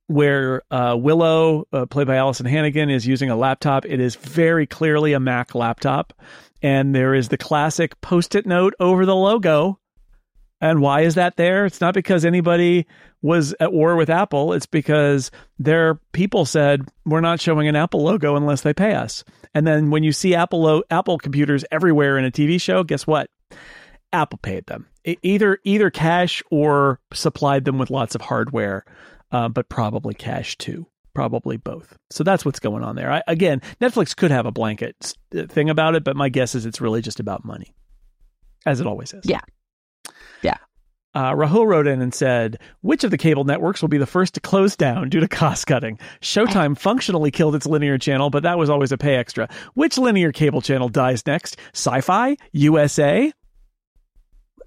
where 0.07 0.61
uh, 0.71 0.95
Willow, 0.97 1.67
uh, 1.73 1.85
played 1.85 2.07
by 2.07 2.15
Alyson 2.15 2.45
Hannigan, 2.45 2.89
is 2.89 3.05
using 3.05 3.29
a 3.29 3.35
laptop. 3.35 3.85
It 3.85 3.99
is 3.99 4.15
very 4.15 4.65
clearly 4.65 5.13
a 5.13 5.19
Mac 5.19 5.53
laptop, 5.53 6.13
and 6.61 6.95
there 6.95 7.13
is 7.13 7.27
the 7.27 7.37
classic 7.37 7.99
post-it 8.01 8.45
note 8.45 8.73
over 8.79 9.05
the 9.05 9.15
logo. 9.15 9.79
And 10.59 10.81
why 10.81 11.01
is 11.01 11.15
that 11.15 11.37
there? 11.37 11.65
It's 11.65 11.81
not 11.81 11.93
because 11.93 12.25
anybody 12.25 12.87
was 13.21 13.53
at 13.59 13.73
war 13.73 13.95
with 13.95 14.09
Apple. 14.09 14.53
It's 14.53 14.65
because 14.65 15.29
their 15.59 15.95
people 16.13 16.45
said 16.45 16.87
we're 17.05 17.21
not 17.21 17.39
showing 17.39 17.67
an 17.67 17.75
Apple 17.75 18.03
logo 18.03 18.35
unless 18.35 18.61
they 18.61 18.73
pay 18.73 18.93
us. 18.93 19.23
And 19.53 19.67
then 19.67 19.91
when 19.91 20.03
you 20.03 20.11
see 20.11 20.33
Apple 20.35 20.61
lo- 20.61 20.83
Apple 20.89 21.17
computers 21.17 21.63
everywhere 21.71 22.17
in 22.17 22.25
a 22.25 22.31
TV 22.31 22.59
show, 22.59 22.83
guess 22.83 23.05
what? 23.05 23.29
Apple 24.11 24.39
paid 24.41 24.65
them 24.67 24.87
either 25.21 25.59
either 25.63 25.89
cash 25.89 26.43
or 26.51 26.99
supplied 27.13 27.65
them 27.65 27.77
with 27.77 27.89
lots 27.89 28.15
of 28.15 28.21
hardware, 28.21 28.85
uh, 29.31 29.49
but 29.49 29.69
probably 29.69 30.13
cash 30.13 30.57
too. 30.57 30.85
Probably 31.13 31.57
both. 31.57 31.97
So 32.11 32.23
that's 32.23 32.45
what's 32.45 32.59
going 32.59 32.83
on 32.83 32.95
there. 32.95 33.11
I, 33.11 33.23
again, 33.27 33.61
Netflix 33.81 34.15
could 34.15 34.29
have 34.29 34.45
a 34.45 34.51
blanket 34.51 35.15
thing 35.31 35.69
about 35.69 35.95
it, 35.95 36.03
but 36.03 36.15
my 36.15 36.29
guess 36.29 36.53
is 36.53 36.65
it's 36.65 36.79
really 36.79 37.01
just 37.01 37.19
about 37.19 37.43
money, 37.43 37.73
as 38.67 38.79
it 38.79 38.87
always 38.87 39.13
is. 39.13 39.23
Yeah. 39.25 39.41
Yeah. 40.41 40.57
Uh, 41.17 41.33
Rahul 41.33 41.65
wrote 41.65 41.87
in 41.87 42.01
and 42.01 42.13
said, 42.13 42.59
Which 42.81 43.03
of 43.03 43.09
the 43.09 43.17
cable 43.17 43.43
networks 43.43 43.81
will 43.81 43.89
be 43.89 43.97
the 43.97 44.05
first 44.05 44.35
to 44.35 44.39
close 44.39 44.75
down 44.75 45.09
due 45.09 45.19
to 45.19 45.27
cost 45.27 45.65
cutting? 45.65 45.97
Showtime 46.21 46.77
functionally 46.79 47.31
killed 47.31 47.55
its 47.55 47.65
linear 47.65 47.97
channel, 47.97 48.29
but 48.29 48.43
that 48.43 48.59
was 48.59 48.69
always 48.69 48.91
a 48.91 48.97
pay 48.97 49.15
extra. 49.15 49.49
Which 49.73 49.97
linear 49.97 50.31
cable 50.31 50.61
channel 50.61 50.89
dies 50.89 51.25
next? 51.25 51.57
Sci 51.73 52.01
fi? 52.01 52.37
USA? 52.51 53.33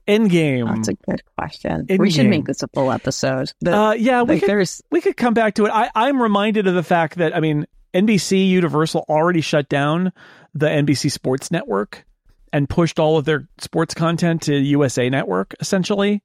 Endgame. 0.08 0.66
That's 0.74 0.88
a 0.88 0.94
good 0.94 1.22
question. 1.38 1.86
Endgame. 1.86 1.98
We 2.00 2.10
should 2.10 2.26
make 2.26 2.46
this 2.46 2.64
a 2.64 2.68
full 2.68 2.90
episode. 2.90 3.52
But, 3.60 3.74
uh, 3.74 3.92
yeah, 3.92 4.22
we 4.22 4.40
like, 4.40 4.44
could, 4.44 4.68
we 4.90 5.00
could 5.00 5.16
come 5.16 5.34
back 5.34 5.54
to 5.54 5.66
it. 5.66 5.70
I, 5.70 5.90
I'm 5.94 6.20
reminded 6.20 6.66
of 6.66 6.74
the 6.74 6.82
fact 6.82 7.18
that, 7.18 7.36
I 7.36 7.38
mean, 7.38 7.66
NBC 7.94 8.48
Universal 8.48 9.04
already 9.08 9.40
shut 9.40 9.68
down 9.68 10.12
the 10.54 10.66
NBC 10.66 11.12
Sports 11.12 11.52
Network 11.52 12.04
and 12.52 12.68
pushed 12.68 12.98
all 12.98 13.16
of 13.16 13.24
their 13.24 13.48
sports 13.58 13.94
content 13.94 14.42
to 14.42 14.54
USA 14.54 15.08
Network, 15.08 15.54
essentially. 15.60 16.22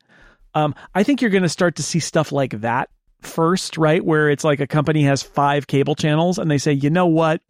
Um, 0.54 0.74
I 0.94 1.04
think 1.04 1.22
you're 1.22 1.32
going 1.32 1.44
to 1.44 1.50
start 1.50 1.76
to 1.76 1.84
see 1.84 2.00
stuff 2.00 2.32
like 2.32 2.62
that 2.62 2.90
first, 3.22 3.78
right? 3.78 4.04
Where 4.04 4.30
it's 4.30 4.44
like 4.44 4.60
a 4.60 4.68
company 4.68 5.04
has 5.04 5.22
five 5.22 5.68
cable 5.68 5.96
channels 5.96 6.38
and 6.38 6.50
they 6.50 6.58
say, 6.58 6.72
you 6.72 6.90
know 6.90 7.08
what? 7.08 7.42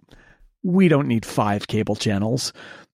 We 0.63 0.87
don't 0.87 1.07
need 1.07 1.25
five 1.25 1.67
cable 1.67 1.95
channels. 1.95 2.53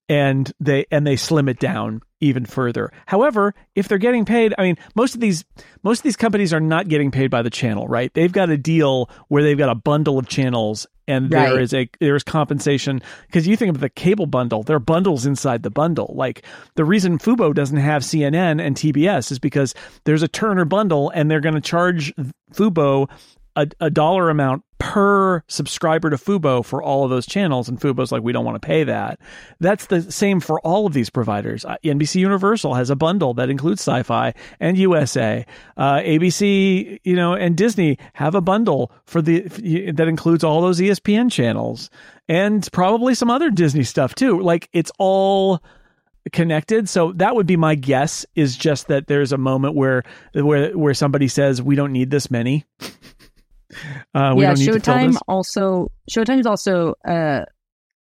And 0.10 0.52
they 0.60 0.86
and 0.92 1.08
they 1.08 1.16
slim 1.16 1.48
it 1.48 1.58
down 1.58 2.02
even 2.20 2.46
further. 2.46 2.92
However, 3.06 3.56
if 3.76 3.88
they're 3.88 3.98
getting 3.98 4.26
paid, 4.26 4.54
I 4.58 4.64
mean, 4.64 4.78
most 4.94 5.16
of 5.16 5.22
these 5.22 5.46
most 5.84 6.00
of 6.00 6.04
these 6.04 6.18
companies 6.18 6.54
are 6.54 6.60
not 6.60 6.90
getting 6.90 7.12
paid 7.12 7.32
by 7.32 7.42
the 7.42 7.50
channel, 7.50 7.88
right? 7.88 8.14
They've 8.14 8.32
got 8.32 8.50
a 8.50 8.58
deal 8.58 9.10
where 9.30 9.42
they've 9.42 9.58
got 9.58 9.70
a 9.70 9.76
bundle 9.76 10.20
of 10.20 10.28
channels 10.28 10.86
and 11.12 11.32
right. 11.32 11.49
there 11.49 11.59
is 11.59 11.74
a 11.74 11.89
there 11.99 12.16
is 12.16 12.24
compensation 12.24 13.01
because 13.28 13.47
you 13.47 13.57
think 13.57 13.76
of 13.76 13.82
the 13.82 13.89
cable 13.89 14.26
bundle, 14.26 14.64
there 14.64 14.78
are 14.78 14.80
bundles 14.80 15.26
inside 15.26 15.64
the 15.64 15.70
bundle. 15.70 16.14
Like 16.16 16.43
the 16.76 16.86
reason 16.86 17.20
Fubo 17.20 17.53
doesn't 17.53 17.78
have 17.78 18.01
CNN 18.03 18.66
and 18.66 18.76
TBS 18.76 19.32
is 19.32 19.39
because 19.39 19.76
there's 20.05 20.24
a 20.24 20.28
Turner 20.28 20.66
bundle 20.66 21.09
and 21.09 21.30
they're 21.30 21.41
going 21.41 21.55
to 21.55 21.62
charge 21.62 22.14
Fubo 22.53 23.09
a, 23.55 23.68
a 23.80 23.89
dollar 23.89 24.30
amount 24.30 24.64
per 24.82 25.44
subscriber 25.48 26.10
to 26.10 26.16
Fubo 26.18 26.66
for 26.66 26.82
all 26.82 27.04
of 27.04 27.12
those 27.12 27.28
channels, 27.28 27.70
and 27.70 27.80
Fubo's 27.80 28.12
like, 28.12 28.24
we 28.24 28.32
don't 28.32 28.44
want 28.44 28.60
to 28.60 28.66
pay 28.66 28.84
that. 28.84 29.20
That's 29.60 29.86
the 29.86 30.12
same 30.12 30.40
for 30.40 30.60
all 30.62 30.88
of 30.88 30.94
these 30.94 31.12
providers. 31.12 31.64
Uh, 31.64 31.76
NBC 31.84 32.16
Universal 32.16 32.74
has 32.74 32.90
a 32.90 32.96
bundle 32.96 33.36
that 33.36 33.52
includes 33.52 33.82
Sci-Fi 33.82 34.34
and 34.60 34.80
USA. 34.80 35.46
Uh, 35.78 35.98
ABC, 35.98 37.00
you 37.04 37.16
know, 37.16 37.36
and 37.36 37.56
Disney 37.56 38.00
have 38.14 38.34
a 38.34 38.42
bundle 38.42 38.92
for 39.06 39.22
the 39.22 39.42
that 39.92 40.08
includes 40.08 40.44
all 40.44 40.62
those 40.62 40.80
ESPN 40.80 41.32
channels 41.32 41.92
and 42.28 42.68
probably 42.72 43.14
some 43.14 43.30
other 43.30 43.52
Disney 43.52 43.84
stuff 43.84 44.16
too. 44.16 44.42
Like 44.42 44.68
it's 44.74 44.92
all 44.98 45.62
connected. 46.32 46.90
So 46.90 47.12
that 47.14 47.36
would 47.36 47.46
be 47.46 47.56
my 47.56 47.76
guess. 47.76 48.26
Is 48.34 48.58
just 48.58 48.88
that 48.88 49.06
there's 49.06 49.32
a 49.32 49.38
moment 49.38 49.76
where 49.76 50.02
where 50.34 50.76
where 50.76 50.96
somebody 50.96 51.28
says 51.28 51.62
we 51.62 51.76
don't 51.76 51.92
need 51.92 52.10
this 52.10 52.32
many. 52.32 52.66
Uh, 54.14 54.36
yeah, 54.38 54.54
Showtime 54.54 55.18
also 55.28 55.92
Showtime 56.10 56.40
is 56.40 56.46
also 56.46 56.96
uh, 57.06 57.46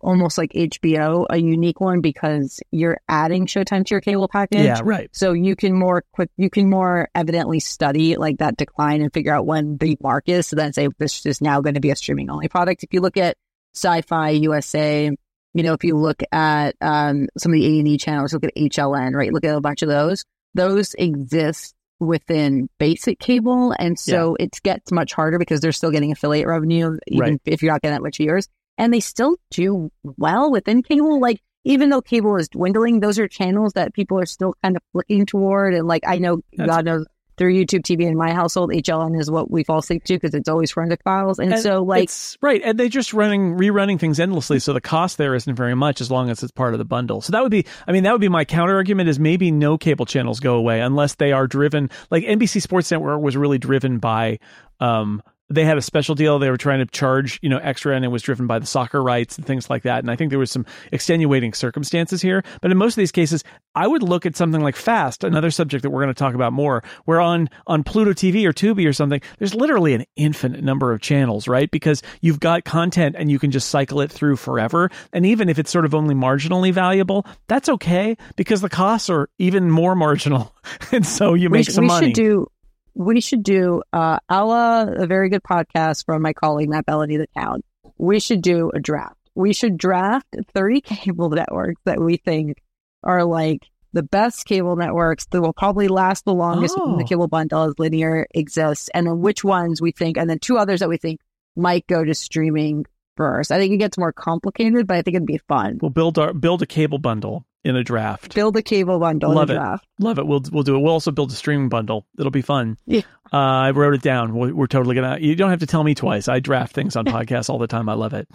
almost 0.01 0.37
like 0.37 0.51
HBO, 0.53 1.25
a 1.29 1.37
unique 1.37 1.81
one 1.81 2.01
because 2.01 2.59
you're 2.71 2.99
adding 3.07 3.45
Showtime 3.45 3.85
to 3.85 3.95
your 3.95 4.01
cable 4.01 4.27
package. 4.27 4.61
Yeah, 4.61 4.81
right. 4.83 5.09
So 5.13 5.33
you 5.33 5.55
can 5.55 5.73
more 5.73 6.03
quick, 6.13 6.29
you 6.37 6.49
can 6.49 6.69
more 6.69 7.09
evidently 7.13 7.59
study 7.59 8.15
like 8.15 8.37
that 8.37 8.57
decline 8.57 9.01
and 9.01 9.13
figure 9.13 9.33
out 9.33 9.45
when 9.45 9.77
the 9.77 9.97
mark 10.01 10.29
is. 10.29 10.47
So 10.47 10.55
then 10.55 10.73
say 10.73 10.87
this 10.97 11.25
is 11.25 11.41
now 11.41 11.61
going 11.61 11.75
to 11.75 11.81
be 11.81 11.91
a 11.91 11.95
streaming 11.95 12.29
only 12.29 12.47
product. 12.47 12.83
If 12.83 12.93
you 12.93 13.01
look 13.01 13.17
at 13.17 13.37
Sci-Fi 13.75 14.29
USA, 14.29 15.11
you 15.53 15.63
know, 15.63 15.73
if 15.73 15.83
you 15.83 15.97
look 15.97 16.21
at 16.31 16.75
um, 16.81 17.27
some 17.37 17.51
of 17.51 17.59
the 17.59 17.65
A 17.65 17.79
and 17.79 17.87
E 17.87 17.97
channels, 17.97 18.33
look 18.33 18.43
at 18.43 18.55
HLN, 18.55 19.13
right? 19.13 19.33
Look 19.33 19.43
at 19.43 19.55
a 19.55 19.61
bunch 19.61 19.81
of 19.81 19.89
those. 19.89 20.23
Those 20.53 20.93
exist 20.95 21.75
within 21.99 22.69
basic 22.77 23.19
cable. 23.19 23.73
And 23.77 23.99
so 23.99 24.35
yeah. 24.39 24.45
it 24.45 24.59
gets 24.63 24.91
much 24.91 25.13
harder 25.13 25.37
because 25.37 25.61
they're 25.61 25.71
still 25.71 25.91
getting 25.91 26.11
affiliate 26.11 26.47
revenue, 26.47 26.97
even 27.07 27.31
right. 27.31 27.41
if 27.45 27.61
you're 27.61 27.71
not 27.71 27.81
getting 27.81 27.95
that 27.95 28.03
much 28.03 28.19
years. 28.19 28.47
And 28.77 28.93
they 28.93 29.01
still 29.01 29.35
do 29.51 29.91
well 30.03 30.51
within 30.51 30.83
cable. 30.83 31.19
Like, 31.19 31.41
even 31.65 31.89
though 31.89 32.01
cable 32.01 32.37
is 32.37 32.47
dwindling, 32.47 33.01
those 33.01 33.19
are 33.19 33.27
channels 33.27 33.73
that 33.73 33.93
people 33.93 34.17
are 34.19 34.25
still 34.25 34.55
kind 34.63 34.77
of 34.77 34.81
flicking 34.93 35.25
toward. 35.25 35.73
And 35.73 35.87
like, 35.87 36.03
I 36.07 36.17
know 36.17 36.41
That's, 36.55 36.69
God 36.69 36.85
knows 36.85 37.05
through 37.39 37.53
YouTube 37.55 37.81
TV 37.81 38.03
in 38.03 38.15
my 38.15 38.33
household, 38.33 38.69
HLN 38.69 39.19
is 39.19 39.31
what 39.31 39.49
we 39.49 39.63
fall 39.63 39.79
asleep 39.79 40.03
to 40.03 40.13
because 40.13 40.35
it's 40.35 40.47
always 40.47 40.69
forensic 40.69 41.01
files. 41.03 41.39
And, 41.39 41.53
and 41.53 41.61
so, 41.61 41.81
like, 41.81 42.11
right, 42.41 42.61
and 42.63 42.77
they 42.77 42.89
just 42.89 43.13
running 43.13 43.57
rerunning 43.57 43.99
things 43.99 44.19
endlessly, 44.19 44.59
so 44.59 44.73
the 44.73 44.81
cost 44.81 45.17
there 45.17 45.33
isn't 45.33 45.55
very 45.55 45.73
much 45.73 46.01
as 46.01 46.11
long 46.11 46.29
as 46.29 46.43
it's 46.43 46.51
part 46.51 46.73
of 46.73 46.77
the 46.77 46.85
bundle. 46.85 47.21
So 47.21 47.31
that 47.31 47.41
would 47.41 47.51
be, 47.51 47.65
I 47.87 47.93
mean, 47.93 48.03
that 48.03 48.11
would 48.11 48.21
be 48.21 48.29
my 48.29 48.45
counter 48.45 48.75
argument 48.75 49.09
is 49.09 49.19
maybe 49.19 49.49
no 49.49 49.77
cable 49.77 50.05
channels 50.05 50.39
go 50.39 50.55
away 50.55 50.81
unless 50.81 51.15
they 51.15 51.31
are 51.31 51.47
driven. 51.47 51.89
Like 52.11 52.25
NBC 52.25 52.61
Sports 52.61 52.91
Network 52.91 53.21
was 53.21 53.35
really 53.35 53.57
driven 53.57 53.97
by 53.99 54.39
um, 54.81 55.23
they 55.49 55.65
had 55.65 55.77
a 55.77 55.81
special 55.81 56.15
deal. 56.15 56.39
They 56.39 56.49
were 56.49 56.57
trying 56.57 56.79
to 56.79 56.85
charge, 56.85 57.39
you 57.41 57.49
know, 57.49 57.57
extra 57.57 57.95
and 57.95 58.05
it 58.05 58.09
was 58.09 58.21
driven 58.21 58.47
by 58.47 58.59
the 58.59 58.65
soccer 58.65 59.01
rights 59.01 59.37
and 59.37 59.45
things 59.45 59.69
like 59.69 59.83
that. 59.83 59.99
And 59.99 60.11
I 60.11 60.15
think 60.15 60.29
there 60.29 60.39
was 60.39 60.51
some 60.51 60.65
extenuating 60.91 61.53
circumstances 61.53 62.21
here. 62.21 62.43
But 62.61 62.71
in 62.71 62.77
most 62.77 62.93
of 62.93 62.97
these 62.97 63.11
cases, 63.11 63.43
I 63.75 63.87
would 63.87 64.03
look 64.03 64.25
at 64.25 64.35
something 64.35 64.61
like 64.61 64.75
Fast, 64.75 65.23
another 65.23 65.51
subject 65.51 65.83
that 65.83 65.89
we're 65.89 66.03
going 66.03 66.13
to 66.13 66.19
talk 66.19 66.35
about 66.35 66.53
more, 66.53 66.83
where 67.05 67.19
on, 67.19 67.49
on 67.67 67.83
Pluto 67.83 68.11
TV 68.11 68.45
or 68.45 68.53
Tubi 68.53 68.87
or 68.87 68.93
something, 68.93 69.21
there's 69.39 69.55
literally 69.55 69.93
an 69.93 70.05
infinite 70.15 70.63
number 70.63 70.91
of 70.91 71.01
channels, 71.01 71.47
right? 71.47 71.69
Because 71.71 72.01
you've 72.21 72.39
got 72.39 72.63
content 72.63 73.15
and 73.17 73.31
you 73.31 73.39
can 73.39 73.51
just 73.51 73.69
cycle 73.69 74.01
it 74.01 74.11
through 74.11 74.35
forever. 74.35 74.91
And 75.13 75.25
even 75.25 75.49
if 75.49 75.57
it's 75.57 75.71
sort 75.71 75.85
of 75.85 75.95
only 75.95 76.13
marginally 76.15 76.71
valuable, 76.71 77.25
that's 77.47 77.69
okay 77.69 78.17
because 78.35 78.61
the 78.61 78.69
costs 78.69 79.09
are 79.09 79.29
even 79.39 79.71
more 79.71 79.95
marginal. 79.95 80.53
and 80.91 81.05
so 81.05 81.33
you 81.33 81.49
make 81.49 81.67
we, 81.67 81.73
some 81.73 81.83
we 81.83 81.87
money. 81.87 82.07
should 82.07 82.15
do 82.15 82.47
we 82.95 83.21
should 83.21 83.43
do 83.43 83.81
uh 83.93 84.19
Ella, 84.29 84.93
a 84.97 85.07
very 85.07 85.29
good 85.29 85.43
podcast 85.43 86.05
from 86.05 86.21
my 86.21 86.33
colleague 86.33 86.69
Matt 86.69 86.85
Belloni, 86.85 87.17
the 87.17 87.27
town. 87.39 87.61
We 87.97 88.19
should 88.19 88.41
do 88.41 88.71
a 88.73 88.79
draft. 88.79 89.15
We 89.35 89.53
should 89.53 89.77
draft 89.77 90.27
30 90.53 90.81
cable 90.81 91.29
networks 91.29 91.81
that 91.85 91.99
we 92.01 92.17
think 92.17 92.61
are 93.03 93.23
like 93.23 93.67
the 93.93 94.03
best 94.03 94.45
cable 94.45 94.75
networks 94.75 95.25
that 95.31 95.41
will 95.41 95.53
probably 95.53 95.87
last 95.87 96.23
the 96.25 96.33
longest 96.33 96.75
Oh. 96.77 96.97
the 96.97 97.03
cable 97.03 97.27
bundle 97.27 97.63
as 97.63 97.73
linear 97.79 98.27
exists, 98.35 98.89
and 98.93 99.07
then 99.07 99.19
which 99.19 99.43
ones 99.43 99.81
we 99.81 99.91
think, 99.91 100.17
and 100.17 100.29
then 100.29 100.37
two 100.39 100.57
others 100.57 100.79
that 100.81 100.89
we 100.89 100.97
think 100.97 101.19
might 101.55 101.87
go 101.87 102.03
to 102.03 102.13
streaming 102.13 102.85
first. 103.17 103.51
I 103.51 103.57
think 103.57 103.73
it 103.73 103.77
gets 103.77 103.97
more 103.97 104.13
complicated, 104.13 104.85
but 104.85 104.97
I 104.97 105.01
think 105.01 105.15
it'd 105.15 105.25
be 105.25 105.39
fun. 105.47 105.79
We'll 105.81 105.89
build 105.89 106.19
our 106.19 106.33
build 106.33 106.61
a 106.61 106.65
cable 106.67 106.99
bundle 106.99 107.45
in 107.63 107.75
a 107.75 107.83
draft. 107.83 108.35
Build 108.35 108.55
a 108.57 108.61
cable 108.61 108.99
bundle 108.99 109.33
Love 109.33 109.49
in 109.49 109.55
it. 109.55 109.59
a 109.59 109.61
draft. 109.61 109.85
Love 109.99 110.17
it. 110.19 110.25
We'll 110.27 110.41
we'll 110.51 110.63
do 110.63 110.75
it. 110.75 110.79
We'll 110.79 110.93
also 110.93 111.11
build 111.11 111.31
a 111.31 111.35
streaming 111.35 111.69
bundle. 111.69 112.05
It'll 112.17 112.31
be 112.31 112.41
fun. 112.41 112.77
Yeah. 112.85 113.01
Uh, 113.31 113.37
I 113.37 113.71
wrote 113.71 113.93
it 113.93 114.01
down. 114.01 114.33
We're, 114.33 114.53
we're 114.55 114.65
totally 114.67 114.95
gonna. 114.95 115.17
You 115.19 115.35
don't 115.35 115.51
have 115.51 115.59
to 115.59 115.67
tell 115.67 115.83
me 115.83 115.93
twice. 115.93 116.27
I 116.27 116.39
draft 116.39 116.73
things 116.73 116.95
on 116.95 117.05
podcasts 117.05 117.49
all 117.49 117.59
the 117.59 117.67
time. 117.67 117.87
I 117.89 117.93
love 117.93 118.13
it. 118.13 118.27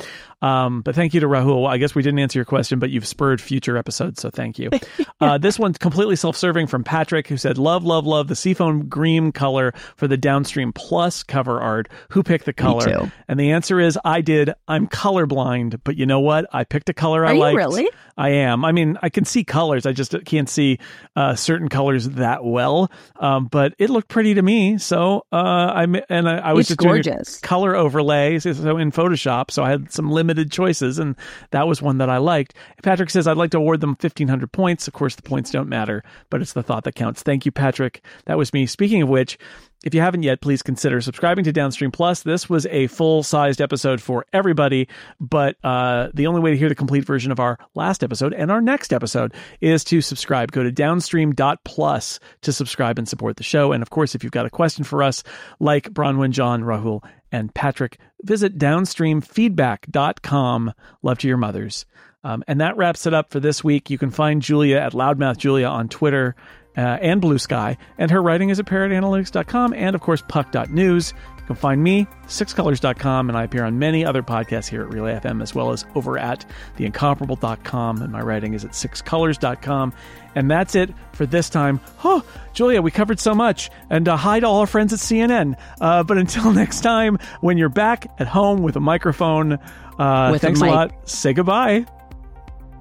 Um, 0.43 0.83
but 0.83 0.95
thank 0.95 1.15
you 1.15 1.21
to 1.21 1.27
Rahul. 1.27 1.67
I 1.69 1.79
guess 1.79 1.95
we 1.97 2.03
didn't 2.03 2.21
answer 2.21 2.39
your 2.39 2.45
question, 2.45 2.79
but 2.79 2.91
you've 2.91 3.07
spurred 3.07 3.41
future 3.41 3.77
episodes, 3.77 4.21
so 4.21 4.31
thank 4.31 4.59
you. 4.59 4.71
Uh, 5.21 5.39
this 5.39 5.59
one's 5.59 5.79
completely 5.79 6.17
self-serving 6.17 6.67
from 6.67 6.85
Patrick, 6.85 7.29
who 7.29 7.37
said, 7.39 7.57
"Love, 7.57 7.83
love, 7.85 8.05
love 8.05 8.27
the 8.29 8.37
seafoam 8.37 8.89
green 8.89 9.33
color 9.33 9.73
for 9.97 10.07
the 10.07 10.17
Downstream 10.19 10.71
Plus 10.73 11.23
cover 11.23 11.61
art. 11.61 11.89
Who 12.11 12.23
picked 12.23 12.45
the 12.45 12.53
color?" 12.53 13.11
And 13.27 13.41
the 13.41 13.53
answer 13.53 13.81
is, 13.81 13.99
I 14.05 14.21
did. 14.21 14.51
I'm 14.69 14.87
colorblind, 14.89 15.81
but 15.85 15.97
you 15.97 16.05
know 16.05 16.21
what? 16.21 16.47
I 16.53 16.65
picked 16.65 16.89
a 16.91 16.95
color 16.95 17.25
I 17.25 17.31
Are 17.31 17.35
you 17.35 17.41
liked. 17.41 17.57
really? 17.57 17.89
I 18.17 18.29
am. 18.31 18.65
I 18.65 18.73
mean, 18.73 18.97
I 19.03 19.09
can 19.09 19.25
see 19.25 19.43
colors. 19.45 19.87
I 19.87 19.93
just 19.93 20.15
can't 20.25 20.49
see 20.49 20.79
uh, 21.17 21.35
certain 21.35 21.69
colors 21.69 22.09
that 22.11 22.45
well. 22.45 22.91
Um, 23.17 23.47
but 23.47 23.75
it 23.79 23.91
looked 23.91 24.09
pretty 24.09 24.35
to 24.35 24.43
me. 24.43 24.79
So 24.79 25.27
uh, 25.33 25.37
I 25.37 25.83
and 26.09 26.29
I, 26.29 26.39
I 26.39 26.53
was 26.53 26.63
It's 26.63 26.69
just 26.69 26.81
doing 26.81 27.03
gorgeous. 27.03 27.41
color 27.41 27.75
overlays 27.75 28.45
so 28.45 28.77
in 28.79 28.93
Photoshop. 28.93 29.51
So 29.51 29.65
I 29.65 29.71
had 29.71 29.93
some 29.93 30.11
limited 30.11 30.53
choices, 30.53 30.99
and 30.99 31.17
that 31.51 31.67
was 31.67 31.83
one 31.83 31.99
that 31.99 32.09
I 32.09 32.19
liked. 32.19 32.55
Patrick 32.83 33.11
says 33.11 33.27
I'd 33.27 33.37
like 33.37 33.51
to 33.51 33.59
award 33.59 33.81
them 33.81 33.97
fifteen 33.97 34.29
hundred 34.29 34.53
points. 34.53 34.87
Of 34.87 34.95
course, 34.95 35.17
the 35.17 35.23
points 35.23 35.51
don't 35.51 35.69
matter, 35.69 36.05
but 36.31 36.41
it's 36.41 36.53
the 36.53 36.63
thought 36.63 36.85
that 36.85 36.95
counts. 36.95 37.23
Thank 37.23 37.45
you, 37.45 37.53
Patrick. 37.53 38.05
That 38.27 38.39
was 38.39 38.53
me. 38.53 38.67
Speaking 38.67 39.03
of 39.03 39.09
which. 39.09 39.39
If 39.85 39.95
you 39.95 40.01
haven't 40.01 40.23
yet, 40.23 40.41
please 40.41 40.63
consider 40.63 41.03
subscribing 41.03 41.45
to 41.45 41.53
Downstream 41.53 41.93
Plus. 41.93 42.23
This 42.23 42.49
was 42.49 42.65
a 42.67 42.87
full 42.87 43.23
sized 43.23 43.61
episode 43.61 44.01
for 44.01 44.25
everybody, 44.33 44.89
but 45.21 45.57
uh, 45.63 46.09
the 46.15 46.27
only 46.27 46.41
way 46.41 46.53
to 46.53 46.57
hear 46.57 46.71
the 46.71 46.75
complete 46.75 47.05
version 47.05 47.31
of 47.31 47.39
our 47.39 47.59
last 47.75 48.03
episode 48.03 48.33
and 48.33 48.51
our 48.51 48.63
next 48.63 48.95
episode 48.95 49.35
is 49.61 49.85
to 49.85 50.01
subscribe. 50.01 50.53
Go 50.53 50.63
to 50.63 50.73
downstream.plus 50.73 52.19
to 52.41 52.53
subscribe 52.53 52.99
and 52.99 53.07
support 53.07 53.37
the 53.37 53.43
show. 53.43 53.73
And 53.73 53.83
of 53.83 53.91
course, 53.91 54.15
if 54.15 54.25
you've 54.25 54.33
got 54.33 54.47
a 54.47 54.51
question 54.51 54.85
for 54.85 55.03
us, 55.03 55.23
like 55.61 55.91
Bronwyn, 55.91 56.31
John, 56.31 56.63
Rahul, 56.63 57.05
and 57.31 57.55
Patrick, 57.55 57.99
visit 58.23 58.57
downstreamfeedback.com. 58.57 60.73
Love 61.03 61.19
to 61.19 61.29
your 61.29 61.37
mothers. 61.37 61.85
Um, 62.23 62.43
and 62.49 62.63
that 62.63 62.79
wraps 62.79 63.07
it 63.07 63.13
up 63.13 63.31
for 63.31 63.39
this 63.39 63.63
week. 63.63 63.91
You 63.91 63.99
can 63.99 64.11
find 64.11 64.41
Julia 64.41 64.79
at 64.79 64.93
Loudmouth 64.93 65.37
Julia 65.37 65.67
on 65.67 65.91
Twitter 65.91 66.35
uh, 66.77 66.81
and 66.81 67.21
Blue 67.21 67.39
Sky, 67.39 67.77
and 67.99 68.11
her 68.11 68.23
writing 68.23 68.51
is 68.51 68.59
at 68.59 68.67
parrotanalytics.com 68.67 69.75
and, 69.75 69.95
of 69.95 70.01
course, 70.01 70.23
puck.news. 70.29 71.13
You 71.39 71.45
can 71.49 71.57
find 71.57 71.83
me, 71.83 72.07
sixcolors.com, 72.27 73.29
and 73.29 73.37
I 73.37 73.45
appear 73.45 73.65
on 73.65 73.79
many 73.79 74.03
other 74.05 74.23
podcasts 74.23 74.67
here 74.67 74.81
at 74.83 74.89
Relay 74.89 75.15
FM, 75.21 75.43
as 75.43 75.55
well 75.55 75.73
as 75.73 75.85
over 75.95 76.17
at 76.19 76.45
theincomparable.com, 76.79 78.01
and 78.03 78.11
my 78.13 78.21
writing 78.23 78.55
is 78.55 78.65
at 78.65 78.71
sixcolors.com. 78.73 79.93
And 80.35 80.51
that's 80.51 80.75
it 80.75 80.91
for 81.13 81.27
this 81.27 81.49
time. 81.51 81.81
Oh, 82.03 82.25
Julia, 82.55 82.83
we 82.83 82.91
covered 82.91 83.21
so 83.21 83.35
much. 83.35 83.71
And 83.91 84.09
uh, 84.09 84.17
hi 84.17 84.41
to 84.41 84.47
all 84.47 84.61
our 84.61 84.67
friends 84.67 84.93
at 84.93 84.99
CNN. 84.99 85.55
Uh, 85.81 86.03
but 86.03 86.19
until 86.19 86.51
next 86.55 86.81
time, 86.81 87.19
when 87.41 87.57
you're 87.59 87.69
back 87.69 88.07
at 88.19 88.27
home 88.27 88.63
with 88.63 88.75
a 88.77 88.81
microphone, 88.81 89.53
uh, 89.99 90.31
With 90.33 90.43
a 90.43 90.47
thanks 90.47 90.61
a 90.61 90.65
mic. 90.65 90.75
lot. 90.75 91.09
Say 91.09 91.35
goodbye. 91.35 91.85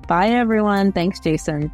Bye, 0.07 0.29
everyone. 0.29 0.93
Thanks, 0.93 1.19
Jason. 1.19 1.69